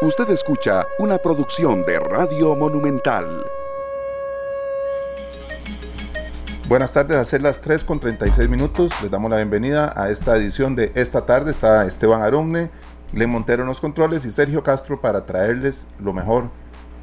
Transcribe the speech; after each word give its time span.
Usted 0.00 0.30
escucha 0.30 0.86
una 1.00 1.18
producción 1.18 1.84
de 1.84 1.98
Radio 1.98 2.54
Monumental. 2.54 3.44
Buenas 6.68 6.92
tardes, 6.92 7.16
a 7.16 7.24
ser 7.24 7.42
las 7.42 7.60
3 7.62 7.82
con 7.82 7.98
36 7.98 8.48
minutos. 8.48 8.92
Les 9.02 9.10
damos 9.10 9.28
la 9.28 9.38
bienvenida 9.38 9.92
a 9.96 10.10
esta 10.10 10.36
edición 10.36 10.76
de 10.76 10.92
esta 10.94 11.26
tarde. 11.26 11.50
Está 11.50 11.84
Esteban 11.84 12.22
Aronne, 12.22 12.70
Le 13.12 13.26
Montero 13.26 13.64
en 13.64 13.68
los 13.68 13.80
controles 13.80 14.24
y 14.24 14.30
Sergio 14.30 14.62
Castro 14.62 15.00
para 15.00 15.26
traerles 15.26 15.88
lo 15.98 16.12
mejor, 16.12 16.52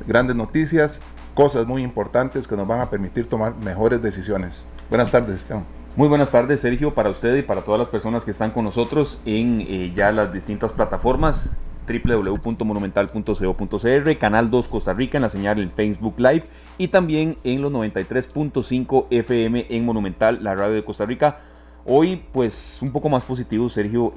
grandes 0.08 0.38
noticias, 0.38 1.02
cosas 1.34 1.68
muy 1.68 1.82
importantes 1.82 2.48
que 2.48 2.56
nos 2.56 2.66
van 2.66 2.80
a 2.80 2.90
permitir 2.90 3.28
tomar 3.28 3.58
mejores 3.58 4.02
decisiones. 4.02 4.68
Buenas 4.90 5.12
tardes, 5.12 5.36
Esteban. 5.36 5.66
Muy 5.98 6.08
buenas 6.08 6.30
tardes, 6.30 6.62
Sergio, 6.62 6.94
para 6.94 7.10
usted 7.10 7.36
y 7.36 7.42
para 7.42 7.62
todas 7.66 7.80
las 7.80 7.90
personas 7.90 8.24
que 8.24 8.32
están 8.32 8.52
con 8.52 8.64
nosotros 8.64 9.20
en 9.26 9.60
eh, 9.60 9.92
ya 9.94 10.14
las 10.14 10.32
distintas 10.32 10.72
plataformas 10.72 11.50
www.monumental.co.cr, 11.86 14.18
Canal 14.18 14.50
2 14.50 14.68
Costa 14.68 14.94
Rica 14.94 15.18
en 15.18 15.22
la 15.22 15.30
señal 15.30 15.60
en 15.60 15.70
Facebook 15.70 16.16
Live 16.18 16.44
y 16.78 16.90
también 16.90 17.38
en 17.44 17.62
los 17.62 17.72
93.5 17.72 19.08
FM 19.10 19.68
en 19.70 19.86
Monumental, 19.86 20.44
la 20.44 20.56
radio 20.56 20.74
de 20.74 20.84
Costa 20.84 21.06
Rica. 21.06 21.40
Hoy 21.86 22.24
pues 22.34 22.80
un 22.82 22.92
poco 22.92 23.10
más 23.10 23.24
positivo, 23.26 23.70
Sergio, 23.70 24.12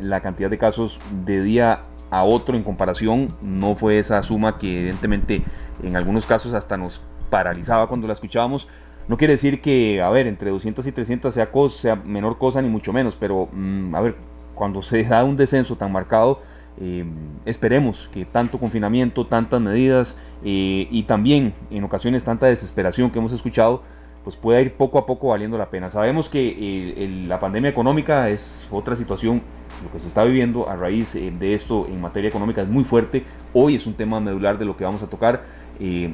la 0.00 0.20
cantidad 0.20 0.50
de 0.50 0.58
casos 0.58 0.98
de 1.24 1.42
día 1.42 1.84
a 2.10 2.24
otro 2.24 2.56
en 2.56 2.62
comparación 2.62 3.28
no 3.42 3.76
fue 3.76 3.98
esa 3.98 4.22
suma 4.22 4.56
que 4.56 4.80
evidentemente 4.80 5.42
en 5.82 5.96
algunos 5.96 6.26
casos 6.26 6.52
hasta 6.52 6.76
nos 6.76 7.00
paralizaba 7.30 7.88
cuando 7.88 8.06
la 8.06 8.12
escuchábamos. 8.12 8.68
No 9.08 9.16
quiere 9.16 9.34
decir 9.34 9.60
que, 9.60 10.02
a 10.02 10.10
ver, 10.10 10.26
entre 10.26 10.50
200 10.50 10.84
y 10.86 10.92
300 10.92 11.32
sea, 11.32 11.52
cosa, 11.52 11.78
sea 11.78 11.96
menor 11.96 12.38
cosa 12.38 12.60
ni 12.60 12.68
mucho 12.68 12.92
menos, 12.92 13.14
pero 13.14 13.48
mm, 13.52 13.94
a 13.94 14.00
ver, 14.00 14.16
cuando 14.54 14.82
se 14.82 15.04
da 15.04 15.22
un 15.22 15.36
descenso 15.36 15.76
tan 15.76 15.92
marcado, 15.92 16.40
Em, 16.78 17.10
esperemos 17.46 18.10
que 18.12 18.26
tanto 18.26 18.58
confinamiento, 18.58 19.26
tantas 19.26 19.60
medidas 19.60 20.18
eh, 20.44 20.86
y 20.90 21.04
también 21.04 21.54
en 21.70 21.84
ocasiones 21.84 22.24
tanta 22.24 22.46
desesperación 22.46 23.10
que 23.10 23.18
hemos 23.18 23.32
escuchado, 23.32 23.82
pues 24.24 24.36
pueda 24.36 24.60
ir 24.60 24.74
poco 24.74 24.98
a 24.98 25.06
poco 25.06 25.28
valiendo 25.28 25.56
la 25.56 25.70
pena. 25.70 25.88
Sabemos 25.88 26.28
que 26.28 26.54
eh, 26.58 27.24
la 27.26 27.38
pandemia 27.38 27.70
económica 27.70 28.28
es 28.28 28.66
otra 28.70 28.94
situación, 28.96 29.40
lo 29.84 29.92
que 29.92 29.98
se 29.98 30.08
está 30.08 30.24
viviendo 30.24 30.68
a 30.68 30.76
raíz 30.76 31.14
eh, 31.14 31.32
de 31.38 31.54
esto 31.54 31.86
en 31.86 32.00
materia 32.00 32.28
económica 32.28 32.60
es 32.60 32.68
muy 32.68 32.84
fuerte. 32.84 33.24
Hoy 33.54 33.76
es 33.76 33.86
un 33.86 33.94
tema 33.94 34.20
medular 34.20 34.58
de 34.58 34.64
lo 34.64 34.76
que 34.76 34.84
vamos 34.84 35.02
a 35.02 35.06
tocar. 35.06 35.44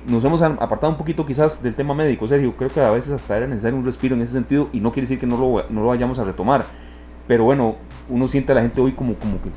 nos 0.07 0.25
hemos 0.25 0.43
apartado 0.43 0.93
un 0.93 0.99
poquito 0.99 1.25
quizás 1.27 1.61
del 1.63 1.75
tema 1.75 1.95
médico, 1.95 2.29
Sergio. 2.29 2.53
Creo 2.53 2.71
que 2.71 2.81
a 2.81 2.91
veces 2.91 3.13
hasta 3.13 3.37
era 3.37 3.47
necesario 3.49 3.77
un 3.79 3.85
respiro 3.85 4.15
en 4.15 4.23
ese 4.23 4.35
sentido 4.35 4.69
y 4.73 4.81
no 4.81 4.93
quiere 4.93 5.09
decir 5.09 5.19
que 5.19 5.27
no 5.27 5.37
lo, 5.37 5.69
no 5.71 5.81
lo 5.81 5.89
vayamos 5.89 6.19
a 6.21 6.25
retomar. 6.25 6.67
Pero 7.27 7.45
bueno, 7.45 7.77
uno 8.09 8.29
siente 8.29 8.53
a 8.53 8.55
la 8.57 8.63
gente 8.63 8.81
hoy 8.81 8.93
como, 8.93 9.15
como 9.15 9.41
que 9.41 9.51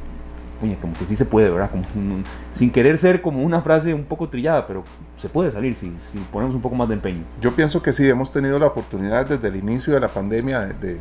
como 0.81 0.93
que 0.93 1.05
sí 1.05 1.15
se 1.15 1.25
puede, 1.25 1.49
¿verdad? 1.49 1.71
Como, 1.71 1.83
sin 2.51 2.71
querer 2.71 2.97
ser 2.97 3.21
como 3.21 3.43
una 3.43 3.61
frase 3.61 3.93
un 3.93 4.05
poco 4.05 4.29
trillada, 4.29 4.65
pero 4.65 4.83
se 5.17 5.29
puede 5.29 5.51
salir 5.51 5.75
si, 5.75 5.95
si, 5.99 6.17
ponemos 6.31 6.55
un 6.55 6.61
poco 6.61 6.75
más 6.75 6.87
de 6.87 6.95
empeño. 6.95 7.23
Yo 7.41 7.55
pienso 7.55 7.81
que 7.81 7.93
sí, 7.93 8.07
hemos 8.07 8.31
tenido 8.31 8.57
la 8.59 8.67
oportunidad 8.67 9.25
desde 9.25 9.47
el 9.47 9.55
inicio 9.55 9.93
de 9.93 9.99
la 9.99 10.07
pandemia 10.07 10.61
de, 10.61 10.99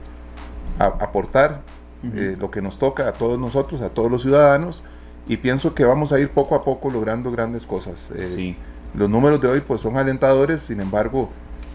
aportar 0.78 1.62
eh, 2.02 2.36
lo 2.38 2.50
que 2.50 2.60
nos 2.60 2.78
toca 2.78 3.08
a 3.08 3.12
todos 3.12 3.38
nosotros, 3.38 3.80
a 3.82 3.91
todos 3.91 4.10
los 4.10 4.22
ciudadanos, 4.22 4.82
y 5.28 5.36
pienso 5.36 5.75
que 5.75 5.84
vamos 5.84 6.12
a 6.12 6.20
ir 6.20 6.30
poco 6.30 6.55
a 6.55 6.64
poco 6.64 6.91
logrando 6.91 7.30
grandes 7.30 7.64
cosas. 7.64 8.10
Eh, 8.14 8.32
sí. 8.34 8.56
Los 8.94 9.08
números 9.08 9.41
de 9.41 9.48
hoy 9.48 9.60
pues 9.60 9.80
son 9.80 9.97
alentadores, 9.97 10.62
sin 10.62 10.80
embargo, 10.80 11.30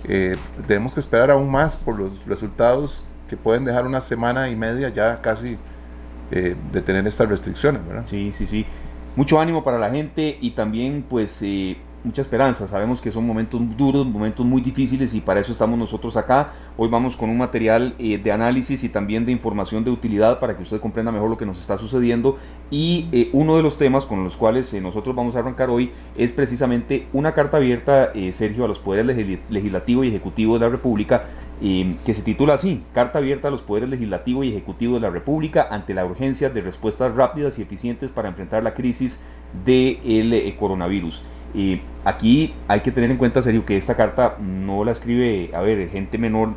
eh, 0.08 0.38
tenemos 0.68 0.94
que 0.94 1.00
esperar 1.00 1.32
aún 1.32 1.52
más 1.52 1.76
por 1.76 2.00
los 2.00 2.26
resultados 2.26 3.04
que 3.28 3.36
pueden 3.36 3.66
dejar 3.66 3.86
una 3.86 4.02
semana 4.02 4.50
y 4.50 4.56
media 4.56 4.90
ya 4.90 5.22
casi 5.22 5.58
eh, 6.32 6.56
de 6.72 6.82
tener 6.82 7.06
estas 7.08 7.30
restricciones, 7.30 7.86
¿verdad? 7.88 8.04
Sí, 8.06 8.32
sí, 8.34 8.48
sí. 8.48 8.66
Mucho 9.16 9.40
ánimo 9.40 9.64
para 9.64 9.80
la 9.80 9.90
gente 9.90 10.38
y 10.40 10.52
también 10.52 11.04
pues 11.08 11.42
eh, 11.42 11.78
mucha 12.04 12.22
esperanza. 12.22 12.68
Sabemos 12.68 13.02
que 13.02 13.12
son 13.12 13.26
momentos 13.26 13.62
duros, 13.78 14.06
momentos 14.06 14.46
muy 14.46 14.62
difíciles 14.62 15.14
y 15.14 15.22
para 15.22 15.40
eso 15.40 15.52
estamos 15.52 15.78
nosotros 15.78 16.16
acá. 16.18 16.52
Hoy 16.78 16.88
vamos 16.90 17.18
con 17.18 17.30
un 17.30 17.38
material 17.38 17.96
eh, 18.00 18.18
de 18.18 18.32
análisis 18.32 18.84
y 18.84 18.90
también 18.90 19.26
de 19.26 19.32
información 19.32 19.84
de 19.84 19.92
utilidad 19.92 20.40
para 20.40 20.56
que 20.56 20.64
usted 20.64 20.80
comprenda 20.80 21.12
mejor 21.12 21.30
lo 21.30 21.38
que 21.38 21.46
nos 21.46 21.60
está 21.60 21.78
sucediendo. 21.78 22.38
Y 22.72 23.08
eh, 23.12 23.30
uno 23.34 23.58
de 23.58 23.64
los 23.64 23.78
temas 23.78 24.06
con 24.06 24.24
los 24.24 24.38
cuales 24.38 24.74
eh, 24.74 24.82
nosotros 24.82 25.16
vamos 25.16 25.36
a 25.36 25.40
arrancar 25.40 25.70
hoy 25.70 25.92
es 26.18 26.32
precisamente 26.32 27.08
una 27.14 27.34
carta 27.34 27.58
abierta, 27.58 28.12
Sergio, 28.32 28.66
a 28.66 28.68
los 28.68 28.80
poderes 28.80 29.18
legislativo 29.50 30.04
y 30.04 30.10
ejecutivo 30.10 30.58
de 30.58 30.66
la 30.66 30.70
República. 30.70 31.24
Que 31.60 32.14
se 32.14 32.22
titula 32.22 32.54
así, 32.54 32.84
Carta 32.94 33.20
abierta 33.20 33.50
a 33.50 33.52
los 33.52 33.62
poderes 33.62 33.90
legislativo 33.90 34.44
y 34.44 34.50
ejecutivo 34.50 34.96
de 34.96 35.02
la 35.02 35.10
República 35.10 35.68
ante 35.70 35.94
la 35.94 36.06
urgencia 36.06 36.50
de 36.50 36.62
respuestas 36.62 37.14
rápidas 37.16 37.60
y 37.60 37.62
eficientes 37.62 38.12
para 38.12 38.30
enfrentar 38.30 38.64
la 38.64 38.74
crisis 38.74 39.20
del 39.66 40.56
coronavirus. 40.58 41.22
Y 41.54 41.82
aquí 42.06 42.54
hay 42.68 42.82
que 42.82 42.92
tener 42.92 43.12
en 43.12 43.18
cuenta, 43.18 43.42
serio, 43.42 43.66
que 43.66 43.76
esta 43.76 43.96
carta 43.96 44.38
no 44.40 44.84
la 44.84 44.92
escribe, 44.92 45.50
a 45.54 45.62
ver, 45.62 45.90
gente 45.90 46.18
menor, 46.18 46.54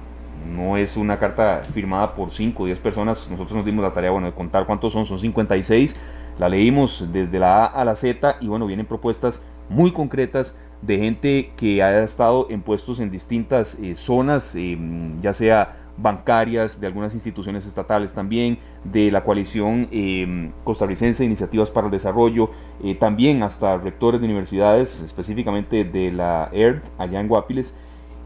no 0.55 0.77
es 0.77 0.97
una 0.97 1.19
carta 1.19 1.63
firmada 1.73 2.15
por 2.15 2.31
5 2.31 2.63
o 2.63 2.67
10 2.67 2.79
personas. 2.79 3.29
Nosotros 3.31 3.57
nos 3.57 3.65
dimos 3.65 3.83
la 3.83 3.93
tarea, 3.93 4.11
bueno, 4.11 4.27
de 4.27 4.35
contar 4.35 4.67
cuántos 4.67 4.93
son, 4.93 5.07
son 5.07 5.19
56. 5.19 5.97
La 6.39 6.49
leímos 6.49 7.09
desde 7.13 7.39
la 7.39 7.65
A 7.65 7.67
a 7.67 7.85
la 7.85 7.97
Z 7.97 8.37
y 8.41 8.49
bueno, 8.49 8.67
vienen 8.67 8.87
propuestas 8.87 9.43
muy 9.69 9.93
concretas 9.93 10.55
de 10.83 10.99
gente 10.99 11.53
que 11.57 11.83
ha 11.83 12.03
estado 12.03 12.47
en 12.51 12.63
puestos 12.63 13.01
en 13.01 13.11
distintas 13.11 13.77
eh, 13.81 13.95
zonas, 13.95 14.55
eh, 14.57 14.77
ya 15.21 15.33
sea 15.33 15.77
bancarias, 15.97 16.81
de 16.81 16.87
algunas 16.87 17.15
instituciones 17.15 17.67
estatales 17.67 18.15
también, 18.15 18.59
de 18.85 19.11
la 19.11 19.25
coalición 19.25 19.89
eh, 19.91 20.51
costarricense 20.65 21.23
de 21.23 21.27
iniciativas 21.27 21.71
para 21.71 21.87
el 21.87 21.91
desarrollo, 21.91 22.51
eh, 22.83 22.95
también 22.95 23.43
hasta 23.43 23.77
rectores 23.77 24.21
de 24.21 24.27
universidades, 24.27 25.01
específicamente 25.01 25.85
de 25.85 26.13
la 26.13 26.49
ERD 26.53 26.83
allá 26.99 27.21
en 27.21 27.29
Guapiles. 27.29 27.75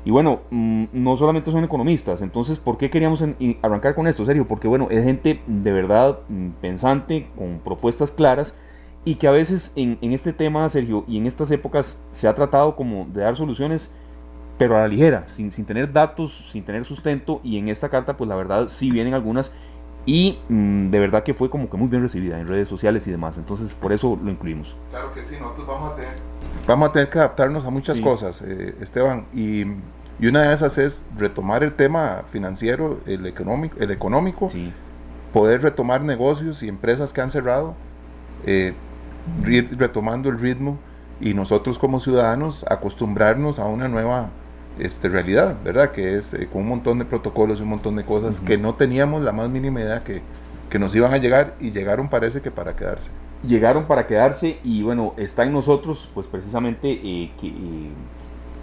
Y 0.05 0.11
bueno, 0.11 0.43
mm, 0.51 0.85
no 0.93 1.17
solamente 1.17 1.51
son 1.51 1.65
economistas, 1.65 2.23
entonces, 2.23 2.59
¿por 2.59 2.79
qué 2.79 2.91
queríamos 2.91 3.25
arrancar 3.63 3.95
con 3.95 4.07
esto, 4.07 4.25
serio? 4.25 4.47
Porque 4.47 4.69
bueno, 4.69 4.87
es 4.91 5.03
gente 5.03 5.41
de 5.47 5.73
verdad 5.73 6.21
mm, 6.29 6.51
pensante, 6.61 7.29
con 7.37 7.59
propuestas 7.59 8.13
claras, 8.13 8.55
y 9.07 9.15
que 9.15 9.29
a 9.29 9.31
veces 9.31 9.73
en, 9.77 9.97
en 10.03 10.13
este 10.13 10.35
tema, 10.35 10.69
Sergio, 10.69 11.05
y 11.09 11.17
en 11.17 11.27
estas 11.27 11.51
épocas 11.53 11.97
se 12.13 12.29
ha 12.29 12.35
tratado 12.35 12.77
como 12.77 13.07
de 13.07 13.23
dar 13.23 13.37
soluciones 13.37 13.91
pero 14.59 14.77
a 14.77 14.81
la 14.81 14.89
ligera, 14.89 15.27
sin, 15.27 15.51
sin 15.53 15.65
tener 15.65 15.93
datos, 15.93 16.47
sin 16.51 16.65
tener 16.65 16.85
sustento, 16.85 17.41
y 17.45 17.59
en 17.59 17.69
esta 17.69 17.89
carta 17.89 18.17
pues 18.17 18.29
la 18.29 18.37
verdad 18.37 18.69
sí 18.69 18.91
vienen 18.91 19.15
algunas 19.15 19.53
y 20.07 20.39
mm, 20.49 20.89
de 20.89 20.99
verdad 20.99 21.23
que 21.23 21.35
fue 21.35 21.51
como 21.51 21.69
que 21.69 21.77
muy 21.77 21.89
bien 21.89 22.03
recibida 22.03 22.41
en 22.41 22.49
redes 22.49 22.69
sociales 22.69 23.07
y 23.07 23.11
demás, 23.11 23.37
entonces 23.37 23.75
por 23.75 23.93
eso 23.93 24.19
lo 24.23 24.31
incluimos. 24.31 24.77
Claro 24.91 25.13
que 25.13 25.23
sí, 25.23 25.37
nosotros 25.39 25.67
vamos 25.67 25.93
a 25.93 25.97
tener, 25.97 26.15
vamos 26.67 26.89
a 26.89 26.93
tener 26.93 27.11
que 27.11 27.19
adaptarnos 27.19 27.65
a 27.65 27.71
muchas 27.71 28.01
cosas, 28.01 28.43
eh, 28.43 28.75
Esteban, 28.81 29.27
y, 29.33 29.63
y, 30.19 30.27
una 30.27 30.43
de 30.43 30.55
esas 30.55 30.79
es 30.79 31.05
retomar 31.17 31.63
el 31.63 31.75
tema 31.75 32.23
financiero, 32.27 33.01
el 33.07 33.27
económico, 33.27 33.77
el 33.79 33.91
económico 33.91 34.49
poder 35.33 35.63
retomar 35.63 36.03
negocios 36.03 36.63
y 36.63 36.69
empresas 36.69 37.13
que 37.13 37.21
han 37.21 37.31
cerrado, 37.31 37.75
eh, 38.47 38.75
retomando 39.43 40.29
el 40.29 40.39
ritmo 40.39 40.79
y 41.21 41.35
nosotros 41.35 41.79
como 41.79 42.01
ciudadanos 42.01 42.65
acostumbrarnos 42.69 43.59
a 43.59 43.67
una 43.67 43.89
nueva 43.89 44.31
este, 44.79 45.09
realidad, 45.09 45.57
¿verdad? 45.65 45.91
Que 45.91 46.17
es 46.17 46.35
eh, 46.35 46.49
con 46.53 46.63
un 46.63 46.69
montón 46.69 46.99
de 46.99 47.05
protocolos 47.05 47.61
y 47.61 47.63
un 47.63 47.71
montón 47.71 47.97
de 47.97 48.05
cosas 48.05 48.41
que 48.41 48.59
no 48.59 48.75
teníamos 48.75 49.23
la 49.23 49.33
más 49.33 49.49
mínima 49.49 49.81
idea 49.81 50.05
que, 50.05 50.21
que 50.69 50.79
nos 50.79 50.95
iban 50.95 51.15
a 51.15 51.17
llegar 51.17 51.55
y 51.61 51.71
llegaron 51.71 52.09
parece 52.09 52.43
que 52.43 52.51
para 52.51 52.77
quedarse. 52.77 53.11
Llegaron 53.47 53.87
para 53.87 54.07
quedarse 54.07 54.59
y 54.63 54.83
bueno, 54.83 55.15
está 55.17 55.45
en 55.45 55.53
nosotros 55.53 56.11
pues 56.13 56.27
precisamente 56.27 56.91
eh, 56.91 57.33
que, 57.41 57.49
eh, 57.49 57.91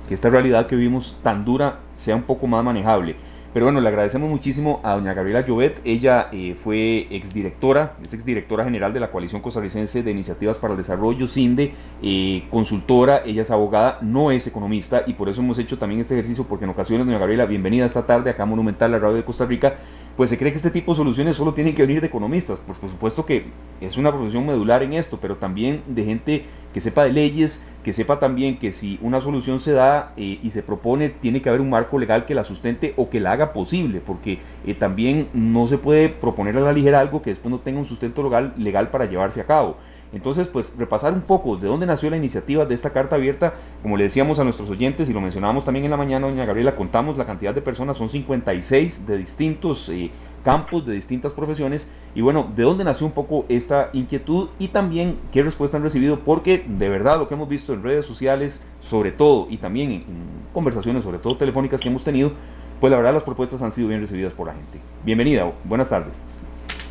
que 0.07 0.13
esta 0.13 0.29
realidad 0.29 0.67
que 0.67 0.75
vivimos 0.75 1.19
tan 1.23 1.45
dura 1.45 1.79
sea 1.95 2.15
un 2.15 2.23
poco 2.23 2.45
más 2.47 2.63
manejable. 2.63 3.15
Pero 3.53 3.67
bueno, 3.67 3.81
le 3.81 3.87
agradecemos 3.87 4.27
muchísimo 4.31 4.81
a 4.83 4.95
doña 4.95 5.13
Gabriela 5.13 5.41
Llovet. 5.41 5.79
Ella 5.85 6.29
eh, 6.31 6.55
fue 6.55 7.07
exdirectora, 7.11 7.97
es 8.03 8.11
exdirectora 8.11 8.63
general 8.63 8.93
de 8.93 8.99
la 8.99 9.11
Coalición 9.11 9.43
Costarricense 9.43 10.01
de 10.01 10.09
Iniciativas 10.09 10.57
para 10.57 10.73
el 10.73 10.77
Desarrollo, 10.77 11.27
CINDE, 11.27 11.71
eh, 12.01 12.47
consultora, 12.49 13.21
ella 13.23 13.43
es 13.43 13.51
abogada, 13.51 13.99
no 14.01 14.31
es 14.31 14.47
economista 14.47 15.03
y 15.05 15.13
por 15.13 15.29
eso 15.29 15.41
hemos 15.41 15.59
hecho 15.59 15.77
también 15.77 16.01
este 16.01 16.15
ejercicio 16.15 16.45
porque 16.45 16.65
en 16.65 16.71
ocasiones, 16.71 17.05
doña 17.05 17.19
Gabriela, 17.19 17.45
bienvenida 17.45 17.85
esta 17.85 18.07
tarde 18.07 18.31
acá 18.31 18.41
a 18.41 18.47
Monumental, 18.47 18.89
la 18.89 18.97
radio 18.97 19.17
de 19.17 19.23
Costa 19.23 19.45
Rica, 19.45 19.75
pues 20.15 20.29
se 20.29 20.37
cree 20.37 20.51
que 20.51 20.57
este 20.57 20.69
tipo 20.69 20.91
de 20.91 20.97
soluciones 20.97 21.35
solo 21.35 21.53
tienen 21.53 21.73
que 21.73 21.81
venir 21.81 22.01
de 22.01 22.07
economistas. 22.07 22.61
Pues 22.65 22.77
por 22.77 22.89
supuesto 22.89 23.25
que 23.25 23.45
es 23.81 23.97
una 23.97 24.11
profesión 24.11 24.45
medular 24.45 24.83
en 24.83 24.93
esto, 24.93 25.17
pero 25.19 25.37
también 25.37 25.81
de 25.87 26.05
gente 26.05 26.45
que 26.73 26.81
sepa 26.81 27.05
de 27.05 27.13
leyes, 27.13 27.61
que 27.83 27.93
sepa 27.93 28.19
también 28.19 28.57
que 28.59 28.71
si 28.71 28.99
una 29.01 29.21
solución 29.21 29.59
se 29.59 29.73
da 29.73 30.13
eh, 30.17 30.39
y 30.41 30.49
se 30.51 30.63
propone, 30.63 31.09
tiene 31.09 31.41
que 31.41 31.49
haber 31.49 31.61
un 31.61 31.69
marco 31.69 31.97
legal 31.97 32.25
que 32.25 32.35
la 32.35 32.43
sustente 32.43 32.93
o 32.95 33.09
que 33.09 33.19
la 33.19 33.31
haga 33.31 33.53
posible, 33.53 34.01
porque 34.05 34.39
eh, 34.65 34.73
también 34.75 35.29
no 35.33 35.67
se 35.67 35.77
puede 35.77 36.09
proponer 36.09 36.57
a 36.57 36.61
la 36.61 36.73
ligera 36.73 36.99
algo 36.99 37.21
que 37.21 37.31
después 37.31 37.51
no 37.51 37.59
tenga 37.59 37.79
un 37.79 37.85
sustento 37.85 38.23
legal, 38.23 38.53
legal 38.57 38.89
para 38.89 39.05
llevarse 39.05 39.41
a 39.41 39.45
cabo. 39.45 39.77
Entonces, 40.13 40.47
pues 40.47 40.73
repasar 40.77 41.13
un 41.13 41.21
poco 41.21 41.57
de 41.57 41.67
dónde 41.67 41.85
nació 41.85 42.09
la 42.09 42.17
iniciativa 42.17 42.65
de 42.65 42.75
esta 42.75 42.91
carta 42.91 43.15
abierta, 43.15 43.55
como 43.81 43.97
le 43.97 44.03
decíamos 44.03 44.37
a 44.39 44.43
nuestros 44.43 44.69
oyentes 44.69 45.09
y 45.09 45.13
lo 45.13 45.19
mencionábamos 45.21 45.65
también 45.65 45.85
en 45.85 45.91
la 45.91 45.97
mañana, 45.97 46.27
doña 46.27 46.45
Gabriela, 46.45 46.75
contamos 46.75 47.17
la 47.17 47.25
cantidad 47.25 47.53
de 47.53 47.61
personas, 47.61 47.97
son 47.97 48.09
56 48.09 49.07
de 49.07 49.17
distintos 49.17 49.89
eh, 49.89 50.11
campos, 50.43 50.85
de 50.85 50.93
distintas 50.93 51.33
profesiones. 51.33 51.87
Y 52.13 52.21
bueno, 52.21 52.47
¿de 52.55 52.61
dónde 52.61 52.83
nació 52.83 53.07
un 53.07 53.13
poco 53.13 53.45
esta 53.49 53.89
inquietud 53.93 54.49
y 54.59 54.67
también 54.67 55.17
qué 55.31 55.41
respuesta 55.41 55.77
han 55.77 55.83
recibido? 55.83 56.19
Porque 56.19 56.63
de 56.67 56.89
verdad 56.89 57.17
lo 57.17 57.27
que 57.27 57.33
hemos 57.33 57.49
visto 57.49 57.73
en 57.73 57.81
redes 57.81 58.05
sociales, 58.05 58.63
sobre 58.81 59.11
todo, 59.11 59.47
y 59.49 59.57
también 59.57 59.91
en, 59.91 60.03
conversaciones, 60.53 61.03
sobre 61.03 61.17
todo 61.17 61.37
telefónicas 61.37 61.81
que 61.81 61.89
hemos 61.89 62.03
tenido, 62.03 62.33
pues 62.79 62.91
la 62.91 62.97
verdad 62.97 63.13
las 63.13 63.23
propuestas 63.23 63.63
han 63.63 63.71
sido 63.71 63.87
bien 63.87 64.01
recibidas 64.01 64.33
por 64.33 64.45
la 64.45 64.53
gente. 64.53 64.79
Bienvenida, 65.03 65.51
buenas 65.63 65.89
tardes. 65.89 66.21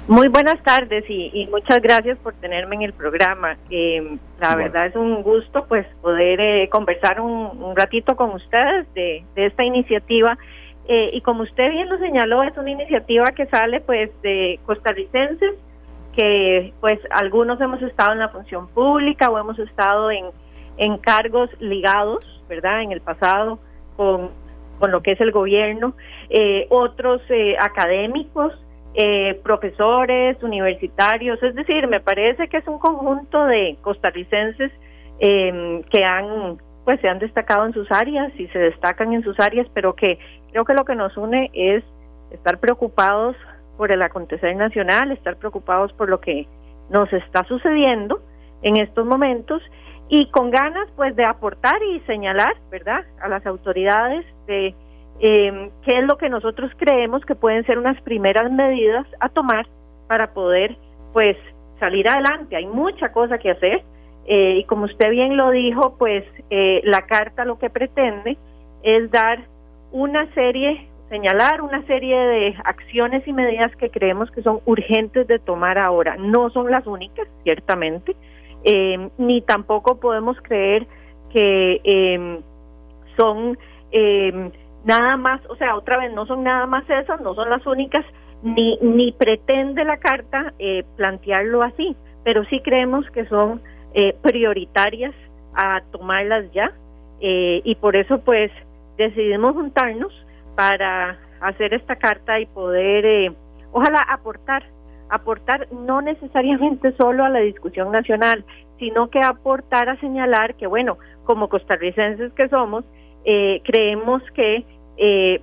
Muy 0.08 0.26
buenas 0.28 0.60
tardes 0.64 1.04
y, 1.08 1.46
muchas 1.50 1.80
gracias 1.80 2.18
por 2.18 2.34
tenerme 2.34 2.74
en 2.74 2.82
el 2.82 2.92
programa. 2.92 3.56
Eh, 3.70 4.18
la 4.40 4.56
verdad 4.56 4.86
es 4.86 4.96
un 4.96 5.22
gusto 5.22 5.64
pues 5.68 5.86
poder 6.00 6.40
eh, 6.40 6.68
conversar 6.68 7.20
un, 7.20 7.74
ratito 7.76 8.16
con 8.16 8.30
ustedes 8.30 8.92
de, 8.94 9.24
de 9.36 9.46
esta 9.46 9.64
iniciativa 9.64 10.36
eh, 10.88 11.10
y 11.12 11.20
como 11.20 11.44
usted 11.44 11.70
bien 11.70 11.88
lo 11.88 11.98
señaló, 11.98 12.42
es 12.42 12.56
una 12.56 12.70
iniciativa 12.70 13.26
que 13.26 13.46
sale 13.46 13.80
pues 13.80 14.10
de 14.22 14.58
costarricenses 14.66 15.54
que 16.16 16.72
pues 16.80 16.98
algunos 17.10 17.60
hemos 17.60 17.80
estado 17.82 18.12
en 18.12 18.18
la 18.18 18.28
función 18.28 18.68
pública 18.68 19.30
o 19.30 19.38
hemos 19.38 19.58
estado 19.60 20.10
en, 20.10 20.26
en 20.78 20.98
cargos 20.98 21.48
ligados, 21.60 22.24
¿verdad? 22.48 22.82
En 22.82 22.90
el 22.90 23.00
pasado 23.00 23.60
con, 23.96 24.30
con 24.80 24.90
lo 24.90 25.02
que 25.02 25.12
es 25.12 25.20
el 25.20 25.30
gobierno, 25.30 25.94
eh, 26.28 26.66
otros 26.70 27.22
eh, 28.94 29.40
profesores, 29.42 30.42
universitarios, 30.42 31.42
es 31.42 31.54
decir, 31.54 31.86
me 31.88 32.00
parece 32.00 32.48
que 32.48 32.58
es 32.58 32.66
un 32.66 32.78
conjunto 32.78 33.44
de 33.46 33.76
costarricenses 33.82 34.70
que 35.20 36.04
han 36.04 36.58
pues 36.84 37.00
se 37.00 37.08
han 37.08 37.18
destacado 37.18 37.66
en 37.66 37.72
sus 37.72 37.90
áreas 37.92 38.32
y 38.38 38.48
se 38.48 38.58
destacan 38.58 39.12
en 39.12 39.22
sus 39.22 39.38
áreas, 39.38 39.66
pero 39.72 39.94
que 39.94 40.18
creo 40.50 40.64
que 40.64 40.74
lo 40.74 40.84
que 40.84 40.96
nos 40.96 41.16
une 41.16 41.50
es 41.52 41.84
estar 42.32 42.58
preocupados 42.58 43.36
por 43.76 43.92
el 43.92 44.02
acontecer 44.02 44.56
nacional, 44.56 45.12
estar 45.12 45.36
preocupados 45.36 45.92
por 45.92 46.08
lo 46.08 46.20
que 46.20 46.46
nos 46.90 47.12
está 47.12 47.44
sucediendo 47.44 48.20
en 48.62 48.78
estos 48.78 49.06
momentos 49.06 49.62
y 50.08 50.30
con 50.30 50.50
ganas 50.50 50.88
pues 50.96 51.14
de 51.16 51.24
aportar 51.24 51.82
y 51.82 52.00
señalar, 52.00 52.54
¿verdad?, 52.70 53.04
a 53.20 53.28
las 53.28 53.46
autoridades 53.46 54.26
de 54.46 54.74
eh, 55.20 55.70
qué 55.84 55.98
es 55.98 56.04
lo 56.04 56.16
que 56.18 56.28
nosotros 56.28 56.70
creemos 56.76 57.24
que 57.24 57.34
pueden 57.34 57.64
ser 57.66 57.78
unas 57.78 58.00
primeras 58.02 58.50
medidas 58.50 59.06
a 59.20 59.28
tomar 59.28 59.66
para 60.08 60.32
poder 60.32 60.76
pues 61.12 61.36
salir 61.78 62.08
adelante. 62.08 62.56
Hay 62.56 62.66
mucha 62.66 63.12
cosa 63.12 63.38
que 63.38 63.50
hacer, 63.50 63.82
eh, 64.26 64.58
y 64.58 64.64
como 64.64 64.84
usted 64.84 65.10
bien 65.10 65.36
lo 65.36 65.50
dijo, 65.50 65.96
pues 65.98 66.24
eh, 66.50 66.80
la 66.84 67.02
carta 67.02 67.44
lo 67.44 67.58
que 67.58 67.70
pretende 67.70 68.36
es 68.82 69.10
dar 69.10 69.46
una 69.90 70.32
serie, 70.34 70.88
señalar 71.08 71.60
una 71.60 71.84
serie 71.86 72.16
de 72.16 72.54
acciones 72.64 73.26
y 73.26 73.32
medidas 73.32 73.74
que 73.76 73.90
creemos 73.90 74.30
que 74.30 74.42
son 74.42 74.60
urgentes 74.64 75.26
de 75.26 75.38
tomar 75.38 75.76
ahora. 75.76 76.16
No 76.16 76.50
son 76.50 76.70
las 76.70 76.86
únicas, 76.86 77.26
ciertamente, 77.42 78.14
eh, 78.64 79.08
ni 79.18 79.42
tampoco 79.42 79.98
podemos 79.98 80.36
creer 80.42 80.86
que 81.32 81.80
em, 81.82 82.40
son 83.16 83.58
em, 83.90 84.50
nada 84.84 85.16
más, 85.16 85.40
o 85.48 85.56
sea, 85.56 85.76
otra 85.76 85.98
vez, 85.98 86.12
no 86.12 86.26
son 86.26 86.42
nada 86.44 86.66
más 86.66 86.88
esas, 86.88 87.20
no 87.20 87.34
son 87.34 87.50
las 87.50 87.66
únicas, 87.66 88.04
ni, 88.42 88.76
ni 88.80 89.12
pretende 89.12 89.84
la 89.84 89.98
carta 89.98 90.52
plantearlo 90.96 91.62
así, 91.62 91.96
pero 92.24 92.44
sí 92.46 92.60
creemos 92.60 93.08
que 93.10 93.24
son 93.26 93.60
eh, 93.94 94.16
prioritarias 94.22 95.14
a 95.54 95.82
tomarlas 95.90 96.50
ya 96.52 96.72
eh, 97.20 97.60
y 97.62 97.74
por 97.74 97.94
eso 97.94 98.20
pues 98.20 98.50
decidimos 98.96 99.52
juntarnos 99.52 100.12
para 100.56 101.18
hacer 101.42 101.74
esta 101.74 101.96
carta 101.96 102.40
y 102.40 102.46
poder 102.46 103.04
eh, 103.04 103.32
ojalá 103.70 104.00
aportar 104.08 104.64
aportar 105.10 105.70
no 105.72 106.00
necesariamente 106.00 106.96
solo 106.96 107.22
a 107.22 107.28
la 107.28 107.40
discusión 107.40 107.92
nacional 107.92 108.46
sino 108.78 109.10
que 109.10 109.20
aportar 109.20 109.90
a 109.90 110.00
señalar 110.00 110.54
que 110.54 110.66
bueno 110.66 110.96
como 111.24 111.50
costarricenses 111.50 112.32
que 112.32 112.48
somos 112.48 112.86
creemos 113.24 114.22
que 114.34 114.64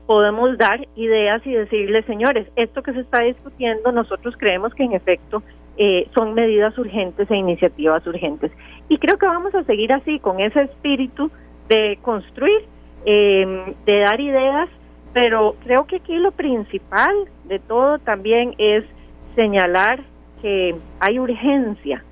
podemos 0.05 0.57
dar 0.57 0.87
ideas 0.95 1.45
y 1.45 1.51
decirles 1.51 2.05
señores 2.05 2.47
esto 2.55 2.81
que 2.83 2.93
se 2.93 3.01
está 3.01 3.23
discutiendo 3.23 3.91
nosotros 3.91 4.35
creemos 4.37 4.73
que 4.73 4.83
en 4.83 4.93
efecto 4.93 5.43
eh, 5.81 6.09
son 6.13 6.33
medidas 6.33 6.77
urgentes 6.77 7.31
e 7.31 7.37
iniciativas 7.37 8.05
urgentes. 8.05 8.51
Y 8.89 8.97
creo 8.97 9.17
que 9.17 9.25
vamos 9.25 9.55
a 9.55 9.63
seguir 9.63 9.93
así, 9.93 10.19
con 10.19 10.41
ese 10.41 10.63
espíritu 10.63 11.31
de 11.69 11.97
construir, 12.01 12.65
em, 13.05 13.73
de 13.85 13.99
dar 14.01 14.19
ideas, 14.19 14.67
pero 15.13 15.55
creo 15.63 15.87
que 15.87 15.95
aquí 15.95 16.17
lo 16.17 16.33
principal 16.33 17.15
de 17.45 17.59
todo 17.59 17.97
también 17.99 18.55
es 18.57 18.83
señalar 19.37 20.01
que 20.41 20.75
hay 20.99 21.17
urgencia. 21.17 22.03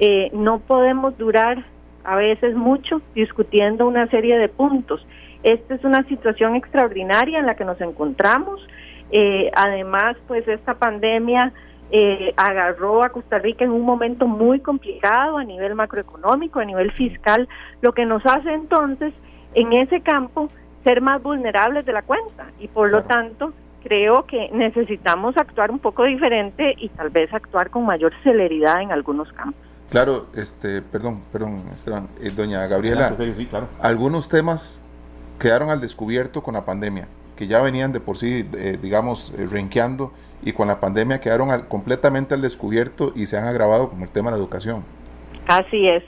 Eh, 0.00 0.30
no 0.32 0.58
podemos 0.58 1.16
durar 1.16 1.64
a 2.04 2.16
veces 2.16 2.54
mucho 2.54 3.00
discutiendo 3.14 3.86
una 3.86 4.06
serie 4.08 4.38
de 4.38 4.48
puntos. 4.48 5.06
Esta 5.42 5.74
es 5.74 5.84
una 5.84 6.02
situación 6.04 6.56
extraordinaria 6.56 7.38
en 7.38 7.46
la 7.46 7.56
que 7.56 7.64
nos 7.64 7.80
encontramos. 7.80 8.66
Eh, 9.10 9.50
además, 9.54 10.16
pues 10.26 10.46
esta 10.48 10.74
pandemia 10.74 11.52
eh, 11.90 12.32
agarró 12.36 13.04
a 13.04 13.10
Costa 13.10 13.38
Rica 13.38 13.64
en 13.64 13.70
un 13.70 13.82
momento 13.82 14.26
muy 14.26 14.60
complicado 14.60 15.36
a 15.36 15.44
nivel 15.44 15.74
macroeconómico, 15.74 16.58
a 16.58 16.64
nivel 16.64 16.92
fiscal, 16.92 17.48
lo 17.82 17.92
que 17.92 18.06
nos 18.06 18.24
hace 18.24 18.52
entonces 18.52 19.12
en 19.54 19.72
ese 19.74 20.00
campo 20.00 20.48
ser 20.84 21.00
más 21.00 21.22
vulnerables 21.22 21.84
de 21.84 21.92
la 21.92 22.02
cuenta 22.02 22.46
y 22.58 22.68
por 22.68 22.90
lo 22.90 23.02
tanto 23.04 23.52
creo 23.82 24.24
que 24.26 24.48
necesitamos 24.52 25.36
actuar 25.36 25.70
un 25.70 25.80
poco 25.80 26.04
diferente 26.04 26.74
y 26.78 26.88
tal 26.88 27.10
vez 27.10 27.32
actuar 27.34 27.70
con 27.70 27.84
mayor 27.84 28.12
celeridad 28.22 28.80
en 28.80 28.92
algunos 28.92 29.30
campos. 29.32 29.71
Claro, 29.92 30.24
este, 30.34 30.80
perdón, 30.80 31.20
perdón, 31.30 31.64
Esteban, 31.74 32.08
eh, 32.22 32.30
doña 32.34 32.66
Gabriela, 32.66 33.14
algunos 33.78 34.26
temas 34.30 34.82
quedaron 35.38 35.68
al 35.68 35.82
descubierto 35.82 36.42
con 36.42 36.54
la 36.54 36.64
pandemia, 36.64 37.08
que 37.36 37.46
ya 37.46 37.60
venían 37.60 37.92
de 37.92 38.00
por 38.00 38.16
sí, 38.16 38.48
eh, 38.56 38.78
digamos, 38.80 39.30
renqueando 39.50 40.10
y 40.42 40.54
con 40.54 40.68
la 40.68 40.80
pandemia 40.80 41.20
quedaron 41.20 41.50
completamente 41.68 42.32
al 42.32 42.40
descubierto 42.40 43.12
y 43.14 43.26
se 43.26 43.36
han 43.36 43.44
agravado 43.44 43.90
como 43.90 44.04
el 44.04 44.10
tema 44.10 44.30
de 44.30 44.38
la 44.38 44.42
educación. 44.42 44.82
Así 45.46 45.86
es. 45.86 46.02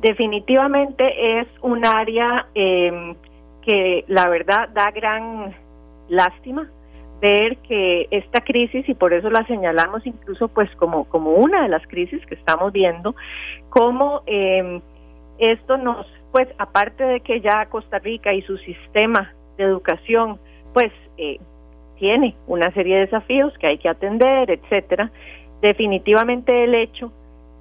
Definitivamente 0.00 1.40
es 1.40 1.46
un 1.62 1.86
área 1.86 2.48
em, 2.56 3.14
que 3.64 4.04
la 4.08 4.28
verdad 4.28 4.68
da 4.70 4.90
gran 4.90 5.54
lástima 6.08 6.68
ver 7.22 7.56
que 7.58 8.08
esta 8.10 8.42
crisis 8.42 8.86
y 8.88 8.94
por 8.94 9.14
eso 9.14 9.30
la 9.30 9.46
señalamos 9.46 10.04
incluso 10.04 10.48
pues 10.48 10.68
como 10.74 11.04
como 11.04 11.30
una 11.30 11.62
de 11.62 11.68
las 11.68 11.86
crisis 11.86 12.20
que 12.26 12.34
estamos 12.34 12.72
viendo 12.72 13.14
cómo 13.70 14.22
eh, 14.26 14.80
esto 15.38 15.78
nos 15.78 16.06
pues 16.32 16.48
aparte 16.58 17.04
de 17.04 17.20
que 17.20 17.40
ya 17.40 17.66
Costa 17.66 17.98
Rica 18.00 18.34
y 18.34 18.42
su 18.42 18.58
sistema 18.58 19.32
de 19.56 19.64
educación 19.64 20.38
pues 20.74 20.92
eh, 21.16 21.38
tiene 22.02 22.34
una 22.48 22.72
serie 22.72 22.96
de 22.96 23.00
desafíos 23.02 23.56
que 23.58 23.68
hay 23.68 23.78
que 23.78 23.88
atender, 23.88 24.50
etcétera. 24.50 25.12
Definitivamente 25.60 26.64
el 26.64 26.74
hecho 26.74 27.12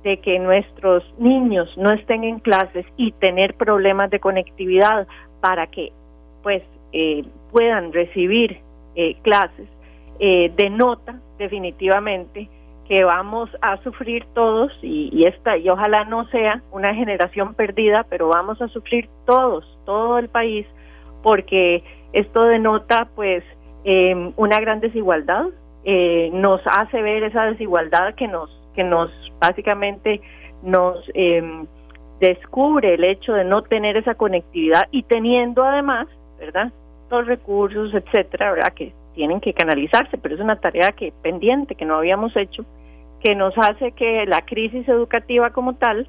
de 0.03 0.17
que 0.17 0.39
nuestros 0.39 1.03
niños 1.19 1.71
no 1.77 1.93
estén 1.93 2.23
en 2.23 2.39
clases 2.39 2.85
y 2.97 3.11
tener 3.11 3.53
problemas 3.53 4.09
de 4.09 4.19
conectividad 4.19 5.07
para 5.41 5.67
que 5.67 5.91
pues 6.41 6.63
eh, 6.91 7.23
puedan 7.51 7.93
recibir 7.93 8.57
eh, 8.95 9.15
clases 9.21 9.67
eh, 10.19 10.51
denota 10.55 11.19
definitivamente 11.37 12.49
que 12.87 13.03
vamos 13.03 13.49
a 13.61 13.77
sufrir 13.83 14.25
todos 14.33 14.71
y, 14.81 15.25
esta 15.25 15.57
y 15.57 15.69
ojalá 15.69 16.03
no 16.05 16.27
sea 16.27 16.61
una 16.71 16.93
generación 16.93 17.53
perdida 17.53 18.05
pero 18.09 18.27
vamos 18.27 18.61
a 18.61 18.67
sufrir 18.67 19.09
todos 19.25 19.65
todo 19.85 20.17
el 20.17 20.29
país 20.29 20.65
porque 21.23 21.83
esto 22.13 22.43
denota 22.43 23.07
pues 23.15 23.43
eh, 23.83 24.31
una 24.35 24.59
gran 24.59 24.79
desigualdad, 24.79 25.45
eh, 25.83 26.29
nos 26.33 26.61
hace 26.65 27.01
ver 27.01 27.23
esa 27.23 27.45
desigualdad 27.45 28.13
que 28.15 28.27
nos, 28.27 28.49
que 28.75 28.83
nos 28.83 29.09
básicamente 29.39 30.21
nos 30.61 30.97
eh, 31.15 31.41
descubre 32.19 32.93
el 32.93 33.03
hecho 33.03 33.33
de 33.33 33.43
no 33.43 33.63
tener 33.63 33.97
esa 33.97 34.13
conectividad 34.13 34.83
y 34.91 35.03
teniendo 35.03 35.63
además, 35.63 36.07
¿verdad? 36.37 36.71
Los 37.11 37.27
recursos, 37.27 37.93
etcétera, 37.93 38.53
¿verdad? 38.53 38.73
Que 38.73 38.93
tienen 39.13 39.41
que 39.41 39.53
canalizarse, 39.53 40.17
pero 40.17 40.35
es 40.35 40.41
una 40.41 40.59
tarea 40.59 40.93
que 40.93 41.13
pendiente 41.21 41.75
que 41.75 41.85
no 41.85 41.95
habíamos 41.95 42.35
hecho, 42.37 42.65
que 43.23 43.35
nos 43.35 43.53
hace 43.57 43.91
que 43.91 44.25
la 44.25 44.41
crisis 44.41 44.87
educativa 44.87 45.51
como 45.51 45.75
tal 45.75 46.07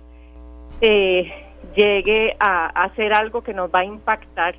eh, 0.80 1.30
llegue 1.76 2.36
a, 2.38 2.66
a, 2.68 2.94
ser 2.94 3.12
algo 3.12 3.42
que 3.42 3.52
nos 3.52 3.70
va 3.70 3.80
a 3.80 3.84
impactar 3.84 4.54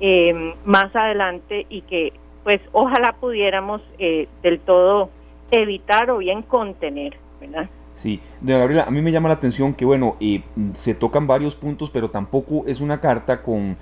eh, 0.00 0.54
más 0.64 0.94
adelante 0.94 1.66
y 1.68 1.82
que 1.82 2.12
pues 2.42 2.60
ojalá 2.72 3.14
pudiéramos 3.18 3.80
eh, 3.98 4.28
del 4.42 4.60
todo 4.60 5.10
evitar 5.50 6.10
o 6.10 6.18
bien 6.18 6.42
contener, 6.42 7.16
¿verdad? 7.40 7.68
Sí, 7.94 8.20
de 8.40 8.58
Gabriela, 8.58 8.84
a 8.84 8.90
mí 8.90 9.00
me 9.00 9.12
llama 9.12 9.28
la 9.28 9.36
atención 9.36 9.72
que, 9.72 9.84
bueno, 9.84 10.16
eh, 10.20 10.42
se 10.72 10.94
tocan 10.94 11.26
varios 11.26 11.54
puntos, 11.54 11.90
pero 11.90 12.10
tampoco 12.10 12.64
es 12.66 12.80
una 12.80 13.00
carta 13.00 13.42
con 13.42 13.76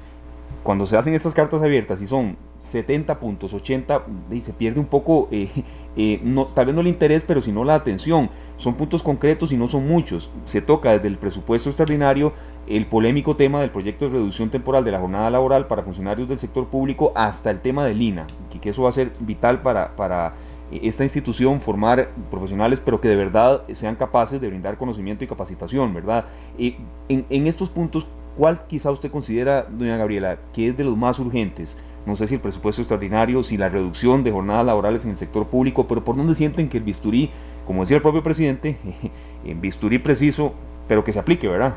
cuando 0.62 0.86
se 0.86 0.96
hacen 0.96 1.14
estas 1.14 1.34
cartas 1.34 1.62
abiertas 1.62 2.00
y 2.00 2.06
son 2.06 2.36
70 2.60 3.18
puntos, 3.18 3.52
80, 3.52 4.04
y 4.30 4.40
se 4.40 4.52
pierde 4.52 4.78
un 4.78 4.86
poco, 4.86 5.28
eh, 5.30 5.50
eh, 5.96 6.20
tal 6.54 6.66
vez 6.66 6.74
no 6.74 6.80
el 6.80 6.86
interés, 6.86 7.24
pero 7.24 7.42
sino 7.42 7.64
la 7.64 7.74
atención. 7.74 8.30
Son 8.56 8.74
puntos 8.74 9.02
concretos 9.02 9.52
y 9.52 9.56
no 9.56 9.68
son 9.68 9.86
muchos. 9.86 10.30
Se 10.44 10.62
toca 10.62 10.92
desde 10.92 11.08
el 11.08 11.18
presupuesto 11.18 11.68
extraordinario 11.68 12.32
el 12.68 12.86
polémico 12.86 13.34
tema 13.34 13.60
del 13.60 13.70
proyecto 13.70 14.04
de 14.04 14.12
reducción 14.12 14.50
temporal 14.50 14.84
de 14.84 14.92
la 14.92 15.00
jornada 15.00 15.30
laboral 15.30 15.66
para 15.66 15.82
funcionarios 15.82 16.28
del 16.28 16.38
sector 16.38 16.68
público 16.68 17.12
hasta 17.16 17.50
el 17.50 17.60
tema 17.60 17.84
del 17.84 18.00
INA, 18.00 18.26
que 18.60 18.70
eso 18.70 18.82
va 18.82 18.90
a 18.90 18.92
ser 18.92 19.12
vital 19.18 19.62
para, 19.62 19.96
para 19.96 20.34
esta 20.70 21.02
institución 21.02 21.60
formar 21.60 22.10
profesionales, 22.30 22.80
pero 22.80 23.00
que 23.00 23.08
de 23.08 23.16
verdad 23.16 23.64
sean 23.72 23.96
capaces 23.96 24.40
de 24.40 24.48
brindar 24.48 24.78
conocimiento 24.78 25.24
y 25.24 25.26
capacitación, 25.26 25.92
¿verdad? 25.92 26.26
en, 26.56 26.76
en 27.08 27.46
estos 27.48 27.68
puntos, 27.68 28.06
¿cuál 28.36 28.66
quizá 28.66 28.90
usted 28.90 29.10
considera, 29.10 29.62
doña 29.62 29.96
Gabriela, 29.96 30.38
que 30.52 30.68
es 30.68 30.76
de 30.76 30.84
los 30.84 30.96
más 30.96 31.18
urgentes? 31.18 31.76
no 32.06 32.16
sé 32.16 32.26
si 32.26 32.34
el 32.34 32.40
presupuesto 32.40 32.82
extraordinario, 32.82 33.42
si 33.42 33.56
la 33.56 33.68
reducción 33.68 34.24
de 34.24 34.32
jornadas 34.32 34.66
laborales 34.66 35.04
en 35.04 35.10
el 35.10 35.16
sector 35.16 35.46
público, 35.46 35.86
pero 35.86 36.02
por 36.02 36.16
dónde 36.16 36.34
sienten 36.34 36.68
que 36.68 36.78
el 36.78 36.84
bisturí, 36.84 37.30
como 37.66 37.82
decía 37.82 37.96
el 37.96 38.02
propio 38.02 38.22
presidente, 38.22 38.76
en 39.44 39.60
bisturí 39.60 39.98
preciso, 39.98 40.54
pero 40.88 41.04
que 41.04 41.12
se 41.12 41.20
aplique, 41.20 41.48
¿verdad? 41.48 41.76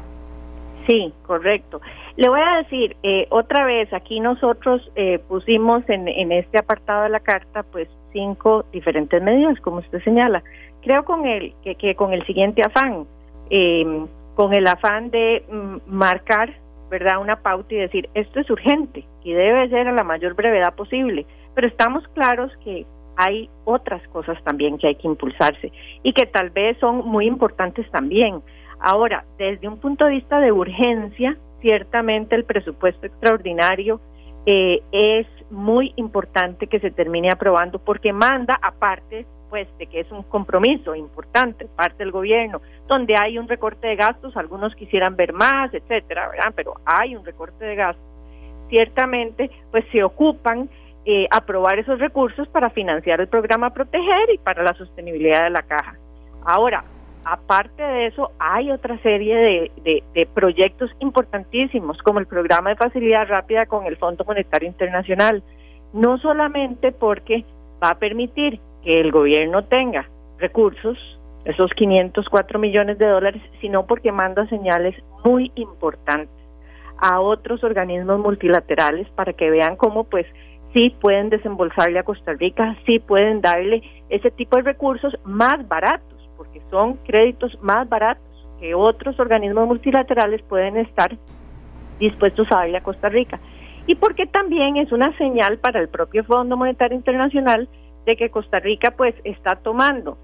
Sí, 0.87 1.13
correcto. 1.25 1.81
Le 2.15 2.29
voy 2.29 2.39
a 2.41 2.57
decir, 2.57 2.95
eh, 3.03 3.27
otra 3.29 3.65
vez, 3.65 3.91
aquí 3.93 4.19
nosotros 4.19 4.81
eh, 4.95 5.19
pusimos 5.27 5.87
en, 5.89 6.07
en 6.07 6.31
este 6.31 6.59
apartado 6.59 7.03
de 7.03 7.09
la 7.09 7.19
carta, 7.19 7.63
pues 7.63 7.87
cinco 8.13 8.65
diferentes 8.71 9.21
medidas, 9.21 9.59
como 9.61 9.77
usted 9.77 10.03
señala. 10.03 10.43
Creo 10.83 11.03
con 11.03 11.25
el, 11.25 11.53
que, 11.63 11.75
que 11.75 11.95
con 11.95 12.13
el 12.13 12.25
siguiente 12.25 12.61
afán, 12.63 13.05
eh, 13.49 14.05
con 14.35 14.53
el 14.53 14.67
afán 14.67 15.09
de 15.09 15.43
mm, 15.49 15.77
marcar 15.87 16.53
¿verdad? 16.89 17.19
Una 17.19 17.37
pauta 17.37 17.73
y 17.73 17.77
decir, 17.77 18.09
esto 18.13 18.39
es 18.39 18.49
urgente 18.49 19.05
y 19.23 19.33
debe 19.33 19.69
ser 19.69 19.87
a 19.87 19.91
la 19.91 20.03
mayor 20.03 20.35
brevedad 20.35 20.75
posible, 20.75 21.25
pero 21.53 21.67
estamos 21.67 22.07
claros 22.09 22.51
que 22.63 22.85
hay 23.17 23.49
otras 23.63 24.05
cosas 24.09 24.41
también 24.43 24.77
que 24.77 24.87
hay 24.87 24.95
que 24.95 25.07
impulsarse 25.07 25.71
y 26.03 26.13
que 26.13 26.25
tal 26.25 26.49
vez 26.49 26.77
son 26.79 26.97
muy 26.97 27.27
importantes 27.27 27.89
también. 27.91 28.41
Ahora, 28.79 29.25
desde 29.37 29.67
un 29.67 29.79
punto 29.79 30.05
de 30.05 30.11
vista 30.11 30.39
de 30.39 30.51
urgencia, 30.51 31.37
ciertamente 31.61 32.35
el 32.35 32.43
presupuesto 32.43 33.07
extraordinario 33.07 34.01
eh, 34.45 34.81
es 34.91 35.27
muy 35.49 35.93
importante 35.95 36.67
que 36.67 36.79
se 36.79 36.91
termine 36.91 37.29
aprobando 37.31 37.79
porque 37.79 38.13
manda 38.13 38.59
aparte 38.61 39.25
pues 39.55 39.69
de 39.77 39.87
que 39.87 40.01
es 40.01 40.11
un 40.11 40.23
compromiso 40.23 40.95
importante 40.95 41.65
parte 41.77 42.03
del 42.03 42.11
gobierno, 42.11 42.59
donde 42.89 43.15
hay 43.17 43.37
un 43.37 43.47
recorte 43.47 43.87
de 43.87 43.95
gastos, 43.95 44.35
algunos 44.35 44.75
quisieran 44.75 45.15
ver 45.15 45.31
más, 45.31 45.73
etcétera. 45.73 46.29
Pero 46.57 46.73
hay 46.85 47.15
un 47.15 47.23
recorte 47.23 47.63
de 47.63 47.73
gastos. 47.73 48.03
Ciertamente, 48.67 49.49
pues 49.71 49.85
se 49.93 50.03
ocupan 50.03 50.69
eh, 51.05 51.25
aprobar 51.31 51.79
esos 51.79 51.99
recursos 51.99 52.49
para 52.49 52.69
financiar 52.69 53.21
el 53.21 53.29
programa 53.29 53.69
Proteger 53.69 54.33
y 54.33 54.39
para 54.39 54.61
la 54.61 54.73
sostenibilidad 54.73 55.43
de 55.43 55.51
la 55.51 55.61
caja. 55.61 55.95
Ahora, 56.43 56.83
aparte 57.23 57.81
de 57.81 58.07
eso, 58.07 58.31
hay 58.37 58.71
otra 58.71 59.01
serie 59.03 59.37
de, 59.37 60.03
de, 60.13 60.25
proyectos 60.25 60.91
importantísimos, 60.99 61.97
como 61.99 62.19
el 62.19 62.27
programa 62.27 62.71
de 62.71 62.75
facilidad 62.75 63.25
rápida 63.29 63.67
con 63.67 63.85
el 63.85 63.95
Fondo 63.95 64.25
Monetario 64.25 64.67
Internacional, 64.67 65.43
no 65.93 66.17
solamente 66.17 66.91
porque 66.91 67.45
va 67.81 67.91
a 67.91 67.99
permitir 67.99 68.59
que 68.85 69.01
el 69.01 69.11
gobierno 69.11 69.65
tenga 69.65 70.07
recursos, 70.37 70.97
esos 71.43 71.71
504 71.75 72.59
millones 72.59 72.97
de 72.97 73.07
dólares, 73.07 73.41
sino 73.59 73.85
porque 73.85 74.11
manda 74.11 74.47
señales 74.47 74.95
muy 75.25 75.51
importantes 75.55 76.33
a 76.97 77.19
otros 77.19 77.63
organismos 77.63 78.19
multilaterales 78.19 79.09
para 79.09 79.33
que 79.33 79.49
vean 79.49 79.75
cómo 79.75 80.05
pues 80.05 80.25
sí 80.73 80.95
pueden 81.01 81.29
desembolsarle 81.29 81.99
a 81.99 82.03
Costa 82.03 82.33
Rica, 82.33 82.77
sí 82.85 82.99
pueden 82.99 83.41
darle 83.41 83.81
ese 84.09 84.31
tipo 84.31 84.57
de 84.57 84.63
recursos 84.63 85.13
más 85.25 85.67
baratos, 85.67 86.29
porque 86.37 86.61
son 86.69 86.93
créditos 87.05 87.57
más 87.61 87.89
baratos 87.89 88.23
que 88.59 88.75
otros 88.75 89.19
organismos 89.19 89.67
multilaterales 89.67 90.41
pueden 90.43 90.77
estar 90.77 91.17
dispuestos 91.99 92.47
a 92.51 92.59
darle 92.59 92.77
a 92.77 92.83
Costa 92.83 93.09
Rica. 93.09 93.39
Y 93.87 93.95
porque 93.95 94.25
también 94.25 94.77
es 94.77 94.91
una 94.91 95.15
señal 95.17 95.57
para 95.59 95.79
el 95.79 95.89
propio 95.89 96.23
Fondo 96.23 96.57
Monetario 96.57 96.97
Internacional 96.97 97.67
de 98.05 98.15
que 98.15 98.29
Costa 98.29 98.59
Rica 98.59 98.91
pues 98.91 99.15
está 99.23 99.55
tomando 99.57 100.17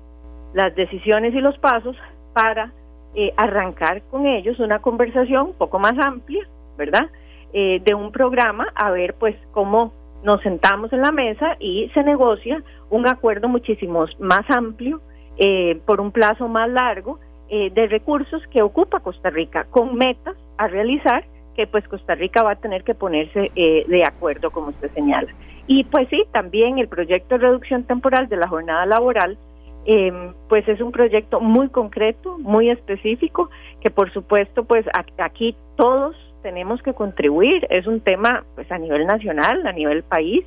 las 0.53 0.75
decisiones 0.75 1.33
y 1.33 1.39
los 1.39 1.57
pasos 1.59 1.95
para 2.33 2.71
eh, 3.13 3.33
arrancar 3.37 4.03
con 4.03 4.25
ellos 4.25 4.59
una 4.59 4.79
conversación 4.79 5.47
un 5.47 5.53
poco 5.53 5.79
más 5.79 5.97
amplia, 5.99 6.47
¿verdad? 6.77 7.09
Eh, 7.53 7.81
de 7.83 7.93
un 7.93 8.11
programa 8.11 8.67
a 8.75 8.91
ver 8.91 9.15
pues 9.15 9.35
cómo 9.51 9.93
nos 10.23 10.41
sentamos 10.41 10.93
en 10.93 11.01
la 11.01 11.11
mesa 11.11 11.57
y 11.59 11.89
se 11.93 12.03
negocia 12.03 12.63
un 12.89 13.07
acuerdo 13.07 13.49
muchísimo 13.49 14.05
más 14.19 14.49
amplio 14.49 15.01
eh, 15.37 15.81
por 15.85 15.99
un 15.99 16.11
plazo 16.11 16.47
más 16.47 16.69
largo 16.69 17.19
de 17.51 17.85
recursos 17.87 18.41
que 18.47 18.61
ocupa 18.61 19.01
Costa 19.01 19.29
Rica 19.29 19.65
con 19.69 19.95
metas 19.95 20.37
a 20.57 20.69
realizar 20.69 21.25
que 21.53 21.67
pues 21.67 21.85
Costa 21.89 22.15
Rica 22.15 22.43
va 22.43 22.51
a 22.51 22.55
tener 22.55 22.85
que 22.85 22.95
ponerse 22.95 23.51
de 23.53 24.03
acuerdo 24.05 24.51
como 24.51 24.69
usted 24.69 24.89
señala. 24.93 25.27
Y 25.73 25.85
pues 25.85 26.09
sí, 26.09 26.25
también 26.33 26.79
el 26.79 26.89
proyecto 26.89 27.35
de 27.35 27.45
reducción 27.45 27.85
temporal 27.85 28.27
de 28.27 28.35
la 28.35 28.49
jornada 28.49 28.85
laboral, 28.85 29.37
eh, 29.85 30.11
pues 30.49 30.67
es 30.67 30.81
un 30.81 30.91
proyecto 30.91 31.39
muy 31.39 31.69
concreto, 31.69 32.37
muy 32.39 32.69
específico, 32.69 33.49
que 33.79 33.89
por 33.89 34.11
supuesto, 34.11 34.65
pues 34.65 34.85
aquí 35.17 35.55
todos 35.77 36.13
tenemos 36.43 36.83
que 36.83 36.93
contribuir. 36.93 37.67
Es 37.69 37.87
un 37.87 38.01
tema, 38.01 38.43
pues 38.55 38.69
a 38.69 38.77
nivel 38.77 39.07
nacional, 39.07 39.65
a 39.65 39.71
nivel 39.71 40.03
país, 40.03 40.43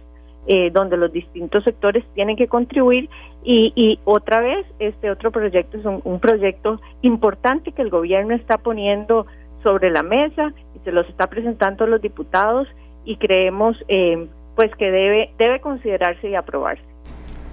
eh, 0.46 0.70
donde 0.70 0.98
los 0.98 1.10
distintos 1.10 1.64
sectores 1.64 2.04
tienen 2.12 2.36
que 2.36 2.46
contribuir 2.46 3.08
y, 3.42 3.72
y 3.74 3.98
otra 4.04 4.40
vez 4.40 4.66
este 4.78 5.10
otro 5.10 5.30
proyecto 5.30 5.78
es 5.78 5.86
un, 5.86 6.02
un, 6.04 6.20
proyecto 6.20 6.82
importante 7.00 7.72
que 7.72 7.80
el 7.80 7.88
gobierno 7.88 8.34
está 8.34 8.58
poniendo 8.58 9.24
sobre 9.62 9.90
la 9.90 10.02
mesa 10.02 10.52
y 10.76 10.80
se 10.80 10.92
los 10.92 11.08
está 11.08 11.28
presentando 11.28 11.84
a 11.84 11.88
los 11.88 12.02
diputados 12.02 12.68
y 13.06 13.16
creemos 13.16 13.74
eh, 13.88 14.28
pues 14.56 14.70
que 14.76 14.90
debe, 14.90 15.34
debe 15.38 15.60
considerarse 15.60 16.28
y 16.28 16.34
aprobarse. 16.34 16.82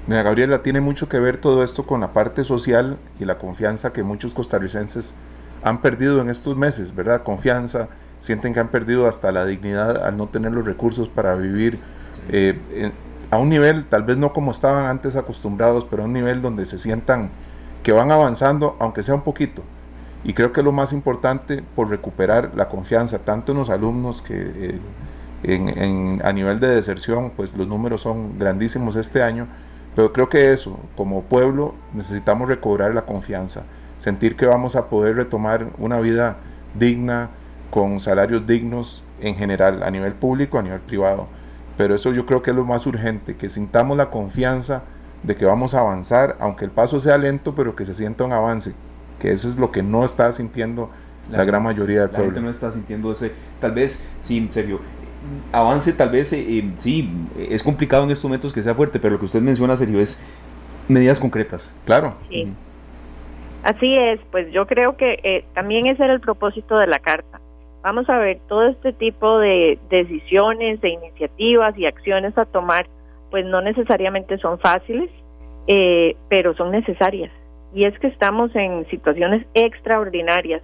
Mira, 0.08 0.24
Gabriela, 0.24 0.63
tiene 0.63 0.81
mucho 0.81 1.08
que 1.08 1.20
ver 1.20 1.38
todo 1.38 1.63
esto 1.63 1.86
con 1.86 2.01
la 2.01 2.12
parte 2.12 2.43
social 2.43 2.98
y 3.20 3.25
la 3.25 3.38
confianza 3.38 3.93
que 3.93 4.03
muchos 4.03 4.34
costarricenses 4.34 5.15
han 5.63 5.81
perdido 5.81 6.22
en 6.22 6.29
estos 6.29 6.58
meses, 6.58 6.96
¿verdad? 6.96 7.24
Confianza, 7.24 7.89
sienten 8.20 8.53
que 8.53 8.60
han 8.60 8.70
perdido 8.70 9.08
hasta 9.08 9.31
la 9.31 9.46
dignidad 9.46 10.03
al 10.03 10.17
no 10.17 10.27
tener 10.27 10.53
los 10.53 10.65
recursos 10.65 11.08
para 11.08 11.36
vivir 11.36 11.79
eh, 12.29 12.58
a 13.29 13.38
un 13.38 13.50
nivel, 13.50 13.86
tal 13.86 14.03
vez 14.03 14.17
no 14.17 14.34
como 14.34 14.51
estaban 14.51 14.86
antes 14.86 15.15
acostumbrados, 15.15 15.86
pero 15.86 16.03
a 16.03 16.05
un 16.05 16.13
nivel 16.13 16.41
donde 16.41 16.65
se 16.65 16.79
sientan 16.79 17.29
que 17.84 17.91
van 17.91 18.12
avanzando, 18.12 18.75
aunque 18.79 19.03
sea 19.03 19.15
un 19.15 19.22
poquito. 19.22 19.63
Y 20.24 20.34
creo 20.34 20.51
que 20.51 20.62
es 20.62 20.65
lo 20.65 20.72
más 20.72 20.93
importante 20.93 21.63
por 21.75 21.89
recuperar 21.89 22.51
la 22.55 22.67
confianza, 22.67 23.20
tanto 23.20 23.51
en 23.51 23.60
los 23.60 23.70
alumnos 23.70 24.22
que... 24.22 24.36
Eh, 24.36 24.79
en, 25.43 26.21
a 26.24 26.33
nivel 26.33 26.60
de 26.60 26.67
deserción, 26.67 27.31
pues 27.36 27.55
los 27.55 27.67
números 27.67 28.01
son 28.01 28.38
grandísimos 28.38 28.95
este 28.95 29.21
año, 29.24 29.48
pero 29.95 30.13
creo 30.13 30.29
que 30.29 30.51
eso, 30.51 30.79
como 30.95 31.24
pueblo, 31.24 31.75
necesitamos 31.93 32.48
recobrar 32.48 32.93
la 32.93 33.05
confianza, 33.05 33.63
sentir 33.98 34.36
que 34.36 34.45
vamos 34.45 34.75
a 34.75 34.89
poder 34.89 35.15
retomar 35.15 35.67
una 35.77 36.00
vida 36.00 36.38
digna, 36.77 37.29
con 37.69 38.00
salarios 38.00 38.45
dignos 38.45 39.03
en 39.21 39.36
general, 39.36 39.81
a 39.81 39.89
nivel 39.89 40.13
público, 40.13 40.60
a 40.60 40.62
nivel 40.62 40.81
privado. 40.81 41.27
Pero 41.77 41.95
eso 41.95 42.12
yo 42.12 42.25
creo 42.25 42.41
que 42.41 42.51
es 42.51 42.55
lo 42.55 42.65
más 42.65 42.86
urgente, 42.86 43.36
que 43.36 43.50
sintamos 43.50 43.98
la 43.98 44.10
confianza 44.10 44.83
de 45.24 45.36
que 45.36 45.45
vamos 45.45 45.74
a 45.74 45.79
avanzar, 45.79 46.36
aunque 46.39 46.65
el 46.65 46.71
paso 46.71 47.00
sea 47.00 47.17
lento, 47.17 47.55
pero 47.55 47.75
que 47.75 47.86
se 47.86 47.93
sienta 47.93 48.24
un 48.24 48.33
avance, 48.33 48.74
que 49.19 49.31
eso 49.31 49.48
es 49.48 49.57
lo 49.57 49.71
que 49.71 49.83
no 49.83 50.03
está 50.03 50.31
sintiendo 50.31 50.89
la, 51.31 51.45
gran 51.45 51.63
mayoría 51.63 52.01
del 52.01 52.10
pueblo. 52.10 52.27
La 52.27 52.33
gente 52.33 52.45
no 52.45 52.51
está 52.51 52.71
sintiendo 52.71 53.12
ese, 53.12 53.31
tal 53.60 53.71
vez, 53.71 54.00
sí, 54.19 54.38
en 54.38 54.51
serio, 54.51 54.79
avance 55.51 55.94
tal 55.94 56.10
vez, 56.10 56.34
eh, 56.34 56.44
eh, 56.48 56.72
sí, 56.78 57.10
es 57.38 57.63
complicado 57.63 58.04
en 58.04 58.12
estos 58.12 58.25
momentos 58.25 58.54
que 58.54 58.62
sea 58.62 58.74
fuerte, 58.75 59.00
pero 59.00 59.13
lo 59.13 59.20
que 59.20 59.25
usted 59.25 59.42
menciona, 59.42 59.78
Sergio, 59.78 60.00
es 60.00 60.20
medidas 60.88 61.20
concretas. 61.20 61.74
Claro. 61.86 62.16
Así 63.63 63.96
es, 63.96 64.20
pues 64.32 64.51
yo 64.51 64.66
creo 64.66 64.98
que 64.98 65.20
eh, 65.24 65.46
también 65.54 65.88
ese 65.88 66.04
era 66.04 66.13
el 66.13 66.22
propósito 66.22 66.78
de 66.78 66.88
la 66.88 67.00
carta. 67.00 67.40
Vamos 67.84 68.10
a 68.10 68.18
ver, 68.18 68.40
todo 68.48 68.68
este 68.68 68.94
tipo 68.94 69.40
de 69.40 69.80
decisiones, 69.90 70.82
de 70.82 70.90
iniciativas 70.90 71.78
y 71.78 71.86
acciones 71.86 72.38
a 72.38 72.46
tomar, 72.46 72.88
pues 73.30 73.46
no 73.46 73.62
necesariamente 73.62 74.38
son 74.38 74.60
fáciles, 74.60 75.10
pero 76.30 76.54
son 76.56 76.72
necesarias. 76.72 77.32
Y 77.74 77.88
es 77.88 77.98
que 78.00 78.08
estamos 78.08 78.56
en 78.56 78.86
situaciones 78.90 79.48
extraordinarias. 79.56 80.62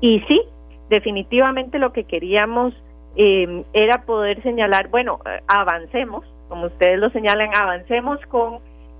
Y 0.00 0.20
sí, 0.26 0.42
definitivamente 0.88 1.78
lo 1.78 1.92
que 1.92 2.04
queríamos 2.04 2.74
eh, 3.16 3.64
era 3.72 4.02
poder 4.04 4.42
señalar, 4.42 4.88
bueno, 4.88 5.20
avancemos, 5.46 6.24
como 6.48 6.66
ustedes 6.66 6.98
lo 6.98 7.10
señalan, 7.10 7.50
avancemos 7.54 8.20
con 8.26 8.58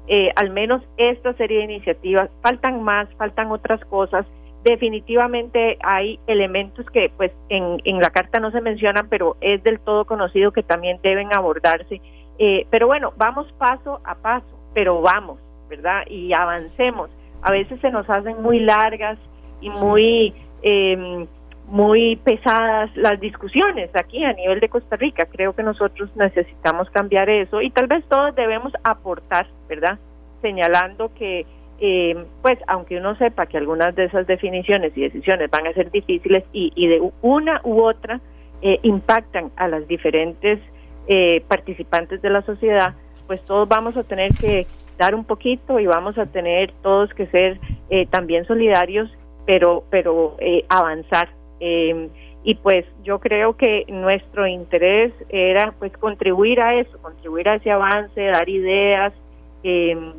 eh, 0.09 0.31
al 0.37 0.51
menos 0.51 0.83
esta 0.97 1.33
serie 1.35 1.59
de 1.59 1.65
iniciativas. 1.65 2.31
Faltan 2.43 2.83
más, 2.83 3.09
faltan 3.17 3.51
otras 3.51 3.85
cosas 3.87 4.27
definitivamente 4.67 5.79
hay 5.81 6.19
elementos 6.27 6.85
que 6.91 7.11
pues 7.17 7.31
en, 7.49 7.81
en 7.85 8.01
la 8.01 8.11
carta 8.11 8.41
no 8.41 8.51
se 8.51 8.61
mencionan, 8.61 9.09
pero 9.09 9.37
es 9.41 9.63
del 9.63 9.79
todo 9.79 10.05
conocido 10.05 10.51
que 10.51 10.65
también 10.65 10.99
deben 11.05 11.29
abordarse. 11.33 12.01
Eh, 12.39 12.67
pero 12.69 12.89
bueno, 12.89 13.13
vamos 13.17 13.47
paso 13.59 14.01
a 14.05 14.17
paso, 14.17 14.59
pero 14.75 15.01
vamos, 15.01 15.39
¿verdad? 15.69 16.03
Y 16.09 16.33
avancemos. 16.33 17.11
A 17.43 17.53
veces 17.53 17.81
se 17.81 17.93
nos 17.93 18.11
hacen 18.11 18.43
muy 18.43 18.59
largas 18.59 19.19
y 19.61 19.71
muy... 19.71 20.35
Eh, 20.63 21.27
muy 21.69 22.17
pesadas 22.17 22.91
las 22.97 23.19
discusiones 23.21 23.91
aquí 23.95 24.25
a 24.25 24.33
nivel 24.33 24.61
de 24.61 24.69
Costa 24.69 24.97
Rica. 24.97 25.27
Creo 25.31 25.55
que 25.55 25.63
nosotros 25.63 26.11
necesitamos 26.15 26.89
cambiar 26.91 27.29
eso 27.29 27.61
y 27.61 27.71
tal 27.71 27.89
vez 27.89 28.05
todos 28.09 28.35
debemos 28.37 28.73
aportar, 28.85 29.47
¿verdad? 29.69 29.99
Señalando 30.43 31.13
que, 31.15 31.45
eh, 31.81 32.25
pues, 32.43 32.59
aunque 32.69 32.99
uno 32.99 33.17
sepa 33.17 33.47
que 33.47 33.59
algunas 33.59 33.95
de 33.97 34.05
esas 34.05 34.27
definiciones 34.27 34.97
y 34.97 35.03
decisiones 35.03 35.51
van 35.51 35.67
a 35.67 35.73
ser 35.73 35.91
difíciles 35.91 36.45
y, 36.53 36.73
y 36.77 36.87
de 36.87 37.11
una 37.23 37.61
u 37.65 37.83
otra 37.83 38.21
eh, 38.63 38.79
impactan 38.83 39.51
a 39.57 39.67
las 39.67 39.87
diferentes 39.89 40.61
eh, 41.09 41.43
participantes 41.49 42.23
de 42.23 42.31
la 42.31 42.43
sociedad, 42.43 42.95
pues 43.27 43.45
todos 43.45 43.69
vamos 43.69 43.97
a 43.97 44.05
tener 44.05 44.33
que 44.35 44.67
dar 44.99 45.17
un 45.17 45.25
poquito 45.25 45.81
y 45.81 45.87
vamos 45.87 46.17
a 46.17 46.27
tener 46.27 46.73
todos 46.83 47.13
que 47.13 47.27
ser 47.27 47.61
también 48.11 48.47
solidarios, 48.47 49.11
pero, 49.45 49.85
pero 49.91 50.37
avanzar 50.69 51.29
eh, 51.61 52.09
y 52.47 52.55
pues 52.55 52.85
yo 53.03 53.19
creo 53.19 53.57
que 53.57 53.85
nuestro 53.89 54.47
interés 54.47 55.13
era 55.31 55.75
pues 55.79 55.93
contribuir 55.99 56.61
a 56.61 56.75
eso, 56.75 56.97
contribuir 57.03 57.49
a 57.49 57.57
ese 57.57 57.73
avance, 57.73 58.23
dar 58.23 58.49
ideas 58.49 59.13
em, 59.65 60.13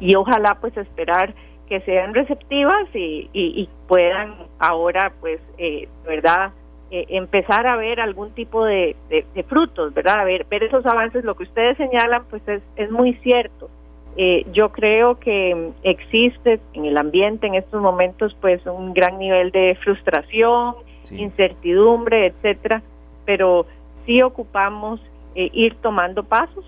y 0.00 0.16
ojalá 0.16 0.58
pues 0.60 0.76
esperar 0.76 1.34
que 1.68 1.80
sean 1.82 2.14
receptivas 2.14 2.88
y, 2.94 3.30
y, 3.32 3.68
puedan 3.86 4.34
ahora 4.58 5.12
pues 5.20 5.40
eh, 5.56 5.88
verdad 6.04 6.50
eh, 6.90 7.06
empezar 7.10 7.66
a 7.66 7.76
ver 7.76 8.00
algún 8.00 8.32
tipo 8.32 8.64
de, 8.64 8.96
de, 9.08 9.42
frutos, 9.44 9.94
¿verdad? 9.94 10.20
A 10.20 10.24
ver, 10.24 10.44
ver 10.50 10.64
esos 10.64 10.84
avances, 10.84 11.24
lo 11.24 11.36
que 11.36 11.44
ustedes 11.44 11.76
señalan 11.76 12.24
pues 12.28 12.46
es, 12.48 12.62
es 12.76 12.90
muy 12.90 13.14
cierto. 13.22 13.70
Eh, 14.16 14.46
yo 14.52 14.70
creo 14.72 15.18
que 15.18 15.72
existe 15.82 16.60
en 16.74 16.84
el 16.84 16.98
ambiente 16.98 17.46
en 17.46 17.54
estos 17.54 17.80
momentos 17.80 18.36
pues 18.40 18.64
un 18.66 18.92
gran 18.92 19.18
nivel 19.18 19.50
de 19.50 19.76
frustración, 19.82 20.74
incertidumbre, 21.10 22.26
etcétera, 22.26 22.82
pero 23.24 23.66
sí 24.04 24.20
ocupamos 24.22 25.00
eh, 25.34 25.48
ir 25.52 25.76
tomando 25.76 26.24
pasos, 26.24 26.64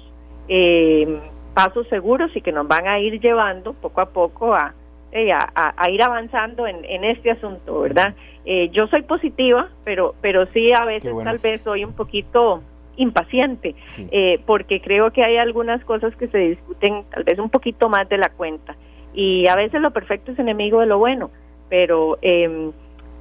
eh, 0.48 1.20
pasos 1.52 1.86
seguros 1.88 2.34
y 2.34 2.40
que 2.40 2.50
nos 2.50 2.66
van 2.66 2.88
a 2.88 2.98
ir 2.98 3.20
llevando 3.20 3.74
poco 3.74 4.00
a 4.00 4.06
poco 4.06 4.54
a, 4.54 4.74
a, 5.12 5.90
ir 5.90 6.02
avanzando 6.02 6.66
en, 6.66 6.82
en, 6.84 7.04
este 7.04 7.30
asunto, 7.30 7.80
¿verdad? 7.80 8.14
yo 8.72 8.88
soy 8.88 9.02
positiva, 9.02 9.68
pero 9.84 10.14
pero 10.20 10.46
sí 10.46 10.72
a 10.72 10.84
veces 10.84 11.14
tal 11.22 11.38
vez 11.38 11.60
soy 11.62 11.84
un 11.84 11.92
poquito 11.92 12.62
impaciente, 12.96 13.74
eh, 14.10 14.40
porque 14.46 14.80
creo 14.80 15.10
que 15.10 15.24
hay 15.24 15.36
algunas 15.36 15.84
cosas 15.84 16.14
que 16.16 16.28
se 16.28 16.38
discuten 16.38 17.04
tal 17.10 17.24
vez 17.24 17.38
un 17.38 17.50
poquito 17.50 17.88
más 17.88 18.08
de 18.08 18.18
la 18.18 18.28
cuenta. 18.28 18.76
Y 19.12 19.48
a 19.48 19.54
veces 19.54 19.80
lo 19.80 19.92
perfecto 19.92 20.32
es 20.32 20.38
enemigo 20.38 20.80
de 20.80 20.86
lo 20.86 20.98
bueno, 20.98 21.30
pero 21.68 22.18
eh, 22.22 22.70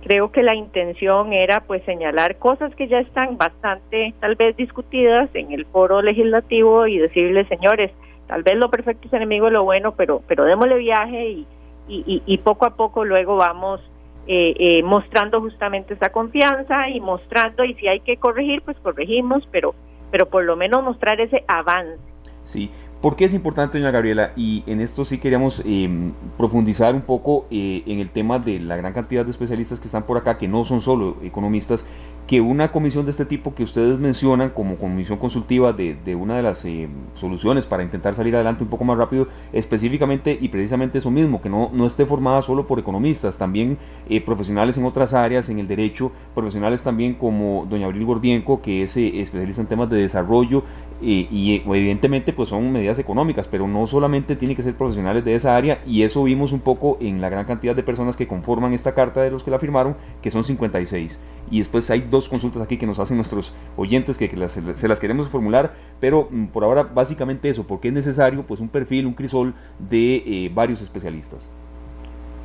creo 0.03 0.31
que 0.31 0.43
la 0.43 0.55
intención 0.55 1.33
era 1.33 1.61
pues 1.61 1.83
señalar 1.83 2.37
cosas 2.37 2.73
que 2.75 2.87
ya 2.87 2.99
están 2.99 3.37
bastante 3.37 4.13
tal 4.19 4.35
vez 4.35 4.55
discutidas 4.57 5.29
en 5.33 5.51
el 5.51 5.65
foro 5.65 6.01
legislativo 6.01 6.87
y 6.87 6.97
decirles, 6.97 7.47
señores, 7.47 7.91
tal 8.27 8.43
vez 8.43 8.55
lo 8.55 8.69
perfecto 8.69 9.07
es 9.07 9.13
enemigo 9.13 9.45
de 9.45 9.53
lo 9.53 9.63
bueno, 9.63 9.93
pero, 9.95 10.21
pero 10.27 10.45
démosle 10.45 10.77
viaje 10.77 11.29
y, 11.29 11.47
y, 11.87 12.21
y 12.25 12.37
poco 12.39 12.65
a 12.65 12.75
poco 12.75 13.05
luego 13.05 13.35
vamos 13.35 13.81
eh, 14.25 14.55
eh, 14.57 14.83
mostrando 14.83 15.41
justamente 15.41 15.95
esa 15.95 16.09
confianza 16.09 16.89
y 16.89 17.01
mostrando, 17.01 17.65
y 17.65 17.73
si 17.75 17.87
hay 17.87 17.99
que 17.99 18.17
corregir, 18.17 18.61
pues 18.61 18.77
corregimos, 18.79 19.47
pero, 19.51 19.75
pero 20.11 20.29
por 20.29 20.43
lo 20.43 20.55
menos 20.55 20.83
mostrar 20.83 21.19
ese 21.19 21.43
avance. 21.47 21.99
Sí, 22.43 22.71
¿Por 23.03 23.17
qué 23.17 23.25
es 23.25 23.33
importante, 23.33 23.77
doña 23.77 23.91
Gabriela? 23.91 24.31
Y 24.37 24.63
en 24.65 24.79
esto 24.79 25.03
sí 25.03 25.17
queríamos 25.17 25.61
em, 25.65 26.13
profundizar 26.37 26.95
un 26.95 27.01
poco 27.01 27.45
eh, 27.51 27.83
en 27.85 27.99
el 27.99 28.11
tema 28.11 28.39
de 28.39 28.61
la 28.61 28.77
gran 28.77 28.93
cantidad 28.93 29.25
de 29.25 29.31
especialistas 29.31 29.81
que 29.81 29.87
están 29.87 30.03
por 30.03 30.15
acá, 30.15 30.37
que 30.37 30.47
no 30.47 30.63
son 30.63 30.79
solo 30.79 31.17
economistas, 31.21 31.85
que 32.27 32.39
una 32.39 32.71
comisión 32.71 33.03
de 33.03 33.11
este 33.11 33.25
tipo 33.25 33.53
que 33.53 33.63
ustedes 33.63 33.99
mencionan 33.99 34.51
como 34.51 34.77
comisión 34.77 35.17
consultiva 35.17 35.73
de, 35.73 36.15
una 36.15 36.37
de 36.37 36.43
las 36.43 36.63
em, 36.63 36.89
soluciones 37.15 37.65
para 37.65 37.83
intentar 37.83 38.15
salir 38.15 38.35
adelante 38.35 38.63
un 38.63 38.69
poco 38.69 38.85
más 38.85 38.97
rápido, 38.97 39.27
específicamente 39.51 40.37
y 40.39 40.47
precisamente 40.47 40.99
eso 40.99 41.11
mismo, 41.11 41.41
que 41.41 41.49
no, 41.49 41.71
no 41.73 41.85
esté 41.85 42.05
formada 42.05 42.41
solo 42.41 42.65
por 42.65 42.79
economistas, 42.79 43.37
también 43.37 43.77
eh, 44.07 44.21
profesionales 44.21 44.77
en 44.77 44.85
otras 44.85 45.13
áreas, 45.13 45.49
en 45.49 45.59
el 45.59 45.67
derecho, 45.67 46.13
profesionales 46.33 46.83
también 46.83 47.15
como 47.15 47.67
doña 47.69 47.87
Abril 47.87 48.05
Gordienco, 48.05 48.61
que 48.61 48.83
es 48.83 48.95
eh, 48.95 49.19
especialista 49.19 49.61
en 49.61 49.67
temas 49.67 49.89
de 49.89 49.97
desarrollo, 49.97 50.63
y 51.03 51.61
evidentemente 51.65 52.33
pues 52.33 52.49
son 52.49 52.71
medidas 52.71 52.99
económicas, 52.99 53.47
pero 53.47 53.67
no 53.67 53.85
solamente 53.87 54.35
tiene 54.35 54.55
que 54.55 54.61
ser 54.61 54.75
profesionales 54.75 55.25
de 55.25 55.35
esa 55.35 55.55
área 55.55 55.79
y 55.85 56.03
eso 56.03 56.23
vimos 56.23 56.51
un 56.51 56.59
poco 56.59 56.97
en 57.01 57.21
la 57.21 57.29
gran 57.29 57.45
cantidad 57.45 57.75
de 57.75 57.83
personas 57.83 58.15
que 58.15 58.27
conforman 58.27 58.73
esta 58.73 58.93
carta 58.93 59.21
de 59.21 59.31
los 59.31 59.43
que 59.43 59.51
la 59.51 59.59
firmaron, 59.59 59.95
que 60.21 60.31
son 60.31 60.43
56. 60.43 61.21
Y 61.51 61.59
después 61.59 61.89
hay 61.89 62.01
dos 62.01 62.29
consultas 62.29 62.61
aquí 62.61 62.77
que 62.77 62.85
nos 62.85 62.99
hacen 62.99 63.17
nuestros 63.17 63.53
oyentes 63.75 64.17
que, 64.17 64.29
se 64.75 64.87
las 64.87 64.99
queremos 64.99 65.29
formular, 65.29 65.73
pero 65.99 66.27
mm, 66.29 66.47
por 66.47 66.63
ahora 66.63 66.83
básicamente 66.83 67.49
eso, 67.49 67.65
porque 67.67 67.89
es 67.89 67.93
necesario 67.93 68.43
pues 68.43 68.59
un 68.59 68.69
perfil, 68.69 69.05
un 69.05 69.13
crisol 69.13 69.53
de 69.79 70.15
eh, 70.15 70.51
varios 70.53 70.81
especialistas. 70.81 71.51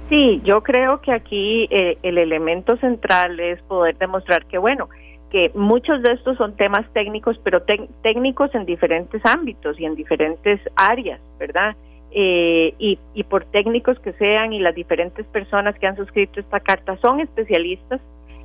Sí, 0.09 0.41
yo 0.43 0.63
creo 0.63 1.01
que 1.03 1.13
aquí 1.13 1.69
eh, 1.71 1.99
el 2.03 2.17
elemento 2.17 2.77
central 2.79 3.39
es 3.41 3.61
poder 3.63 3.99
demostrar 3.99 4.47
que, 4.47 4.57
bueno, 4.57 4.89
que 5.31 5.51
muchos 5.55 6.03
de 6.03 6.13
estos 6.13 6.37
son 6.37 6.57
temas 6.57 6.87
técnicos, 6.93 7.39
pero 7.45 7.63
técnicos 8.03 8.55
en 8.55 8.65
diferentes 8.65 9.25
ámbitos 9.25 9.79
y 9.79 9.85
en 9.85 9.95
diferentes 9.95 10.61
áreas, 10.77 11.21
¿verdad? 11.39 11.77
Eh, 12.11 12.75
y, 12.79 12.99
por 13.25 13.45
técnicos 13.45 13.99
que 14.01 14.15
sean 14.15 14.55
y 14.55 14.61
las 14.61 14.75
diferentes 14.75 15.27
personas 15.27 15.79
que 15.79 15.87
han 15.87 15.97
suscrito 15.97 16.41
esta 16.41 16.61
carta 16.61 16.97
son 17.03 17.21
especialistas 17.21 18.01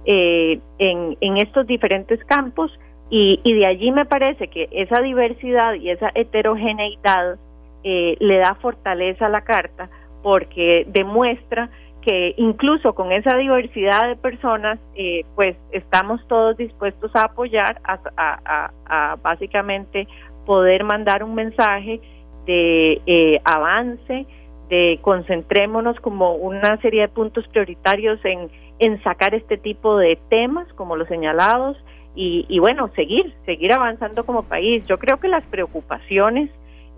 eh, 0.06 0.60
en, 0.80 1.18
en 1.22 1.38
estos 1.38 1.66
diferentes 1.66 2.22
campos 2.26 2.78
y, 3.10 3.40
y, 3.44 3.54
de 3.54 3.66
allí 3.66 3.92
me 3.92 4.06
parece 4.06 4.50
que 4.50 4.68
esa 4.72 5.02
diversidad 5.02 5.76
y 5.76 5.90
esa 5.90 6.12
heterogeneidad 6.14 7.38
eh, 7.86 8.18
le 8.20 8.38
da 8.38 8.56
fortaleza 8.56 9.28
a 9.28 9.30
la 9.30 9.42
carta 9.42 9.90
porque 10.24 10.86
demuestra 10.88 11.70
que 12.04 12.34
incluso 12.38 12.94
con 12.94 13.12
esa 13.12 13.38
diversidad 13.38 14.08
de 14.08 14.16
personas, 14.16 14.80
eh, 14.96 15.24
pues 15.36 15.56
estamos 15.72 16.26
todos 16.28 16.58
dispuestos 16.58 17.16
a 17.16 17.26
apoyar, 17.26 17.80
a, 17.86 19.16
básicamente 19.22 20.08
poder 20.46 20.84
mandar 20.84 21.24
un 21.24 21.36
mensaje 21.36 22.02
de 22.46 23.02
eh, 23.06 23.40
avance, 23.46 24.26
de 24.70 25.00
concentrémonos 25.02 25.98
como 26.02 26.36
una 26.36 26.78
serie 26.82 27.02
de 27.02 27.08
puntos 27.08 27.48
prioritarios 27.48 28.20
en, 28.26 28.50
en 28.80 29.02
sacar 29.04 29.34
este 29.34 29.58
tipo 29.58 29.98
de 29.98 30.18
temas, 30.30 30.72
como 30.74 30.98
los 30.98 31.08
señalados, 31.08 31.78
y, 32.16 32.46
y 32.50 32.60
bueno, 32.60 32.90
seguir, 32.96 33.34
seguir 33.46 33.72
avanzando 33.72 34.26
como 34.26 34.44
país. 34.44 34.86
Yo 34.88 34.98
creo 35.00 35.20
que 35.20 35.30
las 35.30 35.46
preocupaciones, 35.46 36.50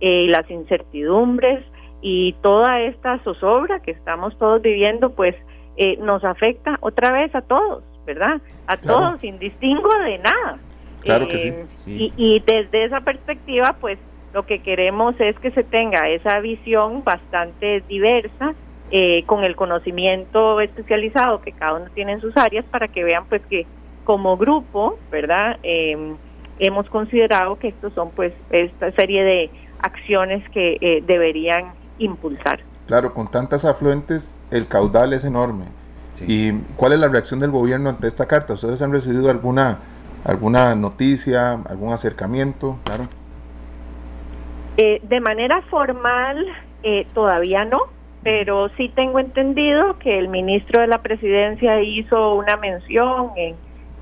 eh, 0.01 0.25
las 0.29 0.49
incertidumbres, 0.49 1.63
y 2.07 2.33
toda 2.43 2.81
esta 2.81 3.17
zozobra 3.23 3.79
que 3.79 3.89
estamos 3.89 4.37
todos 4.37 4.61
viviendo, 4.61 5.09
pues 5.09 5.33
eh, 5.75 5.97
nos 5.97 6.23
afecta 6.23 6.77
otra 6.81 7.11
vez 7.11 7.33
a 7.33 7.41
todos, 7.41 7.83
¿verdad? 8.05 8.39
A 8.67 8.77
todos, 8.77 9.19
sin 9.21 9.39
distingo 9.39 9.89
de 10.03 10.19
nada. 10.19 10.59
Claro 11.01 11.27
que 11.27 11.39
sí. 11.39 11.47
Eh, 11.87 12.11
y, 12.15 12.43
desde 12.45 12.83
esa 12.83 13.01
perspectiva, 13.01 13.75
pues 13.81 13.97
lo 14.35 14.45
que 14.45 14.59
queremos 14.59 15.15
es 15.19 15.35
que 15.39 15.49
se 15.49 15.63
tenga 15.63 16.07
esa 16.09 16.39
visión 16.41 17.03
bastante 17.03 17.81
diversa, 17.89 18.53
eh, 18.91 19.23
con 19.25 19.43
el 19.43 19.55
conocimiento 19.55 20.61
especializado 20.61 21.41
que 21.41 21.53
cada 21.53 21.73
uno 21.73 21.85
tiene 21.95 22.11
en 22.11 22.21
sus 22.21 22.37
áreas, 22.37 22.65
para 22.65 22.87
que 22.87 23.03
vean 23.03 23.25
pues 23.27 23.41
que 23.47 23.65
como 24.03 24.37
grupo, 24.37 24.99
¿verdad? 25.09 25.57
Em, 25.63 26.17
hemos 26.59 26.87
considerado 26.87 27.57
que 27.57 27.69
estos 27.69 27.93
son 27.93 28.11
pues 28.11 28.31
esta 28.51 28.91
serie 28.91 29.23
de 29.23 29.49
acciones 29.81 30.47
que 30.51 31.01
deberían 31.07 31.73
impulsar. 31.97 32.61
Claro, 32.87 33.13
con 33.13 33.29
tantas 33.29 33.65
afluentes, 33.65 34.37
el 34.51 34.67
caudal 34.67 35.13
es 35.13 35.23
enorme. 35.23 35.65
¿Y 36.27 36.53
cuál 36.77 36.93
es 36.93 36.99
la 36.99 37.09
reacción 37.09 37.39
del 37.39 37.51
gobierno 37.51 37.89
ante 37.89 38.07
esta 38.07 38.25
carta? 38.25 38.53
¿Ustedes 38.53 38.81
han 38.81 38.91
recibido 38.91 39.29
alguna, 39.29 39.79
alguna 40.23 40.73
noticia, 40.75 41.53
algún 41.67 41.91
acercamiento? 41.91 42.77
Claro. 42.85 43.09
Eh, 44.77 45.01
de 45.03 45.19
manera 45.19 45.61
formal, 45.63 46.45
eh, 46.83 47.05
todavía 47.13 47.65
no, 47.65 47.81
pero 48.23 48.69
sí 48.77 48.89
tengo 48.95 49.19
entendido 49.19 49.99
que 49.99 50.17
el 50.17 50.29
ministro 50.29 50.81
de 50.81 50.87
la 50.87 51.01
presidencia 51.01 51.81
hizo 51.81 52.35
una 52.35 52.55
mención 52.55 53.31
en, 53.35 53.55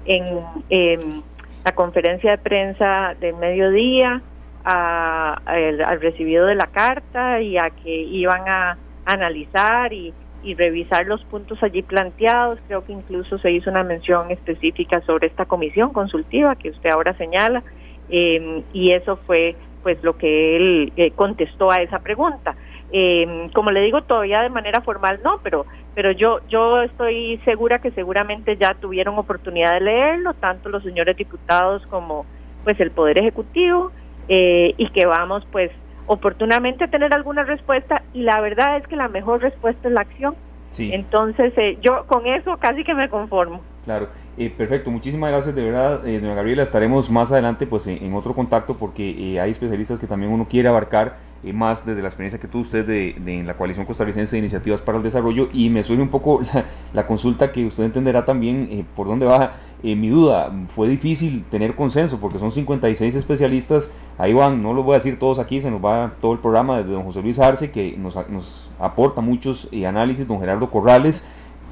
en 0.06 1.23
la 1.65 1.71
conferencia 1.73 2.32
de 2.32 2.38
prensa 2.38 3.15
del 3.19 3.36
mediodía 3.38 4.21
a, 4.65 5.34
al 5.45 6.02
recibido 6.02 6.45
de 6.45 6.56
la 6.56 6.67
carta 6.67 7.41
y 7.41 7.58
a 7.58 7.69
que 7.69 7.95
iban 7.95 8.47
a 8.47 8.78
analizar 9.06 9.91
y, 9.93 10.13
y 10.43 10.56
revisar 10.56 11.06
los 11.08 11.23
puntos 11.26 11.62
allí 11.63 11.82
planteados. 11.82 12.60
Creo 12.67 12.84
que 12.86 12.91
incluso 12.91 13.38
se 13.39 13.52
hizo 13.52 13.69
una 13.69 13.84
mención 13.84 14.30
específica 14.32 15.02
sobre 15.02 15.28
esta 15.28 15.45
comisión 15.45 15.93
consultiva 15.93 16.56
que 16.56 16.69
usted 16.69 16.89
ahora 16.89 17.13
señala 17.17 17.63
em, 18.10 18.63
y 18.73 18.91
eso 18.93 19.17
fue 19.17 19.56
pues 19.82 20.02
lo 20.04 20.17
que 20.17 20.56
él 20.56 20.93
eh, 20.95 21.12
contestó 21.12 21.71
a 21.71 21.78
esa 21.78 21.99
pregunta. 21.99 22.56
Eh, 22.91 23.49
como 23.54 23.71
le 23.71 23.82
digo, 23.82 24.04
todavía 24.04 24.41
de 24.41 24.49
manera 24.49 24.82
formal 24.82 25.19
no, 25.23 25.39
pero 25.41 25.65
pero 25.95 26.12
yo 26.12 26.39
yo 26.47 26.84
estoy 26.84 27.39
segura 27.43 27.80
que 27.80 27.91
seguramente 27.91 28.56
ya 28.58 28.76
tuvieron 28.76 29.17
oportunidad 29.17 29.73
de 29.73 29.82
leerlo, 29.82 30.34
tanto 30.36 30.69
los 30.69 30.84
señores 30.84 31.17
diputados 31.17 31.86
como 31.88 32.26
pues 32.63 32.80
el 32.80 32.91
Poder 32.91 33.17
Ejecutivo, 33.17 33.91
eh, 34.28 34.74
y 34.78 34.90
que 34.90 35.06
vamos 35.06 35.46
pues 35.52 35.72
oportunamente 36.06 36.84
a 36.84 36.88
tener 36.88 37.14
alguna 37.14 37.44
respuesta, 37.44 38.02
y 38.14 38.24
la 38.24 38.42
verdad 38.42 38.78
es 38.78 38.88
que 38.88 38.96
la 38.96 39.08
mejor 39.08 39.42
respuesta 39.42 39.88
es 39.88 39.94
la 39.94 40.02
acción. 40.02 40.36
Entonces, 40.78 41.54
eh, 41.56 41.78
yo 41.82 42.06
con 42.08 42.26
eso 42.26 42.58
casi 42.58 42.84
que 42.84 42.96
me 42.96 43.08
conformo. 43.08 43.62
Claro, 43.86 44.08
eh, 44.36 44.50
perfecto, 44.50 44.89
muchísimas 44.89 45.30
gracias 45.30 45.54
de 45.54 45.63
verdad, 45.63 46.08
eh, 46.08 46.19
doña 46.19 46.34
Gabriela. 46.34 46.63
Estaremos 46.63 47.10
más 47.10 47.32
adelante 47.32 47.67
pues 47.67 47.86
en, 47.86 48.13
otro 48.13 48.34
contacto 48.34 48.76
porque 48.76 49.34
eh, 49.34 49.39
hay 49.39 49.52
especialistas 49.52 50.00
que 50.00 50.08
también 50.08 50.32
uno 50.32 50.48
quiere 50.48 50.69
abarcar 50.69 51.34
más 51.54 51.86
desde 51.86 52.02
la 52.02 52.08
experiencia 52.08 52.39
que 52.39 52.48
tuvo 52.48 52.62
usted 52.62 52.88
de, 52.88 53.17
de, 53.19 53.43
la 53.43 53.56
Coalición 53.58 53.86
Costarricense 53.86 54.38
de 54.38 54.39
Iniciativas 54.39 54.82
para 54.82 54.98
el 54.98 55.04
Desarrollo 55.04 55.50
y 55.52 55.69
me 55.69 55.84
suena 55.84 56.02
un 56.02 56.08
poco 56.08 56.41
la, 56.93 57.06
consulta 57.06 57.52
que 57.52 57.65
usted 57.65 57.84
entenderá 57.84 58.24
también 58.24 58.88
por 58.96 59.08
dónde 59.08 59.26
va 59.26 59.52
mi 59.84 60.08
duda. 60.08 60.54
Fue 60.69 60.88
difícil 60.88 61.43
tener 61.52 61.76
consenso 61.76 62.17
porque 62.22 62.39
son 62.39 62.54
56 62.54 63.13
especialistas, 63.13 63.91
ahí 64.17 64.32
van, 64.32 64.63
no 64.63 64.74
lo 64.74 64.84
voy 64.84 64.93
a 64.93 65.00
decir 65.00 65.19
todos 65.19 65.38
aquí, 65.38 65.60
se 65.60 65.69
nos 65.69 65.84
va 65.84 66.13
todo 66.22 66.32
el 66.32 66.39
programa 66.39 66.78
desde 66.78 66.93
don 66.93 67.04
José 67.04 67.22
Luis 67.22 67.38
Arce 67.39 67.72
que 67.72 67.98
nos, 67.98 68.15
nos 68.30 68.72
aporta 68.80 69.19
muchos 69.19 69.67
análisis, 69.86 70.26
don 70.26 70.39
Gerardo 70.39 70.72
Corrales 70.72 71.26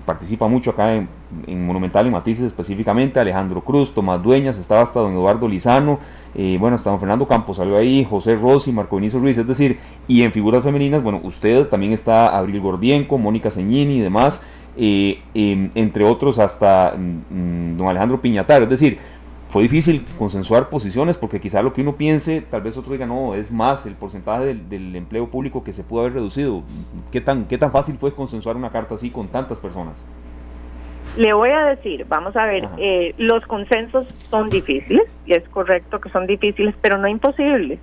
participa 0.06 0.48
mucho 0.48 0.72
acá 0.72 0.94
en, 0.94 1.66
Monumental 1.66 2.06
y 2.08 2.10
Matices 2.10 2.46
específicamente, 2.46 3.20
Alejandro 3.20 3.62
Cruz, 3.62 3.94
Tomás 3.94 4.22
Dueñas, 4.22 4.58
estaba 4.58 4.82
hasta 4.82 5.00
don 5.00 5.14
Eduardo 5.14 5.48
Lizano, 5.48 6.00
eh, 6.36 6.58
bueno, 6.60 6.76
hasta 6.76 6.90
don 6.90 7.00
Fernando 7.00 7.28
Campos 7.28 7.58
salió 7.58 7.78
ahí, 7.78 8.06
José 8.10 8.36
Rossi, 8.36 8.72
Marco 8.72 8.98
Vinicio 8.98 9.20
Ruiz, 9.20 9.38
es 9.38 9.48
decir, 9.48 9.80
y 10.08 10.24
en 10.24 10.32
figuras 10.34 10.64
femeninas, 10.64 11.02
bueno, 11.04 11.22
usted 11.24 11.68
también 11.68 11.94
está 11.94 12.38
Abril 12.38 12.60
Gordienco, 12.60 13.18
Mónica 13.18 13.50
Ceñini 13.50 13.98
y 13.98 14.02
demás, 14.02 14.42
eh, 14.78 15.22
em, 15.34 15.70
entre 15.76 16.04
otros 16.04 16.40
hasta 16.40 16.96
mm, 16.98 17.78
don 17.78 17.88
Alejandro 17.88 18.22
Piñatar, 18.22 18.64
es 18.64 18.70
decir, 18.70 19.00
fue 19.52 19.64
difícil 19.64 20.06
consensuar 20.18 20.70
posiciones 20.70 21.18
porque 21.18 21.42
quizá 21.42 21.62
lo 21.62 21.74
que 21.74 21.82
uno 21.82 21.98
piense, 21.98 22.40
tal 22.42 22.62
vez 22.62 22.78
otro 22.78 22.94
diga, 22.94 23.06
no, 23.06 23.36
es 23.36 23.52
más 23.52 23.86
el 23.86 23.96
porcentaje 23.96 24.56
del, 24.56 24.96
empleo 24.96 25.30
público 25.30 25.62
que 25.62 25.74
se 25.74 25.84
pudo 25.84 26.02
haber 26.02 26.14
reducido. 26.14 26.64
¿Qué 27.12 27.20
tan, 27.20 27.46
¿Qué 27.50 27.58
tan 27.58 27.70
fácil 27.70 27.98
fue 27.98 28.16
consensuar 28.16 28.56
una 28.56 28.72
carta 28.72 28.96
así 28.96 29.10
con 29.10 29.28
tantas 29.28 29.60
personas? 29.60 30.06
Le 31.18 31.34
voy 31.34 31.50
a 31.50 31.66
decir, 31.66 32.06
vamos 32.08 32.34
a 32.38 32.46
ver, 32.46 32.70
eh, 32.78 33.14
los 33.18 33.46
consensos 33.46 34.08
son 34.30 34.48
difíciles, 34.48 35.06
y 35.26 35.34
es 35.34 35.44
correcto 35.50 36.00
que 36.00 36.10
son 36.12 36.28
difíciles, 36.28 36.74
pero 36.82 36.98
no 36.98 37.10
imposibles. 37.10 37.78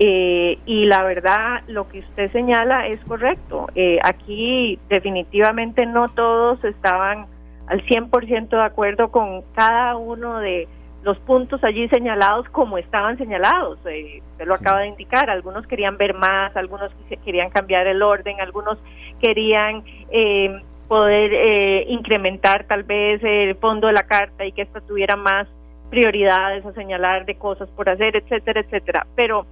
Eh, 0.00 0.58
y 0.66 0.86
la 0.86 1.04
verdad, 1.04 1.62
lo 1.68 1.86
que 1.86 2.00
usted 2.00 2.32
señala 2.32 2.88
es 2.88 2.98
correcto. 3.04 3.68
Eh, 3.76 4.00
aquí 4.02 4.80
definitivamente 4.88 5.86
no 5.86 6.08
todos 6.08 6.64
estaban 6.64 7.26
al 7.68 7.84
100% 7.86 8.48
de 8.48 8.62
acuerdo 8.62 9.12
con 9.12 9.42
cada 9.54 9.96
uno 9.96 10.40
de 10.40 10.66
los 11.02 11.18
puntos 11.18 11.62
allí 11.62 11.88
señalados 11.88 12.48
como 12.50 12.78
estaban 12.78 13.16
señalados. 13.18 13.78
Eh, 13.86 14.22
usted 14.32 14.46
lo 14.46 14.54
acaba 14.54 14.80
de 14.80 14.88
indicar, 14.88 15.30
algunos 15.30 15.66
querían 15.66 15.96
ver 15.96 16.14
más, 16.14 16.56
algunos 16.56 16.90
querían 17.24 17.50
cambiar 17.50 17.86
el 17.86 18.02
orden, 18.02 18.40
algunos 18.40 18.78
querían 19.20 19.84
eh, 20.10 20.60
poder 20.88 21.32
eh, 21.32 21.84
incrementar 21.88 22.64
tal 22.64 22.82
vez 22.82 23.22
el 23.22 23.54
fondo 23.56 23.86
de 23.86 23.92
la 23.92 24.04
carta 24.04 24.44
y 24.44 24.52
que 24.52 24.62
esta 24.62 24.80
tuviera 24.80 25.16
más 25.16 25.46
prioridades 25.90 26.64
a 26.66 26.72
señalar 26.72 27.24
de 27.26 27.36
cosas 27.36 27.68
por 27.70 27.88
hacer, 27.88 28.16
etcétera, 28.16 28.60
etcétera. 28.60 29.06
Pero 29.14 29.46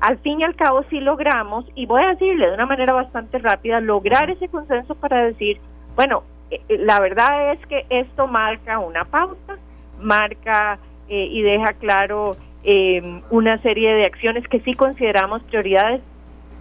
al 0.00 0.18
fin 0.18 0.40
y 0.40 0.44
al 0.44 0.54
cabo 0.54 0.84
sí 0.90 1.00
logramos, 1.00 1.64
y 1.74 1.86
voy 1.86 2.02
a 2.02 2.08
decirle 2.10 2.48
de 2.48 2.54
una 2.54 2.66
manera 2.66 2.92
bastante 2.92 3.38
rápida, 3.38 3.80
lograr 3.80 4.30
ese 4.30 4.48
consenso 4.48 4.94
para 4.94 5.24
decir, 5.24 5.60
bueno, 5.96 6.22
eh, 6.50 6.60
la 6.68 7.00
verdad 7.00 7.52
es 7.52 7.66
que 7.66 7.84
esto 7.90 8.26
marca 8.26 8.78
una 8.78 9.04
pauta, 9.04 9.56
marca 10.00 10.78
eh, 11.08 11.28
y 11.30 11.42
deja 11.42 11.72
claro 11.74 12.36
eh, 12.64 13.22
una 13.30 13.60
serie 13.62 13.94
de 13.94 14.04
acciones 14.04 14.46
que 14.48 14.60
sí 14.60 14.74
consideramos 14.74 15.42
prioridades. 15.44 16.02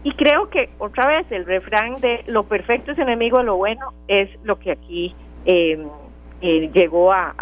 Y 0.04 0.14
creo 0.14 0.50
que 0.50 0.70
otra 0.78 1.08
vez 1.08 1.30
el 1.32 1.46
refrán 1.46 1.96
de 1.96 2.24
lo 2.28 2.44
perfecto 2.44 2.92
es 2.92 3.00
enemigo 3.00 3.40
de 3.40 3.44
lo 3.44 3.58
bueno 3.58 3.94
es 4.08 4.30
lo 4.44 4.58
que 4.58 4.72
aquí 4.72 5.14
eh, 5.46 5.86
llegó 6.42 7.12
a, 7.12 7.34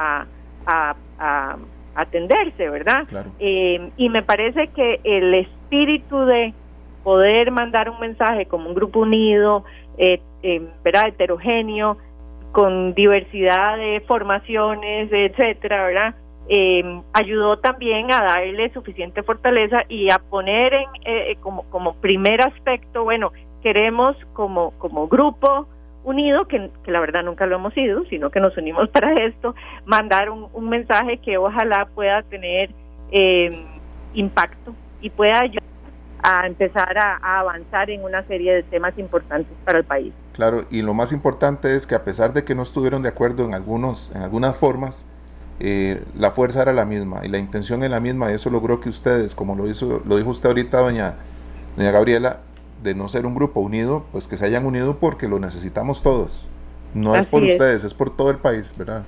a, 0.65 0.95
a, 1.19 1.57
atenderse, 1.95 2.69
¿verdad? 2.69 3.07
y 3.39 4.09
me 4.09 4.21
parece 4.21 4.67
que 4.67 4.99
el 5.05 5.33
espíritu 5.33 6.25
de 6.25 6.53
poder 7.03 7.51
mandar 7.51 7.89
un 7.89 7.99
mensaje 8.01 8.47
como 8.47 8.67
un 8.67 8.75
grupo 8.75 8.99
unido, 9.01 9.63
¿verdad? 10.83 11.07
Heterogéneo, 11.07 11.97
con 12.51 12.93
diversidad 12.93 13.77
de 13.77 14.01
formaciones, 14.07 15.09
etcétera, 15.11 15.85
¿verdad? 15.85 16.15
Eh, 16.47 17.01
ayudó 17.13 17.57
también 17.57 18.13
a 18.13 18.21
darle 18.21 18.71
suficiente 18.71 19.23
fortaleza 19.23 19.83
y 19.89 20.09
a 20.11 20.19
poner 20.19 20.73
en, 20.73 20.89
eh, 21.05 21.31
eh, 21.31 21.37
como, 21.41 21.63
como 21.69 21.95
primer 21.95 22.41
aspecto, 22.41 23.03
bueno, 23.03 23.31
queremos 23.63 24.15
como, 24.33 24.71
como 24.77 25.07
grupo 25.07 25.67
unido, 26.03 26.47
que, 26.47 26.69
la 26.85 26.99
verdad 26.99 27.23
nunca 27.23 27.47
lo 27.47 27.55
hemos 27.55 27.73
sido, 27.73 28.05
sino 28.05 28.29
que 28.29 28.39
nos 28.39 28.55
unimos 28.57 28.89
para 28.93 29.13
esto, 29.13 29.55
mandar 29.85 30.29
un, 30.29 30.69
mensaje 30.69 31.17
que 31.17 31.37
ojalá 31.37 31.87
pueda 31.95 32.21
tener 32.23 32.69
eh, 33.11 33.65
impacto 34.13 34.73
y 35.01 35.09
pueda 35.09 35.41
ayudar 35.41 35.63
a 36.21 36.47
empezar 36.47 36.97
a, 36.97 37.17
a, 37.21 37.39
avanzar 37.39 37.89
en 37.89 38.03
una 38.03 38.23
serie 38.23 38.53
de 38.53 38.63
temas 38.63 38.97
importantes 38.97 39.51
para 39.63 39.79
el 39.79 39.83
país. 39.83 40.13
Claro, 40.33 40.65
y 40.71 40.81
lo 40.81 40.93
más 40.93 41.11
importante 41.11 41.75
es 41.75 41.85
que 41.85 41.95
a 41.95 42.03
pesar 42.03 42.33
de 42.33 42.43
que 42.43 42.55
no 42.55 42.63
estuvieron 42.63 43.03
de 43.03 43.09
acuerdo 43.09 43.45
en 43.45 43.53
algunos, 43.53 44.11
en 44.15 44.21
algunas 44.21 44.57
formas, 44.57 45.07
eh, 45.59 46.03
la 46.17 46.31
fuerza 46.31 46.61
era 46.61 46.73
la 46.73 46.85
misma 46.85 47.21
y 47.23 47.29
la 47.29 47.37
intención 47.37 47.83
es 47.83 47.89
la 47.89 47.99
misma 47.99 48.31
y 48.31 48.35
eso 48.35 48.49
logró 48.49 48.81
que 48.81 48.89
ustedes, 48.89 49.33
como 49.35 49.55
lo, 49.55 49.69
hizo, 49.69 50.01
lo 50.05 50.17
dijo 50.17 50.29
usted 50.29 50.49
ahorita, 50.49 50.79
doña, 50.79 51.15
doña 51.77 51.91
Gabriela, 51.91 52.39
de 52.83 52.93
no 52.93 53.07
ser 53.07 53.25
un 53.25 53.35
grupo 53.35 53.61
unido, 53.61 54.05
pues 54.11 54.27
que 54.27 54.37
se 54.37 54.45
hayan 54.45 54.65
unido 54.65 54.97
porque 54.99 55.27
lo 55.27 55.39
necesitamos 55.39 56.01
todos. 56.01 56.47
No 56.93 57.15
es 57.15 57.25
por 57.25 57.43
ustedes, 57.43 57.83
es 57.83 57.93
por 57.93 58.15
todo 58.15 58.29
el 58.29 58.37
país, 58.37 58.75
¿verdad? 58.77 59.03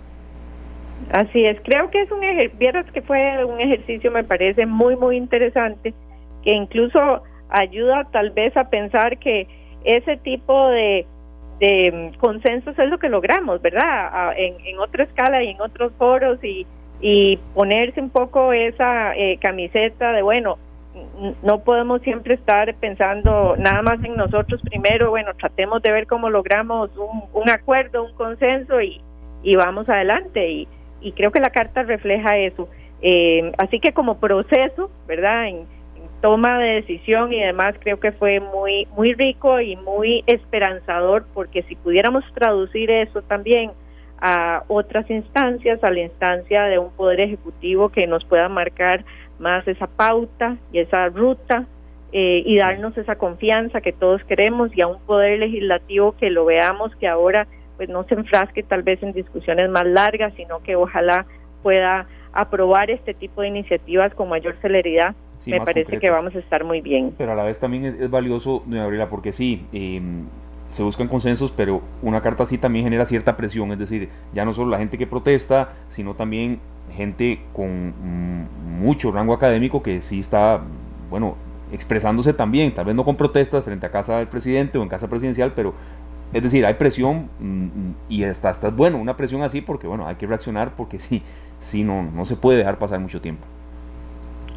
Así 1.12 1.46
es, 1.46 1.58
creo 1.64 1.90
que 1.90 2.02
es 2.02 2.12
un 2.12 2.24
ejercicio, 2.24 2.84
que 2.94 3.02
fue 3.02 3.46
un 3.46 3.62
ejercicio, 3.62 4.12
me 4.12 4.24
parece 4.24 4.66
muy, 4.66 4.96
muy 4.96 5.16
interesante, 5.16 5.94
que 6.44 6.54
incluso 6.54 7.24
ayuda 7.50 8.08
tal 8.12 8.32
vez 8.32 8.56
a 8.58 8.70
pensar 8.70 9.18
que 9.20 9.48
ese 9.84 10.18
tipo 10.18 10.70
de 10.70 11.06
de 11.60 12.12
mm, 12.16 12.20
consensos 12.20 12.78
es 12.78 12.90
lo 12.90 12.98
que 12.98 13.10
logramos, 13.10 13.62
¿verdad? 13.62 14.34
En, 14.38 14.80
otra 14.80 15.04
escala 15.04 15.44
y 15.44 15.50
en 15.50 15.62
otros 15.62 15.92
foros 15.98 16.44
y, 16.44 16.66
y 17.02 17.38
ponerse 17.54 18.02
un 18.02 18.10
poco 18.10 18.54
esa 18.54 19.16
eh, 19.16 19.38
camiseta 19.42 20.12
de, 20.12 20.22
bueno, 20.22 20.58
no 21.44 21.60
podemos 21.60 22.02
siempre 22.02 22.36
estar 22.36 22.74
pensando 22.76 23.56
nada 23.58 23.82
más 23.82 24.04
en 24.04 24.16
nosotros 24.16 24.62
primero, 24.62 25.10
bueno, 25.10 25.34
tratemos 25.36 25.82
de 25.82 25.92
ver 25.92 26.08
cómo 26.08 26.30
logramos 26.30 26.90
un, 26.98 27.24
un 27.34 27.50
acuerdo, 27.50 28.04
un 28.04 28.14
consenso 28.14 28.82
y, 28.82 29.02
y 29.44 29.56
vamos 29.56 29.88
adelante. 29.90 30.50
Y, 30.50 30.68
y 31.02 31.12
creo 31.14 31.32
que 31.32 31.40
la 31.40 31.50
carta 31.50 31.84
refleja 31.84 32.38
eso. 32.38 32.68
Eh, 33.02 33.52
así 33.58 33.80
que 33.80 33.94
como 33.94 34.20
proceso, 34.20 34.90
¿verdad? 35.08 35.48
En, 35.48 35.77
toma 36.22 36.58
de 36.60 36.82
decisión 36.82 37.32
y 37.32 37.40
demás 37.40 37.76
creo 37.80 38.00
que 38.00 38.12
fue 38.12 38.40
muy 38.40 38.88
muy 38.96 39.14
rico 39.14 39.60
y 39.60 39.76
muy 39.76 40.24
esperanzador 40.28 41.26
porque 41.34 41.64
si 41.64 41.76
pudiéramos 41.76 42.24
traducir 42.34 42.90
eso 42.92 43.22
también 43.22 43.72
a 44.20 44.64
otras 44.68 45.10
instancias, 45.12 45.84
a 45.84 45.92
la 45.92 46.00
instancia 46.00 46.64
de 46.64 46.80
un 46.80 46.92
poder 46.92 47.20
ejecutivo 47.20 47.90
que 47.90 48.08
nos 48.08 48.26
pueda 48.26 48.50
marcar 48.50 49.06
más 49.38 49.68
esa 49.68 49.86
pauta 49.86 50.58
y 50.72 50.80
esa 50.80 51.10
ruta 51.10 51.66
eh, 52.12 52.42
y 52.46 52.58
darnos 52.58 52.98
esa 52.98 53.16
confianza 53.16 53.82
que 53.82 53.94
todos 53.94 54.24
queremos 54.24 54.76
y 54.76 54.82
a 54.82 54.88
un 54.88 55.00
poder 55.02 55.40
legislativo 55.40 56.14
que 56.14 56.32
lo 56.32 56.46
veamos 56.46 56.96
que 56.96 57.08
ahora 57.08 57.48
pues 57.76 57.90
no 57.90 58.04
se 58.06 58.16
enfrasque 58.16 58.64
tal 58.64 58.82
vez 58.82 59.04
en 59.04 59.14
discusiones 59.14 59.70
más 59.70 59.86
largas, 59.86 60.34
sino 60.36 60.64
que 60.64 60.76
ojalá 60.76 61.28
pueda 61.62 62.08
aprobar 62.34 62.90
este 62.90 63.14
tipo 63.14 63.42
de 63.42 63.50
iniciativas 63.50 64.14
con 64.16 64.30
mayor 64.30 64.56
celeridad 64.62 65.16
me 65.46 65.62
parece 65.62 66.00
que 66.00 66.10
vamos 66.10 66.36
a 66.36 66.40
estar 66.40 66.64
muy 66.64 66.82
bien. 66.82 67.14
Pero 67.18 67.32
a 67.32 67.36
la 67.36 67.44
vez 67.44 67.60
también 67.60 67.86
es, 67.86 68.10
valioso, 68.10 68.64
doña 68.66 68.82
Gabriela, 68.82 69.10
porque 69.10 69.32
sí, 69.32 69.66
em, 69.72 70.26
se 70.70 70.84
buscan 70.84 71.08
consensos, 71.08 71.52
pero 71.52 71.82
una 72.02 72.22
carta 72.22 72.44
así 72.44 72.58
también 72.58 72.86
genera 72.86 73.06
cierta 73.06 73.38
presión, 73.38 73.72
es 73.72 73.80
decir, 73.80 74.10
ya 74.34 74.46
no 74.46 74.54
solo 74.54 74.70
la 74.70 74.78
gente 74.78 74.98
que 74.98 75.08
protesta, 75.08 75.74
sino 75.88 76.16
también 76.16 76.60
gente 76.96 77.40
con 77.54 77.90
mm, 77.90 78.82
mucho 78.82 79.12
rango 79.12 79.34
académico 79.34 79.82
que 79.82 80.02
sí 80.02 80.20
está, 80.20 80.62
bueno, 81.10 81.36
expresándose 81.72 82.34
también, 82.34 82.74
tal 82.74 82.86
vez 82.86 82.96
no 82.96 83.04
con 83.04 83.16
protestas 83.16 83.64
frente 83.64 83.86
a 83.86 83.92
casa 83.92 84.20
del 84.20 84.28
presidente 84.28 84.78
o 84.78 84.84
en 84.84 84.90
casa 84.90 85.10
presidencial, 85.10 85.54
pero 85.56 85.74
es 86.34 86.44
decir, 86.44 86.66
hay 86.66 86.74
presión 86.74 87.30
mm, 87.40 87.92
y 88.10 88.24
está, 88.24 88.50
está 88.50 88.70
bueno 88.70 88.98
una 88.98 89.16
presión 89.16 89.42
así 89.44 89.62
porque 89.62 89.88
bueno, 89.88 90.08
hay 90.08 90.16
que 90.16 90.28
reaccionar 90.28 90.72
porque 90.76 91.00
sí, 91.00 91.24
sí 91.60 91.84
no, 91.84 92.04
no 92.04 92.26
se 92.26 92.36
puede 92.36 92.58
dejar 92.58 92.78
pasar 92.78 93.00
mucho 93.00 93.22
tiempo. 93.22 93.46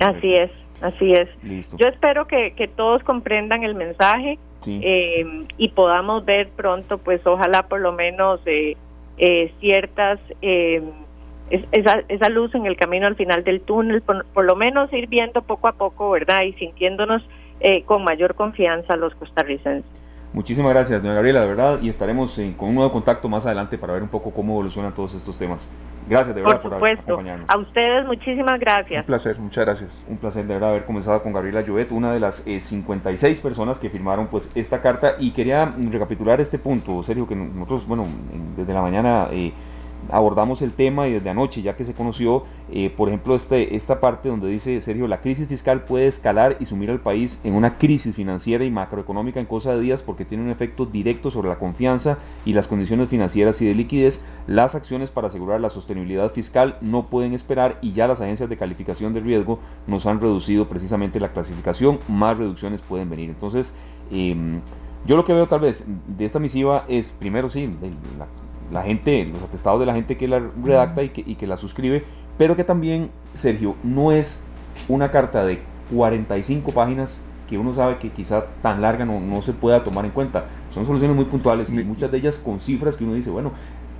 Así 0.01 0.35
es, 0.35 0.51
así 0.81 1.13
es. 1.13 1.29
Yo 1.77 1.89
espero 1.89 2.27
que, 2.27 2.71
todos 2.77 3.03
comprendan 3.03 3.63
el 3.63 3.75
mensaje 3.75 4.39
eh, 4.67 5.47
y 5.57 5.69
podamos 5.71 6.25
ver 6.25 6.49
pronto, 6.51 6.99
pues 6.99 7.27
ojalá 7.27 7.63
por 7.63 7.81
lo 7.81 7.93
menos 7.93 8.41
eh, 8.47 8.77
eh, 9.19 9.53
ciertas, 9.61 10.19
esa, 10.41 12.03
esa 12.09 12.29
luz 12.29 12.55
en 12.55 12.67
el 12.67 12.77
camino 12.77 13.07
al 13.07 13.17
final 13.17 13.45
del 13.45 13.61
túnel, 13.61 14.03
por, 14.03 14.25
por, 14.27 14.45
lo 14.45 14.57
menos 14.57 14.93
ir 14.93 15.09
viendo 15.09 15.43
poco 15.43 15.69
a 15.69 15.73
poco, 15.73 16.11
¿verdad? 16.11 16.43
Y 16.43 16.53
sintiéndonos 16.55 17.23
con 17.85 18.05
mayor 18.05 18.35
confianza 18.35 18.97
los 18.97 19.15
costarricenses. 19.15 20.00
Muchísimas 20.33 20.73
gracias, 20.73 21.03
doña 21.03 21.15
Gabriela, 21.15 21.41
de 21.41 21.49
verdad, 21.49 21.81
y 21.83 21.89
estaremos 21.89 22.41
con 22.57 22.69
un 22.69 22.77
nuevo 22.77 22.93
contacto 22.93 23.29
más 23.29 23.47
adelante 23.47 23.77
para 23.79 23.95
ver 23.95 24.03
un 24.03 24.09
poco 24.09 24.31
cómo 24.31 24.53
evolucionan 24.53 24.95
todos 24.95 25.15
estos 25.15 25.37
temas. 25.37 25.69
Gracias, 26.09 26.35
de 26.35 26.43
verdad, 26.43 26.63
por, 26.63 26.73
supuesto. 26.73 27.21
A 27.49 27.59
ustedes, 27.59 28.07
muchísimas 28.07 28.61
gracias. 28.61 29.01
Un 29.01 29.07
placer, 29.07 29.39
muchas 29.41 29.65
gracias. 29.65 30.07
Un 30.09 30.19
placer, 30.19 30.47
de 30.47 30.55
verdad, 30.55 30.71
haber 30.71 30.85
comenzado 30.85 31.23
con 31.23 31.33
Gabriela 31.33 31.63
Llobet, 31.63 31.91
una 31.91 32.13
de 32.13 32.21
las 32.21 32.45
56 32.45 33.39
eh, 33.39 33.43
personas 33.43 33.81
que 33.81 33.91
firmaron 33.91 34.29
pues 34.29 34.51
esta 34.55 34.81
carta, 34.81 35.17
y 35.19 35.33
quería 35.33 35.75
recapitular 35.91 36.41
este 36.41 36.59
punto, 36.59 37.03
Sergio, 37.03 37.27
que 37.27 37.35
nosotros, 37.35 37.87
bueno, 37.87 38.07
desde 38.57 38.73
la 38.73 38.83
mañana... 38.83 39.27
Eh, 39.33 39.53
abordamos 40.11 40.63
el 40.63 40.73
tema 40.73 41.09
y 41.09 41.13
desde 41.13 41.31
anoche, 41.31 41.63
ya 41.63 41.77
que 41.77 41.85
se 41.85 41.95
conoció, 41.95 42.45
eh, 42.73 42.93
por 42.97 43.09
ejemplo, 43.09 43.35
este, 43.35 43.77
esta 43.77 44.01
parte 44.01 44.29
donde 44.29 44.49
dice 44.49 44.81
Sergio, 44.81 45.09
la 45.09 45.21
crisis 45.21 45.49
fiscal 45.49 45.85
puede 45.85 46.07
escalar 46.07 46.57
y 46.61 46.65
sumir 46.65 46.91
al 46.91 47.01
país 47.01 47.41
en 47.45 47.55
una 47.55 47.79
crisis 47.79 48.15
financiera 48.15 48.65
y 48.65 48.71
macroeconómica 48.71 49.41
en 49.41 49.47
cosa 49.47 49.75
de 49.75 49.81
días 49.81 50.03
porque 50.03 50.25
tiene 50.25 50.45
un 50.45 50.51
efecto 50.51 50.87
directo 50.87 51.31
sobre 51.31 51.49
la 51.49 51.59
confianza 51.59 52.19
y 52.45 52.53
las 52.53 52.69
condiciones 52.69 53.09
financieras 53.09 53.61
y 53.63 53.67
de 53.67 53.75
liquidez. 53.75 54.23
Las 54.47 54.75
acciones 54.75 55.11
para 55.11 55.29
asegurar 55.29 55.61
la 55.61 55.71
sostenibilidad 55.71 56.31
fiscal 56.33 56.77
no 56.81 57.07
pueden 57.07 57.35
esperar 57.35 57.79
y 57.83 57.93
ya 57.93 58.09
las 58.09 58.21
agencias 58.21 58.49
de 58.49 58.57
calificación 58.57 59.13
de 59.15 59.21
riesgo 59.21 59.59
nos 59.87 60.07
han 60.07 60.21
reducido 60.21 60.69
precisamente 60.69 61.21
la 61.21 61.33
clasificación, 61.33 61.99
más 62.09 62.37
reducciones 62.39 62.83
pueden 62.83 63.11
venir. 63.11 63.31
Entonces, 63.31 63.75
em, 64.11 64.61
yo 65.07 65.17
lo 65.17 65.25
que 65.25 65.33
veo 65.33 65.47
tal 65.47 65.61
vez 65.61 65.85
de 65.87 66.25
esta 66.25 66.39
misiva 66.39 66.85
es, 66.89 67.13
primero 67.13 67.49
sí, 67.49 67.71
la, 68.19 68.27
la 68.71 68.83
gente, 68.83 69.25
los 69.25 69.43
atestados 69.43 69.81
de 69.81 69.87
la 69.87 69.95
gente 69.95 70.17
que 70.17 70.29
la 70.29 70.41
redacta 70.63 71.03
y 71.03 71.11
que, 71.11 71.23
y 71.27 71.35
que 71.35 71.47
la 71.47 71.57
suscribe, 71.57 72.05
pero 72.39 72.57
que 72.57 72.65
también, 72.65 73.11
Sergio, 73.35 73.77
no 73.83 74.13
es 74.13 74.41
una 74.89 75.11
carta 75.11 75.45
de 75.45 75.61
45 75.91 76.73
páginas 76.73 77.21
que 77.49 77.59
uno 77.59 77.75
sabe 77.75 77.99
que 77.99 78.11
quizá 78.11 78.47
tan 78.63 78.81
larga 78.81 79.05
no, 79.05 79.19
no 79.19 79.43
se 79.43 79.53
pueda 79.53 79.83
tomar 79.83 80.05
en 80.05 80.13
cuenta. 80.13 80.45
Son 80.73 80.87
soluciones 80.87 81.17
muy 81.17 81.25
puntuales 81.25 81.73
y 81.73 81.85
muchas 81.85 82.11
de 82.13 82.19
ellas 82.19 82.39
con 82.39 82.61
cifras 82.61 82.97
que 82.97 83.03
uno 83.03 83.15
dice, 83.15 83.29
bueno, 83.29 83.51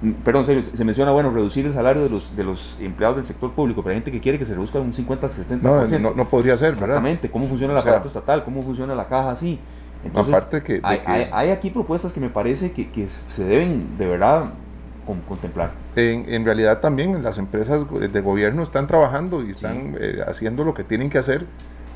mm, 0.03 0.13
perdón, 0.25 0.45
serio, 0.45 0.63
se 0.63 0.85
menciona, 0.85 1.11
bueno, 1.11 1.33
reducir 1.33 1.67
el 1.67 1.73
salario 1.73 2.05
de 2.05 2.09
los, 2.09 2.37
de 2.37 2.45
los 2.45 2.77
empleados 2.81 3.17
del 3.17 3.27
sector 3.27 3.51
público, 3.51 3.83
pero 3.83 3.91
hay 3.91 3.97
gente 3.97 4.13
que 4.13 4.21
quiere 4.21 4.39
que 4.39 4.45
se 4.45 4.55
reduzca 4.55 4.79
un 4.79 4.95
50, 4.95 5.27
70%. 5.27 5.61
No, 5.61 5.99
no, 5.99 6.15
no 6.15 6.29
podría 6.29 6.57
ser, 6.57 6.71
¿verdad? 6.71 6.85
Exactamente, 6.85 7.29
cómo 7.29 7.47
funciona 7.49 7.73
el 7.73 7.81
aparato 7.81 8.07
estatal, 8.07 8.45
cómo 8.45 8.63
funciona 8.63 8.95
la 8.95 9.09
caja 9.09 9.33
así. 9.33 9.59
Entonces, 10.05 10.35
Aparte 10.35 10.63
que, 10.63 10.81
hay, 10.83 11.29
hay, 11.31 11.51
aquí 11.51 11.71
propuestas 11.71 12.13
que 12.13 12.21
me 12.21 12.31
parece 12.31 12.73
que, 12.73 12.91
que 12.91 13.09
se 13.09 13.45
deben 13.45 13.99
de 13.99 14.07
verdad 14.07 14.53
contemplar. 15.29 15.73
En, 15.97 16.25
en, 16.33 16.45
realidad 16.45 16.81
también 16.81 17.23
las 17.23 17.39
empresas 17.39 17.85
de 17.91 18.21
gobierno 18.21 18.63
están 18.63 18.87
trabajando 18.87 19.45
y 19.45 19.51
están 19.51 19.97
eh, 20.01 20.21
haciendo 20.27 20.65
lo 20.65 20.73
que 20.73 20.85
tienen 20.85 21.11
que 21.11 21.19
hacer, 21.19 21.47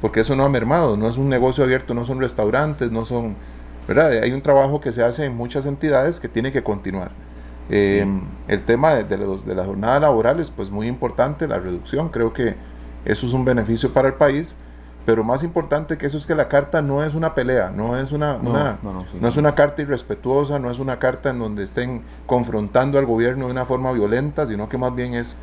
porque 0.00 0.20
eso 0.20 0.34
no 0.34 0.44
ha 0.44 0.48
mermado, 0.48 0.96
no 0.96 1.08
es 1.08 1.16
un 1.16 1.28
negocio 1.28 1.64
abierto, 1.64 1.94
no 1.94 2.04
son 2.04 2.20
restaurantes, 2.20 2.90
no 2.90 3.04
son... 3.04 3.36
¿verdad? 3.86 4.10
Hay 4.22 4.32
un 4.32 4.42
trabajo 4.42 4.80
que 4.80 4.92
se 4.92 5.04
hace 5.04 5.26
en 5.26 5.36
muchas 5.36 5.64
entidades 5.66 6.18
que 6.18 6.28
tiene 6.28 6.50
que 6.50 6.62
continuar. 6.62 7.12
Em, 7.70 8.22
el 8.48 8.64
tema 8.64 8.94
de, 8.94 9.04
de, 9.04 9.16
los, 9.16 9.46
de 9.46 9.54
las 9.54 9.66
jornadas 9.66 10.02
laborales, 10.02 10.50
pues 10.50 10.70
muy 10.70 10.88
importante, 10.88 11.46
la 11.46 11.58
reducción, 11.58 12.08
creo 12.08 12.32
que 12.32 12.56
eso 13.04 13.26
es 13.26 13.32
un 13.32 13.44
beneficio 13.44 13.92
para 13.92 14.08
el 14.08 14.14
país 14.14 14.56
pero 15.06 15.22
más 15.22 15.42
importante 15.42 15.98
que 15.98 16.06
eso 16.06 16.16
es 16.16 16.26
que 16.26 16.34
la 16.34 16.48
carta 16.48 16.80
no 16.80 17.04
es 17.04 17.14
una 17.14 17.34
pelea, 17.34 17.70
no 17.70 17.96
es 17.96 18.12
una, 18.12 18.38
no, 18.38 19.28
es 19.28 19.36
una 19.36 19.54
carta 19.54 19.82
irrespetuosa, 19.82 20.58
no 20.58 20.70
es 20.70 20.78
una 20.78 20.98
carta 20.98 21.30
en 21.30 21.38
donde 21.38 21.62
estén 21.62 22.02
confrontando 22.26 22.98
al 22.98 23.04
gobierno 23.04 23.46
de 23.46 23.52
una 23.52 23.66
forma 23.66 23.92
violenta, 23.92 24.46
sino 24.46 24.68
que 24.68 24.78
más 24.78 24.94
bien 24.94 25.14
es 25.14 25.36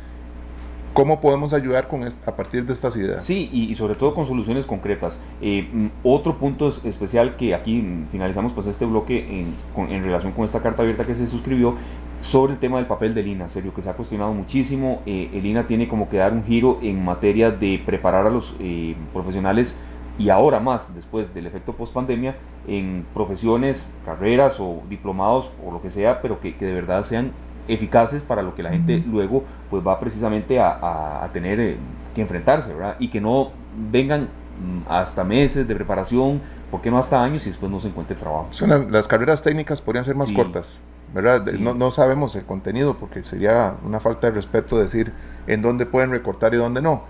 cómo 0.94 1.20
podemos 1.20 1.52
ayudar 1.54 1.88
con 1.88 2.02
a 2.02 2.36
partir 2.36 2.66
de 2.66 2.72
estas 2.72 2.96
ideas. 2.96 3.24
Sí, 3.24 3.48
y, 3.52 3.74
sobre 3.76 3.94
todo 3.94 4.14
con 4.14 4.26
soluciones 4.26 4.66
concretas. 4.66 5.18
Eh, 5.40 5.90
otro 6.02 6.38
punto 6.38 6.68
especial 6.68 7.36
que 7.36 7.54
aquí 7.54 8.04
finalizamos 8.10 8.52
pues 8.52 8.66
este 8.66 8.84
bloque 8.84 9.46
en, 9.76 9.90
en 9.90 10.02
relación 10.02 10.32
con 10.32 10.44
esta 10.44 10.60
carta 10.60 10.82
abierta 10.82 11.04
que 11.04 11.14
se 11.14 11.26
suscribió 11.26 11.76
sobre 12.22 12.52
el 12.52 12.58
tema 12.60 12.78
del 12.78 12.86
papel 12.86 13.14
del 13.14 13.26
INA, 13.26 13.48
serio, 13.48 13.74
que 13.74 13.82
se 13.82 13.90
ha 13.90 13.94
cuestionado 13.94 14.32
muchísimo. 14.32 15.02
Eh, 15.06 15.28
el 15.34 15.44
INA 15.44 15.66
tiene 15.66 15.88
como 15.88 16.08
que 16.08 16.18
dar 16.18 16.32
un 16.32 16.44
giro 16.44 16.78
en 16.80 17.04
materia 17.04 17.50
de 17.50 17.82
preparar 17.84 18.26
a 18.26 18.30
los 18.30 18.54
eh, 18.60 18.94
profesionales 19.12 19.76
y 20.18 20.30
ahora 20.30 20.60
más, 20.60 20.94
después 20.94 21.34
del 21.34 21.46
efecto 21.46 21.72
post 21.72 21.92
pandemia, 21.92 22.36
en 22.68 23.04
profesiones, 23.12 23.88
carreras 24.04 24.60
o 24.60 24.82
diplomados 24.88 25.50
o 25.66 25.72
lo 25.72 25.82
que 25.82 25.90
sea, 25.90 26.22
pero 26.22 26.40
que, 26.40 26.52
de 26.52 26.72
verdad 26.72 27.04
sean 27.04 27.32
eficaces 27.66 28.22
para 28.22 28.42
lo 28.42 28.54
que 28.54 28.62
la 28.62 28.70
gente 28.70 28.98
luego 28.98 29.44
pues 29.70 29.86
va 29.86 29.98
precisamente 29.98 30.60
a, 30.60 31.28
tener 31.32 31.58
eh, 31.58 31.76
que 32.14 32.20
enfrentarse, 32.20 32.72
¿verdad? 32.72 32.96
Y 33.00 33.08
que 33.08 33.20
no 33.20 33.50
vengan 33.90 34.22
mm, 34.22 34.88
hasta 34.88 35.24
meses 35.24 35.66
de 35.66 35.74
preparación, 35.74 36.40
¿por 36.70 36.80
qué 36.80 36.90
no 36.90 36.98
hasta 36.98 37.22
años 37.22 37.44
y 37.46 37.50
después 37.50 37.72
no 37.72 37.80
se 37.80 37.88
encuentre 37.88 38.14
trabajo? 38.14 38.48
las, 38.90 39.08
carreras 39.08 39.42
técnicas 39.42 39.82
podrían 39.82 40.04
ser 40.04 40.14
más 40.14 40.30
cortas. 40.30 40.80
¿Verdad? 41.14 41.44
No, 41.58 41.74
no, 41.74 41.90
sabemos 41.90 42.34
el 42.36 42.44
contenido 42.44 42.96
porque 42.96 43.22
sería 43.22 43.76
una 43.84 44.00
falta 44.00 44.28
de 44.28 44.34
respeto 44.34 44.78
decir 44.78 45.12
en 45.46 45.62
dónde 45.62 45.86
pueden 45.86 46.10
recortar 46.10 46.54
y 46.54 46.56
dónde 46.56 46.82
no. 46.82 47.04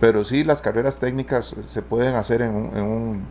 Pero 0.00 0.24
sí, 0.24 0.44
las 0.44 0.60
carreras 0.60 0.98
técnicas 0.98 1.54
se 1.66 1.82
pueden 1.82 2.14
hacer 2.16 2.42
en 2.42 2.54
un, 2.54 2.76
en 2.76 2.84
un 2.84 3.22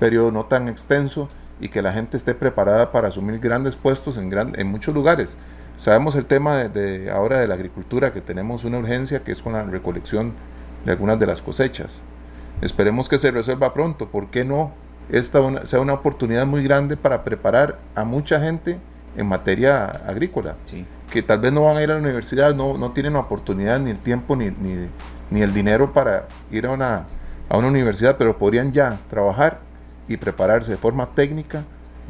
periodo 0.00 0.30
no 0.32 0.46
tan 0.46 0.68
extenso 0.68 1.28
y 1.60 1.68
que 1.68 1.82
la 1.82 1.92
gente 1.92 2.16
esté 2.16 2.34
preparada 2.34 2.92
para 2.92 3.08
asumir 3.08 3.40
grandes 3.40 3.76
puestos 3.76 4.16
en, 4.16 4.30
gran, 4.30 4.58
en 4.58 4.68
muchos 4.68 4.94
lugares. 4.94 5.36
Sabemos 5.76 6.16
el 6.16 6.26
tema 6.26 6.56
de, 6.56 7.10
ahora 7.10 7.38
de 7.38 7.48
la 7.48 7.54
agricultura, 7.54 8.12
que 8.12 8.20
tenemos 8.20 8.64
una 8.64 8.78
urgencia 8.78 9.22
que 9.22 9.32
es 9.32 9.42
con 9.42 9.52
la 9.52 9.62
recolección 9.62 10.34
de 10.84 10.92
algunas 10.92 11.18
de 11.18 11.26
las 11.26 11.40
cosechas. 11.40 12.02
Esperemos 12.60 13.08
que 13.08 13.18
se 13.18 13.30
resuelva 13.30 13.74
pronto. 13.74 14.08
¿Por 14.08 14.30
qué 14.30 14.44
no? 14.44 14.72
Esta 15.08 15.66
sea 15.66 15.80
una 15.80 15.94
oportunidad 15.94 16.46
muy 16.46 16.62
grande 16.62 16.96
para 16.96 17.24
preparar 17.24 17.78
a 17.94 18.04
mucha 18.04 18.40
gente 18.40 18.78
en 19.16 19.26
materia 19.26 19.84
agrícola, 19.84 20.56
que 21.10 21.22
tal 21.22 21.40
vez 21.40 21.52
no 21.52 21.64
van 21.64 21.76
a 21.76 21.82
ir 21.82 21.90
a 21.90 21.94
la 21.94 22.00
universidad, 22.00 22.54
no, 22.54 22.76
no 22.76 22.92
tienen 22.92 23.14
la 23.14 23.20
oportunidad, 23.20 23.80
ni 23.80 23.90
el 23.90 23.98
tiempo, 23.98 24.36
ni, 24.36 24.50
ni, 25.30 25.40
el 25.40 25.52
dinero 25.52 25.92
para 25.92 26.28
ir 26.50 26.66
a 26.66 26.70
una, 26.70 27.06
a 27.48 27.58
una 27.58 27.68
universidad, 27.68 28.16
pero 28.16 28.38
podrían 28.38 28.72
ya 28.72 29.00
trabajar 29.10 29.60
y 30.08 30.16
prepararse 30.16 30.72
de 30.72 30.76
forma 30.76 31.14
técnica 31.14 31.64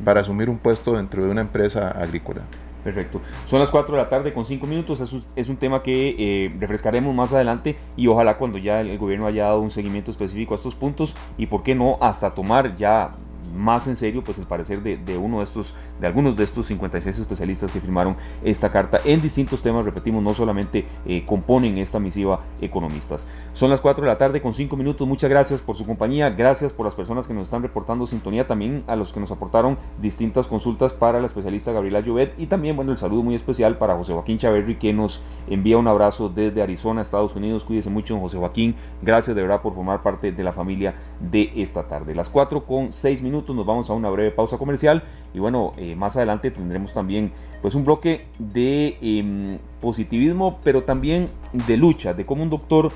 para 0.05 0.21
asumir 0.21 0.49
un 0.49 0.59
puesto 0.59 0.97
dentro 0.97 1.25
de 1.25 1.31
una 1.31 1.41
empresa 1.41 1.91
agrícola. 1.91 2.43
Perfecto. 2.85 3.21
Son 3.47 3.59
las 3.59 3.71
4 3.71 3.97
de 3.97 4.03
la 4.03 4.09
tarde 4.09 4.33
con 4.33 4.47
5 4.47 4.67
minutos. 4.67 5.01
Es 5.37 5.49
un, 5.49 5.57
tema 5.57 5.83
que 5.83 6.15
eh, 6.19 6.57
refrescaremos 6.59 7.15
más 7.15 7.33
adelante 7.33 7.77
y 7.97 8.07
ojalá 8.07 8.39
cuando 8.39 8.57
ya 8.57 8.81
el 8.81 8.97
gobierno 8.99 9.27
haya 9.27 9.45
dado 9.45 9.61
un 9.61 9.71
seguimiento 9.71 10.11
específico 10.11 10.55
a 10.55 10.57
estos 10.57 10.75
puntos 10.75 11.15
y 11.37 11.47
por 11.47 11.63
qué 11.63 11.75
no 11.75 11.97
hasta 12.01 12.35
tomar 12.35 12.77
ya 12.77 13.11
más 13.55 13.87
en 13.87 13.97
serio 13.97 14.23
pues 14.25 14.39
el 14.39 14.45
parecer 14.45 14.83
de, 14.83 15.19
uno 15.19 15.39
de 15.39 15.45
estos, 15.45 15.75
de 16.01 16.07
algunos 16.07 16.37
de 16.37 16.45
estos 16.45 16.67
56 16.67 17.19
especialistas 17.19 17.71
que 17.71 17.81
firmaron 17.81 18.17
esta 18.45 18.71
carta 18.71 19.01
en 19.05 19.21
distintos 19.23 19.63
temas, 19.63 19.85
repetimos, 19.85 20.23
no 20.23 20.35
solamente 20.35 20.87
eh, 21.07 21.25
componen 21.25 21.79
esta 21.79 21.99
misiva 21.99 22.41
economistas. 22.61 23.27
Son 23.55 23.71
las 23.71 23.81
4 23.81 24.05
de 24.05 24.09
la 24.09 24.19
tarde 24.19 24.43
con 24.43 24.55
5 24.55 24.77
minutos, 24.77 25.07
muchas 25.07 25.31
gracias 25.31 25.61
por 25.61 25.77
su 25.77 25.85
compañía, 25.85 26.31
gracias 26.31 26.73
por 26.73 26.87
las 26.87 26.95
personas 26.95 27.27
que 27.27 27.35
nos 27.35 27.49
están 27.49 27.63
reportando 27.63 28.07
sintonía, 28.07 28.47
también 28.47 28.85
a 28.87 28.97
los 28.97 29.13
que 29.13 29.21
nos 29.21 29.31
aportaron 29.31 29.79
distintas 30.01 30.47
consultas 30.47 30.93
para 30.93 31.21
la 31.21 31.27
especialista 31.27 31.73
Gabriela 31.73 32.01
Llobet. 32.01 32.35
Y 32.39 32.47
también, 32.47 32.77
bueno, 32.77 32.93
el 32.93 32.99
saludo 32.99 33.23
muy 33.23 33.35
especial 33.35 33.79
para 33.79 33.97
José 33.97 34.13
Joaquín 34.13 34.39
Chaverri 34.39 34.77
que 34.77 34.93
nos 34.93 35.21
envía 35.49 35.79
un 35.79 35.89
abrazo 35.89 36.29
desde 36.29 36.63
Arizona, 36.63 37.03
Estados 37.03 37.35
Unidos, 37.35 37.65
cuídese 37.65 37.91
mucho 37.91 38.19
José 38.19 38.39
Joaquín, 38.39 38.75
gracias 39.03 39.35
de 39.35 39.43
verdad 39.43 39.63
por 39.63 39.75
formar 39.75 40.03
parte 40.03 40.33
de 40.33 40.45
la 40.45 40.53
familia 40.53 40.95
de 41.21 41.53
esta 41.57 41.89
tarde. 41.89 42.15
Las 42.15 42.29
4 42.29 42.65
con 42.65 42.93
6 42.93 43.23
minutos 43.23 43.38
nos 43.47 43.67
vamos 43.67 43.91
a 43.91 43.95
una 43.95 44.11
breve 44.11 44.31
pausa 44.31 44.59
comercial 44.59 45.03
y 45.35 45.39
bueno, 45.39 45.73
eh, 45.77 45.95
más 45.95 46.17
adelante 46.17 46.51
tendremos 46.51 46.93
también 46.93 47.33
pues 47.63 47.75
un 47.75 47.85
bloque 47.85 48.27
de 48.39 48.97
em, 49.01 49.59
positivismo, 49.81 50.59
pero 50.63 50.85
también 50.85 51.27
de 51.67 51.77
lucha, 51.77 52.15
de 52.15 52.25
cómo 52.25 52.43
un 52.43 52.51
doctor 52.51 52.91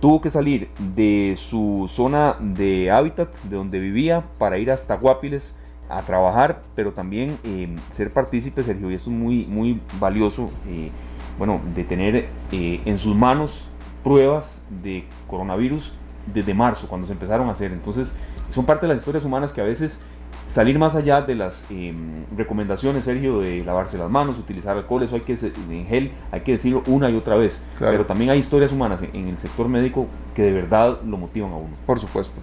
tuvo 0.00 0.20
que 0.20 0.30
salir 0.30 0.68
de 0.94 1.34
su 1.36 1.86
zona 1.88 2.36
de 2.40 2.90
hábitat, 2.90 3.34
de 3.44 3.56
donde 3.56 3.78
vivía, 3.78 4.24
para 4.38 4.58
ir 4.58 4.70
hasta 4.70 4.96
Guapiles 4.96 5.54
a 5.88 6.02
trabajar, 6.02 6.62
pero 6.74 6.92
también 6.92 7.38
em, 7.44 7.76
ser 7.88 8.10
partícipe, 8.10 8.62
Sergio, 8.62 8.90
y 8.90 8.94
esto 8.94 9.10
es 9.10 9.16
muy, 9.16 9.46
muy 9.46 9.80
valioso, 9.98 10.46
eh, 10.66 10.90
bueno, 11.38 11.60
de 11.74 11.84
tener 11.84 12.28
eh, 12.52 12.80
en 12.84 12.98
sus 12.98 13.14
manos 13.14 13.66
pruebas 14.02 14.60
de 14.82 15.04
coronavirus 15.26 15.92
desde 16.32 16.54
marzo, 16.54 16.88
cuando 16.88 17.06
se 17.06 17.12
empezaron 17.12 17.48
a 17.48 17.52
hacer. 17.52 17.72
Entonces, 17.72 18.12
son 18.54 18.64
parte 18.64 18.86
de 18.86 18.92
las 18.92 19.00
historias 19.00 19.24
humanas 19.24 19.52
que 19.52 19.60
a 19.60 19.64
veces 19.64 19.98
salir 20.46 20.78
más 20.78 20.94
allá 20.94 21.22
de 21.22 21.34
las 21.34 21.64
em, 21.70 22.24
recomendaciones, 22.36 23.04
Sergio, 23.04 23.40
de 23.40 23.64
lavarse 23.64 23.98
las 23.98 24.08
manos, 24.08 24.38
utilizar 24.38 24.76
alcohol, 24.76 25.02
eso 25.02 25.16
hay 25.16 25.22
que 25.22 25.32
en 25.32 25.86
gel, 25.86 26.12
hay 26.30 26.42
que 26.42 26.52
decirlo 26.52 26.84
una 26.86 27.10
y 27.10 27.16
otra 27.16 27.36
vez. 27.36 27.60
Pero 27.80 28.06
también 28.06 28.30
hay 28.30 28.38
historias 28.38 28.70
humanas 28.70 29.02
en 29.12 29.28
el 29.28 29.36
sector 29.38 29.68
médico 29.68 30.06
que 30.34 30.42
de 30.42 30.52
verdad 30.52 31.00
lo 31.04 31.16
motivan 31.16 31.52
a 31.52 31.56
uno. 31.56 31.72
Por 31.84 31.98
supuesto. 31.98 32.40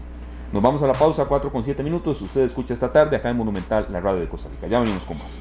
Nos 0.52 0.62
vamos 0.62 0.84
a 0.84 0.88
la 0.88 0.94
pausa, 0.94 1.24
4 1.24 1.50
con 1.50 1.64
7 1.64 1.82
minutos. 1.82 2.22
Usted 2.22 2.42
escucha 2.42 2.74
esta 2.74 2.90
tarde 2.90 3.16
acá 3.16 3.30
en 3.30 3.38
Monumental, 3.38 3.88
la 3.90 4.02
radio 4.02 4.20
de 4.20 4.28
Costa 4.28 4.50
Rica. 4.50 4.68
Ya 4.68 4.82
venimos 4.82 5.08
con 5.08 5.16
más. 5.16 5.40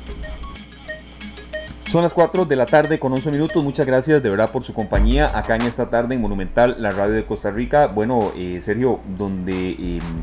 Son 1.91 2.03
las 2.03 2.15
4 2.15 2.45
de 2.45 2.55
la 2.55 2.67
tarde 2.67 3.01
con 3.01 3.13
11 3.13 3.33
minutos. 3.33 3.65
Muchas 3.65 3.85
gracias 3.85 4.23
de 4.23 4.31
verdad 4.31 4.53
por 4.53 4.63
su 4.63 4.73
compañía 4.73 5.27
acá 5.35 5.57
en 5.57 5.63
esta 5.63 5.91
tarde 5.91 6.15
en 6.15 6.21
Monumental, 6.21 6.77
la 6.79 6.93
radio 6.93 7.15
de 7.15 7.27
Costa 7.27 7.51
Rica. 7.51 7.89
Bueno, 7.89 8.31
eh, 8.37 8.61
Sergio, 8.63 9.01
donde 9.19 9.71
em, 9.71 10.23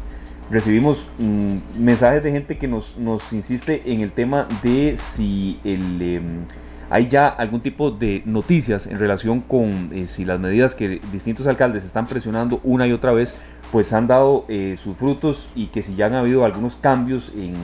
recibimos 0.50 1.06
mm, 1.20 1.80
mensajes 1.80 2.24
de 2.24 2.32
gente 2.32 2.58
que 2.58 2.68
nos, 2.68 2.98
nos 2.98 3.34
insiste 3.34 3.84
en 3.86 4.02
el 4.02 4.12
tema 4.12 4.48
de 4.64 4.98
si 4.98 5.60
el... 5.64 6.02
Em, 6.02 6.46
hay 6.90 7.08
ya 7.08 7.28
algún 7.28 7.62
tipo 7.62 7.92
de 7.92 8.22
noticias 8.26 8.88
en 8.88 8.98
relación 8.98 9.42
con 9.42 9.90
eh, 9.94 10.08
si 10.08 10.24
las 10.24 10.40
medidas 10.40 10.74
que 10.74 11.02
distintos 11.12 11.48
alcaldes 11.48 11.84
están 11.84 12.08
presionando 12.08 12.62
una 12.64 12.88
y 12.88 12.94
otra 12.94 13.12
vez 13.12 13.36
pues 13.72 13.92
han 13.92 14.08
dado 14.08 14.46
eh, 14.48 14.76
sus 14.82 14.96
frutos 14.96 15.50
y 15.54 15.68
que 15.68 15.82
si 15.82 15.96
ya 15.96 16.06
han 16.06 16.14
habido 16.16 16.46
algunos 16.46 16.78
cambios 16.78 17.32
en, 17.36 17.56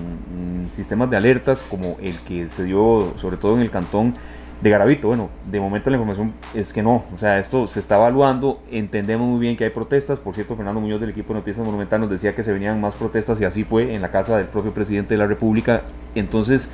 sistemas 0.71 1.09
de 1.09 1.17
alertas 1.17 1.65
como 1.69 1.97
el 2.01 2.17
que 2.19 2.49
se 2.49 2.63
dio 2.63 3.13
sobre 3.17 3.37
todo 3.37 3.55
en 3.55 3.61
el 3.61 3.69
cantón 3.69 4.13
de 4.61 4.69
Garavito. 4.69 5.07
Bueno, 5.07 5.29
de 5.45 5.59
momento 5.59 5.89
la 5.89 5.97
información 5.97 6.33
es 6.53 6.73
que 6.73 6.81
no, 6.81 7.03
o 7.13 7.17
sea, 7.17 7.39
esto 7.39 7.67
se 7.67 7.79
está 7.79 7.95
evaluando, 7.95 8.61
entendemos 8.71 9.27
muy 9.27 9.39
bien 9.39 9.57
que 9.57 9.65
hay 9.65 9.69
protestas, 9.69 10.19
por 10.19 10.35
cierto, 10.35 10.55
Fernando 10.55 10.81
Muñoz 10.81 11.01
del 11.01 11.09
equipo 11.09 11.33
de 11.33 11.39
Noticias 11.39 11.65
Monumental 11.65 12.01
nos 12.01 12.09
decía 12.09 12.33
que 12.35 12.43
se 12.43 12.53
venían 12.53 12.79
más 12.79 12.95
protestas 12.95 13.39
y 13.41 13.45
así 13.45 13.63
fue 13.63 13.93
en 13.93 14.01
la 14.01 14.11
casa 14.11 14.37
del 14.37 14.47
propio 14.47 14.73
presidente 14.73 15.13
de 15.13 15.17
la 15.17 15.27
República, 15.27 15.83
entonces 16.15 16.69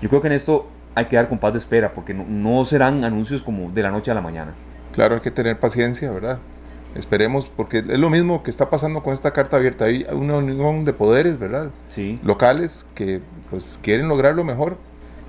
yo 0.00 0.08
creo 0.08 0.20
que 0.20 0.28
en 0.28 0.34
esto 0.34 0.66
hay 0.94 1.06
que 1.06 1.16
dar 1.16 1.28
con 1.28 1.38
paz 1.38 1.52
de 1.52 1.58
espera 1.58 1.92
porque 1.92 2.14
no, 2.14 2.24
no 2.28 2.64
serán 2.64 3.04
anuncios 3.04 3.42
como 3.42 3.70
de 3.70 3.82
la 3.82 3.90
noche 3.90 4.10
a 4.10 4.14
la 4.14 4.20
mañana. 4.20 4.54
Claro, 4.92 5.16
hay 5.16 5.20
que 5.20 5.30
tener 5.30 5.58
paciencia, 5.58 6.10
¿verdad? 6.12 6.38
Esperemos, 6.94 7.50
porque 7.54 7.78
es 7.78 7.98
lo 7.98 8.08
mismo 8.08 8.44
que 8.44 8.50
está 8.50 8.70
pasando 8.70 9.02
con 9.02 9.12
esta 9.12 9.32
carta 9.32 9.56
abierta. 9.56 9.86
Hay 9.86 10.06
una 10.12 10.36
unión 10.36 10.84
de 10.84 10.92
poderes, 10.92 11.38
¿verdad? 11.38 11.70
Sí. 11.88 12.20
Locales 12.22 12.86
que 12.94 13.20
pues 13.50 13.80
quieren 13.82 14.06
lograr 14.06 14.36
lo 14.36 14.44
mejor 14.44 14.78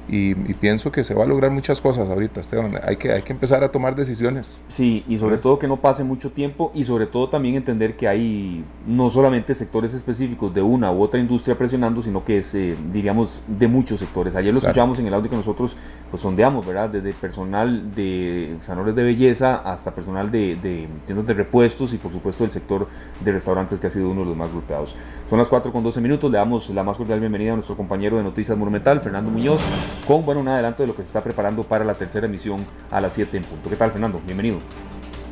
y, 0.08 0.36
pienso 0.36 0.92
que 0.92 1.04
se 1.04 1.16
va 1.16 1.24
a 1.24 1.28
lograr 1.28 1.52
muchas 1.52 1.82
cosas 1.82 2.10
ahorita, 2.10 2.40
Esteban. 2.40 2.74
Hay 2.84 2.98
que, 2.98 3.12
hay 3.12 3.24
que 3.24 3.34
empezar 3.34 3.64
a 3.64 3.72
tomar 3.72 3.96
decisiones. 3.96 4.62
Sí, 4.68 5.04
y 5.08 5.18
sobre 5.18 5.38
todo 5.38 5.58
que 5.58 5.68
no 5.68 5.78
pase 5.78 6.04
mucho 6.04 6.32
tiempo 6.32 6.72
y 6.76 6.84
sobre 6.84 7.08
todo 7.08 7.30
también 7.30 7.56
entender 7.56 7.96
que 7.96 8.08
hay 8.08 8.64
no 8.86 9.10
solamente 9.10 9.56
sectores 9.56 9.94
específicos 9.94 10.54
de 10.54 10.62
una 10.62 10.92
u 10.92 11.02
otra 11.02 11.20
industria 11.20 11.58
presionando, 11.58 12.04
sino 12.04 12.24
que 12.24 12.38
es, 12.38 12.54
eh, 12.54 12.76
diríamos, 12.94 13.42
de 13.48 13.68
muchos 13.68 14.00
sectores. 14.00 14.36
Ayer 14.36 14.54
lo 14.54 14.60
escuchamos 14.60 15.00
en 15.00 15.08
el 15.08 15.14
audio 15.14 15.30
que 15.30 15.38
nosotros 15.38 15.76
pues 16.10 16.22
sondeamos, 16.22 16.66
¿verdad? 16.66 16.90
Desde 16.90 17.14
personal 17.14 17.94
de 17.96 18.58
salores 18.62 18.96
de 18.96 19.04
belleza 19.04 19.56
hasta 19.56 19.94
personal 19.96 20.30
de, 20.30 20.56
de 20.56 20.88
tiendas 21.06 21.26
de 21.26 21.34
repuestos 21.34 21.94
y 21.94 21.98
por 21.98 22.12
supuesto 22.12 22.44
el 22.44 22.52
sector 22.52 22.88
de 23.24 23.32
restaurantes 23.32 23.80
que 23.80 23.88
ha 23.88 23.90
sido 23.90 24.10
uno 24.10 24.22
de 24.22 24.28
los 24.28 24.38
más 24.38 24.52
golpeados. 24.52 24.96
Son 25.30 25.40
las 25.40 25.48
4 25.48 25.72
con 25.72 25.84
12 25.84 26.00
minutos, 26.00 26.30
le 26.30 26.38
damos 26.38 26.70
la 26.70 26.84
más 26.84 26.98
cordial 26.98 27.20
bienvenida 27.20 27.54
a 27.54 27.56
nuestro 27.56 27.76
compañero 27.76 28.18
de 28.18 28.24
Noticias 28.24 28.56
Monumental, 28.58 29.02
Fernando 29.02 29.32
Muñoz 29.32 29.62
con 30.08 30.26
bueno, 30.26 30.42
un 30.42 30.48
adelanto 30.48 30.84
de 30.84 30.88
lo 30.88 30.96
que 30.96 31.04
se 31.04 31.08
está 31.08 31.24
preparando 31.24 31.64
para 31.64 31.84
la 31.84 31.94
tercera 31.94 32.28
emisión 32.28 32.66
a 32.92 33.02
las 33.02 33.14
7 33.14 33.38
en 33.38 33.44
punto. 33.44 33.70
¿Qué 33.70 33.76
tal, 33.76 33.92
Fernando? 33.92 34.22
Bienvenido. 34.26 34.60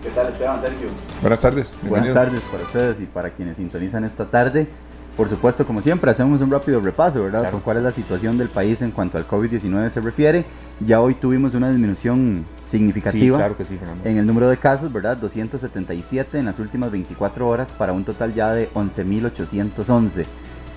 ¿Qué 0.02 0.10
tal, 0.10 0.28
Esteban, 0.28 0.60
Sergio? 0.60 0.88
Buenas 1.22 1.40
tardes. 1.40 1.80
Buenas 1.84 2.14
tardes 2.14 2.42
para 2.52 2.64
ustedes 2.64 3.00
y 3.00 3.06
para 3.06 3.30
quienes 3.30 3.58
sintonizan 3.58 4.04
esta 4.04 4.26
tarde. 4.26 4.68
Por 5.16 5.30
supuesto, 5.30 5.66
como 5.66 5.82
siempre, 5.82 6.10
hacemos 6.10 6.42
un 6.42 6.50
rápido 6.50 6.82
repaso, 6.82 7.24
¿verdad? 7.24 7.52
Con 7.52 7.62
cuál 7.62 7.78
es 7.78 7.84
la 7.84 7.92
situación 7.92 8.38
del 8.38 8.50
país 8.50 8.82
en 8.82 8.90
cuanto 8.90 9.20
al 9.20 9.28
COVID-19 9.28 9.90
se 9.90 10.02
refiere. 10.02 10.44
Ya 10.80 11.00
hoy 11.02 11.14
tuvimos 11.14 11.54
una 11.54 11.70
disminución 11.70 12.46
significativa 12.68 13.38
claro 13.38 13.56
que 13.56 13.64
sí, 13.64 13.78
Fernando. 13.78 14.10
en 14.10 14.18
el 14.18 14.26
número 14.26 14.50
de 14.50 14.58
casos, 14.58 14.92
¿verdad? 14.92 15.16
277 15.18 16.40
en 16.40 16.46
las 16.46 16.58
últimas 16.58 16.92
24 16.92 17.48
horas 17.48 17.72
para 17.72 17.94
un 17.94 18.04
total 18.04 18.34
ya 18.34 18.54
de 18.54 18.72
11.811. 18.74 20.26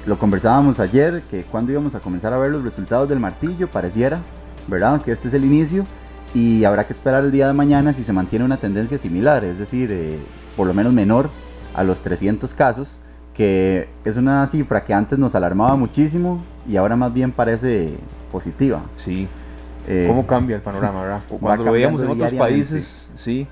Lo 0.06 0.18
conversábamos 0.20 0.78
ayer, 0.78 1.22
que 1.28 1.42
cuando 1.42 1.72
íbamos 1.72 1.96
a 1.96 2.00
comenzar 2.00 2.32
a 2.32 2.38
ver 2.38 2.52
los 2.52 2.62
resultados 2.62 3.08
del 3.08 3.18
martillo, 3.18 3.68
pareciera, 3.68 4.20
¿verdad? 4.68 5.02
Que 5.02 5.10
este 5.10 5.26
es 5.26 5.34
el 5.34 5.44
inicio 5.44 5.84
y 6.32 6.64
habrá 6.64 6.86
que 6.86 6.92
esperar 6.92 7.24
el 7.24 7.32
día 7.32 7.48
de 7.48 7.52
mañana 7.54 7.92
si 7.92 8.04
se 8.04 8.12
mantiene 8.12 8.44
una 8.44 8.56
tendencia 8.56 8.98
similar, 8.98 9.42
es 9.42 9.58
decir, 9.58 9.90
eh, 9.90 10.20
por 10.56 10.68
lo 10.68 10.74
menos 10.74 10.92
menor 10.92 11.28
a 11.74 11.82
los 11.82 12.02
300 12.02 12.54
casos, 12.54 13.00
que 13.34 13.88
es 14.04 14.16
una 14.16 14.46
cifra 14.46 14.84
que 14.84 14.94
antes 14.94 15.18
nos 15.18 15.34
alarmaba 15.34 15.74
muchísimo 15.74 16.40
y 16.68 16.76
ahora 16.76 16.94
más 16.94 17.12
bien 17.12 17.32
parece 17.32 17.96
positiva. 18.30 18.82
Sí. 18.94 19.26
Eh, 19.88 20.04
¿Cómo 20.06 20.24
cambia 20.24 20.54
el 20.54 20.62
panorama, 20.62 21.02
verdad? 21.02 21.20
Cuando 21.40 21.64
lo 21.64 21.72
veíamos 21.72 22.00
en 22.00 22.10
otros 22.10 22.32
países, 22.34 23.08
sí. 23.16 23.48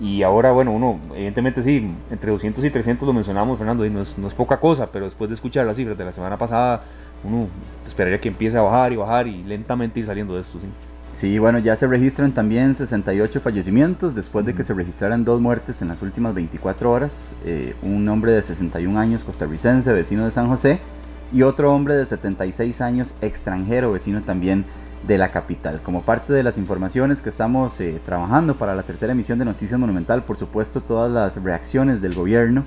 Y 0.00 0.22
ahora, 0.22 0.52
bueno, 0.52 0.72
uno, 0.72 1.00
evidentemente 1.14 1.62
sí, 1.62 1.90
entre 2.10 2.30
200 2.30 2.64
y 2.64 2.70
300 2.70 3.06
lo 3.06 3.12
mencionamos, 3.12 3.58
Fernando, 3.58 3.84
y 3.84 3.90
no 3.90 4.02
es, 4.02 4.16
no 4.16 4.28
es 4.28 4.34
poca 4.34 4.60
cosa, 4.60 4.90
pero 4.92 5.06
después 5.06 5.28
de 5.28 5.34
escuchar 5.34 5.66
las 5.66 5.76
cifras 5.76 5.98
de 5.98 6.04
la 6.04 6.12
semana 6.12 6.38
pasada, 6.38 6.82
uno 7.24 7.48
esperaría 7.86 8.20
que 8.20 8.28
empiece 8.28 8.56
a 8.56 8.60
bajar 8.60 8.92
y 8.92 8.96
bajar 8.96 9.26
y 9.26 9.42
lentamente 9.42 9.98
ir 9.98 10.06
saliendo 10.06 10.34
de 10.34 10.42
esto, 10.42 10.60
sí. 10.60 10.66
Sí, 11.12 11.38
bueno, 11.38 11.58
ya 11.58 11.74
se 11.74 11.86
registran 11.86 12.32
también 12.32 12.74
68 12.74 13.40
fallecimientos 13.40 14.14
después 14.14 14.44
de 14.46 14.54
que 14.54 14.62
se 14.62 14.74
registraran 14.74 15.24
dos 15.24 15.40
muertes 15.40 15.82
en 15.82 15.88
las 15.88 16.00
últimas 16.02 16.34
24 16.34 16.90
horas. 16.90 17.34
Eh, 17.44 17.74
un 17.82 18.08
hombre 18.08 18.32
de 18.32 18.42
61 18.42 18.96
años 19.00 19.24
costarricense, 19.24 19.92
vecino 19.92 20.26
de 20.26 20.30
San 20.30 20.48
José, 20.48 20.78
y 21.32 21.42
otro 21.42 21.74
hombre 21.74 21.94
de 21.94 22.06
76 22.06 22.80
años 22.82 23.14
extranjero, 23.20 23.92
vecino 23.92 24.22
también 24.22 24.64
de 25.08 25.18
la 25.18 25.30
capital. 25.30 25.80
Como 25.82 26.02
parte 26.02 26.32
de 26.32 26.42
las 26.44 26.58
informaciones 26.58 27.22
que 27.22 27.30
estamos 27.30 27.80
eh, 27.80 27.98
trabajando 28.04 28.56
para 28.56 28.76
la 28.76 28.82
tercera 28.82 29.12
emisión 29.12 29.38
de 29.38 29.46
Noticias 29.46 29.80
Monumental, 29.80 30.22
por 30.22 30.36
supuesto 30.36 30.82
todas 30.82 31.10
las 31.10 31.42
reacciones 31.42 32.02
del 32.02 32.14
gobierno 32.14 32.64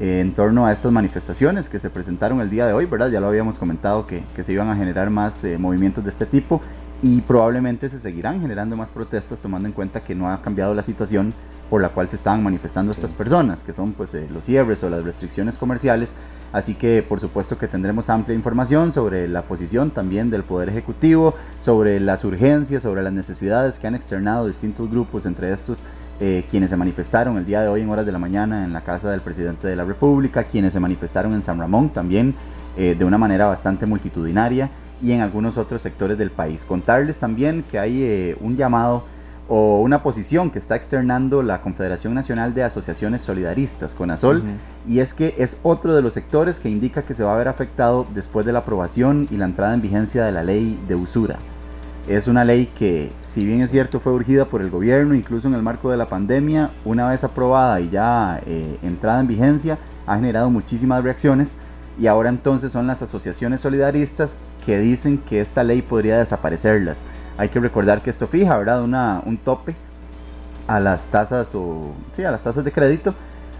eh, 0.00 0.20
en 0.20 0.34
torno 0.34 0.66
a 0.66 0.72
estas 0.72 0.90
manifestaciones 0.90 1.68
que 1.68 1.78
se 1.78 1.88
presentaron 1.88 2.40
el 2.40 2.50
día 2.50 2.66
de 2.66 2.72
hoy, 2.72 2.86
¿verdad? 2.86 3.08
Ya 3.08 3.20
lo 3.20 3.28
habíamos 3.28 3.56
comentado 3.56 4.04
que, 4.04 4.24
se 4.42 4.52
iban 4.52 4.68
a 4.68 4.74
generar 4.74 5.10
más 5.10 5.44
eh, 5.44 5.58
movimientos 5.58 6.02
de 6.02 6.10
este 6.10 6.26
tipo 6.26 6.60
y 7.02 7.20
probablemente 7.20 7.88
se 7.88 8.00
seguirán 8.00 8.40
generando 8.40 8.76
más 8.76 8.90
protestas 8.90 9.40
tomando 9.40 9.68
en 9.68 9.72
cuenta 9.72 10.00
que 10.00 10.14
no 10.14 10.30
ha 10.30 10.40
cambiado 10.42 10.74
la 10.74 10.82
situación 10.82 11.34
por 11.68 11.82
la 11.82 11.88
cual 11.88 12.08
se 12.08 12.16
estaban 12.16 12.44
manifestando 12.44 12.92
estas 12.92 13.12
personas, 13.12 13.64
que 13.64 13.72
son 13.72 13.92
pues 13.92 14.16
los 14.30 14.44
cierres 14.44 14.82
o 14.84 14.90
las 14.90 15.02
restricciones 15.02 15.56
comerciales. 15.56 16.14
Así 16.52 16.74
que 16.74 17.02
por 17.02 17.18
supuesto 17.18 17.58
que 17.58 17.66
tendremos 17.66 18.08
amplia 18.08 18.36
información 18.36 18.92
sobre 18.92 19.26
la 19.26 19.42
posición 19.42 19.90
también 19.90 20.30
del 20.30 20.44
Poder 20.44 20.68
Ejecutivo, 20.68 21.34
sobre 21.58 21.98
las 21.98 22.24
urgencias, 22.24 22.84
sobre 22.84 23.02
las 23.02 23.12
necesidades 23.12 23.78
que 23.78 23.88
han 23.88 23.96
externado 23.96 24.46
distintos 24.46 24.88
grupos, 24.88 25.26
entre 25.26 25.52
estos 25.52 25.82
eh, 26.20 26.46
quienes 26.48 26.70
se 26.70 26.76
manifestaron 26.76 27.36
el 27.36 27.44
día 27.44 27.60
de 27.60 27.68
hoy 27.68 27.82
en 27.82 27.90
horas 27.90 28.06
de 28.06 28.12
la 28.12 28.18
mañana 28.18 28.64
en 28.64 28.72
la 28.72 28.82
casa 28.82 29.10
del 29.10 29.20
presidente 29.20 29.66
de 29.66 29.76
la 29.76 29.84
República, 29.84 30.44
quienes 30.44 30.72
se 30.72 30.80
manifestaron 30.80 31.34
en 31.34 31.42
San 31.42 31.58
Ramón 31.58 31.90
también 31.90 32.34
eh, 32.76 32.94
de 32.96 33.04
una 33.04 33.18
manera 33.18 33.46
bastante 33.46 33.86
multitudinaria 33.86 34.70
y 35.02 35.12
en 35.12 35.20
algunos 35.20 35.58
otros 35.58 35.82
sectores 35.82 36.18
del 36.18 36.30
país. 36.30 36.64
Contarles 36.64 37.18
también 37.18 37.64
que 37.70 37.78
hay 37.78 38.02
eh, 38.02 38.36
un 38.40 38.56
llamado 38.56 39.04
o 39.48 39.80
una 39.80 40.02
posición 40.02 40.50
que 40.50 40.58
está 40.58 40.74
externando 40.74 41.42
la 41.42 41.60
Confederación 41.60 42.14
Nacional 42.14 42.52
de 42.54 42.64
Asociaciones 42.64 43.22
Solidaristas, 43.22 43.94
CONASOL, 43.94 44.42
y 44.88 44.98
es 44.98 45.14
que 45.14 45.34
es 45.38 45.60
otro 45.62 45.94
de 45.94 46.02
los 46.02 46.14
sectores 46.14 46.58
que 46.58 46.68
indica 46.68 47.02
que 47.02 47.14
se 47.14 47.22
va 47.22 47.34
a 47.34 47.38
ver 47.38 47.48
afectado 47.48 48.06
después 48.12 48.44
de 48.44 48.52
la 48.52 48.60
aprobación 48.60 49.28
y 49.30 49.36
la 49.36 49.44
entrada 49.44 49.74
en 49.74 49.82
vigencia 49.82 50.24
de 50.24 50.32
la 50.32 50.42
ley 50.42 50.80
de 50.88 50.96
usura. 50.96 51.38
Es 52.08 52.28
una 52.28 52.44
ley 52.44 52.66
que, 52.76 53.12
si 53.20 53.44
bien 53.44 53.60
es 53.60 53.70
cierto, 53.70 54.00
fue 54.00 54.12
urgida 54.12 54.44
por 54.46 54.62
el 54.62 54.70
gobierno, 54.70 55.14
incluso 55.14 55.48
en 55.48 55.54
el 55.54 55.62
marco 55.62 55.90
de 55.90 55.96
la 55.96 56.08
pandemia, 56.08 56.70
una 56.84 57.08
vez 57.08 57.24
aprobada 57.24 57.80
y 57.80 57.90
ya 57.90 58.40
eh, 58.46 58.78
entrada 58.82 59.20
en 59.20 59.26
vigencia, 59.26 59.78
ha 60.06 60.16
generado 60.16 60.50
muchísimas 60.50 61.02
reacciones 61.02 61.58
y 61.98 62.06
ahora 62.06 62.28
entonces 62.28 62.72
son 62.72 62.86
las 62.86 63.02
asociaciones 63.02 63.60
solidaristas 63.60 64.38
que 64.64 64.78
dicen 64.78 65.18
que 65.18 65.40
esta 65.40 65.64
ley 65.64 65.82
podría 65.82 66.18
desaparecerlas. 66.18 67.04
Hay 67.38 67.48
que 67.48 67.60
recordar 67.60 68.02
que 68.02 68.10
esto 68.10 68.26
fija, 68.26 68.56
¿verdad? 68.58 68.82
Una, 68.82 69.22
un 69.24 69.38
tope 69.38 69.74
a 70.66 70.80
las 70.80 71.08
tasas 71.08 71.54
o 71.54 71.92
sí, 72.14 72.24
a 72.24 72.30
las 72.30 72.42
tasas 72.42 72.64
de 72.64 72.72
crédito 72.72 73.14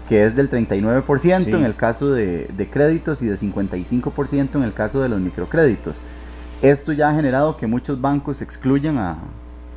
que 0.07 0.25
es 0.25 0.35
del 0.35 0.49
39% 0.49 1.47
en 1.47 1.65
el 1.65 1.75
caso 1.75 2.11
de, 2.11 2.45
de, 2.45 2.69
créditos 2.69 3.21
y 3.21 3.27
de 3.27 3.35
55% 3.35 4.55
en 4.55 4.63
el 4.63 4.73
caso 4.73 5.01
de 5.01 5.09
los 5.09 5.19
microcréditos. 5.19 6.01
Esto 6.61 6.93
ya 6.93 7.09
ha 7.09 7.13
generado 7.13 7.57
que 7.57 7.67
muchos 7.67 7.99
bancos 7.99 8.41
excluyan 8.41 8.97
a, 8.97 9.17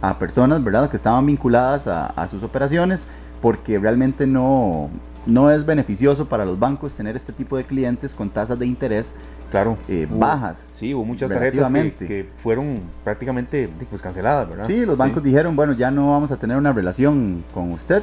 a 0.00 0.18
personas 0.18 0.62
¿verdad? 0.62 0.88
que 0.88 0.96
estaban 0.96 1.26
vinculadas 1.26 1.86
a, 1.88 2.06
a, 2.06 2.28
sus 2.28 2.42
operaciones 2.42 3.08
porque 3.42 3.78
realmente 3.78 4.26
no, 4.26 4.88
no 5.26 5.50
es 5.50 5.66
beneficioso 5.66 6.26
para 6.26 6.44
los 6.44 6.58
bancos 6.58 6.94
tener 6.94 7.16
este 7.16 7.32
tipo 7.32 7.56
de 7.56 7.64
clientes 7.64 8.14
con 8.14 8.30
tasas 8.30 8.58
de 8.58 8.66
interés 8.66 9.14
claro, 9.50 9.76
eh, 9.88 10.06
bajas. 10.08 10.72
Sí, 10.76 10.94
hubo 10.94 11.04
muchas 11.04 11.30
tarjetas 11.30 11.70
que, 11.98 12.28
fueron 12.36 12.80
prácticamente 13.04 13.68
pues, 13.88 14.00
canceladas, 14.00 14.48
¿verdad? 14.48 14.66
Sí, 14.66 14.86
los 14.86 14.96
bancos 14.96 15.22
dijeron, 15.22 15.56
bueno, 15.56 15.72
ya 15.72 15.90
no 15.90 16.12
vamos 16.12 16.30
a 16.30 16.36
tener 16.36 16.56
una 16.56 16.72
relación 16.72 17.44
con 17.52 17.72
usted, 17.72 18.02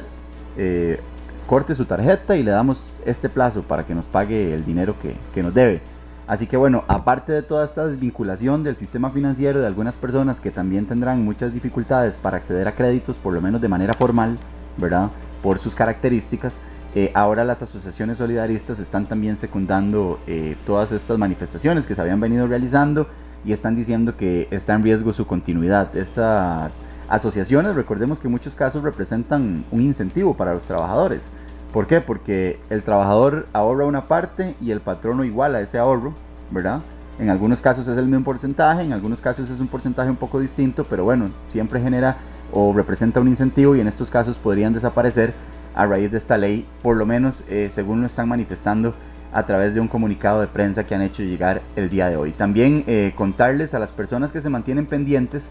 eh, 0.56 1.00
corte 1.46 1.74
su 1.74 1.86
tarjeta 1.86 2.36
y 2.36 2.42
le 2.42 2.50
damos 2.50 2.92
este 3.04 3.28
plazo 3.28 3.62
para 3.62 3.86
que 3.86 3.94
nos 3.94 4.06
pague 4.06 4.54
el 4.54 4.64
dinero 4.64 4.94
que, 5.00 5.16
que 5.34 5.42
nos 5.42 5.54
debe. 5.54 5.80
Así 6.26 6.46
que 6.46 6.58
bueno, 6.58 6.84
aparte 6.88 7.32
de 7.32 7.42
toda 7.42 7.64
esta 7.64 7.86
desvinculación 7.86 8.62
del 8.62 8.76
sistema 8.76 9.10
financiero 9.10 9.60
de 9.60 9.66
algunas 9.66 9.96
personas 9.96 10.40
que 10.40 10.50
también 10.50 10.84
tendrán 10.86 11.24
muchas 11.24 11.54
dificultades 11.54 12.18
para 12.18 12.36
acceder 12.36 12.68
a 12.68 12.74
créditos, 12.74 13.16
por 13.16 13.32
lo 13.32 13.40
menos 13.40 13.62
de 13.62 13.68
manera 13.68 13.94
formal, 13.94 14.36
¿verdad? 14.76 15.10
Por 15.42 15.58
sus 15.58 15.74
características, 15.74 16.60
eh, 16.94 17.10
ahora 17.14 17.44
las 17.44 17.62
asociaciones 17.62 18.16
solidaristas 18.16 18.78
están 18.78 19.06
también 19.06 19.36
secundando 19.36 20.18
eh, 20.26 20.56
todas 20.66 20.92
estas 20.92 21.18
manifestaciones 21.18 21.86
que 21.86 21.94
se 21.94 22.00
habían 22.00 22.20
venido 22.20 22.46
realizando 22.46 23.06
y 23.44 23.52
están 23.52 23.76
diciendo 23.76 24.16
que 24.16 24.48
está 24.50 24.74
en 24.74 24.82
riesgo 24.82 25.12
su 25.12 25.26
continuidad. 25.26 25.94
Estas 25.96 26.82
asociaciones, 27.08 27.74
recordemos 27.74 28.18
que 28.18 28.28
en 28.28 28.32
muchos 28.32 28.56
casos 28.56 28.82
representan 28.82 29.64
un 29.70 29.82
incentivo 29.82 30.34
para 30.34 30.54
los 30.54 30.64
trabajadores. 30.64 31.32
¿Por 31.72 31.86
qué? 31.86 32.00
Porque 32.00 32.58
el 32.70 32.82
trabajador 32.82 33.46
ahorra 33.52 33.84
una 33.84 34.08
parte 34.08 34.56
y 34.60 34.70
el 34.70 34.80
patrono 34.80 35.24
iguala 35.24 35.60
ese 35.60 35.78
ahorro, 35.78 36.14
¿verdad? 36.50 36.80
En 37.18 37.30
algunos 37.30 37.60
casos 37.60 37.86
es 37.88 37.98
el 37.98 38.06
mismo 38.06 38.24
porcentaje, 38.24 38.82
en 38.82 38.92
algunos 38.92 39.20
casos 39.20 39.50
es 39.50 39.60
un 39.60 39.68
porcentaje 39.68 40.08
un 40.08 40.16
poco 40.16 40.40
distinto, 40.40 40.84
pero 40.88 41.04
bueno, 41.04 41.30
siempre 41.48 41.80
genera 41.80 42.16
o 42.52 42.72
representa 42.72 43.20
un 43.20 43.28
incentivo 43.28 43.76
y 43.76 43.80
en 43.80 43.88
estos 43.88 44.10
casos 44.10 44.38
podrían 44.38 44.72
desaparecer 44.72 45.34
a 45.78 45.86
raíz 45.86 46.10
de 46.10 46.18
esta 46.18 46.36
ley, 46.36 46.66
por 46.82 46.96
lo 46.96 47.06
menos 47.06 47.44
eh, 47.48 47.68
según 47.70 48.00
lo 48.00 48.08
están 48.08 48.28
manifestando 48.28 48.94
a 49.32 49.46
través 49.46 49.74
de 49.74 49.80
un 49.80 49.86
comunicado 49.86 50.40
de 50.40 50.48
prensa 50.48 50.84
que 50.84 50.96
han 50.96 51.02
hecho 51.02 51.22
llegar 51.22 51.62
el 51.76 51.88
día 51.88 52.10
de 52.10 52.16
hoy. 52.16 52.32
También 52.32 52.82
eh, 52.88 53.12
contarles 53.14 53.74
a 53.74 53.78
las 53.78 53.92
personas 53.92 54.32
que 54.32 54.40
se 54.40 54.50
mantienen 54.50 54.86
pendientes, 54.86 55.50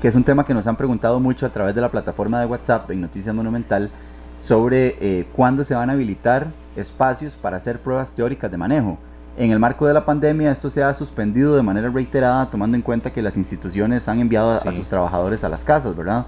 que 0.00 0.06
es 0.06 0.14
un 0.14 0.22
tema 0.22 0.46
que 0.46 0.54
nos 0.54 0.68
han 0.68 0.76
preguntado 0.76 1.18
mucho 1.18 1.46
a 1.46 1.48
través 1.48 1.74
de 1.74 1.80
la 1.80 1.90
plataforma 1.90 2.38
de 2.38 2.46
WhatsApp 2.46 2.88
en 2.92 3.00
Noticias 3.00 3.34
Monumental, 3.34 3.90
sobre 4.38 4.96
eh, 5.00 5.26
cuándo 5.34 5.64
se 5.64 5.74
van 5.74 5.90
a 5.90 5.94
habilitar 5.94 6.52
espacios 6.76 7.34
para 7.34 7.56
hacer 7.56 7.80
pruebas 7.80 8.12
teóricas 8.14 8.52
de 8.52 8.56
manejo. 8.56 8.98
En 9.36 9.50
el 9.50 9.58
marco 9.58 9.88
de 9.88 9.94
la 9.94 10.04
pandemia 10.04 10.52
esto 10.52 10.70
se 10.70 10.84
ha 10.84 10.94
suspendido 10.94 11.56
de 11.56 11.62
manera 11.62 11.90
reiterada 11.90 12.48
tomando 12.50 12.76
en 12.76 12.82
cuenta 12.82 13.12
que 13.12 13.20
las 13.20 13.36
instituciones 13.36 14.06
han 14.06 14.20
enviado 14.20 14.52
a 14.52 14.72
sus 14.72 14.86
trabajadores 14.86 15.42
a 15.42 15.48
las 15.48 15.64
casas, 15.64 15.96
¿verdad? 15.96 16.24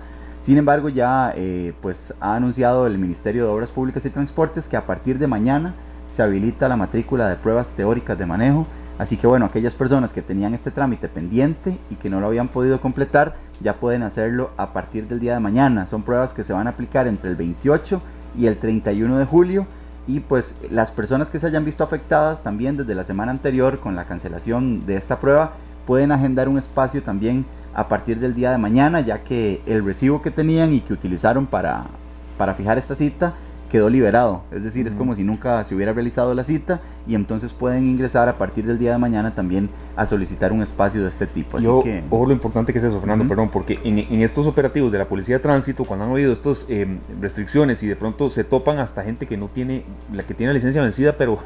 Sin 0.46 0.58
embargo 0.58 0.88
ya 0.88 1.32
eh, 1.34 1.72
pues 1.82 2.14
ha 2.20 2.36
anunciado 2.36 2.86
el 2.86 2.98
Ministerio 2.98 3.46
de 3.46 3.50
Obras 3.50 3.72
Públicas 3.72 4.06
y 4.06 4.10
Transportes 4.10 4.68
que 4.68 4.76
a 4.76 4.86
partir 4.86 5.18
de 5.18 5.26
mañana 5.26 5.74
se 6.08 6.22
habilita 6.22 6.68
la 6.68 6.76
matrícula 6.76 7.28
de 7.28 7.34
pruebas 7.34 7.72
teóricas 7.72 8.16
de 8.16 8.26
manejo. 8.26 8.64
Así 8.96 9.16
que 9.16 9.26
bueno, 9.26 9.46
aquellas 9.46 9.74
personas 9.74 10.12
que 10.12 10.22
tenían 10.22 10.54
este 10.54 10.70
trámite 10.70 11.08
pendiente 11.08 11.76
y 11.90 11.96
que 11.96 12.10
no 12.10 12.20
lo 12.20 12.28
habían 12.28 12.46
podido 12.46 12.80
completar, 12.80 13.34
ya 13.60 13.74
pueden 13.74 14.04
hacerlo 14.04 14.52
a 14.56 14.72
partir 14.72 15.08
del 15.08 15.18
día 15.18 15.34
de 15.34 15.40
mañana. 15.40 15.88
Son 15.88 16.04
pruebas 16.04 16.32
que 16.32 16.44
se 16.44 16.52
van 16.52 16.68
a 16.68 16.70
aplicar 16.70 17.08
entre 17.08 17.28
el 17.28 17.34
28 17.34 18.00
y 18.38 18.46
el 18.46 18.56
31 18.56 19.18
de 19.18 19.24
julio. 19.24 19.66
Y 20.06 20.20
pues 20.20 20.60
las 20.70 20.92
personas 20.92 21.28
que 21.28 21.40
se 21.40 21.48
hayan 21.48 21.64
visto 21.64 21.82
afectadas 21.82 22.44
también 22.44 22.76
desde 22.76 22.94
la 22.94 23.02
semana 23.02 23.32
anterior 23.32 23.80
con 23.80 23.96
la 23.96 24.04
cancelación 24.04 24.86
de 24.86 24.94
esta 24.94 25.18
prueba 25.18 25.54
pueden 25.86 26.12
agendar 26.12 26.48
un 26.48 26.58
espacio 26.58 27.02
también 27.02 27.46
a 27.74 27.88
partir 27.88 28.18
del 28.18 28.34
día 28.34 28.50
de 28.50 28.58
mañana, 28.58 29.00
ya 29.00 29.22
que 29.22 29.60
el 29.66 29.84
recibo 29.84 30.22
que 30.22 30.30
tenían 30.30 30.72
y 30.72 30.80
que 30.80 30.92
utilizaron 30.92 31.46
para, 31.46 31.84
para 32.38 32.54
fijar 32.54 32.78
esta 32.78 32.94
cita 32.94 33.34
quedó 33.66 33.90
liberado. 33.90 34.42
Es 34.52 34.64
decir, 34.64 34.86
es 34.86 34.94
como 34.94 35.14
si 35.14 35.24
nunca 35.24 35.62
se 35.64 35.74
hubiera 35.74 35.92
realizado 35.92 36.34
la 36.34 36.44
cita 36.44 36.80
y 37.06 37.14
entonces 37.14 37.52
pueden 37.52 37.86
ingresar 37.86 38.28
a 38.28 38.38
partir 38.38 38.64
del 38.66 38.78
día 38.78 38.92
de 38.92 38.98
mañana 38.98 39.34
también 39.34 39.68
a 39.96 40.06
solicitar 40.06 40.52
un 40.52 40.62
espacio 40.62 41.02
de 41.02 41.08
este 41.08 41.26
tipo. 41.26 41.58
Así 41.58 41.68
que... 41.82 42.04
Ojo 42.08 42.26
lo 42.26 42.32
importante 42.32 42.72
que 42.72 42.78
es 42.78 42.84
eso, 42.84 42.98
Fernando, 43.00 43.26
perdón, 43.26 43.50
porque 43.50 43.78
en, 43.84 44.20
estos 44.22 44.46
operativos 44.46 44.90
de 44.92 44.98
la 44.98 45.06
Policía 45.06 45.36
de 45.36 45.40
Tránsito, 45.40 45.84
cuando 45.84 46.04
han 46.04 46.12
habido 46.12 46.32
estas 46.32 46.64
em, 46.68 46.98
restricciones 47.20 47.82
y 47.82 47.88
de 47.88 47.96
pronto 47.96 48.30
se 48.30 48.44
topan 48.44 48.78
hasta 48.78 49.02
gente 49.02 49.26
que 49.26 49.36
no 49.36 49.48
tiene, 49.48 49.84
la 50.12 50.22
que 50.22 50.34
tiene 50.34 50.52
la 50.52 50.54
licencia 50.54 50.80
vencida, 50.80 51.16
pero 51.16 51.38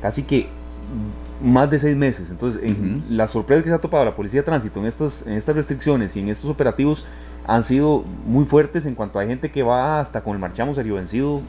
casi 0.00 0.22
que 0.22 0.48
más 1.42 1.70
de 1.70 1.78
seis 1.78 1.96
meses. 1.96 2.30
Entonces, 2.30 2.62
la 3.08 3.26
sorpresa 3.26 3.62
que 3.62 3.68
se 3.68 3.74
ha 3.74 3.78
topado 3.78 4.04
la 4.04 4.14
Policía 4.14 4.40
de 4.40 4.44
Tránsito 4.44 4.80
en 4.80 4.86
estas, 4.86 5.26
en 5.26 5.32
estas 5.34 5.56
restricciones 5.56 6.16
y 6.16 6.20
en 6.20 6.28
estos 6.28 6.50
operativos 6.50 7.04
han 7.46 7.62
sido 7.62 8.04
muy 8.26 8.44
fuertes 8.44 8.86
en 8.86 8.94
cuanto 8.94 9.18
a 9.18 9.24
gente 9.24 9.50
que 9.50 9.62
va 9.62 10.00
hasta 10.00 10.20
con 10.22 10.34
el 10.34 10.38
marchamo 10.38 10.74
serio 10.74 10.96
vencido 10.96 11.40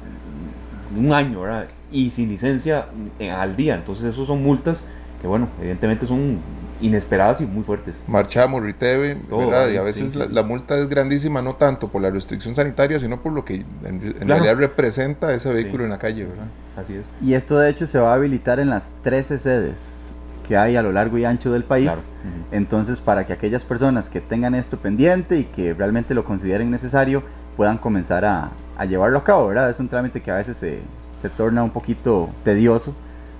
un 0.98 1.14
año, 1.14 1.42
¿verdad? 1.42 1.68
Y 1.92 2.10
sin 2.10 2.30
licencia 2.30 2.88
eh, 3.20 3.32
al 3.32 3.56
día. 3.56 3.76
Entonces, 3.76 4.06
esos 4.06 4.28
son 4.28 4.42
multas 4.42 4.84
que, 5.22 5.28
bueno, 5.28 5.48
evidentemente 5.60 6.06
son 6.06 6.40
inesperadas 6.82 7.42
y 7.42 7.46
muy 7.46 7.64
fuertes. 7.64 8.02
Marchamos, 8.08 8.62
Riteve, 8.62 9.18
¿verdad? 9.30 9.70
Y 9.70 9.78
a 9.78 9.82
veces 9.82 10.16
la, 10.16 10.44
multa 10.44 10.78
es 10.78 10.90
grandísima, 10.90 11.42
no 11.42 11.56
tanto 11.56 11.90
por 11.90 12.02
la 12.02 12.10
restricción 12.10 12.56
sanitaria, 12.56 13.00
sino 13.00 13.22
por 13.22 13.34
lo 13.34 13.46
que 13.46 13.66
en, 13.84 14.28
realidad 14.28 14.56
representa 14.56 15.34
ese 15.34 15.52
vehículo 15.54 15.84
en 15.84 15.92
la 15.92 16.00
calle, 16.00 16.26
¿verdad? 16.26 16.46
Así 16.76 16.96
es. 16.96 17.08
Y 17.22 17.34
esto 17.34 17.58
de 17.58 17.70
hecho 17.70 17.88
se 17.88 18.00
va 18.00 18.12
a 18.12 18.16
habilitar 18.16 18.60
en 18.60 18.70
las 18.70 18.94
13 19.04 19.40
sedes 19.40 20.12
que 20.48 20.58
hay 20.58 20.76
a 20.76 20.82
lo 20.82 20.92
largo 20.92 21.18
y 21.18 21.26
ancho 21.26 21.52
del 21.52 21.64
país. 21.64 22.12
Entonces, 22.52 23.00
para 23.00 23.26
que 23.26 23.34
aquellas 23.34 23.64
personas 23.64 24.10
que 24.10 24.20
tengan 24.20 24.56
esto 24.56 24.78
pendiente 24.78 25.38
y 25.38 25.46
que 25.46 25.74
realmente 25.74 26.14
lo 26.14 26.26
consideren 26.26 26.70
necesario, 26.70 27.24
puedan 27.56 27.78
comenzar 27.78 28.26
a, 28.26 28.52
llevarlo 28.88 29.20
a 29.20 29.24
cabo, 29.24 29.48
¿verdad? 29.48 29.70
Es 29.70 29.80
un 29.80 29.88
trámite 29.88 30.22
que 30.22 30.32
a 30.32 30.36
veces 30.36 30.58
se, 30.58 30.80
se 31.16 31.30
torna 31.30 31.64
un 31.64 31.70
poquito 31.70 32.30
tedioso. 32.44 32.94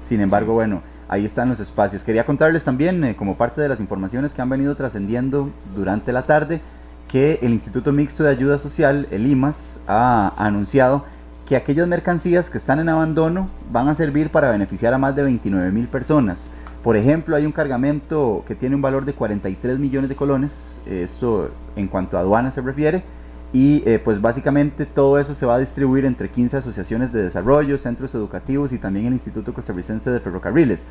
Sin 0.04 0.22
embargo, 0.22 0.54
bueno, 0.54 0.84
ahí 1.12 1.26
están 1.26 1.50
los 1.50 1.60
espacios. 1.60 2.06
Quería 2.06 2.26
contarles 2.26 2.64
también, 2.64 3.04
eh, 3.04 3.16
como 3.18 3.36
parte 3.36 3.62
de 3.62 3.68
las 3.68 3.82
informaciones 3.82 4.34
que 4.34 4.42
han 4.42 4.50
venido 4.50 4.76
trascendiendo 4.76 5.52
durante 5.76 6.14
la 6.14 6.26
tarde, 6.26 6.62
que 7.10 7.38
el 7.42 7.52
Instituto 7.52 7.92
Mixto 7.92 8.24
de 8.24 8.30
Ayuda 8.30 8.58
Social, 8.58 9.08
el 9.12 9.28
IMAS, 9.28 9.82
ha 9.88 10.34
anunciado 10.38 11.04
que 11.46 11.58
aquellas 11.58 11.86
mercancías 11.86 12.50
que 12.50 12.58
están 12.58 12.80
en 12.80 12.88
abandono 12.88 13.50
van 13.74 13.90
a 13.90 13.96
servir 13.96 14.30
para 14.32 14.50
beneficiar 14.50 14.94
a 14.94 14.98
más 14.98 15.14
de 15.14 15.24
29 15.24 15.70
mil 15.72 15.90
personas. 15.90 16.50
Por 16.82 16.96
ejemplo, 16.96 17.36
hay 17.36 17.46
un 17.46 17.52
cargamento 17.52 18.46
que 18.48 18.56
tiene 18.56 18.78
un 18.78 18.82
valor 18.82 19.04
de 19.04 19.14
43 19.14 19.80
millones 19.80 20.08
de 20.08 20.16
colones, 20.16 20.80
esto 20.86 21.52
en 21.76 21.90
cuanto 21.90 22.18
a 22.18 22.22
aduana 22.22 22.52
se 22.52 22.62
refiere, 22.62 23.04
y 23.54 23.84
eh, 23.86 24.00
pues 24.00 24.22
básicamente 24.22 24.86
todo 24.86 25.20
eso 25.20 25.34
se 25.34 25.46
va 25.46 25.56
a 25.56 25.60
distribuir 25.60 26.06
entre 26.06 26.30
15 26.30 26.58
asociaciones 26.58 27.12
de 27.12 27.22
desarrollo, 27.22 27.78
centros 27.78 28.16
educativos 28.16 28.72
y 28.72 28.78
también 28.78 29.08
el 29.08 29.14
Instituto 29.14 29.54
Costarricense 29.54 30.10
de 30.10 30.20
Ferrocarriles. 30.20 30.88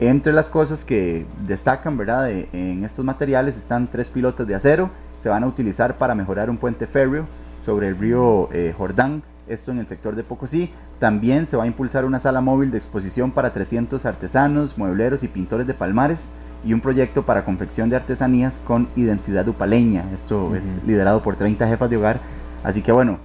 Entre 0.00 0.32
las 0.32 0.48
cosas 0.48 0.84
que 0.84 1.26
destacan 1.46 1.96
¿verdad? 1.96 2.30
en 2.30 2.84
estos 2.84 3.04
materiales 3.04 3.58
están 3.58 3.88
tres 3.88 4.08
pilotas 4.08 4.46
de 4.46 4.54
acero, 4.54 4.90
se 5.18 5.28
van 5.28 5.44
a 5.44 5.46
utilizar 5.46 5.98
para 5.98 6.14
mejorar 6.14 6.48
un 6.48 6.56
puente 6.56 6.86
férreo 6.86 7.26
sobre 7.60 7.88
el 7.88 7.98
río 7.98 8.48
eh, 8.52 8.74
Jordán, 8.76 9.22
esto 9.46 9.70
en 9.70 9.78
el 9.78 9.86
sector 9.86 10.16
de 10.16 10.24
Pocosí. 10.24 10.72
También 10.98 11.46
se 11.46 11.56
va 11.56 11.64
a 11.64 11.66
impulsar 11.66 12.04
una 12.06 12.18
sala 12.18 12.40
móvil 12.40 12.70
de 12.70 12.78
exposición 12.78 13.30
para 13.30 13.52
300 13.52 14.06
artesanos, 14.06 14.78
muebleros 14.78 15.22
y 15.22 15.28
pintores 15.28 15.66
de 15.66 15.74
Palmares 15.74 16.32
y 16.64 16.72
un 16.72 16.80
proyecto 16.80 17.24
para 17.24 17.44
confección 17.44 17.88
de 17.88 17.96
artesanías 17.96 18.58
con 18.58 18.88
identidad 18.96 19.46
upaleña. 19.48 20.04
Esto 20.12 20.54
es 20.54 20.80
liderado 20.86 21.22
por 21.22 21.36
30 21.36 21.66
jefas 21.66 21.88
de 21.90 21.96
hogar. 21.96 22.20
Así 22.62 22.82
que 22.82 22.92
bueno, 22.92 23.18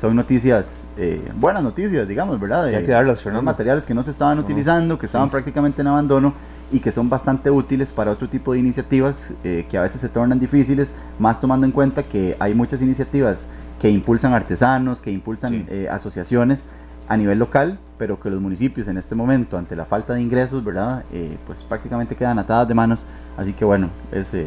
son 0.00 0.16
noticias, 0.16 0.86
eh, 0.96 1.30
buenas 1.36 1.62
noticias, 1.62 2.06
digamos, 2.06 2.40
¿verdad? 2.40 2.66
Hay 2.66 2.84
que 2.84 2.92
darlas, 2.92 3.24
materiales 3.42 3.86
que 3.86 3.94
no 3.94 4.02
se 4.02 4.10
estaban 4.10 4.38
utilizando, 4.38 4.98
que 4.98 5.06
estaban 5.06 5.30
prácticamente 5.30 5.82
en 5.82 5.88
abandono 5.88 6.34
y 6.72 6.80
que 6.80 6.90
son 6.92 7.08
bastante 7.08 7.50
útiles 7.50 7.92
para 7.92 8.10
otro 8.10 8.28
tipo 8.28 8.52
de 8.52 8.58
iniciativas 8.58 9.32
eh, 9.44 9.66
que 9.68 9.78
a 9.78 9.82
veces 9.82 10.00
se 10.00 10.08
tornan 10.08 10.40
difíciles, 10.40 10.94
más 11.18 11.40
tomando 11.40 11.66
en 11.66 11.72
cuenta 11.72 12.02
que 12.02 12.36
hay 12.40 12.54
muchas 12.54 12.82
iniciativas 12.82 13.48
que 13.78 13.90
impulsan 13.90 14.32
artesanos, 14.32 15.00
que 15.00 15.10
impulsan 15.10 15.66
eh, 15.68 15.88
asociaciones 15.90 16.68
a 17.08 17.16
nivel 17.16 17.38
local, 17.38 17.78
pero 17.98 18.18
que 18.18 18.30
los 18.30 18.40
municipios 18.40 18.88
en 18.88 18.98
este 18.98 19.14
momento, 19.14 19.56
ante 19.56 19.76
la 19.76 19.84
falta 19.84 20.14
de 20.14 20.22
ingresos, 20.22 20.64
¿verdad? 20.64 21.04
Eh, 21.12 21.36
pues 21.46 21.62
prácticamente 21.62 22.16
quedan 22.16 22.38
atadas 22.38 22.68
de 22.68 22.74
manos. 22.74 23.06
Así 23.36 23.52
que 23.52 23.64
bueno, 23.64 23.90
es 24.12 24.32
eh, 24.34 24.46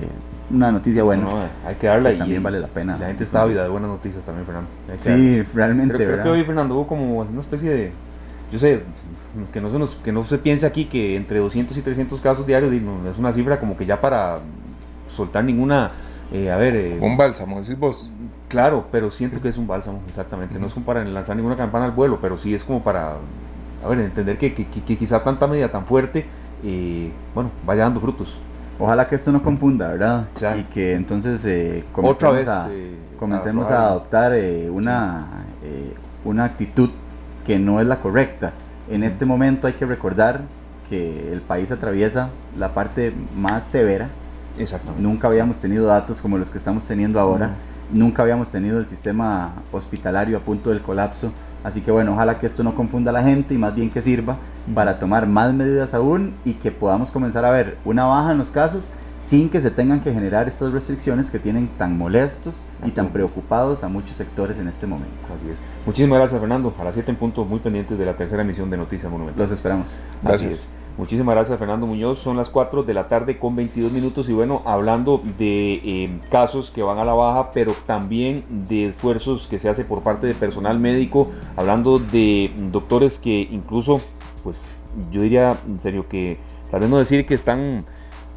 una 0.49 0.71
noticia 0.71 1.03
buena. 1.03 1.27
hay 1.65 1.75
que 1.75 1.87
darla 1.87 2.13
y 2.13 2.17
también 2.17 2.41
vale 2.41 2.59
la 2.59 2.67
pena. 2.67 2.97
La 2.97 3.07
gente 3.07 3.23
está 3.23 3.41
ávida 3.41 3.63
de 3.63 3.69
buenas 3.69 3.89
noticias 3.89 4.23
también, 4.25 4.45
Fernando. 4.45 4.69
Sí, 4.99 5.41
realmente. 5.53 5.95
creo 5.95 6.23
que 6.23 6.29
hoy, 6.29 6.43
Fernando, 6.45 6.75
hubo 6.75 6.87
como 6.87 7.19
una 7.19 7.39
especie 7.39 7.69
de. 7.69 7.91
Yo 8.51 8.59
sé, 8.59 8.81
que 9.51 9.59
no, 9.59 9.69
se 9.69 9.77
nos, 9.77 9.95
que 9.95 10.11
no 10.13 10.23
se 10.23 10.37
piense 10.37 10.65
aquí 10.65 10.85
que 10.85 11.17
entre 11.17 11.39
200 11.39 11.75
y 11.75 11.81
300 11.81 12.21
casos 12.21 12.47
diarios 12.47 12.71
es 13.09 13.17
una 13.17 13.33
cifra 13.33 13.59
como 13.59 13.75
que 13.75 13.85
ya 13.85 13.99
para 13.99 14.39
soltar 15.09 15.43
ninguna. 15.43 15.91
Eh, 16.31 16.51
a 16.51 16.57
ver. 16.57 16.97
un 17.01 17.17
bálsamo, 17.17 17.59
decís 17.59 17.77
vos. 17.77 18.09
Claro, 18.47 18.87
pero 18.91 19.11
siento 19.11 19.41
que 19.41 19.49
es 19.49 19.57
un 19.57 19.67
bálsamo, 19.67 20.01
exactamente. 20.07 20.57
No 20.57 20.67
es 20.67 20.73
como 20.73 20.85
para 20.85 21.03
lanzar 21.03 21.35
ninguna 21.35 21.57
campana 21.57 21.85
al 21.85 21.91
vuelo, 21.91 22.19
pero 22.21 22.37
sí 22.37 22.53
es 22.53 22.63
como 22.63 22.81
para, 22.81 23.15
a 23.83 23.87
ver, 23.89 23.99
entender 23.99 24.37
que, 24.37 24.53
quizá 24.53 25.23
tanta 25.23 25.47
medida 25.47 25.69
tan 25.69 25.85
fuerte, 25.85 26.25
eh, 26.63 27.11
bueno, 27.35 27.51
vaya 27.65 27.83
dando 27.83 27.99
frutos. 27.99 28.39
Ojalá 28.79 29.07
que 29.07 29.15
esto 29.15 29.31
no 29.31 29.43
confunda, 29.43 29.89
¿verdad? 29.89 30.27
Y 30.57 30.63
que 30.65 30.93
entonces 30.93 31.43
eh, 31.45 31.83
comencemos, 31.91 32.47
a, 32.47 32.67
eh, 32.71 32.95
comencemos 33.19 33.71
a, 33.71 33.87
adoptar 33.87 34.33
una, 34.71 35.27
una 36.23 36.45
actitud 36.45 36.91
que 37.45 37.59
no 37.59 37.81
es 37.81 37.87
la 37.87 37.99
correcta. 37.99 38.53
En 38.89 39.03
este 39.03 39.25
momento 39.25 39.67
hay 39.67 39.73
que 39.73 39.85
recordar 39.85 40.41
que 40.87 41.33
el 41.33 41.41
país 41.41 41.71
atraviesa 41.71 42.29
la 42.57 42.73
parte 42.73 43.13
más 43.35 43.65
severa. 43.65 44.07
Exactamente. 44.57 45.01
Nunca 45.01 45.27
habíamos 45.27 45.57
tenido 45.57 45.87
datos 45.87 46.21
como 46.21 46.37
los 46.37 46.49
que 46.49 46.57
estamos 46.57 46.85
teniendo 46.85 47.19
ahora. 47.19 47.55
Nunca 47.91 48.21
habíamos 48.21 48.49
tenido 48.49 48.79
el 48.79 48.87
sistema 48.87 49.53
hospitalario 49.71 50.37
a 50.37 50.41
punto 50.41 50.69
del 50.69 50.81
colapso 50.81 51.31
Así 51.63 51.81
que 51.81 51.91
bueno, 51.91 52.13
ojalá 52.13 52.39
que 52.39 52.45
esto 52.45 52.63
no 52.63 52.75
confunda 52.75 53.11
a 53.11 53.13
la 53.13 53.23
gente 53.23 53.53
y 53.53 53.57
más 53.57 53.75
bien 53.75 53.89
que 53.89 54.01
sirva 54.01 54.37
para 54.73 54.99
tomar 54.99 55.27
más 55.27 55.53
medidas 55.53 55.93
aún 55.93 56.33
y 56.45 56.53
que 56.53 56.71
podamos 56.71 57.11
comenzar 57.11 57.43
a 57.45 57.51
ver 57.51 57.77
una 57.83 58.05
baja 58.05 58.31
en 58.31 58.37
los 58.37 58.51
casos 58.51 58.89
sin 59.19 59.49
que 59.49 59.61
se 59.61 59.71
tengan 59.71 60.01
que 60.01 60.13
generar 60.13 60.47
estas 60.47 60.71
restricciones 60.71 61.29
que 61.29 61.39
tienen 61.39 61.67
tan 61.77 61.97
molestos 61.97 62.67
y 62.85 62.91
tan 62.91 63.09
preocupados 63.09 63.83
a 63.83 63.87
muchos 63.87 64.17
sectores 64.17 64.59
en 64.59 64.67
este 64.67 64.85
momento. 64.85 65.27
Así 65.35 65.49
es. 65.49 65.61
Muchísimas 65.85 66.19
gracias, 66.19 66.39
Fernando. 66.39 66.73
A 66.79 66.83
las 66.83 66.93
7 66.93 67.11
en 67.11 67.17
punto, 67.17 67.45
muy 67.45 67.59
pendientes 67.59 67.97
de 67.97 68.05
la 68.05 68.15
tercera 68.15 68.43
emisión 68.43 68.69
de 68.69 68.77
Noticias 68.77 69.11
Monumental. 69.11 69.43
Los 69.43 69.51
esperamos. 69.51 69.95
Gracias. 70.21 70.71
Muchísimas 70.97 71.35
gracias, 71.35 71.59
Fernando 71.59 71.85
Muñoz. 71.85 72.17
Son 72.17 72.37
las 72.37 72.49
4 72.49 72.81
de 72.81 72.93
la 72.95 73.07
tarde 73.07 73.37
con 73.37 73.55
22 73.55 73.91
minutos 73.91 74.29
y 74.29 74.33
bueno, 74.33 74.63
hablando 74.65 75.21
de 75.37 75.73
eh, 75.83 76.19
casos 76.31 76.71
que 76.71 76.81
van 76.81 76.97
a 76.97 77.05
la 77.05 77.13
baja, 77.13 77.51
pero 77.51 77.75
también 77.85 78.43
de 78.67 78.87
esfuerzos 78.87 79.47
que 79.47 79.59
se 79.59 79.69
hace 79.69 79.83
por 79.85 80.01
parte 80.01 80.25
de 80.25 80.33
personal 80.33 80.79
médico, 80.79 81.27
hablando 81.55 81.99
de 81.99 82.51
doctores 82.71 83.19
que 83.19 83.47
incluso, 83.51 84.01
pues 84.43 84.65
yo 85.11 85.21
diría 85.21 85.57
en 85.67 85.79
serio 85.79 86.07
que 86.09 86.39
tal 86.71 86.79
vez 86.79 86.89
no 86.89 86.97
decir 86.97 87.27
que 87.27 87.35
están 87.35 87.85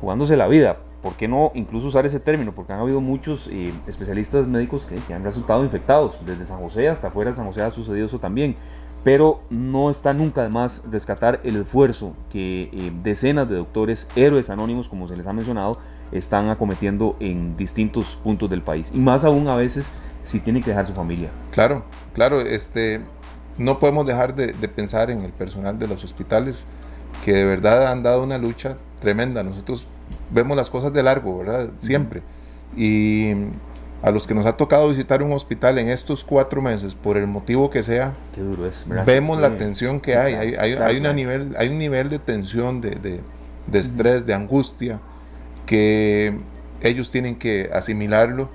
jugándose 0.00 0.36
la 0.36 0.48
vida, 0.48 0.76
¿por 1.02 1.14
qué 1.14 1.28
no 1.28 1.52
incluso 1.54 1.88
usar 1.88 2.06
ese 2.06 2.20
término? 2.20 2.54
Porque 2.54 2.72
han 2.72 2.80
habido 2.80 3.00
muchos 3.00 3.48
eh, 3.50 3.72
especialistas 3.86 4.46
médicos 4.46 4.86
que, 4.86 5.14
han 5.14 5.24
resultado 5.24 5.64
infectados, 5.64 6.20
desde 6.24 6.44
San 6.44 6.60
José 6.60 6.88
hasta 6.88 7.08
afuera 7.08 7.30
de 7.30 7.36
San 7.36 7.46
José 7.46 7.62
ha 7.62 7.70
sucedido 7.70 8.06
eso 8.06 8.18
también 8.18 8.56
pero 9.02 9.40
no 9.48 9.90
está 9.90 10.12
nunca 10.12 10.42
de 10.42 10.50
más 10.50 10.82
rescatar 10.90 11.40
el 11.44 11.56
esfuerzo 11.56 12.14
que 12.30 12.64
eh, 12.64 12.92
decenas 13.02 13.48
de 13.48 13.56
doctores, 13.56 14.06
héroes 14.14 14.50
anónimos, 14.50 14.88
como 14.88 15.08
se 15.08 15.16
les 15.16 15.26
ha 15.26 15.32
mencionado, 15.32 15.78
están 16.12 16.50
acometiendo 16.50 17.16
en 17.20 17.56
distintos 17.56 18.18
puntos 18.22 18.50
del 18.50 18.62
país. 18.62 18.90
Y 18.94 18.98
más 18.98 19.24
aún 19.24 19.48
a 19.48 19.56
veces 19.56 19.90
si 20.24 20.40
tienen 20.40 20.62
que 20.62 20.70
dejar 20.70 20.86
su 20.86 20.92
familia. 20.92 21.30
Claro, 21.50 21.84
claro, 22.12 22.40
este, 22.40 23.00
no 23.56 23.78
podemos 23.78 24.06
dejar 24.06 24.34
de, 24.34 24.48
de 24.48 24.68
pensar 24.68 25.10
en 25.10 25.22
el 25.22 25.32
personal 25.32 25.78
de 25.78 25.88
los 25.88 26.04
hospitales 26.04 26.66
que 27.24 27.32
de 27.32 27.44
verdad 27.44 27.90
han 27.90 28.02
dado 28.02 28.22
una 28.22 28.38
lucha 28.38 28.76
tremenda. 29.00 29.42
Nosotros 29.42 29.86
vemos 30.30 30.56
las 30.56 30.70
cosas 30.70 30.92
de 30.92 31.02
largo, 31.02 31.38
¿verdad? 31.38 31.70
Siempre. 31.76 32.22
Y 32.76 33.32
a 34.02 34.10
los 34.10 34.26
que 34.26 34.34
nos 34.34 34.46
ha 34.46 34.56
tocado 34.56 34.88
visitar 34.88 35.22
un 35.22 35.32
hospital 35.32 35.78
en 35.78 35.88
estos 35.88 36.24
cuatro 36.24 36.62
meses, 36.62 36.94
por 36.94 37.16
el 37.16 37.26
motivo 37.26 37.70
que 37.70 37.82
sea, 37.82 38.14
vemos 39.04 39.40
la 39.40 39.56
tensión 39.56 40.00
que 40.00 40.16
hay. 40.16 40.34
hay, 40.34 40.74
hay, 40.74 40.96
una 40.96 41.12
nivel, 41.12 41.54
hay 41.58 41.68
un 41.68 41.78
nivel 41.78 42.08
de 42.08 42.18
tensión, 42.18 42.80
de, 42.80 43.22
de, 43.66 43.78
estrés, 43.78 44.24
de 44.24 44.34
angustia, 44.34 45.00
que 45.66 46.38
ellos 46.80 47.10
tienen 47.10 47.36
que 47.36 47.70
asimilarlo. 47.72 48.48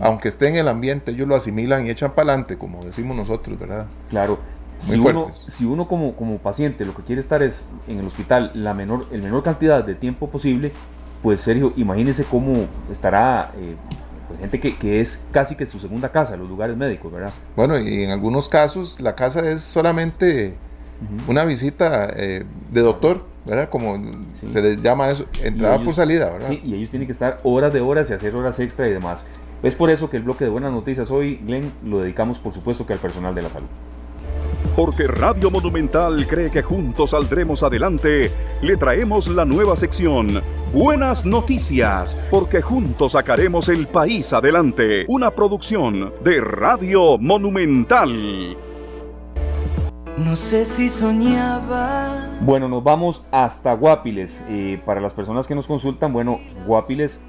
Aunque 0.00 0.28
esté 0.28 0.48
en 0.48 0.56
el 0.56 0.68
ambiente, 0.68 1.12
ellos 1.12 1.26
lo 1.26 1.34
asimilan 1.34 1.86
y 1.86 1.90
echan 1.90 2.12
para 2.12 2.32
adelante, 2.32 2.58
como 2.58 2.84
decimos 2.84 3.16
nosotros, 3.16 3.58
¿verdad? 3.58 3.86
Claro. 4.10 4.38
Si 4.80 4.98
uno, 4.98 5.32
si 5.46 5.64
uno 5.64 5.86
como, 5.86 6.16
como 6.16 6.38
paciente 6.38 6.84
lo 6.84 6.94
que 6.94 7.02
quiere 7.02 7.20
estar 7.20 7.42
es 7.42 7.64
en 7.86 7.98
el 7.98 8.06
hospital 8.06 8.50
la 8.54 8.74
menor, 8.74 9.06
el 9.12 9.22
menor 9.22 9.42
cantidad 9.42 9.84
de 9.84 9.94
tiempo 9.94 10.30
posible, 10.30 10.72
pues 11.22 11.42
Sergio, 11.42 11.70
imagínese 11.76 12.24
cómo 12.24 12.66
estará 12.90 13.52
eh, 13.58 13.76
pues, 14.26 14.40
gente 14.40 14.58
que, 14.58 14.76
que, 14.76 15.00
es 15.00 15.20
casi 15.32 15.54
que 15.54 15.66
su 15.66 15.78
segunda 15.78 16.10
casa, 16.10 16.36
los 16.36 16.48
lugares 16.48 16.76
médicos, 16.76 17.12
¿verdad? 17.12 17.32
Bueno, 17.56 17.78
y 17.78 18.04
en 18.04 18.10
algunos 18.10 18.48
casos 18.48 19.00
la 19.00 19.14
casa 19.14 19.48
es 19.50 19.60
solamente 19.60 20.56
una 21.28 21.44
visita 21.44 22.12
eh, 22.16 22.44
de 22.70 22.80
doctor, 22.80 23.24
¿verdad? 23.46 23.68
Como 23.68 24.00
se 24.34 24.62
les 24.62 24.82
llama 24.82 25.10
eso, 25.10 25.26
entrada 25.42 25.82
por 25.82 25.94
salida, 25.94 26.30
¿verdad? 26.30 26.48
Sí, 26.48 26.60
y 26.64 26.74
ellos 26.74 26.90
tienen 26.90 27.06
que 27.06 27.12
estar 27.12 27.38
horas 27.42 27.72
de 27.72 27.80
horas 27.80 28.10
y 28.10 28.12
hacer 28.12 28.34
horas 28.34 28.58
extra 28.60 28.86
y 28.88 28.92
demás. 28.92 29.24
Es 29.62 29.74
por 29.74 29.90
eso 29.90 30.08
que 30.08 30.16
el 30.16 30.22
bloque 30.22 30.44
de 30.44 30.50
buenas 30.50 30.72
noticias 30.72 31.10
hoy, 31.10 31.36
Glenn, 31.44 31.72
lo 31.84 32.00
dedicamos 32.00 32.38
por 32.38 32.52
supuesto 32.52 32.86
que 32.86 32.92
al 32.92 32.98
personal 32.98 33.34
de 33.34 33.42
la 33.42 33.50
salud. 33.50 33.68
Porque 34.76 35.06
Radio 35.06 35.50
Monumental 35.50 36.26
cree 36.26 36.50
que 36.50 36.62
juntos 36.62 37.10
saldremos 37.10 37.62
adelante, 37.62 38.30
le 38.62 38.76
traemos 38.76 39.28
la 39.28 39.44
nueva 39.44 39.76
sección 39.76 40.42
Buenas 40.72 41.26
Noticias, 41.26 42.22
porque 42.30 42.62
juntos 42.62 43.12
sacaremos 43.12 43.68
el 43.68 43.88
país 43.88 44.32
adelante. 44.32 45.04
Una 45.08 45.32
producción 45.32 46.12
de 46.22 46.40
Radio 46.40 47.18
Monumental. 47.18 48.56
No 50.16 50.36
sé 50.36 50.64
si 50.64 50.88
soñaba. 50.88 52.28
Bueno, 52.42 52.68
nos 52.68 52.84
vamos 52.84 53.22
hasta 53.32 53.72
Guapiles. 53.72 54.44
Eh, 54.48 54.80
para 54.84 55.00
las 55.00 55.12
personas 55.12 55.48
que 55.48 55.56
nos 55.56 55.66
consultan, 55.66 56.12
bueno, 56.12 56.38
Guapiles 56.66 57.20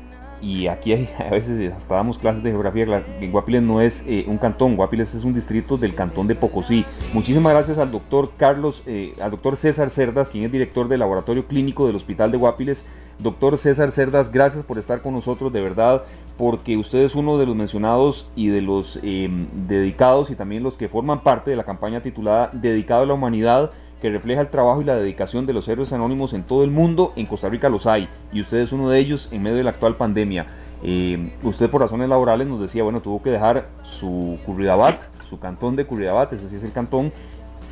y 0.42 0.68
aquí 0.68 0.94
hay, 0.94 1.10
a 1.20 1.30
veces 1.30 1.72
hasta 1.72 1.96
damos 1.96 2.18
clases 2.18 2.44
de 2.44 2.52
geografía, 2.52 3.04
Guapiles 3.32 3.62
no 3.62 3.82
es 3.82 4.04
eh, 4.08 4.26
un 4.28 4.38
cantón, 4.38 4.76
Guapiles 4.76 5.14
es 5.14 5.24
un 5.24 5.34
distrito 5.34 5.78
del 5.78 5.96
cantón 5.96 6.28
de 6.28 6.36
Pocosí. 6.36 6.86
Muchísimas 7.14 7.54
gracias 7.54 7.78
al 7.78 7.92
doctor 7.92 8.32
Carlos, 8.38 8.84
eh, 8.86 9.14
al 9.22 9.32
doctor 9.32 9.58
César 9.58 9.90
Cerdas, 9.90 10.30
quien 10.30 10.44
es 10.44 10.52
director 10.52 10.88
del 10.88 11.00
laboratorio 11.00 11.48
clínico 11.48 11.86
del 11.86 11.96
Hospital 11.96 12.32
de 12.32 12.38
Guapiles. 12.38 12.86
Doctor 13.20 13.58
César 13.58 13.92
Cerdas, 13.92 14.32
gracias 14.32 14.64
por 14.64 14.80
estar 14.80 15.02
con 15.02 15.14
nosotros, 15.14 15.54
de 15.54 15.62
verdad, 15.62 16.04
porque 16.38 16.76
usted 16.78 17.00
es 17.00 17.14
uno 17.14 17.38
de 17.38 17.46
los 17.46 17.56
mencionados 17.56 18.30
y 18.36 18.48
de 18.48 18.62
los 18.62 19.00
em, 19.04 19.48
dedicados 19.68 20.32
y 20.32 20.36
también 20.36 20.64
los 20.64 20.76
que 20.76 20.90
forman 20.90 21.22
parte 21.22 21.52
de 21.52 21.58
la 21.58 21.64
campaña 21.64 22.02
titulada 22.02 22.50
Dedicado 22.52 23.04
a 23.04 23.06
la 23.06 23.14
Humanidad 23.14 23.72
que 24.02 24.10
refleja 24.10 24.42
el 24.42 24.50
trabajo 24.50 24.82
y 24.82 24.86
la 24.86 24.96
dedicación 24.96 25.46
de 25.46 25.54
los 25.54 25.68
héroes 25.68 25.94
anónimos 25.94 26.34
en 26.34 26.44
todo 26.44 26.64
el 26.64 26.72
mundo. 26.72 27.14
En 27.16 27.28
Costa 27.28 27.48
Rica 27.50 27.70
los 27.70 27.86
hay 27.86 28.10
y 28.34 28.42
usted 28.42 28.58
es 28.58 28.72
uno 28.72 28.90
de 28.90 29.00
ellos 29.00 29.30
en 29.32 29.44
medio 29.44 29.58
de 29.58 29.64
la 29.64 29.70
actual 29.70 29.96
pandemia. 29.96 30.48
Eh, 30.84 31.34
usted 31.44 31.70
por 31.70 31.82
razones 31.82 32.10
laborales 32.10 32.48
nos 32.48 32.60
decía, 32.60 32.84
bueno, 32.84 33.02
tuvo 33.02 33.22
que 33.22 33.30
dejar 33.30 33.70
su 33.84 34.40
Curridabat, 34.46 35.02
su 35.30 35.40
cantón 35.40 35.76
de 35.76 35.86
Curridabat, 35.86 36.34
ese 36.34 36.50
sí 36.50 36.56
es 36.56 36.64
el 36.64 36.72
cantón, 36.72 37.14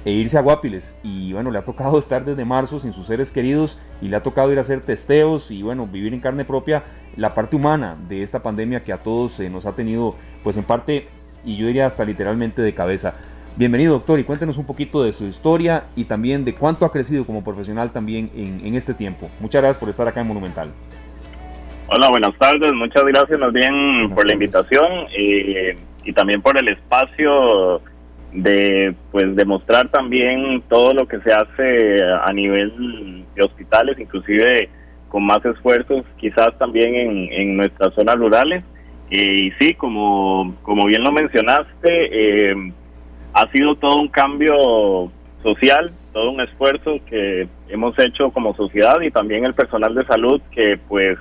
e 0.05 0.11
irse 0.11 0.37
a 0.37 0.41
Guapiles. 0.41 0.95
Y 1.01 1.33
bueno, 1.33 1.49
le 1.49 1.57
ha 1.57 1.65
tocado 1.65 1.97
estar 1.99 2.23
desde 2.23 2.45
marzo 2.45 2.79
sin 2.79 2.93
sus 2.93 3.07
seres 3.07 3.31
queridos 3.31 3.79
y 3.99 4.07
le 4.07 4.15
ha 4.15 4.23
tocado 4.23 4.51
ir 4.51 4.59
a 4.59 4.61
hacer 4.61 4.81
testeos 4.81 5.49
y 5.49 5.63
bueno, 5.63 5.87
vivir 5.87 6.13
en 6.13 6.19
carne 6.19 6.45
propia 6.45 6.83
la 7.17 7.33
parte 7.33 7.55
humana 7.55 7.97
de 8.07 8.21
esta 8.21 8.43
pandemia 8.43 8.83
que 8.83 8.93
a 8.93 8.99
todos 8.99 9.39
nos 9.39 9.65
ha 9.65 9.73
tenido, 9.73 10.15
pues 10.43 10.57
en 10.57 10.63
parte, 10.63 11.07
y 11.43 11.57
yo 11.57 11.65
diría 11.65 11.87
hasta 11.87 12.05
literalmente 12.05 12.61
de 12.61 12.73
cabeza. 12.75 13.15
Bienvenido, 13.59 13.91
doctor, 13.95 14.17
y 14.21 14.23
cuéntenos 14.23 14.57
un 14.57 14.65
poquito 14.65 15.03
de 15.03 15.11
su 15.11 15.25
historia 15.25 15.83
y 15.93 16.05
también 16.05 16.45
de 16.45 16.55
cuánto 16.55 16.85
ha 16.85 16.93
crecido 16.93 17.25
como 17.25 17.43
profesional 17.43 17.91
también 17.91 18.31
en, 18.33 18.73
este 18.73 18.93
tiempo. 18.93 19.29
Muchas 19.41 19.61
gracias 19.61 19.77
por 19.77 19.89
estar 19.89 20.07
acá 20.07 20.21
en 20.21 20.27
Monumental. 20.27 20.71
Hola, 21.87 22.09
buenas 22.09 22.33
tardes. 22.37 22.71
Muchas 22.71 23.03
gracias 23.03 23.37
más 23.37 23.51
bien 23.51 24.11
por 24.15 24.25
la 24.25 24.31
invitación 24.31 24.87
y, 25.13 25.75
y, 26.05 26.13
también 26.13 26.41
por 26.41 26.57
el 26.57 26.69
espacio 26.69 27.81
de 28.31 28.95
pues 29.11 29.35
demostrar 29.35 29.89
también 29.89 30.63
todo 30.69 30.93
lo 30.93 31.05
que 31.05 31.19
se 31.19 31.33
hace 31.33 31.97
a 32.01 32.31
nivel 32.31 33.25
de 33.35 33.43
hospitales, 33.43 33.99
inclusive 33.99 34.69
con 35.09 35.25
más 35.25 35.43
esfuerzos 35.43 36.05
quizás 36.15 36.57
también 36.59 36.95
en, 36.95 37.33
en 37.33 37.57
nuestras 37.57 37.93
zonas 37.93 38.15
rurales. 38.15 38.63
y 39.09 39.51
sí, 39.59 39.73
como, 39.73 40.55
como 40.61 40.85
bien 40.85 41.03
lo 41.03 41.11
mencionaste, 41.11 42.51
eh, 42.51 42.71
ha 43.39 43.51
sido 43.51 43.75
todo 43.75 43.97
un 43.99 44.09
cambio 44.09 45.11
social, 45.41 45.91
todo 46.11 46.31
un 46.31 46.41
esfuerzo 46.41 46.99
que 47.05 47.47
hemos 47.69 47.97
hecho 47.99 48.31
como 48.31 48.55
sociedad 48.55 48.99
y 49.01 49.11
también 49.11 49.45
el 49.45 49.53
personal 49.53 49.95
de 49.95 50.05
salud 50.05 50.41
que 50.51 50.77
pues 50.87 51.17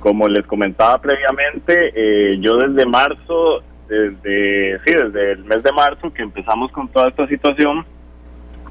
como 0.00 0.28
les 0.28 0.44
comentaba 0.46 1.00
previamente, 1.00 1.92
eh, 1.94 2.36
yo 2.38 2.58
desde 2.58 2.84
marzo, 2.84 3.62
desde 3.88 4.78
sí, 4.84 4.92
desde 4.92 5.32
el 5.32 5.44
mes 5.44 5.62
de 5.62 5.72
marzo 5.72 6.12
que 6.12 6.22
empezamos 6.22 6.70
con 6.72 6.88
toda 6.88 7.08
esta 7.08 7.26
situación, 7.28 7.86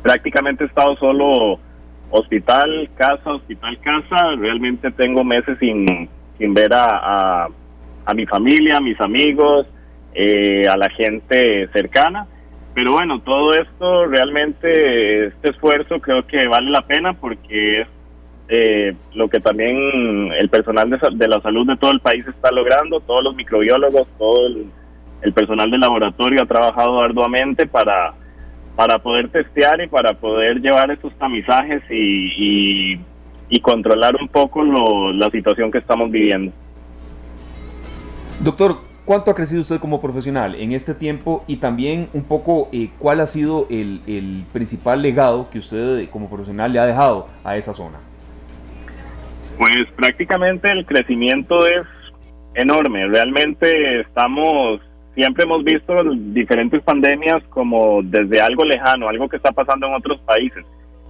prácticamente 0.04 0.66
he 0.66 0.68
estado 0.68 0.96
solo 0.98 1.60
hospital, 2.12 2.90
casa, 2.96 3.32
hospital, 3.32 3.80
casa. 3.80 4.36
Realmente 4.38 4.92
tengo 4.92 5.24
meses 5.24 5.58
sin, 5.60 6.08
sin 6.38 6.54
ver 6.54 6.72
a, 6.74 7.48
a, 8.06 8.14
mi 8.14 8.26
familia, 8.28 8.78
a 8.78 8.82
mis 8.82 9.00
amigos, 9.02 9.66
eh, 10.14 10.68
a 10.68 10.78
la 10.78 10.90
gente 10.90 11.68
cercana. 11.74 12.28
Pero 12.74 12.94
bueno, 12.94 13.22
todo 13.22 13.54
esto 13.54 14.06
realmente, 14.06 15.28
este 15.28 15.52
esfuerzo 15.52 16.00
creo 16.00 16.26
que 16.26 16.48
vale 16.48 16.72
la 16.72 16.82
pena 16.82 17.14
porque 17.14 17.82
es 17.82 17.88
eh, 18.50 18.96
lo 19.14 19.30
que 19.30 19.40
también 19.40 20.32
el 20.34 20.50
personal 20.50 20.90
de, 20.90 21.28
la 21.28 21.40
salud 21.42 21.68
de 21.68 21.78
todo 21.78 21.92
el 21.92 22.00
país 22.00 22.26
está 22.28 22.52
logrando, 22.52 23.00
todos 23.00 23.24
los 23.24 23.36
microbiólogos, 23.36 24.08
todo 24.18 24.48
el, 24.48 25.34
personal 25.34 25.72
del 25.72 25.80
laboratorio 25.80 26.44
ha 26.44 26.46
trabajado 26.46 27.00
arduamente 27.00 27.66
para, 27.66 28.14
para 28.76 29.00
poder 29.00 29.30
testear 29.30 29.82
y 29.82 29.88
para 29.88 30.14
poder 30.16 30.60
llevar 30.60 30.92
estos 30.92 31.14
tamizajes 31.18 31.82
y, 31.90 33.00
y, 33.50 33.60
controlar 33.62 34.16
un 34.20 34.28
poco 34.28 34.64
la 35.14 35.30
situación 35.30 35.72
que 35.72 35.78
estamos 35.78 36.12
viviendo. 36.12 36.52
Doctor, 38.42 38.80
¿Cuánto 39.06 39.32
ha 39.32 39.36
crecido 39.36 39.60
usted 39.60 39.80
como 39.80 40.00
profesional 40.00 40.56
en 40.56 40.72
este 40.72 40.94
tiempo 40.94 41.44
y 41.46 41.58
también 41.58 42.08
un 42.14 42.24
poco 42.24 42.70
eh, 42.72 42.90
cuál 43.00 43.20
ha 43.20 43.28
sido 43.28 43.68
el, 43.70 44.46
principal 44.54 45.02
legado 45.02 45.50
que 45.50 45.60
usted 45.60 46.10
como 46.10 46.30
profesional 46.30 46.72
le 46.72 46.80
ha 46.80 46.86
dejado 46.86 47.28
a 47.44 47.58
esa 47.58 47.74
zona? 47.74 48.00
Pues 49.58 49.92
prácticamente 49.98 50.72
el 50.72 50.86
crecimiento 50.86 51.68
es 51.68 51.86
enorme. 52.56 53.06
Realmente 53.08 54.00
estamos 54.00 54.80
siempre 55.16 55.44
hemos 55.44 55.66
visto 55.66 55.94
diferentes 56.34 56.82
pandemias 56.82 57.44
como 57.50 58.02
desde 58.04 58.40
algo 58.40 58.64
lejano, 58.64 59.10
algo 59.10 59.28
que 59.28 59.36
está 59.36 59.52
pasando 59.52 59.88
en 59.88 59.96
otros 59.96 60.22
países. 60.22 60.64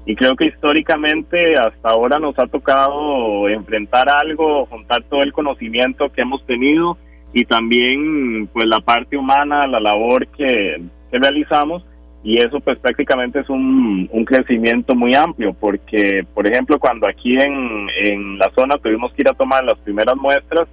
Y 0.08 0.16
creo 0.16 0.36
que 0.36 0.46
históricamente 0.46 1.54
hasta 1.58 1.90
ahora 1.90 2.18
nos 2.18 2.38
ha 2.40 2.48
tocado 2.48 3.48
enfrentar 3.50 4.10
algo, 4.10 4.66
juntar 4.66 5.04
todo 5.04 5.22
el 5.22 5.32
conocimiento 5.32 6.12
que 6.12 6.22
hemos 6.22 6.44
tenido 6.48 6.98
y 7.34 7.46
también 7.46 8.48
pues 8.48 8.66
la 8.68 8.80
parte 8.80 9.18
humana, 9.18 9.66
la 9.68 9.80
labor 9.80 10.28
que, 10.28 10.82
realizamos 11.12 11.86
y 12.24 12.40
eso 12.40 12.60
pues 12.60 12.80
prácticamente 12.80 13.42
es 13.42 13.48
un, 13.48 14.10
crecimiento 14.26 14.96
muy 14.96 15.14
amplio 15.14 15.54
porque 15.54 16.26
por 16.34 16.48
ejemplo 16.48 16.80
cuando 16.80 17.08
aquí 17.08 17.34
en, 17.34 17.88
en 18.04 18.40
la 18.40 18.50
zona 18.56 18.78
tuvimos 18.78 19.14
que 19.14 19.22
ir 19.22 19.30
a 19.30 19.34
tomar 19.34 19.64
las 19.64 19.78
primeras 19.80 20.16
muestras 20.16 20.68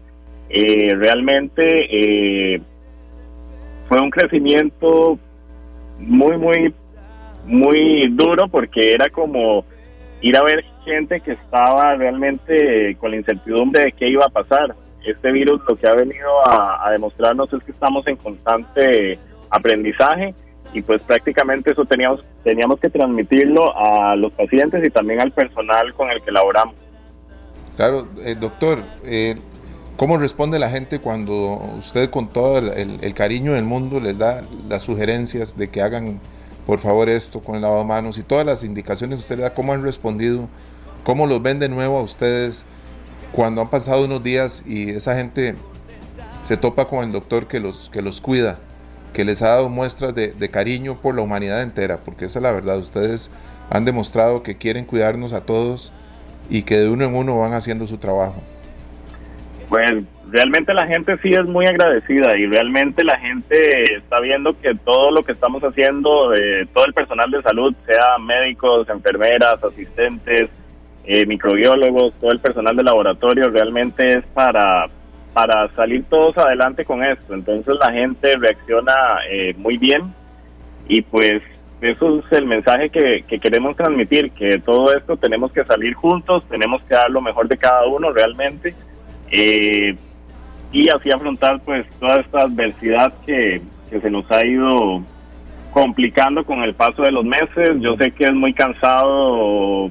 eh, 0.49 0.95
realmente 0.95 1.65
eh, 1.91 2.63
fue 3.87 4.01
un 4.01 4.09
crecimiento 4.09 5.19
muy 5.99 6.39
muy 6.39 6.75
muy 7.45 8.09
duro 8.13 8.49
porque 8.49 8.93
era 8.93 9.11
como 9.11 9.67
ir 10.23 10.39
a 10.39 10.43
ver 10.43 10.65
gente 10.87 11.21
que 11.21 11.33
estaba 11.33 11.97
realmente 11.97 12.97
con 12.99 13.11
la 13.11 13.19
incertidumbre 13.19 13.85
de 13.85 13.93
qué 13.93 14.09
iba 14.09 14.25
a 14.25 14.31
pasar 14.31 14.75
este 15.05 15.33
virus 15.33 15.61
lo 15.67 15.77
que 15.77 15.87
ha 15.87 15.95
venido 15.95 16.29
a, 16.47 16.91
demostrarnos 16.91 17.53
es 17.53 17.63
que 17.63 17.73
estamos 17.73 18.07
en 18.07 18.17
constante 18.17 19.19
aprendizaje 19.51 20.35
y 20.73 20.83
pues 20.83 21.03
prácticamente 21.03 21.73
eso 21.73 21.85
teníamos 21.85 22.25
teníamos 22.45 22.79
que 22.81 22.89
transmitirlo 22.89 23.77
a 23.77 24.15
los 24.17 24.33
pacientes 24.33 24.85
y 24.87 24.91
también 24.91 25.21
al 25.21 25.33
personal 25.33 25.93
con 25.95 26.11
el 26.11 26.23
que 26.23 26.31
laboramos. 26.31 26.75
Claro, 27.77 28.07
eh, 28.25 28.37
doctor, 28.39 28.79
eh, 29.05 29.37
¿cómo 29.97 30.17
responde 30.17 30.59
la 30.59 30.71
gente 30.71 31.01
cuando 31.01 31.61
usted 31.79 32.11
con 32.11 32.29
todo 32.29 32.59
el, 32.59 33.15
cariño 33.15 33.53
del 33.55 33.65
mundo 33.65 34.01
les 34.01 34.17
da 34.19 34.43
las 34.69 34.83
sugerencias 34.83 35.57
de 35.57 35.69
que 35.69 35.83
hagan 35.83 36.21
por 36.67 36.79
favor 36.79 37.09
esto 37.09 37.41
con 37.41 37.57
el 37.57 37.63
lavado 37.63 37.81
de 37.81 37.89
manos 37.89 38.19
y 38.19 38.23
todas 38.23 38.47
las 38.47 38.65
indicaciones 38.65 39.17
que 39.17 39.23
usted 39.23 39.37
le 39.37 39.43
da, 39.43 39.55
cómo 39.55 39.73
han 39.73 39.83
respondido, 39.83 40.49
cómo 41.05 41.27
los 41.27 41.43
ven 41.43 41.59
de 41.59 41.69
nuevo 41.69 41.99
a 41.99 42.03
ustedes 42.03 42.65
cuando 43.33 43.61
han 43.61 43.71
pasado 43.71 44.05
unos 44.05 44.23
días 44.23 44.63
y 44.67 44.91
esa 44.91 45.17
gente 45.17 45.55
se 46.43 46.57
topa 46.57 46.87
con 46.87 47.05
el 47.05 47.13
doctor 47.13 47.47
que 47.47 47.61
los, 47.61 47.91
que 47.91 48.03
los 48.03 48.21
cuida, 48.21 48.59
que 49.13 49.25
les 49.25 49.43
ha 49.43 49.49
dado 49.49 49.69
muestras 49.69 50.15
de, 50.15 50.51
cariño 50.51 51.01
por 51.01 51.15
la 51.15 51.23
humanidad 51.23 51.63
entera, 51.63 51.99
porque 52.05 52.25
esa 52.25 52.39
es 52.39 52.43
la 52.43 52.53
verdad, 52.53 52.79
ustedes 52.79 53.31
han 53.71 53.85
demostrado 53.85 54.43
que 54.43 54.57
quieren 54.57 54.85
cuidarnos 54.85 55.33
a 55.33 55.45
todos 55.45 55.93
y 56.49 56.63
que 56.63 56.77
de 56.77 56.89
uno 56.89 57.05
en 57.05 57.15
uno 57.15 57.39
van 57.39 57.53
haciendo 57.53 57.87
su 57.87 57.99
trabajo. 57.99 58.43
Pues 59.69 60.03
realmente 60.33 60.75
la 60.75 60.87
gente 60.89 61.17
sí 61.23 61.29
es 61.33 61.45
muy 61.45 61.67
agradecida 61.67 62.37
y 62.37 62.47
realmente 62.47 63.05
la 63.05 63.17
gente 63.19 63.97
está 63.97 64.19
viendo 64.19 64.59
que 64.61 64.75
todo 64.75 65.13
lo 65.13 65.23
que 65.25 65.33
estamos 65.33 65.63
haciendo, 65.63 66.31
de 66.31 66.67
todo 66.75 66.87
el 66.87 66.93
personal 66.93 67.31
de 67.31 67.43
salud, 67.43 67.73
sea 67.87 68.19
médicos, 68.19 68.89
enfermeras, 68.89 69.63
asistentes, 69.63 70.51
eh, 71.05 71.27
microbiólogos, 71.27 72.15
todo 72.21 72.31
el 72.31 72.41
personal 72.41 72.77
de 72.77 72.85
laboratorio, 72.85 73.49
realmente 73.51 74.19
es 74.19 74.27
para, 74.35 74.87
para 75.33 75.69
salir 75.75 76.05
todos 76.05 76.37
adelante 76.39 76.85
con 76.85 77.05
esto. 77.05 77.35
Entonces 77.35 77.75
la 77.79 77.93
gente 77.93 78.37
reacciona 78.37 78.95
eh, 79.31 79.55
muy 79.57 79.79
bien 79.79 80.13
y 80.89 81.03
pues 81.03 81.43
eso 81.81 82.19
es 82.19 82.33
el 82.33 82.47
mensaje 82.47 82.91
que, 82.91 83.25
queremos 83.41 83.77
transmitir, 83.77 84.33
que 84.33 84.59
todo 84.59 84.95
esto 84.95 85.17
tenemos 85.17 85.51
que 85.53 85.65
salir 85.65 85.95
juntos, 85.95 86.45
tenemos 86.49 86.83
que 86.83 86.95
dar 86.95 87.11
lo 87.11 87.23
mejor 87.23 87.49
de 87.49 87.57
cada 87.57 87.87
uno 87.87 88.13
realmente 88.13 88.75
eh, 89.31 89.97
y 90.73 90.89
así 90.91 91.11
afrontar 91.11 91.61
pues 91.65 91.87
toda 91.99 92.21
esta 92.21 92.43
adversidad 92.43 93.13
que, 93.25 93.63
que 93.89 94.01
se 94.01 94.11
nos 94.11 94.31
ha 94.31 94.45
ido 94.45 95.03
complicando 95.73 96.45
con 96.45 96.63
el 96.63 96.75
paso 96.75 97.03
de 97.03 97.13
los 97.13 97.25
meses. 97.25 97.71
Yo 97.81 97.97
sé 97.97 98.11
que 98.13 98.25
es 98.25 98.35
muy 98.35 98.53
cansado, 98.53 99.91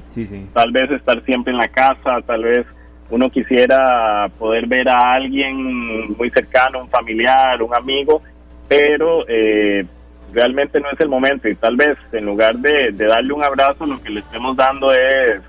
tal 0.52 0.72
vez 0.72 0.90
estar 0.90 1.22
siempre 1.24 1.52
en 1.52 1.58
la 1.58 1.68
casa, 1.68 2.20
tal 2.26 2.42
vez 2.42 2.66
uno 3.10 3.28
quisiera 3.28 4.30
poder 4.38 4.66
ver 4.66 4.88
a 4.88 5.14
alguien 5.14 6.16
muy 6.16 6.30
cercano, 6.30 6.82
un 6.82 6.88
familiar, 6.88 7.60
un 7.62 7.74
amigo, 7.74 8.22
pero 8.68 9.24
eh, 9.28 9.84
realmente 10.32 10.80
no 10.80 10.90
es 10.90 11.00
el 11.00 11.08
momento 11.08 11.48
y 11.48 11.56
tal 11.56 11.76
vez 11.76 11.98
en 12.12 12.26
lugar 12.26 12.56
de, 12.58 12.92
darle 12.92 13.32
un 13.32 13.42
abrazo, 13.42 13.84
lo 13.84 14.00
que 14.00 14.10
le 14.10 14.20
estemos 14.20 14.56
dando 14.56 14.92
es 14.92 15.40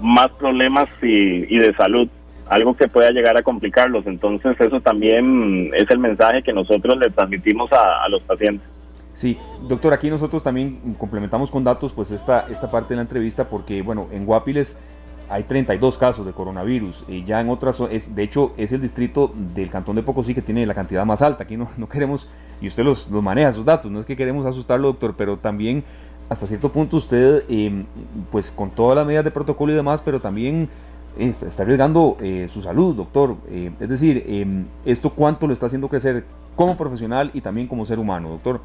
más 0.00 0.28
problemas 0.38 0.88
y, 1.02 1.58
de 1.58 1.74
salud 1.74 2.08
algo 2.48 2.74
que 2.74 2.88
pueda 2.88 3.10
llegar 3.10 3.36
a 3.36 3.42
complicarlos. 3.42 4.06
Entonces 4.06 4.58
eso 4.58 4.80
también 4.80 5.70
es 5.74 5.90
el 5.90 5.98
mensaje 5.98 6.42
que 6.42 6.52
nosotros 6.52 6.96
le 6.96 7.10
transmitimos 7.10 7.70
a 7.72 8.08
los 8.08 8.22
pacientes. 8.22 8.77
Sí, 9.18 9.36
doctor, 9.66 9.92
aquí 9.92 10.08
nosotros 10.10 10.44
también 10.44 10.94
complementamos 10.96 11.50
con 11.50 11.64
datos 11.64 11.92
pues 11.92 12.12
esta, 12.12 12.46
esta 12.50 12.70
parte 12.70 12.90
de 12.90 12.96
la 12.98 13.02
entrevista 13.02 13.48
porque, 13.48 13.82
bueno, 13.82 14.06
en 14.12 14.24
Guapiles 14.24 14.76
hay 15.28 15.42
32 15.42 15.98
casos 15.98 16.24
de 16.24 16.30
coronavirus 16.30 17.04
y 17.08 17.24
ya 17.24 17.40
en 17.40 17.48
otras, 17.48 17.80
es, 17.90 18.14
de 18.14 18.22
hecho 18.22 18.52
es 18.56 18.70
el 18.70 18.80
distrito 18.80 19.32
del 19.56 19.70
cantón 19.70 19.96
de 19.96 20.04
Pocosí 20.04 20.36
que 20.36 20.40
tiene 20.40 20.64
la 20.66 20.74
cantidad 20.74 21.04
más 21.04 21.20
alta, 21.20 21.42
aquí 21.42 21.56
no, 21.56 21.68
no 21.76 21.88
queremos, 21.88 22.28
y 22.60 22.68
usted 22.68 22.84
los, 22.84 23.10
los 23.10 23.20
maneja 23.20 23.48
esos 23.48 23.64
datos, 23.64 23.90
no 23.90 23.98
es 23.98 24.06
que 24.06 24.14
queremos 24.14 24.46
asustarlo 24.46 24.86
doctor, 24.86 25.16
pero 25.16 25.36
también 25.36 25.82
hasta 26.28 26.46
cierto 26.46 26.70
punto 26.70 26.98
usted, 26.98 27.42
em, 27.48 27.86
pues 28.30 28.52
con 28.52 28.70
todas 28.70 28.94
las 28.94 29.04
medidas 29.04 29.24
de 29.24 29.32
protocolo 29.32 29.72
y 29.72 29.74
demás, 29.74 30.00
pero 30.00 30.20
también 30.20 30.68
está, 31.18 31.64
arriesgando 31.64 32.16
eh, 32.20 32.46
su 32.48 32.62
salud, 32.62 32.94
doctor. 32.94 33.34
Eh, 33.50 33.72
es 33.80 33.88
decir, 33.88 34.22
em, 34.28 34.66
¿esto 34.84 35.10
cuánto 35.10 35.48
lo 35.48 35.52
está 35.52 35.66
haciendo 35.66 35.88
crecer 35.88 36.24
como 36.54 36.76
profesional 36.76 37.32
y 37.34 37.40
también 37.40 37.66
como 37.66 37.84
ser 37.84 37.98
humano, 37.98 38.28
doctor? 38.28 38.60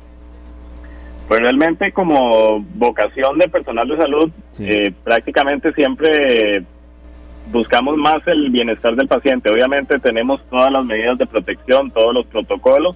Pues 1.27 1.39
realmente 1.39 1.91
como 1.91 2.59
vocación 2.75 3.37
de 3.37 3.47
personal 3.47 3.87
de 3.87 3.97
salud, 3.97 4.31
eh, 4.59 4.93
prácticamente 5.03 5.71
siempre 5.73 6.63
buscamos 7.51 7.97
más 7.97 8.25
el 8.27 8.49
bienestar 8.49 8.95
del 8.95 9.07
paciente. 9.07 9.51
Obviamente 9.51 9.99
tenemos 9.99 10.41
todas 10.49 10.71
las 10.71 10.85
medidas 10.85 11.17
de 11.17 11.25
protección, 11.25 11.91
todos 11.91 12.13
los 12.13 12.25
protocolos, 12.27 12.95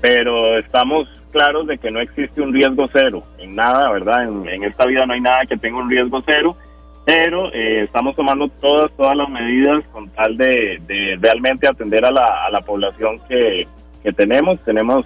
pero 0.00 0.58
estamos 0.58 1.08
claros 1.32 1.66
de 1.66 1.78
que 1.78 1.90
no 1.90 2.00
existe 2.00 2.40
un 2.40 2.52
riesgo 2.52 2.88
cero 2.92 3.24
en 3.38 3.54
nada, 3.54 3.90
¿verdad? 3.90 4.24
En, 4.24 4.64
esta 4.64 4.86
vida 4.86 5.04
no 5.04 5.14
hay 5.14 5.20
nada 5.20 5.40
que 5.48 5.56
tenga 5.56 5.78
un 5.78 5.90
riesgo 5.90 6.22
cero, 6.24 6.56
pero 7.04 7.52
eh, 7.52 7.82
estamos 7.82 8.16
tomando 8.16 8.48
todas, 8.48 8.90
todas 8.96 9.16
las 9.16 9.28
medidas 9.28 9.84
con 9.92 10.08
tal 10.10 10.36
de, 10.36 11.18
realmente 11.20 11.68
atender 11.68 12.04
a 12.04 12.10
la, 12.10 12.46
a 12.46 12.50
la 12.50 12.60
población 12.60 13.20
que, 13.28 13.66
que 14.02 14.12
tenemos. 14.12 14.58
Tenemos 14.64 15.04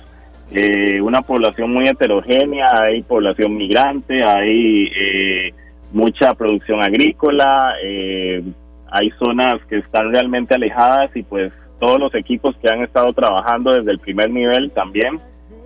eh, 0.53 1.01
una 1.01 1.22
población 1.22 1.72
muy 1.72 1.86
heterogénea, 1.86 2.82
hay 2.82 3.03
población 3.03 3.57
migrante, 3.57 4.24
hay 4.24 4.90
eh, 4.96 5.55
mucha 5.92 6.34
producción 6.34 6.82
agrícola, 6.82 7.74
eh, 7.84 8.42
hay 8.90 9.11
zonas 9.11 9.64
que 9.68 9.78
están 9.78 10.11
realmente 10.11 10.55
alejadas 10.55 11.14
y 11.14 11.22
pues 11.22 11.57
todos 11.78 12.01
los 12.01 12.14
equipos 12.16 12.57
que 12.57 12.68
han 12.68 12.82
estado 12.82 13.12
trabajando 13.12 13.74
desde 13.74 13.92
el 13.92 14.01
primer 14.01 14.30
nivel 14.30 14.72
también 14.72 15.20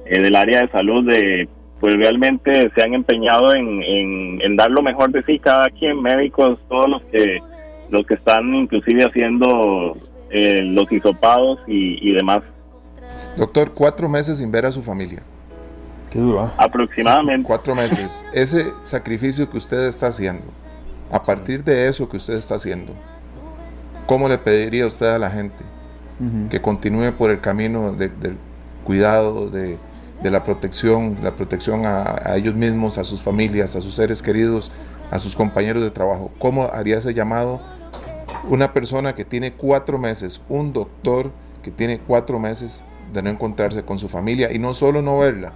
del 0.05 0.37
área 0.37 0.61
de 0.61 0.69
salud 0.69 1.09
de 1.09 1.49
pues 1.81 1.95
realmente 1.97 2.71
se 2.75 2.83
han 2.83 2.93
empeñado 2.93 3.55
en, 3.55 4.57
dar 4.57 4.71
lo 4.71 4.83
mejor 4.83 5.11
de 5.11 5.23
sí. 5.23 5.39
Cada 5.39 5.71
quien 5.71 6.03
médicos 6.03 6.59
todos 6.69 6.91
los 6.91 7.03
que 7.05 7.39
los 7.91 8.05
que 8.05 8.15
están 8.15 8.55
inclusive 8.55 9.05
haciendo 9.05 9.97
los 10.31 10.93
hisopados 10.93 11.59
y 11.67 12.13
demás 12.13 12.43
Doctor, 13.37 13.73
cuatro 13.73 14.09
meses 14.09 14.39
sin 14.39 14.51
ver 14.53 14.67
a 14.67 14.73
su 14.73 14.81
familia. 14.83 15.23
Qué 16.11 16.21
duro. 16.21 16.43
¿ah? 16.43 16.55
Aproximadamente. 16.57 17.47
Cuatro 17.47 17.75
meses. 17.75 18.25
Ese 18.33 18.73
sacrificio 18.85 19.51
que 19.51 19.57
usted 19.57 19.89
está 19.89 20.07
haciendo, 20.07 20.45
a 21.11 21.23
partir 21.23 21.65
de 21.65 21.89
eso 21.89 22.09
que 22.09 22.17
usted 22.17 22.35
está 22.35 22.55
haciendo, 22.55 22.93
¿cómo 24.07 24.29
le 24.29 24.39
pediría 24.39 24.87
usted 24.87 25.07
a 25.07 25.19
la 25.19 25.31
gente 25.31 25.65
que 26.49 26.63
continúe 26.63 27.13
por 27.19 27.31
el 27.31 27.41
camino 27.41 27.93
del 27.93 28.39
cuidado, 28.85 29.51
de, 29.51 29.79
la 30.23 30.45
protección, 30.45 31.19
la 31.23 31.35
protección 31.35 31.85
a, 31.85 32.17
a, 32.25 32.37
ellos 32.37 32.55
mismos, 32.55 32.99
a 32.99 33.05
sus 33.05 33.21
familias, 33.21 33.75
a 33.75 33.81
sus 33.81 33.97
seres 33.97 34.23
queridos, 34.23 34.71
a 35.11 35.19
sus 35.19 35.35
compañeros 35.35 35.83
de 35.83 35.91
trabajo? 35.91 36.31
¿Cómo 36.39 36.71
haría 36.73 36.99
ese 36.99 37.13
llamado 37.13 37.61
una 38.49 38.73
persona 38.73 39.15
que 39.17 39.25
tiene 39.25 39.53
cuatro 39.53 39.99
meses, 39.99 40.41
un 40.49 40.73
doctor 40.73 41.33
que 41.63 41.73
tiene 41.73 41.99
cuatro 41.99 42.39
meses 42.39 42.83
de 43.15 43.23
no 43.23 43.31
encontrarse 43.31 43.85
con 43.85 43.99
su 43.99 44.09
familia 44.09 44.53
y 44.53 44.59
no 44.59 44.75
solo 44.75 45.01
no 45.01 45.19
verla, 45.19 45.53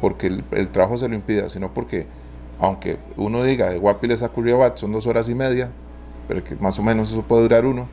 porque 0.00 0.26
el, 0.26 0.68
trabajo 0.70 0.98
se 0.98 1.08
lo 1.08 1.14
impida, 1.14 1.48
sino 1.50 1.72
porque, 1.72 2.06
aunque 2.58 2.98
uno 3.16 3.44
diga 3.44 3.68
de 3.68 3.78
Guapiles 3.78 4.22
a 4.22 4.30
Curriabat 4.30 4.76
son 4.76 4.92
dos 4.92 5.06
horas 5.06 5.28
y 5.28 5.34
media, 5.34 5.70
pero 6.26 6.42
que 6.42 6.56
más 6.56 6.78
o 6.78 6.82
menos 6.82 7.12
eso 7.12 7.22
puede 7.22 7.42
durar 7.42 7.66
uno, 7.66 7.86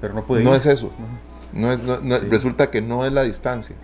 pero 0.00 0.14
no, 0.14 0.22
puede 0.22 0.44
no 0.44 0.54
es 0.54 0.66
eso. 0.66 0.92
No 1.52 1.72
es, 1.72 1.82
Resulta 2.28 2.70
que 2.70 2.82
no 2.82 3.06
es 3.06 3.12
la 3.12 3.22
distancia, 3.22 3.74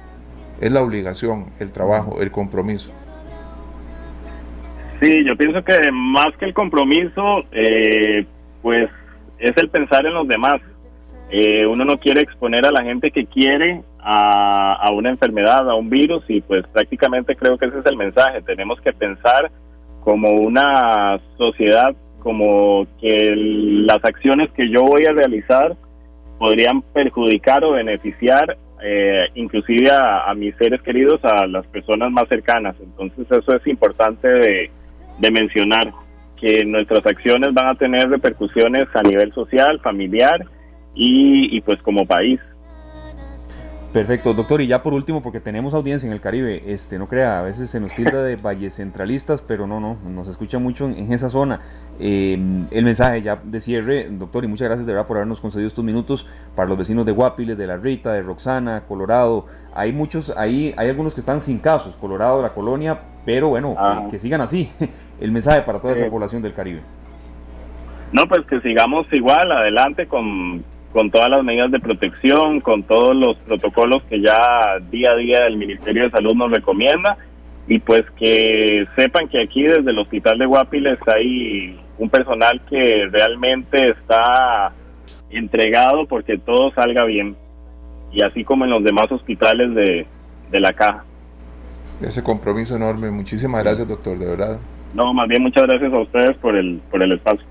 es 0.61 0.71
la 0.71 0.83
obligación, 0.83 1.47
el 1.59 1.73
trabajo, 1.73 2.21
el 2.21 2.31
compromiso. 2.31 2.93
Sí, 5.01 5.25
yo 5.25 5.37
pienso 5.37 5.65
que 5.65 5.91
más 5.93 6.29
que 6.39 6.45
el 6.45 6.55
compromiso, 6.55 7.45
eh, 7.53 8.27
pues 8.63 8.89
es 9.39 9.57
el 9.57 9.69
pensar 9.71 10.07
en 10.07 10.15
los 10.15 10.29
demás. 10.29 10.61
Eh, 11.37 11.67
uno 11.67 11.85
no 11.85 11.99
quiere 11.99 12.21
exponer 12.21 12.65
a 12.65 12.71
la 12.71 12.85
gente 12.85 13.11
que 13.11 13.27
quiere 13.27 13.83
a, 13.99 14.75
a, 14.75 14.93
una 14.93 15.11
enfermedad, 15.11 15.69
a 15.69 15.75
un 15.75 15.91
virus 15.91 16.23
y 16.29 16.41
pues 16.41 16.65
prácticamente 16.73 17.35
creo 17.35 17.59
que 17.59 17.67
ese 17.67 17.81
es 17.81 17.87
el 17.87 17.97
mensaje. 17.97 18.41
Tenemos 18.43 18.81
que 18.81 18.93
pensar 18.93 19.51
como 20.05 20.31
una 20.31 21.19
sociedad, 21.37 21.93
como 22.21 22.87
que 23.01 23.35
las 23.35 23.99
acciones 24.05 24.49
que 24.53 24.71
yo 24.71 24.85
voy 24.85 25.07
a 25.07 25.13
realizar 25.13 25.75
podrían 26.39 26.83
perjudicar 26.83 27.65
o 27.65 27.73
beneficiar 27.73 28.57
eh, 28.81 29.25
inclusive 29.35 29.91
a, 29.91 30.33
mis 30.35 30.55
seres 30.55 30.83
queridos, 30.83 31.19
a 31.25 31.49
las 31.49 31.67
personas 31.67 32.13
más 32.13 32.29
cercanas. 32.29 32.77
Entonces 32.81 33.27
eso 33.29 33.57
es 33.57 33.67
importante 33.67 34.29
de, 34.29 34.71
de 35.19 35.31
mencionar, 35.33 35.93
que 36.41 36.65
nuestras 36.65 37.05
acciones 37.05 37.53
van 37.53 37.67
a 37.67 37.75
tener 37.75 38.09
repercusiones 38.09 38.87
a 38.95 39.03
nivel 39.03 39.33
social, 39.33 39.81
familiar 39.81 40.47
y, 40.95 41.57
y 41.57 41.61
pues 41.61 41.81
como 41.83 42.07
país. 42.07 42.41
Perfecto, 43.95 44.35
doctor. 44.35 44.61
Y 44.61 44.67
ya 44.67 44.83
por 44.83 44.93
último, 44.93 45.23
porque 45.23 45.39
tenemos 45.39 45.73
audiencia 45.73 46.09
en 46.09 46.13
el 46.13 46.21
Caribe, 46.21 46.65
este, 46.67 46.99
no 46.99 47.07
crea, 47.07 47.39
a 47.39 47.43
veces 47.43 47.71
se 47.71 47.79
nos 47.79 47.95
tilda 47.95 48.25
de 48.25 48.35
valles 48.35 48.75
centralistas, 48.75 49.41
pero 49.41 49.69
no, 49.69 49.79
no, 49.79 49.97
nos 50.05 50.27
escucha 50.27 50.59
mucho 50.59 50.87
en, 50.87 51.13
esa 51.13 51.31
zona. 51.31 51.61
Eh, 52.01 52.33
el 52.73 52.85
mensaje 52.85 53.23
ya 53.23 53.37
de 53.37 53.61
cierre, 53.61 54.09
doctor, 54.11 54.43
y 54.43 54.49
muchas 54.49 54.67
gracias 54.67 54.85
de 54.85 54.93
verdad 54.93 55.07
por 55.07 55.19
habernos 55.19 55.41
concedido 55.41 55.69
estos 55.69 55.85
minutos 55.85 56.27
para 56.57 56.69
los 56.69 56.77
vecinos 56.77 57.07
de 57.07 57.13
Guapiles, 57.13 57.57
de 57.57 57.69
La 57.69 57.77
Rita, 57.77 58.13
de 58.13 58.23
Roxana, 58.23 58.83
Colorado. 58.89 59.47
Hay 59.73 59.93
muchos, 59.93 60.37
ahí 60.37 60.75
hay 60.77 60.89
algunos 60.89 61.15
que 61.15 61.21
están 61.21 61.41
sin 61.41 61.61
casos, 61.61 61.95
Colorado, 61.95 62.43
la 62.43 62.53
colonia, 62.53 62.99
pero 63.25 63.51
bueno, 63.51 63.77
ah. 63.79 64.09
que, 64.11 64.19
sigan 64.19 64.41
así. 64.41 64.73
El 65.21 65.31
mensaje 65.31 65.63
para 65.63 65.79
toda 65.79 65.95
esa 65.95 66.11
población 66.11 66.43
del 66.43 66.53
Caribe. 66.53 66.81
No, 68.11 68.27
pues 68.27 68.45
que 68.47 68.59
sigamos 68.59 69.07
igual, 69.13 69.53
adelante 69.53 70.09
con 70.09 70.65
con 70.95 71.11
todas 71.11 71.29
las 71.29 71.43
medidas 71.43 71.73
de 71.73 71.81
protección, 71.81 72.61
con 72.61 72.85
todos 72.85 73.17
los 73.17 73.37
protocolos 73.39 74.05
que 74.05 74.21
ya 74.21 74.79
día 74.93 75.11
a 75.11 75.17
día 75.17 75.39
el 75.49 75.57
Ministerio 75.57 76.05
de 76.05 76.11
Salud 76.11 76.35
nos 76.35 76.53
recomienda 76.53 77.19
y 77.67 77.81
pues 77.81 78.05
que 78.17 78.87
sepan 78.95 79.29
que 79.29 79.43
aquí 79.43 79.65
desde 79.65 79.91
el 79.91 79.99
Hospital 79.99 80.39
de 80.39 80.47
Guapiles 80.47 81.01
hay 81.09 81.81
un 81.99 82.09
personal 82.09 82.63
que 82.71 83.09
realmente 83.11 83.77
está 83.91 84.73
entregado 85.31 86.07
porque 86.07 86.39
todo 86.39 86.73
salga 86.75 87.05
bien 87.07 87.35
y 88.13 88.23
así 88.23 88.45
como 88.45 88.65
en 88.65 88.71
los 88.71 88.85
demás 88.85 89.11
hospitales 89.11 89.75
de, 89.75 90.07
de 90.53 90.61
la 90.61 90.73
caja. 90.75 91.05
Ese 92.01 92.23
compromiso 92.23 92.77
enorme, 92.77 93.11
muchísimas 93.11 93.65
gracias 93.65 93.89
doctor, 93.89 94.17
de 94.17 94.27
verdad. 94.27 94.61
No, 94.95 95.13
más 95.13 95.27
bien 95.27 95.43
muchas 95.43 95.67
gracias 95.67 95.93
a 95.93 95.99
ustedes 95.99 96.37
por 96.37 96.55
el, 96.55 96.81
por 96.89 97.03
el 97.03 97.15
espacio. 97.15 97.45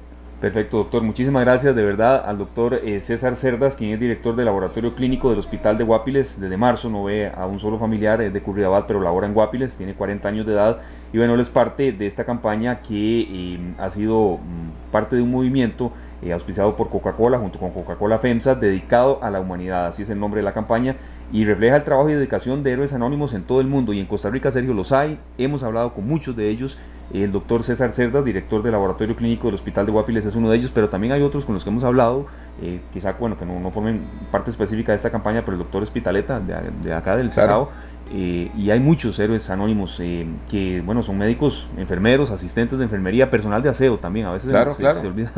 Perfecto, 0.44 0.76
doctor. 0.76 1.04
Muchísimas 1.04 1.46
gracias 1.46 1.74
de 1.74 1.86
verdad 1.86 2.22
al 2.26 2.38
doctor 2.38 2.82
eh, 2.84 3.00
César 3.00 3.38
Cerdas, 3.38 3.78
quien 3.78 3.92
es 3.92 4.00
director 4.02 4.36
del 4.36 4.44
laboratorio 4.44 4.94
clínico 4.94 5.30
del 5.30 5.40
Hospital 5.40 5.78
de 5.78 5.86
Guapiles. 5.86 6.38
Desde 6.38 6.58
marzo 6.58 6.90
no 6.90 7.06
ve 7.06 7.32
a 7.34 7.46
un 7.46 7.62
solo 7.62 7.80
familiar, 7.80 8.22
es 8.22 8.34
de 8.34 8.42
Curridabat, 8.42 8.86
pero 8.86 9.00
labora 9.00 9.26
en 9.26 9.34
Guapiles, 9.34 9.78
tiene 9.78 9.94
40 9.94 10.28
años 10.28 10.46
de 10.46 10.52
edad. 10.52 10.82
Y 11.14 11.18
bueno, 11.18 11.36
él 11.36 11.40
es 11.40 11.50
parte 11.50 11.94
de 11.94 12.08
esta 12.08 12.26
campaña 12.26 12.82
que 12.82 13.22
eh, 13.22 13.74
ha 13.78 13.90
sido 13.90 14.40
mm, 14.40 14.92
parte 14.92 15.16
de 15.16 15.22
un 15.22 15.32
movimiento 15.32 15.94
eh, 16.22 16.34
auspiciado 16.34 16.76
por 16.76 16.90
Coca-Cola 16.90 17.38
junto 17.38 17.58
con 17.58 17.72
Coca-Cola 17.72 18.20
FEMSA, 18.20 18.56
dedicado 18.56 19.24
a 19.24 19.32
la 19.32 19.40
humanidad, 19.40 19.88
así 19.88 20.02
es 20.02 20.10
el 20.10 20.20
nombre 20.20 20.42
de 20.42 20.44
la 20.44 20.52
campaña, 20.52 20.98
y 21.32 21.46
refleja 21.46 21.78
el 21.78 21.86
trabajo 21.86 22.10
y 22.10 22.16
dedicación 22.16 22.64
de 22.64 22.74
héroes 22.74 22.92
anónimos 22.92 23.34
en 23.34 23.44
todo 23.44 23.62
el 23.62 23.68
mundo. 23.68 23.94
Y 23.94 24.02
en 24.02 24.08
Costa 24.08 24.30
Rica, 24.30 24.52
Sergio, 24.52 24.74
los 24.74 24.92
hay, 24.92 25.20
hemos 25.38 25.64
hablado 25.64 25.94
con 25.94 26.06
muchos 26.06 26.36
de 26.36 26.50
ellos 26.50 26.78
el 27.12 27.32
doctor 27.32 27.64
César 27.64 27.92
Cerdas, 27.92 28.26
director 28.26 28.64
del 28.64 28.72
Laboratorio 28.72 29.16
Clínico 29.16 29.48
del 29.48 29.56
Hospital 29.56 29.86
de 29.86 29.92
Guapiles, 29.92 30.26
es 30.26 30.36
uno 30.36 30.50
de 30.50 30.58
ellos, 30.58 30.72
pero 30.74 30.90
también 30.90 31.14
hay 31.14 31.22
otros 31.22 31.46
con 31.46 31.54
los 31.54 31.64
que 31.64 31.70
hemos 31.70 31.84
hablado, 31.84 32.26
eh, 32.62 32.82
quizá 32.92 33.14
bueno, 33.14 33.38
que 33.38 33.46
no, 33.46 33.72
formen 33.72 34.06
parte 34.32 34.50
específica 34.50 34.92
de 34.92 34.96
esta 34.98 35.12
campaña, 35.12 35.42
pero 35.42 35.54
el 35.54 35.60
doctor 35.60 35.84
Espitaleta, 35.84 36.40
de, 36.40 36.94
acá 36.94 37.16
del 37.16 37.32
Cerrado, 37.32 37.70
eh, 38.12 38.52
y 38.58 38.70
hay 38.70 38.80
muchos 38.80 39.18
héroes 39.18 39.50
anónimos 39.50 40.00
eh, 40.00 40.28
que, 40.50 40.82
bueno, 40.82 41.04
son 41.04 41.18
médicos, 41.18 41.68
enfermeros, 41.78 42.32
asistentes 42.32 42.78
de 42.78 42.84
enfermería, 42.84 43.32
personal 43.32 43.64
de 43.64 43.70
aseo 43.70 43.98
también, 43.98 44.26
a 44.26 44.32
veces 44.32 44.52
se, 44.52 45.08
olvida. 45.08 45.32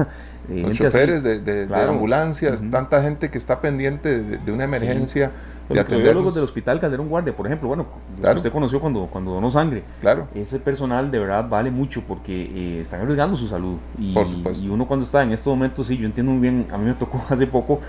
Los 0.50 0.78
choferes 0.78 1.24
de, 1.24 1.68
ambulancias, 1.72 2.66
tanta 2.70 3.02
gente 3.02 3.30
que 3.30 3.38
está 3.38 3.62
pendiente 3.62 4.22
de, 4.22 4.52
una 4.52 4.64
emergencia. 4.64 5.32
Los 5.70 5.84
cardiólogos 5.84 6.36
del 6.36 6.44
Hospital 6.44 6.80
Calderón 6.80 7.08
Guardia, 7.08 7.36
por 7.36 7.48
ejemplo, 7.48 7.68
bueno, 7.68 7.88
usted 8.36 8.52
conoció 8.52 8.80
cuando, 8.80 9.08
cuando 9.08 9.32
donó 9.32 9.50
sangre. 9.50 9.84
Claro. 10.02 10.28
Ese 10.36 10.60
personal 10.60 11.10
de 11.10 11.20
verdad 11.20 11.48
vale 11.48 11.72
mucho 11.72 12.04
porque 12.08 12.52
eh, 12.54 12.82
están 12.82 13.02
arriesgando 13.02 13.36
su 13.36 13.48
salud. 13.48 13.78
Y, 13.98 14.14
por 14.14 14.28
supuesto. 14.28 14.66
y 14.66 14.70
uno 14.70 14.86
cuando 14.88 15.06
está 15.06 15.24
en 15.24 15.32
estos 15.32 15.52
momentos, 15.52 15.88
sí, 15.88 15.98
yo 15.98 16.06
entiendo 16.06 16.32
muy 16.34 16.42
bien, 16.42 16.68
a 16.72 16.78
mí 16.78 16.86
me 16.86 16.94
tocó 16.94 17.24
hace 17.30 17.48
poco, 17.48 17.80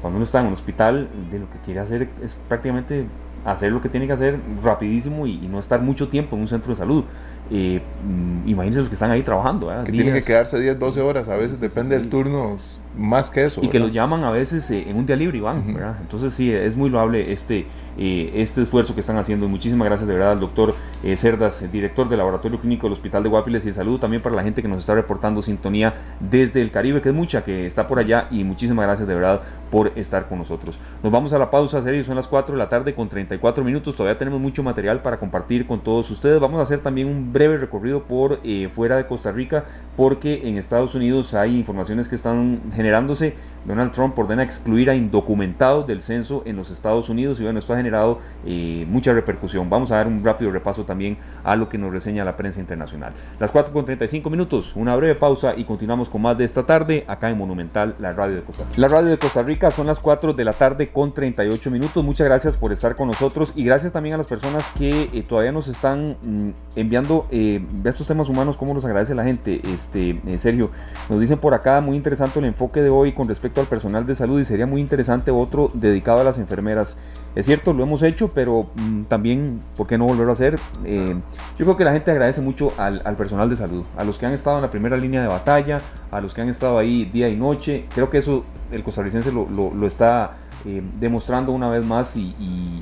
cuando 0.00 0.16
uno 0.16 0.24
está 0.24 0.40
en 0.40 0.46
un 0.46 0.52
hospital, 0.52 1.08
de 1.30 1.40
lo 1.40 1.50
que 1.50 1.58
quiere 1.58 1.80
hacer 1.80 2.08
es 2.22 2.36
prácticamente 2.48 3.06
hacer 3.46 3.70
lo 3.72 3.80
que 3.80 3.88
tiene 3.88 4.06
que 4.06 4.12
hacer 4.12 4.40
rapidísimo 4.62 5.26
y, 5.26 5.38
no 5.46 5.60
estar 5.60 5.80
mucho 5.80 6.08
tiempo 6.08 6.34
en 6.34 6.42
un 6.42 6.48
centro 6.48 6.70
de 6.70 6.76
salud. 6.76 7.04
Eh, 7.50 7.80
mm, 8.04 8.48
imagínense 8.48 8.80
los 8.80 8.88
que 8.88 8.94
están 8.94 9.10
ahí 9.10 9.22
trabajando. 9.22 9.70
Que 9.84 9.92
tienen 9.92 10.14
que 10.14 10.22
quedarse 10.22 10.58
10, 10.58 10.78
12 10.78 11.00
horas, 11.00 11.28
a 11.28 11.36
veces 11.36 11.60
depende 11.60 11.96
del 11.96 12.08
turno, 12.08 12.56
más 12.96 13.30
que 13.30 13.44
eso. 13.44 13.60
Y 13.62 13.68
que 13.68 13.78
los 13.78 13.92
llaman 13.92 14.24
a 14.24 14.30
veces 14.30 14.70
eh, 14.70 14.88
en 14.88 14.96
un 14.96 15.06
día 15.06 15.16
libre 15.16 15.38
y 15.38 15.40
van, 15.40 15.64
Entonces 16.00 16.34
sí, 16.34 16.52
es 16.52 16.76
muy 16.76 16.90
loable 16.90 17.32
este, 17.32 17.66
eh, 17.98 18.32
este 18.34 18.62
esfuerzo 18.62 18.94
que 18.94 19.00
están 19.00 19.18
haciendo. 19.18 19.48
Muchísimas 19.48 19.86
gracias 19.86 20.08
de 20.08 20.14
verdad 20.14 20.32
al 20.32 20.40
doctor 20.40 20.74
Cerdas, 21.16 21.64
director 21.70 22.08
del 22.08 22.18
Laboratorio 22.18 22.58
Clínico 22.58 22.86
del 22.86 22.94
Hospital 22.94 23.22
de 23.22 23.28
Guapiles 23.28 23.64
y 23.66 23.68
el 23.68 23.74
saludo 23.74 24.00
también 24.00 24.22
para 24.22 24.34
la 24.34 24.42
gente 24.42 24.62
que 24.62 24.68
nos 24.68 24.78
está 24.78 24.94
reportando 24.94 25.40
sintonía 25.42 25.94
desde 26.18 26.60
el 26.60 26.70
Caribe, 26.70 27.00
que 27.00 27.10
es 27.10 27.14
mucha, 27.14 27.44
que 27.44 27.66
está 27.66 27.86
por 27.86 27.98
allá 27.98 28.26
y 28.30 28.42
muchísimas 28.42 28.86
gracias 28.86 29.06
de 29.06 29.14
verdad 29.14 29.42
por 29.70 29.92
estar 29.96 30.28
con 30.28 30.38
nosotros. 30.38 30.78
Nos 31.02 31.12
vamos 31.12 31.32
a 31.32 31.38
la 31.38 31.50
pausa, 31.50 31.82
serio, 31.82 32.04
son 32.04 32.16
las 32.16 32.26
4 32.26 32.54
de 32.54 32.58
la 32.58 32.68
tarde 32.68 32.94
con 32.94 33.08
34 33.08 33.64
minutos, 33.64 33.96
todavía 33.96 34.18
tenemos 34.18 34.40
mucho 34.40 34.62
material 34.62 35.02
para 35.02 35.18
compartir 35.18 35.66
con 35.66 35.80
todos 35.80 36.10
ustedes. 36.10 36.40
Vamos 36.40 36.60
a 36.60 36.62
hacer 36.62 36.80
también 36.80 37.08
un 37.08 37.32
breve 37.36 37.58
recorrido 37.58 38.04
por 38.04 38.40
eh, 38.44 38.70
fuera 38.74 38.96
de 38.96 39.06
Costa 39.06 39.30
Rica, 39.30 39.66
porque 39.94 40.48
en 40.48 40.56
Estados 40.56 40.94
Unidos 40.94 41.34
hay 41.34 41.58
informaciones 41.58 42.08
que 42.08 42.14
están 42.14 42.62
generándose. 42.74 43.34
Donald 43.66 43.90
Trump 43.92 44.16
ordena 44.18 44.42
excluir 44.42 44.88
a 44.90 44.94
indocumentados 44.94 45.86
del 45.86 46.00
censo 46.00 46.42
en 46.46 46.56
los 46.56 46.70
Estados 46.70 47.08
Unidos 47.08 47.40
y 47.40 47.42
bueno, 47.42 47.58
esto 47.58 47.74
ha 47.74 47.76
generado 47.76 48.20
eh, 48.44 48.86
mucha 48.88 49.12
repercusión. 49.12 49.68
Vamos 49.68 49.90
a 49.90 49.96
dar 49.96 50.06
un 50.06 50.22
rápido 50.22 50.50
repaso 50.52 50.84
también 50.84 51.18
a 51.42 51.56
lo 51.56 51.68
que 51.68 51.76
nos 51.76 51.92
reseña 51.92 52.24
la 52.24 52.36
prensa 52.36 52.60
internacional. 52.60 53.12
Las 53.40 53.50
4 53.50 53.72
con 53.72 53.84
35 53.84 54.30
minutos, 54.30 54.76
una 54.76 54.94
breve 54.94 55.16
pausa 55.16 55.54
y 55.56 55.64
continuamos 55.64 56.08
con 56.08 56.22
más 56.22 56.38
de 56.38 56.44
esta 56.44 56.64
tarde 56.64 57.04
acá 57.08 57.28
en 57.28 57.38
Monumental, 57.38 57.96
la 57.98 58.12
radio 58.12 58.36
de 58.36 58.42
Costa 58.42 58.64
Rica. 58.64 58.80
La 58.80 58.88
radio 58.88 59.08
de 59.08 59.18
Costa 59.18 59.42
Rica 59.42 59.70
son 59.70 59.86
las 59.86 59.98
4 59.98 60.32
de 60.32 60.44
la 60.44 60.52
tarde 60.52 60.88
con 60.88 61.12
38 61.12 61.70
minutos. 61.70 62.04
Muchas 62.04 62.26
gracias 62.26 62.56
por 62.56 62.72
estar 62.72 62.94
con 62.94 63.08
nosotros 63.08 63.52
y 63.56 63.64
gracias 63.64 63.92
también 63.92 64.14
a 64.14 64.18
las 64.18 64.28
personas 64.28 64.64
que 64.78 65.08
eh, 65.12 65.24
todavía 65.28 65.52
nos 65.52 65.66
están 65.66 66.16
mm, 66.22 66.50
enviando 66.76 67.26
eh, 67.30 67.64
estos 67.84 68.06
temas 68.06 68.28
humanos, 68.28 68.56
como 68.56 68.74
nos 68.74 68.84
agradece 68.84 69.14
la 69.14 69.24
gente. 69.24 69.60
Este, 69.64 70.20
Sergio, 70.38 70.70
nos 71.08 71.20
dicen 71.20 71.38
por 71.38 71.54
acá, 71.54 71.80
muy 71.80 71.96
interesante 71.96 72.38
el 72.38 72.44
enfoque 72.44 72.80
de 72.80 72.90
hoy 72.90 73.12
con 73.12 73.26
respecto 73.26 73.55
al 73.60 73.66
personal 73.66 74.06
de 74.06 74.14
salud 74.14 74.40
y 74.40 74.44
sería 74.44 74.66
muy 74.66 74.80
interesante 74.80 75.30
otro 75.30 75.70
dedicado 75.74 76.20
a 76.20 76.24
las 76.24 76.38
enfermeras. 76.38 76.96
Es 77.34 77.46
cierto, 77.46 77.72
lo 77.72 77.82
hemos 77.82 78.02
hecho, 78.02 78.28
pero 78.28 78.66
mm, 78.74 79.04
también, 79.04 79.60
¿por 79.76 79.86
qué 79.86 79.98
no 79.98 80.06
volverlo 80.06 80.32
a 80.32 80.34
hacer? 80.34 80.58
yo 80.84 81.64
creo 81.64 81.76
que 81.76 81.84
la 81.84 81.92
gente 81.92 82.10
agradece 82.10 82.40
mucho 82.40 82.72
al, 82.78 83.00
al 83.04 83.16
personal 83.16 83.50
de 83.50 83.56
salud, 83.56 83.84
a 83.96 84.04
los 84.04 84.18
que 84.18 84.26
han 84.26 84.32
estado 84.32 84.56
en 84.56 84.62
la 84.62 84.70
primera 84.70 84.96
línea 84.96 85.22
de 85.22 85.28
batalla, 85.28 85.80
a 86.10 86.20
los 86.20 86.34
que 86.34 86.40
han 86.40 86.48
estado 86.48 86.78
ahí 86.78 87.04
día 87.04 87.28
y 87.28 87.36
noche. 87.36 87.86
Creo 87.94 88.10
que 88.10 88.18
eso 88.18 88.44
el 88.70 88.82
costarricense 88.82 89.32
lo, 89.32 89.48
lo, 89.48 89.86
está 89.86 90.36
eh, 90.64 90.82
demostrando 90.98 91.52
una 91.52 91.68
vez 91.68 91.84
más 91.84 92.16
y, 92.16 92.34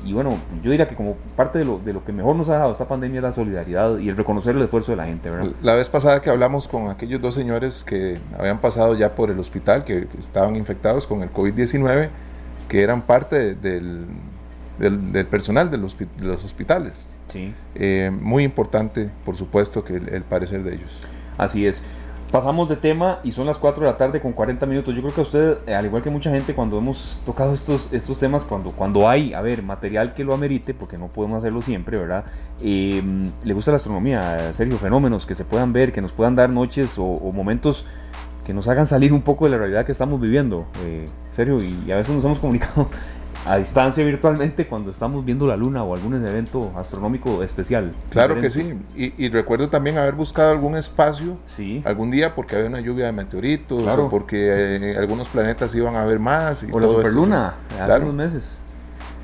y, 0.05 0.13
bueno, 0.13 0.39
yo 0.63 0.71
diría 0.71 0.89
que 0.89 0.95
como 0.95 1.17
parte 1.37 1.59
de 1.59 1.65
lo, 1.65 1.79
de 1.79 1.93
lo 1.93 2.05
que 2.05 2.13
mejor 2.13 2.37
nos 2.37 2.49
ha 2.49 2.59
dado 2.59 2.73
esta 2.73 2.87
pandemia 2.87 3.19
es 3.19 3.23
la 3.23 3.33
solidaridad 3.33 3.99
y 3.99 4.09
el 4.09 4.17
reconocer 4.17 4.57
el 4.57 4.63
esfuerzo 4.63 4.93
de 4.93 4.97
la 4.97 5.07
gente, 5.07 5.31
¿verdad? 5.31 5.51
La 5.63 5.75
vez 5.75 5.89
pasada 5.89 6.23
que 6.23 6.31
hablamos 6.31 6.69
con 6.69 6.89
aquellos 6.89 7.21
dos 7.21 7.35
señores 7.35 7.85
que 7.85 8.19
habían 8.39 8.61
pasado 8.61 8.95
ya 8.95 9.15
por 9.15 9.31
el 9.31 9.39
hospital, 9.39 9.85
que, 9.85 10.09
estaban 10.19 10.57
infectados 10.57 11.07
con 11.07 11.23
el 11.23 11.33
COVID-19, 11.33 12.11
que 12.69 12.83
eran 12.83 13.03
parte 13.03 13.55
del, 13.55 14.07
del, 14.79 15.27
personal 15.27 15.71
de 15.71 15.79
los, 15.79 15.99
de 15.99 16.07
los 16.21 16.45
hospitales. 16.45 17.19
Sí. 17.31 17.53
Eh, 17.75 18.11
muy 18.19 18.45
importante, 18.45 19.11
por 19.25 19.37
supuesto, 19.37 19.85
que 19.85 19.97
el 19.97 20.23
parecer 20.23 20.63
de 20.63 20.77
ellos. 20.77 20.93
Así 21.37 21.67
es. 21.67 21.83
Pasamos 22.31 22.69
de 22.69 22.77
tema 22.77 23.21
y 23.23 23.31
son 23.31 23.47
las 23.47 23.59
4 23.59 23.85
de 23.85 23.93
la 23.93 23.97
tarde 23.97 24.21
con 24.21 24.33
40 24.33 24.67
minutos. 24.67 24.95
Yo 24.95 25.03
creo 25.03 25.15
que 25.15 25.21
usted, 25.21 25.59
eh, 25.69 25.75
al 25.75 25.87
igual 25.87 26.03
que 26.03 26.11
mucha 26.11 26.31
gente, 26.31 26.55
cuando 26.55 26.79
hemos 26.79 27.21
tocado 27.25 27.55
estos, 27.55 27.93
estos 27.93 28.19
temas, 28.19 28.45
cuando, 28.45 28.73
cuando 28.73 29.09
hay, 29.09 29.35
a 29.35 29.41
ver, 29.41 29.63
material 29.63 30.15
que 30.15 30.25
lo 30.25 30.35
amerite, 30.35 30.75
porque 30.75 30.99
no 30.99 31.09
podemos 31.09 31.39
hacerlo 31.39 31.63
siempre, 31.63 31.97
¿verdad? 31.97 32.25
Em, 32.61 33.31
le 33.45 33.55
gusta 33.55 33.71
la 33.71 33.77
astronomía, 33.77 34.53
Sergio, 34.53 34.79
fenómenos 34.79 35.27
que 35.27 35.35
se 35.35 35.45
puedan 35.45 35.73
ver, 35.73 35.93
que 35.93 36.01
nos 36.01 36.13
puedan 36.13 36.35
dar 36.35 36.51
noches 36.51 36.95
o, 36.99 37.05
momentos 37.33 37.87
que 38.45 38.53
nos 38.53 38.69
hagan 38.69 38.87
salir 38.87 39.13
un 39.13 39.23
poco 39.23 39.47
de 39.47 39.53
la 39.53 39.59
realidad 39.59 39.87
que 39.87 39.93
estamos 39.93 40.21
viviendo, 40.21 40.67
eh, 40.85 41.05
Sergio, 41.33 41.63
y 41.63 41.91
a 41.93 41.97
veces 41.97 42.15
nos 42.15 42.25
hemos 42.25 42.41
comunicado 42.41 42.89
a 43.47 43.57
distancia 43.57 44.05
virtualmente 44.05 44.67
cuando 44.67 44.91
estamos 44.91 45.25
viendo 45.25 45.47
la 45.47 45.57
luna 45.57 45.83
o 45.83 45.95
algún 45.95 46.15
evento 46.15 46.73
astronómico 46.77 47.43
especial. 47.43 47.93
Claro 48.11 48.39
que 48.39 48.51
sí, 48.51 48.75
y, 48.97 49.29
recuerdo 49.29 49.69
también 49.69 49.99
haber 49.99 50.15
buscado 50.15 50.51
algún 50.51 50.77
espacio 50.77 51.39
sí. 51.47 51.83
algún 51.85 52.11
día 52.11 52.35
porque 52.35 52.57
había 52.57 52.69
una 52.69 52.81
lluvia 52.81 53.07
de 53.07 53.13
meteoritos 53.13 53.83
o 53.87 54.09
porque 54.09 54.77
eh, 54.77 54.97
algunos 54.97 55.29
planetas 55.29 55.75
iban 55.75 55.97
a 55.97 56.05
ver 56.05 56.19
más. 56.19 56.63
Y 56.63 56.73
o 56.73 56.81
la 56.81 56.89
superluna, 56.89 57.55
hace 57.81 58.01
unos 58.01 58.15
meses. 58.15 58.59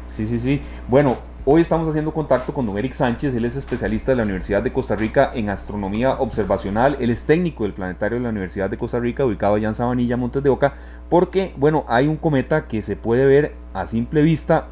Sí, 0.06 0.26
sí, 0.26 0.38
sí. 0.38 0.60
Bueno, 0.88 1.18
hoy 1.44 1.62
estamos 1.62 1.88
haciendo 1.88 2.12
contacto 2.12 2.52
con 2.52 2.66
don 2.66 2.76
Eric 2.76 2.92
Sánchez, 2.92 3.34
él 3.34 3.44
es 3.44 3.56
especialista 3.56 4.12
de 4.12 4.16
la 4.16 4.24
Universidad 4.24 4.62
de 4.62 4.72
Costa 4.72 4.96
Rica 4.96 5.30
en 5.34 5.48
astronomía 5.48 6.12
observacional, 6.12 6.96
él 7.00 7.10
es 7.10 7.24
técnico 7.24 7.64
del 7.64 7.72
planetario 7.72 8.18
de 8.18 8.24
la 8.24 8.30
Universidad 8.30 8.68
de 8.68 8.76
Costa 8.76 8.98
Rica, 8.98 9.24
ubicado 9.24 9.54
allá 9.54 9.68
en 9.68 9.74
Sabanilla, 9.74 10.16
Montes 10.16 10.42
de 10.42 10.50
Oca, 10.50 10.74
porque, 11.08 11.54
bueno, 11.56 11.84
hay 11.88 12.06
un 12.06 12.16
cometa 12.16 12.66
que 12.66 12.82
se 12.82 12.96
puede 12.96 13.26
ver 13.26 13.54
a 13.72 13.86
simple 13.86 14.22
vista 14.22 14.68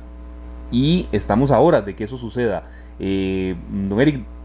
y 0.70 1.08
estamos 1.12 1.50
ahora 1.50 1.80
de 1.80 1.96
que 1.96 2.04
eso 2.04 2.18
suceda. 2.18 2.64
Eh, 3.00 3.54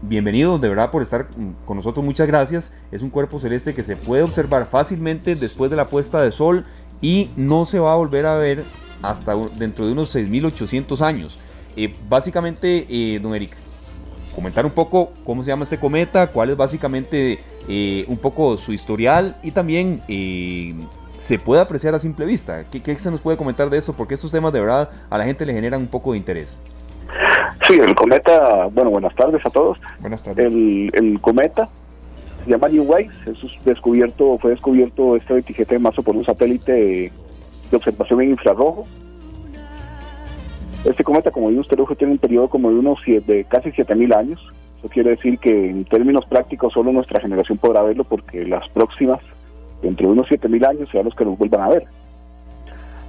bienvenido, 0.02 0.58
de 0.58 0.68
verdad 0.68 0.92
por 0.92 1.02
estar 1.02 1.26
con 1.64 1.76
nosotros, 1.76 2.04
muchas 2.04 2.26
gracias. 2.26 2.72
Es 2.90 3.02
un 3.02 3.10
cuerpo 3.10 3.38
celeste 3.38 3.74
que 3.74 3.82
se 3.82 3.96
puede 3.96 4.22
observar 4.22 4.66
fácilmente 4.66 5.34
después 5.34 5.70
de 5.70 5.76
la 5.76 5.86
puesta 5.86 6.22
de 6.22 6.30
sol 6.32 6.64
y 7.00 7.30
no 7.36 7.64
se 7.66 7.78
va 7.78 7.92
a 7.92 7.96
volver 7.96 8.26
a 8.26 8.36
ver 8.36 8.64
hasta 9.02 9.34
dentro 9.58 9.86
de 9.86 9.92
unos 9.92 10.14
6.800 10.14 11.00
años. 11.02 11.40
Eh, 11.76 11.94
básicamente, 12.08 12.86
eh, 12.88 13.18
don 13.20 13.34
Eric, 13.34 13.52
comentar 14.34 14.64
un 14.64 14.72
poco 14.72 15.12
cómo 15.24 15.42
se 15.42 15.48
llama 15.48 15.64
este 15.64 15.78
cometa, 15.78 16.28
cuál 16.28 16.50
es 16.50 16.56
básicamente 16.56 17.38
eh, 17.68 18.04
un 18.08 18.18
poco 18.18 18.56
su 18.56 18.72
historial 18.72 19.36
y 19.42 19.52
también 19.52 20.00
se 21.18 21.38
puede 21.38 21.62
apreciar 21.62 21.94
a 21.94 21.98
simple 21.98 22.26
vista. 22.26 22.64
¿Qué, 22.64 22.82
¿Qué, 22.82 22.96
se 22.98 23.10
nos 23.10 23.20
puede 23.20 23.36
comentar 23.36 23.70
de 23.70 23.78
esto? 23.78 23.92
Porque 23.92 24.14
estos 24.14 24.30
temas 24.30 24.52
de 24.52 24.60
verdad 24.60 24.90
a 25.08 25.18
la 25.18 25.24
gente 25.24 25.46
le 25.46 25.52
generan 25.52 25.80
un 25.80 25.88
poco 25.88 26.12
de 26.12 26.18
interés. 26.18 26.60
Sí, 27.66 27.74
el 27.74 27.94
cometa, 27.94 28.66
bueno, 28.66 28.90
buenas 28.90 29.14
tardes 29.14 29.44
a 29.46 29.50
todos. 29.50 29.78
Buenas 30.00 30.22
tardes. 30.22 30.46
El, 30.46 30.90
el 30.92 31.20
cometa 31.20 31.68
se 32.44 32.50
llama 32.50 32.68
New 32.68 32.84
Wave, 32.84 33.10
es 33.26 33.64
descubierto, 33.64 34.38
fue 34.38 34.50
descubierto 34.50 35.16
este 35.16 35.32
27 35.32 35.74
de 35.74 35.80
marzo 35.80 36.02
por 36.02 36.14
un 36.14 36.24
satélite 36.24 36.72
de 36.72 37.76
observación 37.76 38.20
en 38.20 38.30
infrarrojo. 38.30 38.86
Este 40.84 41.02
cometa, 41.02 41.30
como 41.30 41.48
dice 41.48 41.60
usted, 41.60 41.78
tiene 41.96 42.12
un 42.12 42.18
periodo 42.18 42.48
como 42.48 42.70
de 42.70 42.78
unos 42.78 42.98
siete, 43.02 43.46
casi 43.48 43.70
7.000 43.70 44.14
años. 44.14 44.52
Eso 44.78 44.88
quiere 44.88 45.10
decir 45.10 45.38
que 45.38 45.70
en 45.70 45.86
términos 45.86 46.26
prácticos 46.26 46.74
solo 46.74 46.92
nuestra 46.92 47.20
generación 47.20 47.56
podrá 47.56 47.82
verlo 47.82 48.04
porque 48.04 48.44
las 48.44 48.68
próximas, 48.68 49.20
dentro 49.80 50.06
de 50.06 50.12
unos 50.12 50.28
7.000 50.28 50.68
años, 50.68 50.90
serán 50.90 51.06
los 51.06 51.14
que 51.14 51.24
nos 51.24 51.38
vuelvan 51.38 51.62
a 51.62 51.68
ver. 51.70 51.84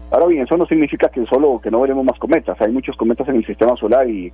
Ahora 0.10 0.28
bien, 0.28 0.44
eso 0.44 0.56
no 0.56 0.66
significa 0.68 1.10
que 1.10 1.26
solo 1.26 1.60
que 1.62 1.70
no 1.70 1.82
veremos 1.82 2.06
más 2.06 2.18
cometas. 2.18 2.60
Hay 2.62 2.72
muchos 2.72 2.96
cometas 2.96 3.28
en 3.28 3.36
el 3.36 3.46
sistema 3.46 3.76
solar 3.76 4.10
y, 4.10 4.32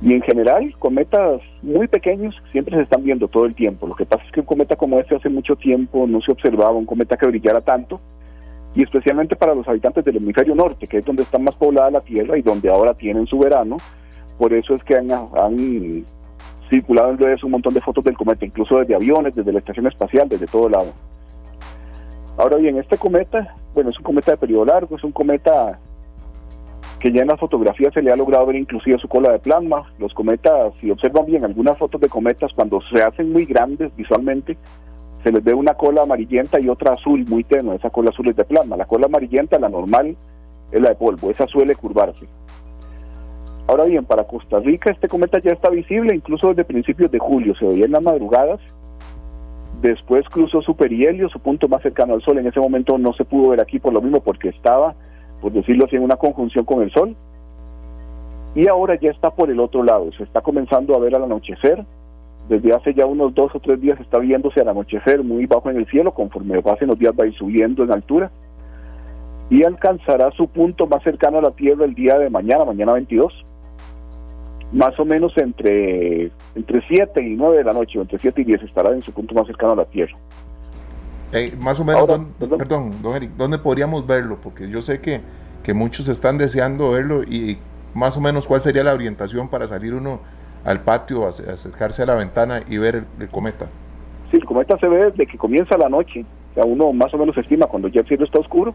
y 0.00 0.12
en 0.12 0.22
general 0.22 0.74
cometas 0.80 1.40
muy 1.62 1.86
pequeños 1.86 2.34
siempre 2.50 2.76
se 2.76 2.82
están 2.82 3.04
viendo 3.04 3.28
todo 3.28 3.44
el 3.44 3.54
tiempo. 3.54 3.86
Lo 3.86 3.94
que 3.94 4.04
pasa 4.06 4.24
es 4.24 4.32
que 4.32 4.40
un 4.40 4.46
cometa 4.46 4.74
como 4.74 4.98
este 4.98 5.14
hace 5.14 5.28
mucho 5.28 5.54
tiempo 5.54 6.08
no 6.08 6.20
se 6.20 6.32
observaba 6.32 6.72
un 6.72 6.86
cometa 6.86 7.16
que 7.16 7.28
brillara 7.28 7.60
tanto 7.60 8.00
y 8.74 8.82
especialmente 8.82 9.36
para 9.36 9.54
los 9.54 9.68
habitantes 9.68 10.04
del 10.04 10.16
hemisferio 10.16 10.54
norte, 10.54 10.86
que 10.86 10.98
es 10.98 11.04
donde 11.04 11.22
está 11.24 11.38
más 11.38 11.54
poblada 11.56 11.90
la 11.90 12.00
Tierra 12.00 12.38
y 12.38 12.42
donde 12.42 12.70
ahora 12.70 12.94
tienen 12.94 13.26
su 13.26 13.38
verano. 13.38 13.76
Por 14.38 14.52
eso 14.54 14.74
es 14.74 14.82
que 14.82 14.96
han, 14.96 15.10
han 15.10 16.04
circulado 16.70 17.10
en 17.10 17.18
redes 17.18 17.44
un 17.44 17.50
montón 17.50 17.74
de 17.74 17.82
fotos 17.82 18.04
del 18.04 18.16
cometa, 18.16 18.46
incluso 18.46 18.78
desde 18.78 18.94
aviones, 18.94 19.34
desde 19.34 19.52
la 19.52 19.58
estación 19.58 19.86
espacial, 19.86 20.28
desde 20.28 20.46
todo 20.46 20.68
lado. 20.68 20.92
Ahora 22.38 22.56
bien, 22.56 22.78
este 22.78 22.96
cometa, 22.96 23.54
bueno, 23.74 23.90
es 23.90 23.98
un 23.98 24.04
cometa 24.04 24.30
de 24.30 24.38
periodo 24.38 24.64
largo, 24.64 24.96
es 24.96 25.04
un 25.04 25.12
cometa 25.12 25.78
que 26.98 27.12
ya 27.12 27.22
en 27.22 27.28
las 27.28 27.40
fotografías 27.40 27.92
se 27.92 28.00
le 28.00 28.12
ha 28.12 28.16
logrado 28.16 28.46
ver 28.46 28.56
inclusive 28.56 28.96
su 28.98 29.08
cola 29.08 29.32
de 29.32 29.40
plasma. 29.40 29.92
Los 29.98 30.14
cometas, 30.14 30.72
si 30.80 30.90
observan 30.90 31.26
bien 31.26 31.44
algunas 31.44 31.76
fotos 31.76 32.00
de 32.00 32.08
cometas, 32.08 32.52
cuando 32.54 32.80
se 32.92 33.02
hacen 33.02 33.32
muy 33.32 33.44
grandes 33.44 33.94
visualmente, 33.96 34.56
se 35.22 35.30
les 35.30 35.42
ve 35.42 35.54
una 35.54 35.74
cola 35.74 36.02
amarillenta 36.02 36.60
y 36.60 36.68
otra 36.68 36.94
azul 36.94 37.24
muy 37.28 37.44
tenue, 37.44 37.76
esa 37.76 37.90
cola 37.90 38.10
azul 38.10 38.28
es 38.28 38.36
de 38.36 38.44
plasma, 38.44 38.76
la 38.76 38.86
cola 38.86 39.06
amarillenta, 39.06 39.58
la 39.58 39.68
normal, 39.68 40.16
es 40.70 40.80
la 40.80 40.90
de 40.90 40.94
polvo, 40.96 41.30
esa 41.30 41.46
suele 41.46 41.74
curvarse. 41.76 42.26
Ahora 43.68 43.84
bien, 43.84 44.04
para 44.04 44.24
Costa 44.24 44.58
Rica 44.58 44.90
este 44.90 45.08
cometa 45.08 45.38
ya 45.38 45.52
está 45.52 45.70
visible, 45.70 46.14
incluso 46.14 46.48
desde 46.48 46.64
principios 46.64 47.10
de 47.10 47.18
julio, 47.18 47.54
se 47.54 47.66
veía 47.66 47.84
en 47.84 47.92
las 47.92 48.02
madrugadas, 48.02 48.60
después 49.80 50.28
cruzó 50.28 50.60
su 50.62 50.76
perihelio, 50.76 51.28
su 51.28 51.38
punto 51.38 51.68
más 51.68 51.82
cercano 51.82 52.14
al 52.14 52.22
Sol, 52.22 52.38
en 52.38 52.46
ese 52.46 52.60
momento 52.60 52.98
no 52.98 53.12
se 53.12 53.24
pudo 53.24 53.50
ver 53.50 53.60
aquí 53.60 53.78
por 53.78 53.92
lo 53.92 54.00
mismo 54.00 54.20
porque 54.20 54.48
estaba, 54.48 54.94
por 55.40 55.52
decirlo 55.52 55.86
así, 55.86 55.96
en 55.96 56.02
una 56.02 56.16
conjunción 56.16 56.64
con 56.64 56.82
el 56.82 56.90
Sol, 56.92 57.14
y 58.54 58.66
ahora 58.68 58.98
ya 59.00 59.10
está 59.10 59.30
por 59.30 59.50
el 59.50 59.60
otro 59.60 59.82
lado, 59.82 60.10
se 60.12 60.24
está 60.24 60.40
comenzando 60.40 60.94
a 60.94 60.98
ver 60.98 61.14
al 61.14 61.24
anochecer, 61.24 61.84
desde 62.48 62.74
hace 62.74 62.94
ya 62.94 63.06
unos 63.06 63.34
dos 63.34 63.54
o 63.54 63.60
tres 63.60 63.80
días 63.80 63.98
está 64.00 64.18
viéndose 64.18 64.60
al 64.60 64.68
anochecer 64.68 65.22
muy 65.22 65.46
bajo 65.46 65.70
en 65.70 65.76
el 65.76 65.86
cielo, 65.86 66.12
conforme 66.12 66.60
pasen 66.62 66.88
los 66.88 66.98
días 66.98 67.14
va 67.18 67.24
a 67.24 67.28
ir 67.28 67.34
subiendo 67.34 67.84
en 67.84 67.92
altura 67.92 68.30
y 69.52 69.64
alcanzará 69.64 70.30
su 70.32 70.48
punto 70.48 70.86
más 70.86 71.02
cercano 71.02 71.38
a 71.38 71.42
la 71.42 71.50
Tierra 71.50 71.84
el 71.84 71.94
día 71.94 72.18
de 72.18 72.30
mañana, 72.30 72.64
mañana 72.64 72.92
22, 72.94 73.32
más 74.72 74.98
o 74.98 75.04
menos 75.04 75.36
entre, 75.36 76.30
entre 76.54 76.82
7 76.88 77.22
y 77.22 77.36
9 77.36 77.58
de 77.58 77.64
la 77.64 77.74
noche, 77.74 77.98
o 77.98 78.02
entre 78.02 78.18
7 78.18 78.40
y 78.40 78.44
10 78.44 78.62
estará 78.62 78.94
en 78.94 79.02
su 79.02 79.12
punto 79.12 79.34
más 79.34 79.46
cercano 79.46 79.74
a 79.74 79.76
la 79.76 79.84
Tierra. 79.84 80.16
Eh, 81.34 81.52
más 81.60 81.78
o 81.80 81.84
menos, 81.84 82.06
perdón, 82.38 83.02
don 83.02 83.14
Eric, 83.14 83.32
¿dónde 83.36 83.58
podríamos 83.58 84.06
verlo? 84.06 84.38
Porque 84.42 84.70
yo 84.70 84.80
sé 84.80 85.02
que, 85.02 85.20
que 85.62 85.74
muchos 85.74 86.08
están 86.08 86.38
deseando 86.38 86.90
verlo 86.90 87.22
y 87.22 87.58
más 87.92 88.16
o 88.16 88.22
menos 88.22 88.46
cuál 88.46 88.62
sería 88.62 88.84
la 88.84 88.94
orientación 88.94 89.48
para 89.48 89.68
salir 89.68 89.92
uno 89.92 90.20
al 90.64 90.80
patio, 90.80 91.26
acercarse 91.26 92.02
a 92.02 92.06
la 92.06 92.14
ventana 92.14 92.60
y 92.68 92.78
ver 92.78 93.04
el, 93.18 93.28
cometa. 93.28 93.66
Sí, 94.30 94.36
el 94.36 94.44
cometa 94.44 94.78
se 94.78 94.88
ve 94.88 95.06
desde 95.10 95.26
que 95.26 95.36
comienza 95.38 95.76
la 95.76 95.88
noche, 95.88 96.24
o 96.52 96.54
sea, 96.54 96.64
uno 96.64 96.92
más 96.92 97.12
o 97.14 97.18
menos 97.18 97.36
estima 97.36 97.66
cuando 97.66 97.88
ya 97.88 98.00
el 98.00 98.06
cielo 98.06 98.24
está 98.24 98.38
oscuro, 98.38 98.74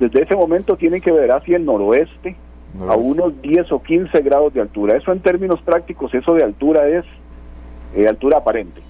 desde 0.00 0.22
ese 0.22 0.36
momento 0.36 0.76
tienen 0.76 1.00
que 1.00 1.12
ver 1.12 1.30
hacia 1.32 1.56
el 1.56 1.64
noroeste, 1.64 2.36
a 2.88 2.96
unos 2.96 3.40
10 3.42 3.72
o 3.72 3.82
15 3.82 4.20
grados 4.20 4.52
de 4.54 4.60
altura. 4.60 4.96
Eso 4.96 5.10
en 5.12 5.20
términos 5.20 5.60
prácticos, 5.62 6.14
eso 6.14 6.34
de 6.34 6.44
altura 6.44 6.86
es 6.86 7.04
eh, 7.94 8.06
altura 8.06 8.38
aparente. 8.38 8.80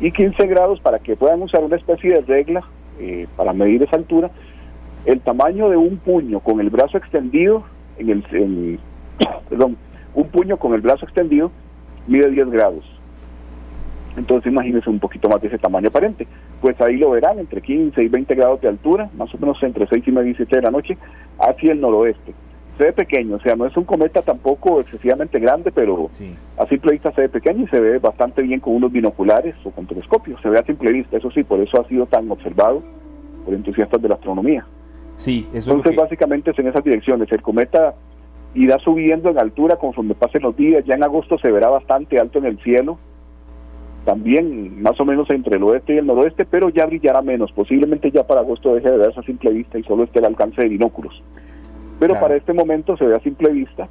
Y 0.00 0.12
15 0.12 0.46
grados 0.46 0.80
para 0.80 0.98
que 0.98 1.16
puedan 1.16 1.40
usar 1.42 1.62
una 1.62 1.76
especie 1.76 2.12
de 2.12 2.20
regla 2.22 2.62
eh, 2.98 3.26
para 3.36 3.52
medir 3.52 3.82
esa 3.82 3.96
altura, 3.96 4.30
el 5.04 5.20
tamaño 5.20 5.68
de 5.70 5.76
un 5.76 5.98
puño 5.98 6.40
con 6.40 6.60
el 6.60 6.70
brazo 6.70 6.98
extendido 6.98 7.64
en 7.98 8.10
el, 8.10 8.24
en, 8.32 8.78
perdón, 9.48 9.76
un 10.14 10.28
puño 10.28 10.56
con 10.56 10.74
el 10.74 10.80
brazo 10.80 11.04
extendido 11.04 11.50
mide 12.06 12.30
10 12.30 12.50
grados. 12.50 12.84
Entonces 14.16 14.50
imagínense 14.50 14.90
un 14.90 14.98
poquito 14.98 15.28
más 15.28 15.40
de 15.40 15.48
ese 15.48 15.58
tamaño 15.58 15.88
aparente. 15.88 16.26
Pues 16.60 16.80
ahí 16.80 16.96
lo 16.96 17.10
verán 17.10 17.38
entre 17.38 17.60
15 17.60 18.02
y 18.02 18.08
20 18.08 18.34
grados 18.34 18.60
de 18.60 18.68
altura, 18.68 19.08
más 19.16 19.32
o 19.34 19.38
menos 19.38 19.62
entre 19.62 19.86
6 19.86 20.04
y 20.06 20.12
media 20.12 20.30
y 20.30 20.34
7 20.34 20.56
de 20.56 20.62
la 20.62 20.70
noche, 20.70 20.98
hacia 21.38 21.72
el 21.72 21.80
noroeste. 21.80 22.34
Se 22.76 22.84
ve 22.84 22.92
pequeño, 22.92 23.36
o 23.36 23.40
sea, 23.40 23.56
no 23.56 23.66
es 23.66 23.76
un 23.76 23.84
cometa 23.84 24.22
tampoco 24.22 24.80
excesivamente 24.80 25.38
grande, 25.38 25.70
pero 25.70 26.08
a 26.56 26.66
simple 26.66 26.92
vista 26.92 27.12
se 27.12 27.22
ve 27.22 27.28
pequeño 27.28 27.64
y 27.64 27.68
se 27.68 27.78
ve 27.78 27.98
bastante 27.98 28.42
bien 28.42 28.60
con 28.60 28.74
unos 28.74 28.90
binoculares 28.90 29.54
o 29.64 29.70
con 29.70 29.86
telescopios. 29.86 30.40
Se 30.40 30.48
ve 30.48 30.58
a 30.58 30.64
simple 30.64 30.90
vista, 30.90 31.18
eso 31.18 31.30
sí, 31.30 31.44
por 31.44 31.60
eso 31.60 31.80
ha 31.80 31.86
sido 31.88 32.06
tan 32.06 32.30
observado 32.30 32.82
por 33.44 33.54
entusiastas 33.54 34.00
de 34.00 34.08
la 34.08 34.14
astronomía. 34.14 34.66
Sí, 35.16 35.46
eso 35.52 35.72
Entonces, 35.72 35.94
básicamente 35.94 36.50
es 36.50 36.58
en 36.58 36.68
esas 36.68 36.82
direcciones. 36.82 37.30
El 37.30 37.42
cometa 37.42 37.94
irá 38.54 38.78
subiendo 38.78 39.30
en 39.30 39.38
altura 39.38 39.76
conforme 39.76 40.14
pasen 40.14 40.42
los 40.42 40.56
días. 40.56 40.84
Ya 40.84 40.94
en 40.94 41.04
agosto 41.04 41.38
se 41.38 41.50
verá 41.50 41.68
bastante 41.68 42.18
alto 42.18 42.38
en 42.38 42.46
el 42.46 42.58
cielo, 42.62 42.98
también 44.04 44.82
más 44.82 44.98
o 45.00 45.04
menos 45.04 45.28
entre 45.30 45.56
el 45.56 45.62
oeste 45.62 45.94
y 45.94 45.98
el 45.98 46.06
noroeste, 46.06 46.44
pero 46.44 46.68
ya 46.70 46.86
brillará 46.86 47.22
menos. 47.22 47.52
Posiblemente 47.52 48.10
ya 48.10 48.26
para 48.26 48.40
agosto 48.40 48.74
deje 48.74 48.90
de 48.90 48.98
verse 48.98 49.20
a 49.20 49.24
simple 49.24 49.52
vista 49.52 49.78
y 49.78 49.82
solo 49.84 50.04
esté 50.04 50.18
al 50.18 50.26
alcance 50.26 50.62
de 50.62 50.68
binóculos. 50.68 51.22
Pero 51.98 52.14
para 52.18 52.34
este 52.34 52.54
momento 52.54 52.96
se 52.96 53.04
ve 53.04 53.14
a 53.14 53.20
simple 53.20 53.50
vista 53.50 53.88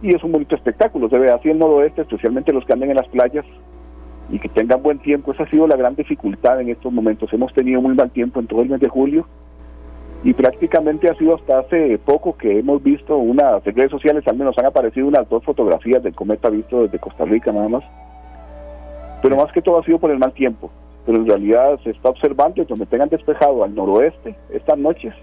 y 0.00 0.14
es 0.14 0.22
un 0.22 0.32
bonito 0.32 0.54
espectáculo. 0.54 1.08
Se 1.08 1.18
ve 1.18 1.30
así 1.30 1.50
el 1.50 1.58
noroeste, 1.58 2.02
especialmente 2.02 2.52
los 2.52 2.64
que 2.64 2.72
anden 2.72 2.90
en 2.90 2.96
las 2.96 3.08
playas 3.08 3.44
y 4.30 4.38
que 4.38 4.48
tengan 4.48 4.80
buen 4.80 5.00
tiempo. 5.00 5.32
Esa 5.32 5.42
ha 5.42 5.50
sido 5.50 5.66
la 5.66 5.76
gran 5.76 5.96
dificultad 5.96 6.60
en 6.60 6.68
estos 6.68 6.92
momentos. 6.92 7.32
Hemos 7.32 7.52
tenido 7.52 7.82
muy 7.82 7.94
mal 7.94 8.10
tiempo 8.10 8.38
en 8.38 8.46
todo 8.46 8.62
el 8.62 8.68
mes 8.68 8.80
de 8.80 8.88
julio 8.88 9.26
y 10.24 10.34
prácticamente 10.34 11.08
ha 11.08 11.14
sido 11.14 11.36
hasta 11.36 11.60
hace 11.60 11.98
poco 11.98 12.36
que 12.36 12.58
hemos 12.58 12.82
visto 12.82 13.16
unas 13.16 13.62
redes 13.64 13.90
sociales, 13.90 14.26
al 14.26 14.36
menos 14.36 14.58
han 14.58 14.66
aparecido 14.66 15.06
unas 15.06 15.28
dos 15.28 15.44
fotografías 15.44 16.02
del 16.02 16.14
cometa 16.14 16.50
visto 16.50 16.82
desde 16.82 16.98
Costa 16.98 17.24
Rica 17.24 17.52
nada 17.52 17.68
más. 17.68 17.84
Pero 19.22 19.36
más 19.36 19.52
que 19.52 19.62
todo 19.62 19.78
ha 19.78 19.84
sido 19.84 19.98
por 19.98 20.10
el 20.10 20.18
mal 20.18 20.32
tiempo. 20.32 20.70
Pero 21.06 21.18
en 21.18 21.26
realidad 21.26 21.78
se 21.84 21.90
está 21.90 22.08
observando 22.08 22.60
y 22.60 22.64
donde 22.64 22.86
tengan 22.86 23.08
despejado 23.08 23.64
al 23.64 23.74
noroeste 23.74 24.34
estas 24.50 24.78
noches 24.78 25.14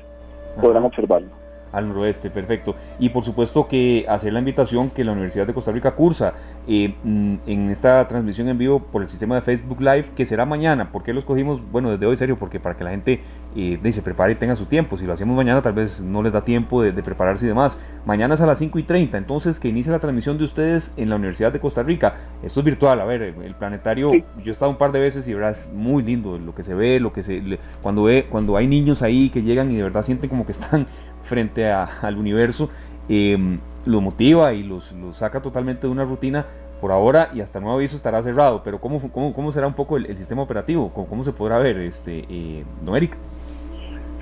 podrán 0.61 0.85
observarlo 0.85 1.44
al 1.75 1.87
noroeste, 1.87 2.29
perfecto. 2.29 2.75
Y 2.99 3.09
por 3.09 3.23
supuesto 3.23 3.67
que 3.67 4.05
hacer 4.07 4.33
la 4.33 4.39
invitación 4.39 4.89
que 4.89 5.03
la 5.03 5.11
Universidad 5.11 5.45
de 5.45 5.53
Costa 5.53 5.71
Rica 5.71 5.95
cursa 5.95 6.33
eh, 6.67 6.95
mm, 7.03 7.35
en 7.45 7.69
esta 7.69 8.07
transmisión 8.07 8.47
en 8.49 8.57
vivo 8.57 8.79
por 8.79 9.01
el 9.01 9.07
sistema 9.07 9.35
de 9.35 9.41
Facebook 9.41 9.81
Live, 9.81 10.05
que 10.15 10.25
será 10.25 10.45
mañana. 10.45 10.91
¿Por 10.91 11.03
qué 11.03 11.13
lo 11.13 11.19
escogimos? 11.19 11.61
Bueno, 11.71 11.91
desde 11.91 12.05
hoy, 12.05 12.17
serio, 12.17 12.37
porque 12.37 12.59
para 12.59 12.75
que 12.75 12.83
la 12.83 12.91
gente 12.91 13.21
eh, 13.55 13.79
se 13.91 14.01
prepare 14.01 14.33
y 14.33 14.35
tenga 14.35 14.55
su 14.55 14.65
tiempo. 14.65 14.97
Si 14.97 15.05
lo 15.05 15.13
hacemos 15.13 15.35
mañana, 15.35 15.61
tal 15.61 15.73
vez 15.73 16.01
no 16.01 16.23
les 16.23 16.33
da 16.33 16.43
tiempo 16.43 16.81
de, 16.81 16.91
prepararse 17.03 17.45
y 17.45 17.49
demás. 17.49 17.77
Mañana 18.05 18.33
es 18.33 18.41
a 18.41 18.45
las 18.45 18.57
5 18.59 18.79
y 18.79 18.83
30, 18.83 19.17
entonces 19.17 19.59
que 19.59 19.67
inicie 19.67 19.91
la 19.91 19.99
transmisión 19.99 20.37
de 20.37 20.43
ustedes 20.43 20.93
en 20.97 21.09
la 21.09 21.15
Universidad 21.15 21.51
de 21.51 21.59
Costa 21.59 21.83
Rica. 21.83 22.15
Esto 22.43 22.61
es 22.61 22.65
virtual, 22.65 22.99
a 22.99 23.05
ver, 23.05 23.21
el 23.21 23.55
planetario, 23.55 24.11
yo 24.13 24.23
he 24.45 24.49
estado 24.49 24.71
un 24.71 24.77
par 24.77 24.91
de 24.91 24.99
veces 24.99 25.27
y 25.27 25.33
verdad 25.33 25.51
es 25.51 25.69
muy 25.73 26.03
lindo 26.03 26.37
lo 26.37 26.53
que 26.55 26.63
se 26.63 26.73
ve, 26.73 26.99
lo 26.99 27.13
que 27.13 27.23
se 27.23 27.41
cuando 27.81 28.03
ve, 28.03 28.27
cuando 28.29 28.57
hay 28.57 28.67
niños 28.67 29.01
ahí 29.01 29.29
que 29.29 29.41
llegan 29.41 29.71
y 29.71 29.75
de 29.75 29.83
verdad 29.83 30.03
sienten 30.03 30.29
como 30.29 30.45
que 30.45 30.51
están 30.51 30.87
frente 31.25 31.69
al 31.69 32.17
universo 32.17 32.69
em, 33.09 33.59
lo 33.85 34.01
motiva 34.01 34.53
y 34.53 34.63
los, 34.63 34.95
saca 35.11 35.41
totalmente 35.41 35.87
de 35.87 35.93
una 35.93 36.05
rutina 36.05 36.45
por 36.81 36.91
ahora 36.91 37.29
y 37.33 37.41
hasta 37.41 37.59
nuevo 37.59 37.75
aviso 37.75 37.95
estará 37.95 38.21
cerrado, 38.21 38.61
pero 38.63 38.79
¿cómo, 38.79 38.99
cómo, 39.11 39.33
cómo 39.33 39.51
será 39.51 39.67
un 39.67 39.73
poco 39.73 39.97
el, 39.97 40.15
sistema 40.17 40.41
operativo? 40.41 40.91
¿Cómo, 40.93 41.07
¿Cómo, 41.07 41.23
se 41.23 41.31
podrá 41.31 41.57
ver, 41.57 41.77
este, 41.77 42.25
eh? 42.29 42.63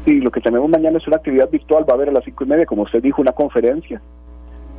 Sí, 0.05 0.19
lo 0.19 0.31
que 0.31 0.41
tenemos 0.41 0.69
mañana 0.69 0.97
es 0.97 1.07
una 1.07 1.17
actividad 1.17 1.49
virtual, 1.49 1.85
va 1.87 1.93
a 1.93 1.95
haber 1.95 2.09
a 2.09 2.11
las 2.11 2.25
cinco 2.25 2.43
y 2.43 2.47
media, 2.47 2.65
como 2.65 2.83
usted 2.83 3.01
dijo, 3.01 3.21
una 3.21 3.31
conferencia 3.31 4.01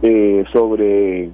eh, 0.03 0.45
sobre, 0.53 1.31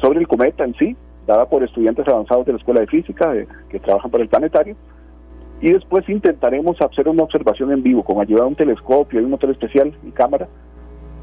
sobre 0.00 0.20
el 0.20 0.26
cometa 0.26 0.64
en 0.64 0.74
sí, 0.74 0.96
dada 1.26 1.46
por 1.46 1.62
estudiantes 1.62 2.08
avanzados 2.08 2.46
de 2.46 2.52
la 2.52 2.58
Escuela 2.58 2.80
de 2.80 2.86
Física 2.86 3.32
que 3.68 3.80
trabajan 3.80 4.10
para 4.10 4.22
el 4.22 4.28
planetario. 4.28 4.76
Y 5.60 5.72
después 5.72 6.08
intentaremos 6.08 6.80
hacer 6.80 7.08
una 7.08 7.22
observación 7.22 7.72
en 7.72 7.82
vivo 7.82 8.04
con 8.04 8.20
ayuda 8.20 8.42
de 8.42 8.48
un 8.48 8.56
telescopio 8.56 9.20
y 9.20 9.24
un 9.24 9.30
motor 9.30 9.50
especial 9.50 9.94
y 10.04 10.10
cámara 10.10 10.48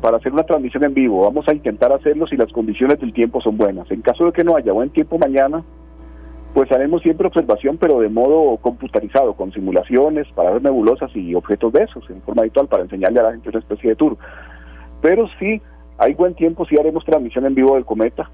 para 0.02 0.18
hacer 0.18 0.34
una 0.34 0.44
transmisión 0.44 0.84
en 0.84 0.94
vivo. 0.94 1.22
Vamos 1.22 1.48
a 1.48 1.54
intentar 1.54 1.94
hacerlo 1.94 2.28
si 2.28 2.36
las 2.36 2.52
condiciones 2.52 3.00
del 3.00 3.14
tiempo 3.14 3.40
son 3.42 3.58
buenas. 3.58 3.90
En 3.90 4.02
caso 4.02 4.26
de 4.26 4.34
que 4.34 4.44
no 4.44 4.56
haya 4.56 4.74
buen 4.74 4.90
tiempo 4.90 5.18
mañana, 5.18 5.64
pues 6.54 6.72
haremos 6.72 7.02
siempre 7.02 7.28
observación, 7.28 7.78
pero 7.78 8.00
de 8.00 8.10
modo 8.10 8.58
computarizado, 8.58 9.34
con 9.34 9.52
simulaciones 9.54 10.28
para 10.36 10.52
ver 10.52 10.62
nebulosas 10.62 11.10
y 11.16 11.34
objetos 11.36 11.72
de 11.74 11.84
esos, 11.84 12.08
en 12.10 12.22
forma 12.22 12.42
habitual, 12.42 12.68
para 12.68 12.84
enseñarle 12.84 13.20
a 13.20 13.24
la 13.24 13.32
gente 13.32 13.50
una 13.50 13.60
especie 13.60 13.92
de 13.92 13.96
tour. 13.96 14.18
Pero 15.02 15.28
si 15.40 15.62
hay 15.98 16.14
buen 16.16 16.36
tiempo, 16.36 16.66
sí 16.66 16.76
haremos 16.80 17.06
transmisión 17.06 17.46
en 17.46 17.56
vivo 17.56 17.76
del 17.76 17.86
cometa, 17.86 18.30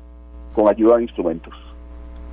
con 0.56 0.68
ayuda 0.68 0.97
de 0.97 1.04
instrumentos. 1.04 1.54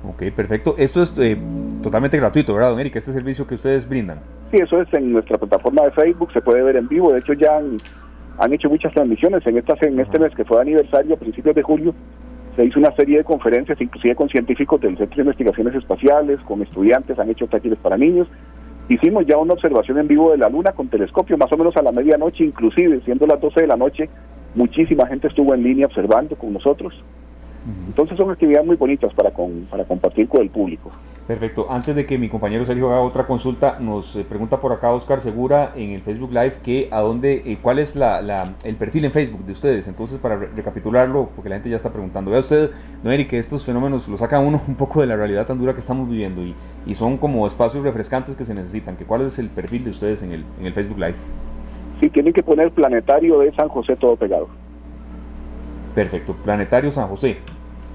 Ok, 0.03 0.23
perfecto. 0.35 0.75
Esto 0.77 1.01
es 1.01 1.17
eh, 1.17 1.37
totalmente 1.83 2.17
gratuito, 2.17 2.53
¿verdad, 2.53 2.71
don? 2.71 2.79
Este 2.79 3.01
servicio 3.01 3.47
que 3.47 3.55
ustedes 3.55 3.87
brindan. 3.87 4.19
Sí, 4.51 4.57
eso 4.57 4.81
es 4.81 4.93
en 4.93 5.11
nuestra 5.11 5.37
plataforma 5.37 5.83
de 5.83 5.91
Facebook, 5.91 6.31
se 6.31 6.41
puede 6.41 6.63
ver 6.63 6.77
en 6.77 6.87
vivo. 6.87 7.11
De 7.11 7.19
hecho, 7.19 7.33
ya 7.33 7.57
han, 7.57 8.53
hecho 8.53 8.69
muchas 8.69 8.93
transmisiones. 8.93 9.45
En, 9.45 9.57
estas, 9.57 9.81
en 9.83 9.99
este 9.99 10.19
mes 10.19 10.33
que 10.35 10.45
fue 10.45 10.61
aniversario, 10.61 11.15
a 11.15 11.17
principios 11.17 11.55
de 11.55 11.63
julio, 11.63 11.93
se 12.55 12.65
hizo 12.65 12.79
una 12.79 12.95
serie 12.95 13.17
de 13.17 13.23
conferencias, 13.23 13.79
inclusive 13.81 14.15
con 14.15 14.29
científicos 14.29 14.79
del 14.81 14.97
Centro 14.97 15.17
de 15.17 15.21
Investigaciones 15.23 15.75
Espaciales, 15.75 16.39
con 16.41 16.61
estudiantes, 16.61 17.19
han 17.19 17.29
hecho 17.29 17.47
talleres 17.47 17.77
para 17.79 17.97
niños. 17.97 18.27
Hicimos 18.89 19.25
ya 19.25 19.37
una 19.37 19.53
observación 19.53 19.99
en 19.99 20.07
vivo 20.07 20.31
de 20.31 20.37
la 20.37 20.47
Luna 20.47 20.71
con 20.71 20.87
telescopio, 20.87 21.37
más 21.37 21.51
o 21.51 21.57
menos 21.57 21.75
a 21.75 21.81
la 21.81 21.91
medianoche, 21.91 22.45
inclusive 22.45 23.01
siendo 23.03 23.27
las 23.27 23.41
12 23.41 23.61
de 23.61 23.67
la 23.67 23.75
noche, 23.75 24.09
muchísima 24.55 25.05
gente 25.07 25.27
estuvo 25.27 25.53
en 25.53 25.63
línea 25.63 25.87
observando 25.87 26.35
con 26.37 26.53
nosotros. 26.53 26.93
Entonces 27.87 28.17
son 28.17 28.31
actividades 28.31 28.65
muy 28.65 28.75
bonitas 28.75 29.13
para, 29.13 29.31
para 29.31 29.83
compartir 29.85 30.27
con 30.27 30.41
el 30.41 30.49
público. 30.49 30.91
Perfecto. 31.27 31.67
Antes 31.69 31.93
de 31.93 32.05
que 32.05 32.17
mi 32.17 32.29
compañero 32.29 32.63
Sergio 32.63 32.87
haga 32.87 33.01
otra 33.01 33.27
consulta, 33.27 33.79
nos 33.81 34.15
eh, 34.15 34.23
pregunta 34.23 34.61
por 34.61 34.71
acá 34.71 34.93
Oscar 34.93 35.19
Segura 35.19 35.73
en 35.75 35.89
el 35.89 35.99
Facebook 35.99 36.31
Live 36.31 36.53
que 36.63 36.87
a 36.89 37.01
dónde, 37.01 37.43
eh, 37.45 37.57
cuál 37.61 37.79
es 37.79 37.97
la, 37.97 38.55
el 38.63 38.75
perfil 38.77 39.03
en 39.03 39.11
Facebook 39.11 39.43
de 39.43 39.51
ustedes. 39.51 39.89
Entonces, 39.89 40.19
para 40.19 40.37
recapitularlo, 40.37 41.29
porque 41.35 41.49
la 41.49 41.57
gente 41.57 41.69
ya 41.69 41.75
está 41.75 41.91
preguntando, 41.91 42.31
vea 42.31 42.39
usted, 42.39 42.71
no 43.03 43.11
que 43.27 43.39
estos 43.39 43.65
fenómenos 43.65 44.07
los 44.07 44.19
saca 44.19 44.39
uno 44.39 44.61
un 44.67 44.75
poco 44.75 45.01
de 45.01 45.07
la 45.07 45.17
realidad 45.17 45.45
tan 45.45 45.59
dura 45.59 45.73
que 45.73 45.81
estamos 45.81 46.09
viviendo 46.09 46.41
y, 46.41 46.55
y 46.85 46.95
son 46.95 47.17
como 47.17 47.45
espacios 47.45 47.83
refrescantes 47.83 48.37
que 48.37 48.45
se 48.45 48.53
necesitan. 48.53 48.95
Que 48.95 49.03
¿Cuál 49.03 49.23
es 49.23 49.37
el 49.37 49.49
perfil 49.49 49.83
de 49.83 49.89
ustedes 49.89 50.23
en 50.23 50.31
el, 50.31 50.45
en 50.61 50.65
el 50.65 50.71
Facebook 50.71 50.97
Live? 50.97 51.15
Sí, 51.99 52.09
tienen 52.09 52.31
que 52.31 52.43
poner 52.43 52.71
Planetario 52.71 53.39
de 53.39 53.53
San 53.53 53.67
José 53.67 53.97
todo 53.97 54.15
pegado. 54.15 54.47
Perfecto, 55.93 56.33
Planetario 56.45 56.89
San 56.89 57.09
José. 57.09 57.37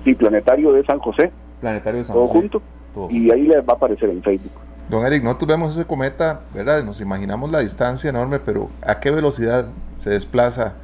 Sí, 0.04 0.14
Planetario 0.14 0.72
de 0.72 0.84
San 0.84 0.98
José. 0.98 1.30
Planetario 1.60 1.98
de 1.98 2.04
San 2.04 2.14
todo 2.14 2.26
José. 2.26 2.38
Junto, 2.38 2.62
Y 3.10 3.30
ahí 3.30 3.42
les 3.42 3.58
va 3.58 3.72
a 3.72 3.76
aparecer 3.76 4.10
en 4.10 4.22
Facebook. 4.22 4.52
Don 4.88 5.06
Eric, 5.06 5.22
nosotros 5.22 5.48
vemos 5.48 5.76
ese 5.76 5.86
cometa, 5.86 6.40
¿verdad? 6.52 6.84
Nos 6.84 7.00
imaginamos 7.00 7.50
la 7.50 7.60
distancia 7.60 8.10
enorme, 8.10 8.40
pero 8.40 8.68
¿a 8.82 9.00
qué 9.00 9.10
velocidad 9.10 9.66
se 9.96 10.10
desplaza 10.10 10.74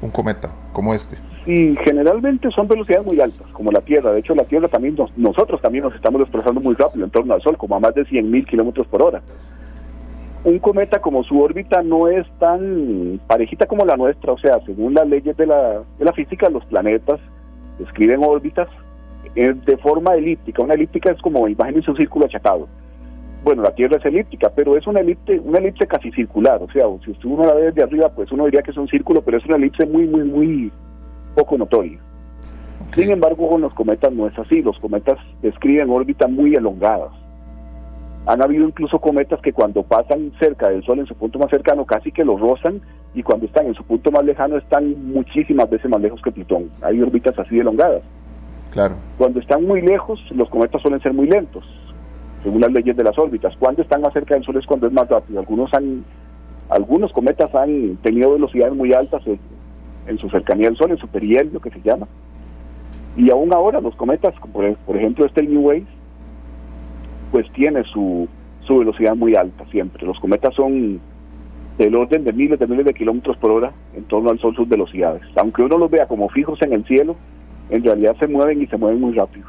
un 0.00 0.10
cometa 0.10 0.52
como 0.72 0.94
este? 0.94 1.16
Sí, 1.44 1.76
generalmente 1.84 2.50
son 2.50 2.66
velocidades 2.66 3.06
muy 3.06 3.20
altas, 3.20 3.46
como 3.52 3.70
la 3.70 3.80
Tierra. 3.80 4.12
De 4.12 4.20
hecho, 4.20 4.34
la 4.34 4.44
Tierra 4.44 4.68
también, 4.68 4.96
nosotros 5.16 5.60
también 5.60 5.84
nos 5.84 5.94
estamos 5.94 6.20
desplazando 6.20 6.60
muy 6.60 6.74
rápido 6.74 7.04
en 7.04 7.10
torno 7.10 7.34
al 7.34 7.42
Sol, 7.42 7.56
como 7.56 7.76
a 7.76 7.80
más 7.80 7.94
de 7.94 8.04
100.000 8.06 8.46
kilómetros 8.46 8.86
por 8.86 9.02
hora. 9.02 9.22
Un 10.44 10.58
cometa, 10.58 11.00
como 11.00 11.22
su 11.24 11.40
órbita 11.40 11.82
no 11.82 12.08
es 12.08 12.26
tan 12.38 13.20
parejita 13.26 13.66
como 13.66 13.84
la 13.84 13.96
nuestra, 13.96 14.32
o 14.32 14.38
sea, 14.38 14.60
según 14.64 14.94
las 14.94 15.08
leyes 15.08 15.36
de 15.36 15.46
la, 15.46 15.82
de 15.98 16.04
la 16.04 16.12
física, 16.12 16.48
los 16.48 16.64
planetas 16.66 17.20
describen 17.78 18.22
órbitas 18.22 18.68
de 19.34 19.76
forma 19.78 20.14
elíptica. 20.14 20.62
Una 20.62 20.74
elíptica 20.74 21.10
es 21.10 21.20
como, 21.20 21.46
imagínense 21.48 21.90
un 21.90 21.96
círculo 21.96 22.26
achatado. 22.26 22.68
Bueno, 23.44 23.62
la 23.62 23.74
Tierra 23.74 23.98
es 23.98 24.04
elíptica, 24.04 24.50
pero 24.54 24.76
es 24.76 24.86
una 24.86 25.00
elipse, 25.00 25.38
una 25.40 25.58
elipse 25.58 25.86
casi 25.86 26.10
circular. 26.12 26.60
O 26.62 26.70
sea, 26.70 26.84
si 27.04 27.10
usted 27.10 27.28
uno 27.28 27.44
la 27.44 27.54
ve 27.54 27.62
desde 27.64 27.82
arriba, 27.82 28.08
pues 28.08 28.32
uno 28.32 28.46
diría 28.46 28.62
que 28.62 28.70
es 28.70 28.76
un 28.76 28.88
círculo, 28.88 29.22
pero 29.22 29.38
es 29.38 29.44
una 29.46 29.56
elipse 29.56 29.86
muy, 29.86 30.06
muy, 30.06 30.24
muy 30.24 30.72
poco 31.34 31.58
notoria. 31.58 31.98
Sin 32.94 33.10
embargo, 33.10 33.48
con 33.48 33.60
los 33.60 33.74
cometas 33.74 34.12
no 34.12 34.26
es 34.26 34.38
así. 34.38 34.62
Los 34.62 34.78
cometas 34.78 35.18
describen 35.42 35.90
órbitas 35.90 36.30
muy 36.30 36.54
elongadas. 36.54 37.12
Han 38.26 38.42
habido 38.42 38.66
incluso 38.66 38.98
cometas 38.98 39.40
que 39.40 39.52
cuando 39.52 39.84
pasan 39.84 40.32
cerca 40.40 40.68
del 40.68 40.82
Sol 40.84 40.98
en 40.98 41.06
su 41.06 41.14
punto 41.14 41.38
más 41.38 41.48
cercano 41.48 41.84
casi 41.84 42.10
que 42.10 42.24
lo 42.24 42.36
rozan 42.36 42.80
y 43.14 43.22
cuando 43.22 43.46
están 43.46 43.66
en 43.66 43.74
su 43.74 43.84
punto 43.84 44.10
más 44.10 44.24
lejano 44.24 44.56
están 44.56 45.12
muchísimas 45.12 45.70
veces 45.70 45.88
más 45.88 46.00
lejos 46.00 46.20
que 46.22 46.32
Plutón. 46.32 46.68
Hay 46.82 47.00
órbitas 47.00 47.38
así 47.38 47.58
elongadas. 47.58 48.02
Claro. 48.72 48.96
Cuando 49.16 49.38
están 49.38 49.64
muy 49.64 49.80
lejos, 49.80 50.20
los 50.32 50.50
cometas 50.50 50.82
suelen 50.82 51.00
ser 51.00 51.12
muy 51.12 51.28
lentos, 51.28 51.64
según 52.42 52.60
las 52.60 52.72
leyes 52.72 52.96
de 52.96 53.04
las 53.04 53.16
órbitas. 53.16 53.54
Cuando 53.58 53.82
están 53.82 54.02
más 54.02 54.12
cerca 54.12 54.34
del 54.34 54.44
Sol 54.44 54.56
es 54.56 54.66
cuando 54.66 54.88
es 54.88 54.92
más 54.92 55.08
rápido. 55.08 55.38
Algunos 55.38 55.72
han, 55.72 56.04
algunos 56.68 57.12
cometas 57.12 57.54
han 57.54 57.96
tenido 58.02 58.32
velocidades 58.32 58.74
muy 58.74 58.92
altas 58.92 59.22
en, 60.08 60.18
su 60.18 60.28
cercanía 60.30 60.66
al 60.66 60.76
Sol, 60.76 60.90
en 60.90 60.98
su 60.98 61.06
perihelio 61.06 61.60
que 61.60 61.70
se 61.70 61.80
llama. 61.80 62.08
Y 63.16 63.30
aún 63.30 63.54
ahora 63.54 63.80
los 63.80 63.94
cometas, 63.94 64.34
por, 64.52 64.76
por 64.78 64.96
ejemplo 64.96 65.24
este 65.24 65.44
New 65.44 65.60
Wave, 65.60 65.86
pues 67.30 67.50
tiene 67.52 67.84
su, 67.84 68.28
su 68.66 68.78
velocidad 68.78 69.14
muy 69.14 69.34
alta 69.34 69.64
siempre. 69.70 70.06
Los 70.06 70.18
cometas 70.20 70.54
son 70.54 71.00
del 71.78 71.94
orden 71.94 72.24
de 72.24 72.32
miles 72.32 72.58
de 72.58 72.66
miles 72.66 72.86
de 72.86 72.94
kilómetros 72.94 73.36
por 73.36 73.50
hora 73.50 73.72
en 73.94 74.04
torno 74.04 74.30
al 74.30 74.38
Sol 74.38 74.54
sus 74.56 74.68
velocidades. 74.68 75.22
Aunque 75.36 75.62
uno 75.62 75.78
los 75.78 75.90
vea 75.90 76.06
como 76.06 76.28
fijos 76.28 76.60
en 76.62 76.72
el 76.72 76.84
cielo, 76.84 77.16
en 77.70 77.84
realidad 77.84 78.16
se 78.18 78.28
mueven 78.28 78.62
y 78.62 78.66
se 78.66 78.76
mueven 78.76 79.00
muy 79.00 79.12
rápido. 79.14 79.46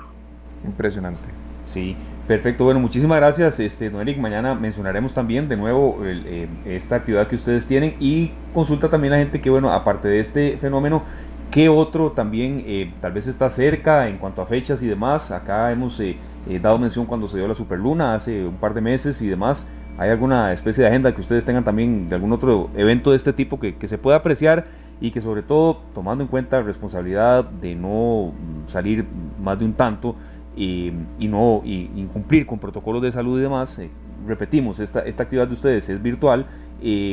Impresionante. 0.66 1.30
Sí, 1.64 1.96
perfecto. 2.28 2.64
Bueno, 2.64 2.80
muchísimas 2.80 3.18
gracias, 3.18 3.60
este, 3.60 3.90
Noelic. 3.90 4.18
Mañana 4.18 4.56
mencionaremos 4.56 5.14
también 5.14 5.48
de 5.50 5.58
nuevo 5.58 6.00
eh, 6.04 6.48
esta 6.66 6.96
actividad 6.96 7.28
que 7.28 7.36
ustedes 7.36 7.66
tienen 7.66 7.96
y 8.00 8.32
consulta 8.54 8.90
también 8.90 9.14
a 9.14 9.18
la 9.18 9.24
gente 9.24 9.42
que, 9.42 9.50
bueno, 9.50 9.72
aparte 9.72 10.08
de 10.08 10.20
este 10.20 10.58
fenómeno, 10.58 11.04
¿qué 11.52 11.70
otro 11.70 12.12
también 12.12 12.64
eh, 12.66 12.92
tal 13.02 13.14
vez 13.14 13.28
está 13.28 13.50
cerca 13.50 14.08
en 14.08 14.18
cuanto 14.18 14.42
a 14.42 14.46
fechas 14.46 14.82
y 14.84 14.88
demás? 14.88 15.32
Acá 15.32 15.72
hemos 15.72 16.00
eh, 16.00 16.18
dado 16.62 16.78
mención 16.80 17.06
cuando 17.06 17.28
se 17.28 17.38
dio 17.38 17.48
la 17.48 17.56
superluna 17.56 18.14
hace 18.14 18.46
un 18.46 18.56
par 18.56 18.74
de 18.74 18.82
meses 18.82 19.22
y 19.22 19.28
demás. 19.28 19.68
¿Hay 19.98 20.10
alguna 20.10 20.54
especie 20.54 20.84
de 20.84 20.90
agenda 20.90 21.14
que 21.14 21.22
ustedes 21.22 21.46
tengan 21.46 21.64
también 21.64 22.10
de 22.10 22.16
algún 22.16 22.32
otro 22.32 22.70
evento 22.76 23.12
de 23.12 23.18
este 23.18 23.34
tipo 23.34 23.60
que, 23.60 23.76
se 23.88 23.98
pueda 23.98 24.18
apreciar 24.18 24.66
y 25.02 25.12
que 25.12 25.22
sobre 25.22 25.42
todo 25.42 25.78
tomando 25.94 26.24
en 26.24 26.28
cuenta 26.28 26.62
responsabilidad 26.62 27.44
de 27.46 27.76
no 27.76 28.34
salir 28.68 29.06
más 29.42 29.58
de 29.58 29.66
un 29.66 29.74
tanto 29.74 30.16
y, 30.56 30.92
no 31.20 31.62
incumplir 31.66 32.46
con 32.46 32.60
protocolos 32.60 33.02
de 33.02 33.12
salud 33.12 33.40
y 33.40 33.42
demás, 33.42 33.80
eh, 33.80 33.90
repetimos, 34.28 34.80
esta, 34.80 35.00
actividad 35.00 35.48
de 35.48 35.54
ustedes 35.54 35.90
es 35.90 36.02
virtual, 36.02 36.46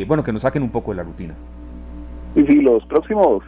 bueno, 0.06 0.22
que 0.22 0.32
nos 0.32 0.42
saquen 0.42 0.62
un 0.62 0.70
poco 0.70 0.90
de 0.90 0.98
la 0.98 1.02
rutina. 1.04 1.34
Y 2.34 2.42
los 2.60 2.84
próximos, 2.86 3.44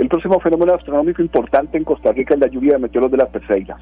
el 0.00 0.08
próximo 0.08 0.40
fenómeno 0.40 0.74
astronómico 0.74 1.20
importante 1.20 1.76
en 1.76 1.84
Costa 1.84 2.10
Rica 2.12 2.32
es 2.32 2.40
la 2.40 2.46
lluvia 2.46 2.72
de 2.72 2.78
meteoros 2.78 3.10
de 3.10 3.18
las 3.18 3.28
Perseidas. 3.28 3.78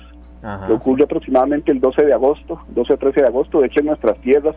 ocurre 0.69 1.05
aproximadamente 1.05 1.71
el 1.71 1.81
12 1.81 2.05
de 2.05 2.13
agosto, 2.13 2.61
12 2.71 2.93
o 2.93 2.97
13 2.97 3.21
de 3.21 3.27
agosto, 3.29 3.61
de 3.61 3.69
hecho 3.69 3.81
en 3.81 3.87
nuestras 3.87 4.19
tierras 4.19 4.57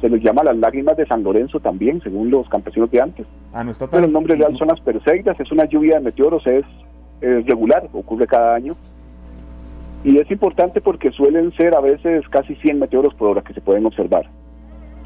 se 0.00 0.08
les 0.08 0.22
llama 0.22 0.44
las 0.44 0.56
lágrimas 0.56 0.96
de 0.96 1.04
San 1.06 1.24
Lorenzo 1.24 1.58
también, 1.58 2.00
según 2.02 2.30
los 2.30 2.48
campesinos 2.48 2.88
de 2.90 3.00
antes. 3.00 3.26
Ah, 3.52 3.64
no 3.64 3.72
está 3.72 3.88
Pero 3.88 4.06
el 4.06 4.12
nombre 4.12 4.36
real 4.36 4.56
son 4.56 4.68
las 4.68 4.80
Perseidas, 4.80 5.38
es 5.40 5.50
una 5.50 5.64
lluvia 5.64 5.96
de 5.96 6.04
meteoros, 6.04 6.46
es, 6.46 6.64
regular, 7.20 7.88
ocurre 7.92 8.28
cada 8.28 8.54
año. 8.54 8.76
Y 10.04 10.18
es 10.18 10.30
importante 10.30 10.80
porque 10.80 11.10
suelen 11.10 11.52
ser 11.52 11.74
a 11.76 11.80
veces 11.80 12.28
casi 12.28 12.54
100 12.56 12.78
meteoros 12.78 13.14
por 13.14 13.28
hora 13.28 13.42
que 13.42 13.54
se 13.54 13.60
pueden 13.60 13.86
observar. 13.86 14.28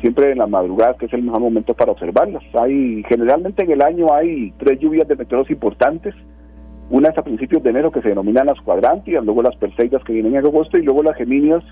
Siempre 0.07 0.30
en 0.30 0.38
la 0.38 0.46
madrugada, 0.46 0.94
que 0.94 1.07
es 1.07 1.12
el 1.14 1.24
mejor 1.24 1.40
momento 1.40 1.74
para 1.74 1.90
observarlas. 1.90 2.44
Hay 2.54 3.02
Generalmente 3.09 3.64
en 3.64 3.72
el 3.72 3.82
año 3.82 4.14
hay 4.14 4.52
tres 4.57 4.78
lluvias 4.78 5.09
de 5.09 5.16
meteoros 5.16 5.50
importantes. 5.50 6.14
Una 6.90 7.09
es 7.09 7.18
a 7.18 7.24
principios 7.24 7.61
de 7.64 7.70
enero 7.70 7.90
que 7.90 8.00
se 8.02 8.11
denominan 8.11 8.46
las 8.46 8.61
cuadrantias, 8.61 9.24
luego 9.24 9.42
las 9.42 9.57
Perseidas 9.57 10.04
que 10.04 10.12
vienen 10.12 10.36
en 10.36 10.46
agosto 10.46 10.78
y 10.78 10.82
luego 10.82 11.02
las 11.02 11.16
Geminias 11.16 11.64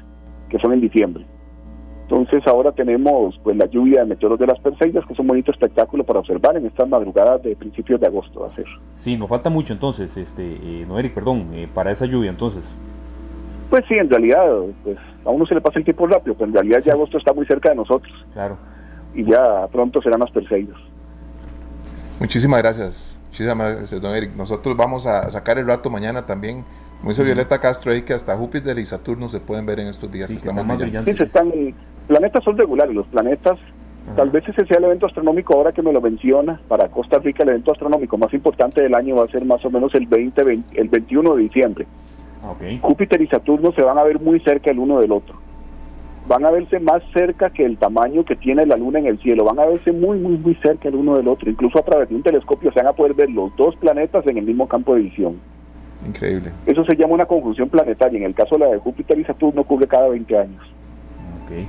que 0.48 0.58
son 0.58 0.72
en 0.72 0.80
diciembre. 0.80 1.24
Entonces 2.02 2.42
ahora 2.48 2.72
tenemos 2.72 3.38
pues 3.44 3.56
la 3.56 3.66
lluvia 3.66 4.00
de 4.00 4.06
meteoros 4.06 4.40
de 4.40 4.48
las 4.48 4.58
Perseidas, 4.58 5.06
que 5.06 5.12
es 5.12 5.18
un 5.20 5.28
bonito 5.28 5.52
espectáculo 5.52 6.02
para 6.02 6.18
observar 6.18 6.56
en 6.56 6.66
estas 6.66 6.88
madrugadas 6.88 7.40
de 7.44 7.54
principios 7.54 8.00
de 8.00 8.08
agosto 8.08 8.40
va 8.40 8.48
a 8.48 8.56
ser. 8.56 8.66
Sí, 8.96 9.16
nos 9.16 9.28
falta 9.28 9.48
mucho 9.48 9.72
entonces, 9.72 10.16
este, 10.16 10.42
eh, 10.42 10.84
no 10.88 10.98
Eric, 10.98 11.14
perdón, 11.14 11.50
eh, 11.54 11.68
para 11.72 11.92
esa 11.92 12.06
lluvia 12.06 12.30
entonces. 12.30 12.76
Pues 13.70 13.84
sí, 13.86 13.94
en 13.94 14.10
realidad, 14.10 14.44
pues 14.82 14.98
a 15.24 15.30
uno 15.30 15.46
se 15.46 15.54
le 15.54 15.60
pasa 15.60 15.78
el 15.78 15.84
tiempo 15.84 16.06
rápido, 16.06 16.34
pero 16.34 16.46
en 16.46 16.54
realidad 16.54 16.80
ya 16.80 16.92
agosto 16.92 17.18
está 17.18 17.32
muy 17.32 17.46
cerca 17.46 17.70
de 17.70 17.76
nosotros. 17.76 18.12
Claro. 18.32 18.58
Y 19.14 19.24
ya 19.24 19.66
pronto 19.68 20.02
serán 20.02 20.20
las 20.20 20.30
Perseidas. 20.30 20.76
Muchísimas 22.20 22.62
gracias. 22.62 23.20
Muchísimas 23.28 23.76
gracias, 23.76 24.00
don 24.00 24.14
Eric. 24.14 24.34
Nosotros 24.36 24.76
vamos 24.76 25.06
a 25.06 25.30
sacar 25.30 25.58
el 25.58 25.66
rato 25.66 25.90
mañana 25.90 26.26
también. 26.26 26.64
Como 26.98 27.10
dice 27.10 27.24
Violeta 27.24 27.60
Castro, 27.60 27.92
ahí 27.92 28.02
que 28.02 28.14
hasta 28.14 28.36
Júpiter 28.36 28.78
y 28.78 28.86
Saturno 28.86 29.28
se 29.28 29.40
pueden 29.40 29.66
ver 29.66 29.80
en 29.80 29.88
estos 29.88 30.10
días. 30.10 30.30
Sí, 30.30 30.36
están 30.36 30.66
más 30.66 30.78
brillantes. 30.78 31.16
Sí, 31.16 31.22
están, 31.22 31.52
planetas 32.06 32.42
son 32.44 32.56
regulares, 32.56 32.94
los 32.94 33.06
planetas 33.08 33.58
Tal 34.16 34.30
vez 34.30 34.46
ese 34.46 34.64
sea 34.66 34.76
el 34.78 34.84
evento 34.84 35.06
astronómico 35.06 35.54
ahora 35.54 35.72
que 35.72 35.82
me 35.82 35.92
lo 35.92 36.00
menciona. 36.00 36.60
Para 36.68 36.88
Costa 36.88 37.18
Rica 37.18 37.42
el 37.42 37.48
evento 37.48 37.72
astronómico 37.72 38.16
más 38.16 38.32
importante 38.32 38.82
del 38.82 38.94
año 38.94 39.16
va 39.16 39.24
a 39.24 39.28
ser 39.28 39.44
más 39.44 39.64
o 39.64 39.70
menos 39.70 39.94
el 39.94 40.06
20, 40.06 40.62
el 40.74 40.88
21 40.88 41.34
de 41.34 41.42
diciembre. 41.42 41.86
Okay. 42.52 42.78
Júpiter 42.82 43.20
y 43.22 43.26
Saturno 43.26 43.72
se 43.72 43.82
van 43.82 43.98
a 43.98 44.02
ver 44.02 44.20
muy 44.20 44.40
cerca 44.40 44.70
el 44.70 44.78
uno 44.78 45.00
del 45.00 45.12
otro. 45.12 45.36
Van 46.26 46.44
a 46.44 46.50
verse 46.50 46.78
más 46.80 47.02
cerca 47.12 47.50
que 47.50 47.64
el 47.64 47.76
tamaño 47.76 48.24
que 48.24 48.36
tiene 48.36 48.64
la 48.64 48.76
luna 48.76 48.98
en 48.98 49.06
el 49.06 49.18
cielo. 49.20 49.44
Van 49.44 49.58
a 49.58 49.66
verse 49.66 49.92
muy, 49.92 50.18
muy, 50.18 50.38
muy 50.38 50.54
cerca 50.56 50.88
el 50.88 50.94
uno 50.94 51.16
del 51.16 51.28
otro. 51.28 51.50
Incluso 51.50 51.78
a 51.78 51.82
través 51.82 52.08
de 52.08 52.14
un 52.14 52.22
telescopio 52.22 52.72
se 52.72 52.80
van 52.80 52.88
a 52.88 52.92
poder 52.92 53.14
ver 53.14 53.30
los 53.30 53.54
dos 53.56 53.76
planetas 53.76 54.26
en 54.26 54.38
el 54.38 54.44
mismo 54.44 54.66
campo 54.66 54.94
de 54.94 55.02
visión. 55.02 55.38
Increíble. 56.06 56.50
Eso 56.66 56.84
se 56.84 56.96
llama 56.96 57.14
una 57.14 57.26
conjunción 57.26 57.68
planetaria. 57.68 58.18
En 58.18 58.24
el 58.24 58.34
caso 58.34 58.56
de 58.56 58.64
la 58.64 58.70
de 58.70 58.78
Júpiter 58.78 59.18
y 59.18 59.24
Saturno 59.24 59.64
cubre 59.64 59.86
cada 59.86 60.08
20 60.08 60.38
años. 60.38 60.62
Okay. 61.44 61.68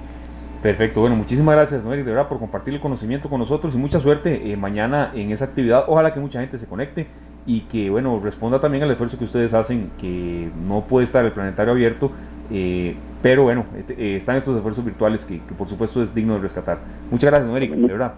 Perfecto, 0.61 1.01
bueno, 1.01 1.15
muchísimas 1.15 1.53
gracias, 1.53 1.83
Noel, 1.83 2.03
de 2.03 2.11
verdad, 2.11 2.27
por 2.27 2.39
compartir 2.39 2.73
el 2.73 2.79
conocimiento 2.79 3.29
con 3.29 3.39
nosotros 3.39 3.75
y 3.75 3.77
mucha 3.77 3.99
suerte 3.99 4.51
eh, 4.51 4.57
mañana 4.57 5.11
en 5.13 5.31
esa 5.31 5.45
actividad. 5.45 5.83
Ojalá 5.87 6.11
que 6.11 6.19
mucha 6.19 6.39
gente 6.39 6.57
se 6.57 6.65
conecte 6.65 7.05
y 7.45 7.61
que, 7.61 7.89
bueno, 7.89 8.19
responda 8.23 8.59
también 8.59 8.83
al 8.83 8.91
esfuerzo 8.91 9.17
que 9.17 9.23
ustedes 9.23 9.53
hacen, 9.53 9.91
que 9.99 10.49
no 10.67 10.85
puede 10.87 11.03
estar 11.03 11.23
el 11.25 11.31
planetario 11.31 11.73
abierto, 11.73 12.11
eh, 12.51 12.95
pero 13.21 13.43
bueno, 13.43 13.65
este, 13.75 13.93
eh, 13.93 14.15
están 14.17 14.35
estos 14.35 14.55
esfuerzos 14.55 14.83
virtuales 14.83 15.25
que, 15.25 15.39
por 15.57 15.67
supuesto 15.67 16.01
es 16.01 16.13
digno 16.13 16.35
de 16.35 16.39
rescatar. 16.39 16.79
Muchas 17.11 17.29
gracias, 17.29 17.49
Noel, 17.49 17.69
de 17.69 17.87
verdad. 17.87 18.15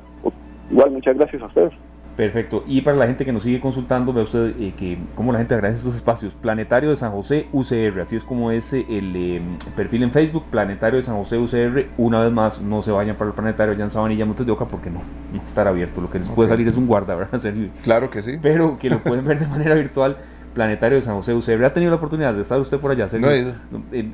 Igual, 0.69 0.91
muchas 0.91 1.15
gracias 1.15 1.41
a 1.41 1.45
ustedes. 1.45 1.73
Perfecto. 2.17 2.63
Y 2.67 2.81
para 2.81 2.97
la 2.97 3.05
gente 3.05 3.23
que 3.23 3.31
nos 3.31 3.43
sigue 3.43 3.61
consultando, 3.61 4.11
ve 4.11 4.23
usted 4.23 4.55
eh, 4.59 4.73
que 4.75 4.97
cómo 5.15 5.31
la 5.31 5.37
gente 5.37 5.53
agradece 5.53 5.77
estos 5.77 5.95
espacios. 5.95 6.33
Planetario 6.33 6.89
de 6.89 6.95
San 6.95 7.11
José 7.11 7.47
UCR, 7.53 8.01
así 8.01 8.15
es 8.15 8.23
como 8.23 8.49
es 8.49 8.73
eh, 8.73 8.87
el 8.89 9.15
eh, 9.15 9.41
perfil 9.75 10.01
en 10.01 10.11
Facebook, 10.11 10.45
Planetario 10.49 10.97
de 10.97 11.03
San 11.03 11.15
José 11.15 11.37
UCR. 11.37 11.85
Una 11.99 12.19
vez 12.21 12.31
más, 12.31 12.59
no 12.59 12.81
se 12.81 12.89
vayan 12.89 13.17
para 13.17 13.29
el 13.29 13.35
planetario 13.35 13.75
ya 13.75 13.83
en 13.83 13.91
Sabanilla, 13.91 14.25
Montes 14.25 14.47
de 14.47 14.51
Oca, 14.51 14.65
porque 14.65 14.89
no, 14.89 15.01
no 15.31 15.43
estará 15.43 15.69
abierto. 15.69 16.01
Lo 16.01 16.09
que 16.09 16.17
les 16.17 16.27
puede 16.29 16.49
salir 16.49 16.67
es 16.67 16.75
un 16.75 16.87
guarda, 16.87 17.13
¿verdad? 17.13 17.39
Claro 17.83 18.09
que 18.09 18.23
sí. 18.23 18.39
Pero 18.41 18.79
que 18.79 18.89
lo 18.89 18.97
pueden 19.03 19.23
ver 19.23 19.39
de 19.39 19.47
manera 19.47 19.75
virtual. 19.75 20.17
Planetario 20.55 20.95
de 20.95 21.03
San 21.03 21.13
José 21.13 21.35
UCR. 21.35 21.65
¿Ha 21.65 21.73
tenido 21.73 21.91
la 21.91 21.97
oportunidad 21.97 22.33
de 22.33 22.41
estar 22.41 22.59
usted 22.59 22.79
por 22.79 22.89
allá? 22.89 23.07
No 23.19 23.29
he 23.29 23.41
ido. 23.41 23.53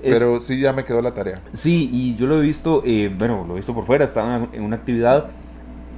pero 0.02 0.42
sí 0.42 0.60
ya 0.60 0.74
me 0.74 0.84
quedó 0.84 1.02
la 1.02 1.14
tarea. 1.14 1.40
Sí, 1.54 1.90
y 1.90 2.18
yo 2.18 2.28
lo 2.28 2.40
he 2.40 2.42
visto, 2.42 2.84
bueno, 3.18 3.46
lo 3.48 3.54
he 3.54 3.58
visto 3.58 3.74
por 3.74 3.86
fuera, 3.86 4.04
estaba 4.04 4.50
en 4.52 4.62
una 4.62 4.76
actividad 4.76 5.30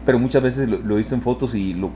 pero 0.05 0.19
muchas 0.19 0.41
veces 0.43 0.69
lo, 0.69 0.93
he 0.93 0.97
visto 0.97 1.15
en 1.15 1.21
fotos 1.21 1.55
y 1.55 1.73
lo, 1.73 1.89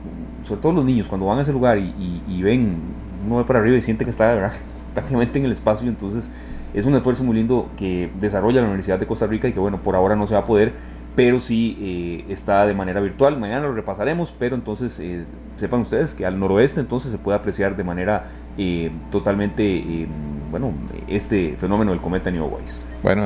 sobre 0.44 0.60
todo 0.60 0.72
los 0.72 0.84
niños 0.84 1.06
cuando 1.06 1.26
van 1.26 1.38
a 1.38 1.42
ese 1.42 1.52
lugar 1.52 1.78
y, 1.78 2.42
ven, 2.42 2.78
uno 3.26 3.38
ve 3.38 3.44
para 3.44 3.60
arriba 3.60 3.76
y 3.76 3.82
siente 3.82 4.04
que 4.04 4.10
está 4.10 4.52
prácticamente 4.94 5.38
en 5.38 5.44
el 5.44 5.52
espacio, 5.52 5.88
entonces 5.88 6.30
es 6.74 6.84
un 6.86 6.94
esfuerzo 6.94 7.24
muy 7.24 7.36
lindo 7.36 7.68
que 7.76 8.10
desarrolla 8.20 8.60
la 8.60 8.66
Universidad 8.66 8.98
de 8.98 9.06
Costa 9.06 9.26
Rica 9.26 9.48
y 9.48 9.52
que 9.52 9.60
bueno, 9.60 9.80
por 9.82 9.94
ahora 9.94 10.16
no 10.16 10.26
se 10.26 10.34
va 10.34 10.40
a 10.40 10.44
poder, 10.44 10.72
pero 11.14 11.40
sí 11.40 11.76
eh, 11.80 12.32
está 12.32 12.66
de 12.66 12.74
manera 12.74 13.00
virtual, 13.00 13.38
mañana 13.38 13.66
lo 13.66 13.74
repasaremos, 13.74 14.32
pero 14.36 14.56
entonces 14.56 14.98
eh, 15.00 15.24
sepan 15.56 15.80
ustedes 15.80 16.14
que 16.14 16.26
al 16.26 16.38
noroeste 16.38 16.80
entonces 16.80 17.12
se 17.12 17.18
puede 17.18 17.38
apreciar 17.38 17.76
de 17.76 17.84
manera 17.84 18.28
eh, 18.58 18.90
totalmente, 19.10 20.06
bueno, 20.50 20.72
este 21.08 21.56
fenómeno 21.58 21.92
del 21.92 22.00
cometa 22.00 22.30
Neowise. 22.30 22.80
Bueno, 23.02 23.24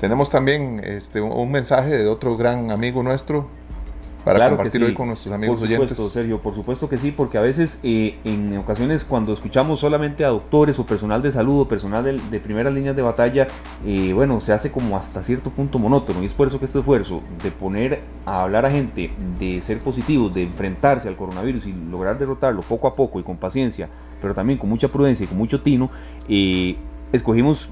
tenemos 0.00 0.30
también 0.30 0.80
este, 0.84 1.20
un 1.20 1.50
mensaje 1.50 1.90
de 1.90 2.06
otro 2.06 2.36
gran 2.36 2.70
amigo 2.70 3.02
nuestro, 3.02 3.48
para 4.28 4.40
claro 4.40 4.56
compartir 4.56 4.84
hoy 4.84 4.92
con 4.92 5.08
nuestros 5.08 5.34
amigos 5.34 5.58
por 5.58 5.68
supuesto, 5.68 6.08
Sergio, 6.10 6.42
por 6.42 6.54
supuesto 6.54 6.88
que 6.88 6.98
sí, 6.98 7.12
porque 7.12 7.38
a 7.38 7.40
veces 7.40 7.80
eh, 7.82 8.18
en 8.24 8.58
ocasiones 8.58 9.04
cuando 9.04 9.32
escuchamos 9.32 9.80
solamente 9.80 10.22
a 10.22 10.28
doctores 10.28 10.78
o 10.78 10.84
personal 10.84 11.22
de 11.22 11.32
salud 11.32 11.62
o 11.62 11.68
personal 11.68 12.04
de, 12.04 12.18
de 12.18 12.40
primeras 12.40 12.74
líneas 12.74 12.94
de 12.94 13.00
batalla, 13.00 13.46
eh, 13.86 14.12
bueno, 14.12 14.40
se 14.42 14.52
hace 14.52 14.70
como 14.70 14.98
hasta 14.98 15.22
cierto 15.22 15.50
punto 15.50 15.78
monótono 15.78 16.22
y 16.22 16.26
es 16.26 16.34
por 16.34 16.48
eso 16.48 16.58
que 16.58 16.66
este 16.66 16.78
esfuerzo 16.78 17.22
de 17.42 17.50
poner 17.50 18.02
a 18.26 18.42
hablar 18.42 18.66
a 18.66 18.70
gente, 18.70 19.10
de 19.38 19.62
ser 19.62 19.78
positivos, 19.78 20.34
de 20.34 20.42
enfrentarse 20.42 21.08
al 21.08 21.16
coronavirus 21.16 21.64
y 21.64 21.72
lograr 21.72 22.18
derrotarlo 22.18 22.60
poco 22.60 22.86
a 22.86 22.92
poco 22.92 23.18
y 23.20 23.22
con 23.22 23.38
paciencia, 23.38 23.88
pero 24.20 24.34
también 24.34 24.58
con 24.58 24.68
mucha 24.68 24.88
prudencia 24.88 25.24
y 25.24 25.26
con 25.26 25.38
mucho 25.38 25.62
tino, 25.62 25.90
eh, 26.28 26.76
escogimos 27.12 27.70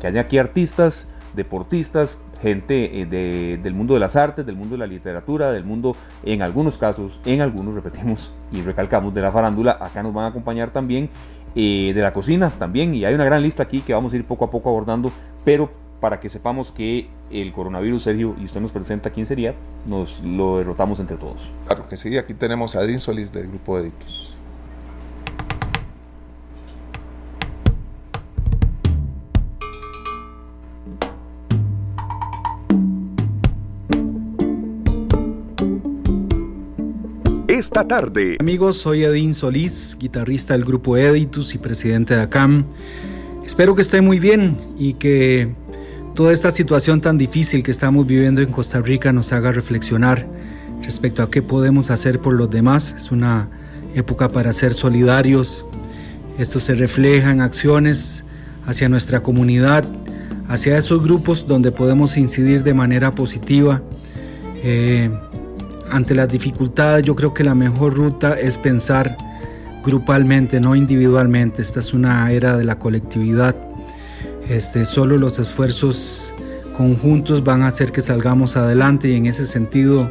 que 0.00 0.08
haya 0.08 0.22
aquí 0.22 0.38
artistas, 0.38 1.06
deportistas, 1.36 2.18
gente 2.42 3.02
eh, 3.02 3.58
del 3.62 3.74
mundo 3.74 3.94
de 3.94 4.00
las 4.00 4.16
artes, 4.16 4.44
del 4.44 4.56
mundo 4.56 4.74
de 4.74 4.78
la 4.78 4.86
literatura, 4.86 5.52
del 5.52 5.64
mundo, 5.64 5.94
en 6.24 6.42
algunos 6.42 6.78
casos, 6.78 7.20
en 7.24 7.40
algunos, 7.40 7.74
repetimos 7.74 8.32
y 8.52 8.62
recalcamos, 8.62 9.14
de 9.14 9.20
la 9.20 9.30
farándula. 9.30 9.78
Acá 9.80 10.02
nos 10.02 10.12
van 10.12 10.24
a 10.24 10.28
acompañar 10.28 10.72
también 10.72 11.10
eh, 11.54 11.92
de 11.94 12.02
la 12.02 12.12
cocina 12.12 12.50
también. 12.50 12.94
Y 12.94 13.04
hay 13.04 13.14
una 13.14 13.24
gran 13.24 13.42
lista 13.42 13.62
aquí 13.62 13.80
que 13.80 13.94
vamos 13.94 14.12
a 14.12 14.16
ir 14.16 14.24
poco 14.24 14.44
a 14.44 14.50
poco 14.50 14.70
abordando, 14.70 15.12
pero 15.44 15.70
para 16.00 16.20
que 16.20 16.28
sepamos 16.28 16.72
que 16.72 17.08
el 17.30 17.52
coronavirus, 17.52 18.02
Sergio, 18.02 18.36
y 18.38 18.44
usted 18.44 18.60
nos 18.60 18.72
presenta 18.72 19.10
quién 19.10 19.26
sería, 19.26 19.54
nos 19.86 20.20
lo 20.22 20.58
derrotamos 20.58 21.00
entre 21.00 21.16
todos. 21.16 21.50
Claro 21.66 21.88
que 21.88 21.96
sí, 21.96 22.16
aquí 22.16 22.34
tenemos 22.34 22.76
a 22.76 22.98
Solís 22.98 23.32
del 23.32 23.48
grupo 23.48 23.78
de 23.78 23.84
esta 37.66 37.88
tarde. 37.88 38.36
Amigos, 38.38 38.78
soy 38.78 39.02
Edín 39.02 39.34
Solís, 39.34 39.96
guitarrista 39.98 40.54
del 40.54 40.64
grupo 40.64 40.96
Editus 40.96 41.52
y 41.56 41.58
presidente 41.58 42.14
de 42.14 42.22
ACAM. 42.22 42.64
Espero 43.44 43.74
que 43.74 43.82
estén 43.82 44.04
muy 44.04 44.20
bien 44.20 44.56
y 44.78 44.92
que 44.92 45.52
toda 46.14 46.32
esta 46.32 46.52
situación 46.52 47.00
tan 47.00 47.18
difícil 47.18 47.64
que 47.64 47.72
estamos 47.72 48.06
viviendo 48.06 48.40
en 48.40 48.52
Costa 48.52 48.80
Rica 48.80 49.12
nos 49.12 49.32
haga 49.32 49.50
reflexionar 49.50 50.28
respecto 50.84 51.24
a 51.24 51.28
qué 51.28 51.42
podemos 51.42 51.90
hacer 51.90 52.20
por 52.20 52.34
los 52.34 52.48
demás. 52.48 52.94
Es 52.96 53.10
una 53.10 53.48
época 53.96 54.28
para 54.28 54.52
ser 54.52 54.72
solidarios. 54.72 55.66
Esto 56.38 56.60
se 56.60 56.76
refleja 56.76 57.32
en 57.32 57.40
acciones 57.40 58.24
hacia 58.64 58.88
nuestra 58.88 59.24
comunidad, 59.24 59.88
hacia 60.46 60.78
esos 60.78 61.02
grupos 61.02 61.48
donde 61.48 61.72
podemos 61.72 62.16
incidir 62.16 62.62
de 62.62 62.74
manera 62.74 63.10
positiva. 63.10 63.82
Eh, 64.62 65.10
ante 65.90 66.14
las 66.14 66.28
dificultades 66.28 67.04
yo 67.04 67.14
creo 67.14 67.34
que 67.34 67.44
la 67.44 67.54
mejor 67.54 67.94
ruta 67.94 68.38
es 68.38 68.58
pensar 68.58 69.16
grupalmente, 69.84 70.60
no 70.60 70.74
individualmente. 70.74 71.62
Esta 71.62 71.80
es 71.80 71.94
una 71.94 72.30
era 72.32 72.56
de 72.56 72.64
la 72.64 72.78
colectividad. 72.78 73.54
Este, 74.48 74.84
solo 74.84 75.16
los 75.16 75.38
esfuerzos 75.38 76.32
conjuntos 76.76 77.42
van 77.42 77.62
a 77.62 77.68
hacer 77.68 77.92
que 77.92 78.00
salgamos 78.00 78.56
adelante 78.56 79.08
y 79.08 79.14
en 79.14 79.26
ese 79.26 79.46
sentido 79.46 80.10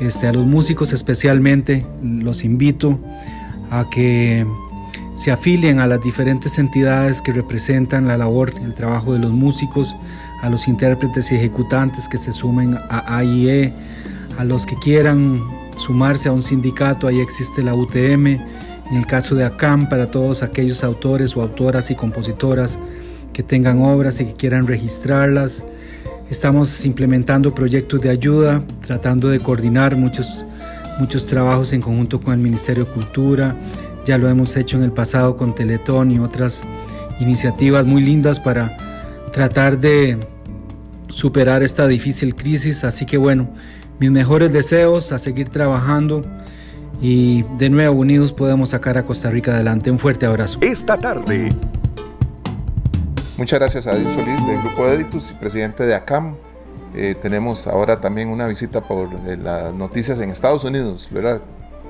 este, 0.00 0.26
a 0.26 0.32
los 0.32 0.44
músicos 0.44 0.92
especialmente 0.92 1.86
los 2.02 2.44
invito 2.44 2.98
a 3.70 3.88
que 3.90 4.46
se 5.14 5.32
afilien 5.32 5.80
a 5.80 5.86
las 5.86 6.02
diferentes 6.02 6.58
entidades 6.58 7.22
que 7.22 7.32
representan 7.32 8.06
la 8.06 8.18
labor, 8.18 8.52
el 8.62 8.74
trabajo 8.74 9.14
de 9.14 9.20
los 9.20 9.32
músicos, 9.32 9.96
a 10.42 10.50
los 10.50 10.68
intérpretes 10.68 11.32
y 11.32 11.36
ejecutantes 11.36 12.08
que 12.08 12.18
se 12.18 12.32
sumen 12.32 12.76
a 12.90 13.16
AIE, 13.18 13.72
a 14.38 14.44
los 14.44 14.66
que 14.66 14.76
quieran 14.76 15.42
sumarse 15.76 16.28
a 16.28 16.32
un 16.32 16.42
sindicato, 16.42 17.06
ahí 17.06 17.20
existe 17.20 17.62
la 17.62 17.74
UTM. 17.74 18.26
En 18.26 18.96
el 18.96 19.06
caso 19.06 19.34
de 19.34 19.44
ACAM, 19.44 19.88
para 19.88 20.10
todos 20.10 20.42
aquellos 20.42 20.84
autores 20.84 21.36
o 21.36 21.42
autoras 21.42 21.90
y 21.90 21.96
compositoras 21.96 22.78
que 23.32 23.42
tengan 23.42 23.82
obras 23.82 24.20
y 24.20 24.26
que 24.26 24.32
quieran 24.34 24.66
registrarlas. 24.66 25.64
Estamos 26.30 26.84
implementando 26.84 27.54
proyectos 27.54 28.00
de 28.00 28.10
ayuda, 28.10 28.62
tratando 28.84 29.28
de 29.28 29.40
coordinar 29.40 29.96
muchos, 29.96 30.46
muchos 30.98 31.26
trabajos 31.26 31.72
en 31.72 31.80
conjunto 31.80 32.20
con 32.20 32.34
el 32.34 32.40
Ministerio 32.40 32.84
de 32.84 32.92
Cultura. 32.92 33.54
Ya 34.06 34.18
lo 34.18 34.28
hemos 34.28 34.56
hecho 34.56 34.76
en 34.76 34.84
el 34.84 34.92
pasado 34.92 35.36
con 35.36 35.54
Teletón 35.54 36.10
y 36.10 36.18
otras 36.18 36.62
iniciativas 37.20 37.84
muy 37.84 38.02
lindas 38.02 38.40
para 38.40 38.76
tratar 39.32 39.78
de 39.78 40.18
superar 41.08 41.62
esta 41.62 41.86
difícil 41.88 42.34
crisis. 42.34 42.84
Así 42.84 43.04
que 43.04 43.18
bueno, 43.18 43.50
mis 43.98 44.10
mejores 44.10 44.52
deseos, 44.52 45.12
a 45.12 45.18
seguir 45.18 45.48
trabajando 45.48 46.22
y 47.00 47.42
de 47.58 47.68
nuevo 47.70 47.94
unidos 47.94 48.32
podemos 48.32 48.70
sacar 48.70 48.96
a 48.98 49.04
Costa 49.04 49.30
Rica 49.30 49.52
adelante. 49.52 49.90
Un 49.90 49.98
fuerte 49.98 50.26
abrazo. 50.26 50.58
Esta 50.62 50.98
tarde. 50.98 51.48
Muchas 53.36 53.58
gracias 53.58 53.86
a 53.86 53.92
Adil 53.92 54.08
Solís 54.14 54.46
del 54.46 54.62
Grupo 54.62 54.86
Editus 54.86 55.30
y 55.30 55.34
presidente 55.34 55.84
de 55.84 55.94
ACAM. 55.94 56.36
Eh, 56.94 57.14
tenemos 57.20 57.66
ahora 57.66 58.00
también 58.00 58.28
una 58.28 58.46
visita 58.48 58.80
por 58.80 59.08
eh, 59.26 59.36
las 59.36 59.74
noticias 59.74 60.18
en 60.20 60.30
Estados 60.30 60.64
Unidos, 60.64 61.08
¿verdad? 61.12 61.42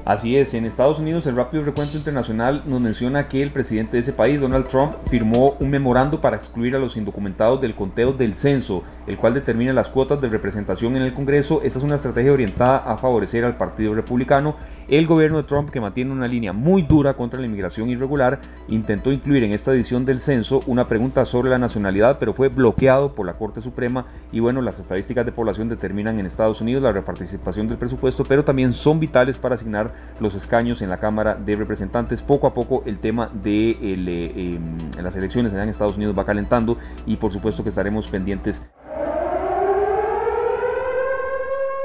Así 0.06 0.36
es, 0.36 0.54
en 0.54 0.66
Estados 0.66 1.00
Unidos 1.00 1.26
el 1.26 1.34
rápido 1.34 1.64
recuento 1.64 1.96
internacional 1.96 2.62
nos 2.64 2.80
menciona 2.80 3.26
que 3.26 3.42
el 3.42 3.50
presidente 3.50 3.96
de 3.96 4.02
ese 4.02 4.12
país, 4.12 4.40
Donald 4.40 4.68
Trump, 4.68 4.94
firmó 5.10 5.56
un 5.58 5.68
memorando 5.68 6.20
para 6.20 6.36
excluir 6.36 6.76
a 6.76 6.78
los 6.78 6.96
indocumentados 6.96 7.60
del 7.60 7.74
conteo 7.74 8.12
del 8.12 8.36
censo, 8.36 8.84
el 9.08 9.18
cual 9.18 9.34
determina 9.34 9.72
las 9.72 9.88
cuotas 9.88 10.20
de 10.20 10.28
representación 10.28 10.94
en 10.94 11.02
el 11.02 11.12
Congreso. 11.12 11.60
Esta 11.64 11.80
es 11.80 11.84
una 11.84 11.96
estrategia 11.96 12.32
orientada 12.32 12.76
a 12.76 12.96
favorecer 12.98 13.44
al 13.44 13.56
Partido 13.56 13.96
Republicano 13.96 14.54
El 14.88 15.08
gobierno 15.08 15.38
de 15.38 15.42
Trump, 15.42 15.70
que 15.70 15.80
mantiene 15.80 16.12
una 16.12 16.28
línea 16.28 16.52
muy 16.52 16.82
dura 16.82 17.14
contra 17.14 17.40
la 17.40 17.46
inmigración 17.46 17.90
irregular, 17.90 18.40
intentó 18.68 19.10
incluir 19.10 19.42
en 19.42 19.52
esta 19.52 19.72
edición 19.72 20.04
del 20.04 20.20
censo 20.20 20.60
una 20.66 20.86
pregunta 20.86 21.24
sobre 21.24 21.50
la 21.50 21.58
nacionalidad, 21.58 22.18
pero 22.20 22.32
fue 22.32 22.48
bloqueado 22.48 23.12
por 23.12 23.26
la 23.26 23.34
Corte 23.34 23.60
Suprema 23.60 24.06
y 24.30 24.38
bueno, 24.38 24.62
las 24.62 24.78
estadísticas 24.78 25.26
de 25.26 25.32
población 25.32 25.68
determinan 25.68 26.20
en 26.20 26.26
Estados 26.26 26.60
Unidos 26.60 26.84
la 26.84 26.92
reparticipación 26.92 27.66
del 27.66 27.78
presupuesto, 27.78 28.22
pero 28.24 28.44
también 28.44 28.72
son 28.72 29.00
vitales 29.00 29.38
para 29.38 29.56
asignar 29.56 29.92
los 30.20 30.36
escaños 30.36 30.80
en 30.82 30.90
la 30.90 30.98
Cámara 30.98 31.34
de 31.34 31.56
Representantes. 31.56 32.22
Poco 32.22 32.46
a 32.46 32.54
poco 32.54 32.84
el 32.86 33.00
tema 33.00 33.28
de 33.42 33.70
eh, 33.70 34.54
em, 34.54 35.02
las 35.02 35.16
elecciones 35.16 35.52
allá 35.52 35.64
en 35.64 35.70
Estados 35.70 35.96
Unidos 35.96 36.16
va 36.16 36.24
calentando 36.24 36.78
y 37.06 37.16
por 37.16 37.32
supuesto 37.32 37.64
que 37.64 37.70
estaremos 37.70 38.06
pendientes. 38.06 38.62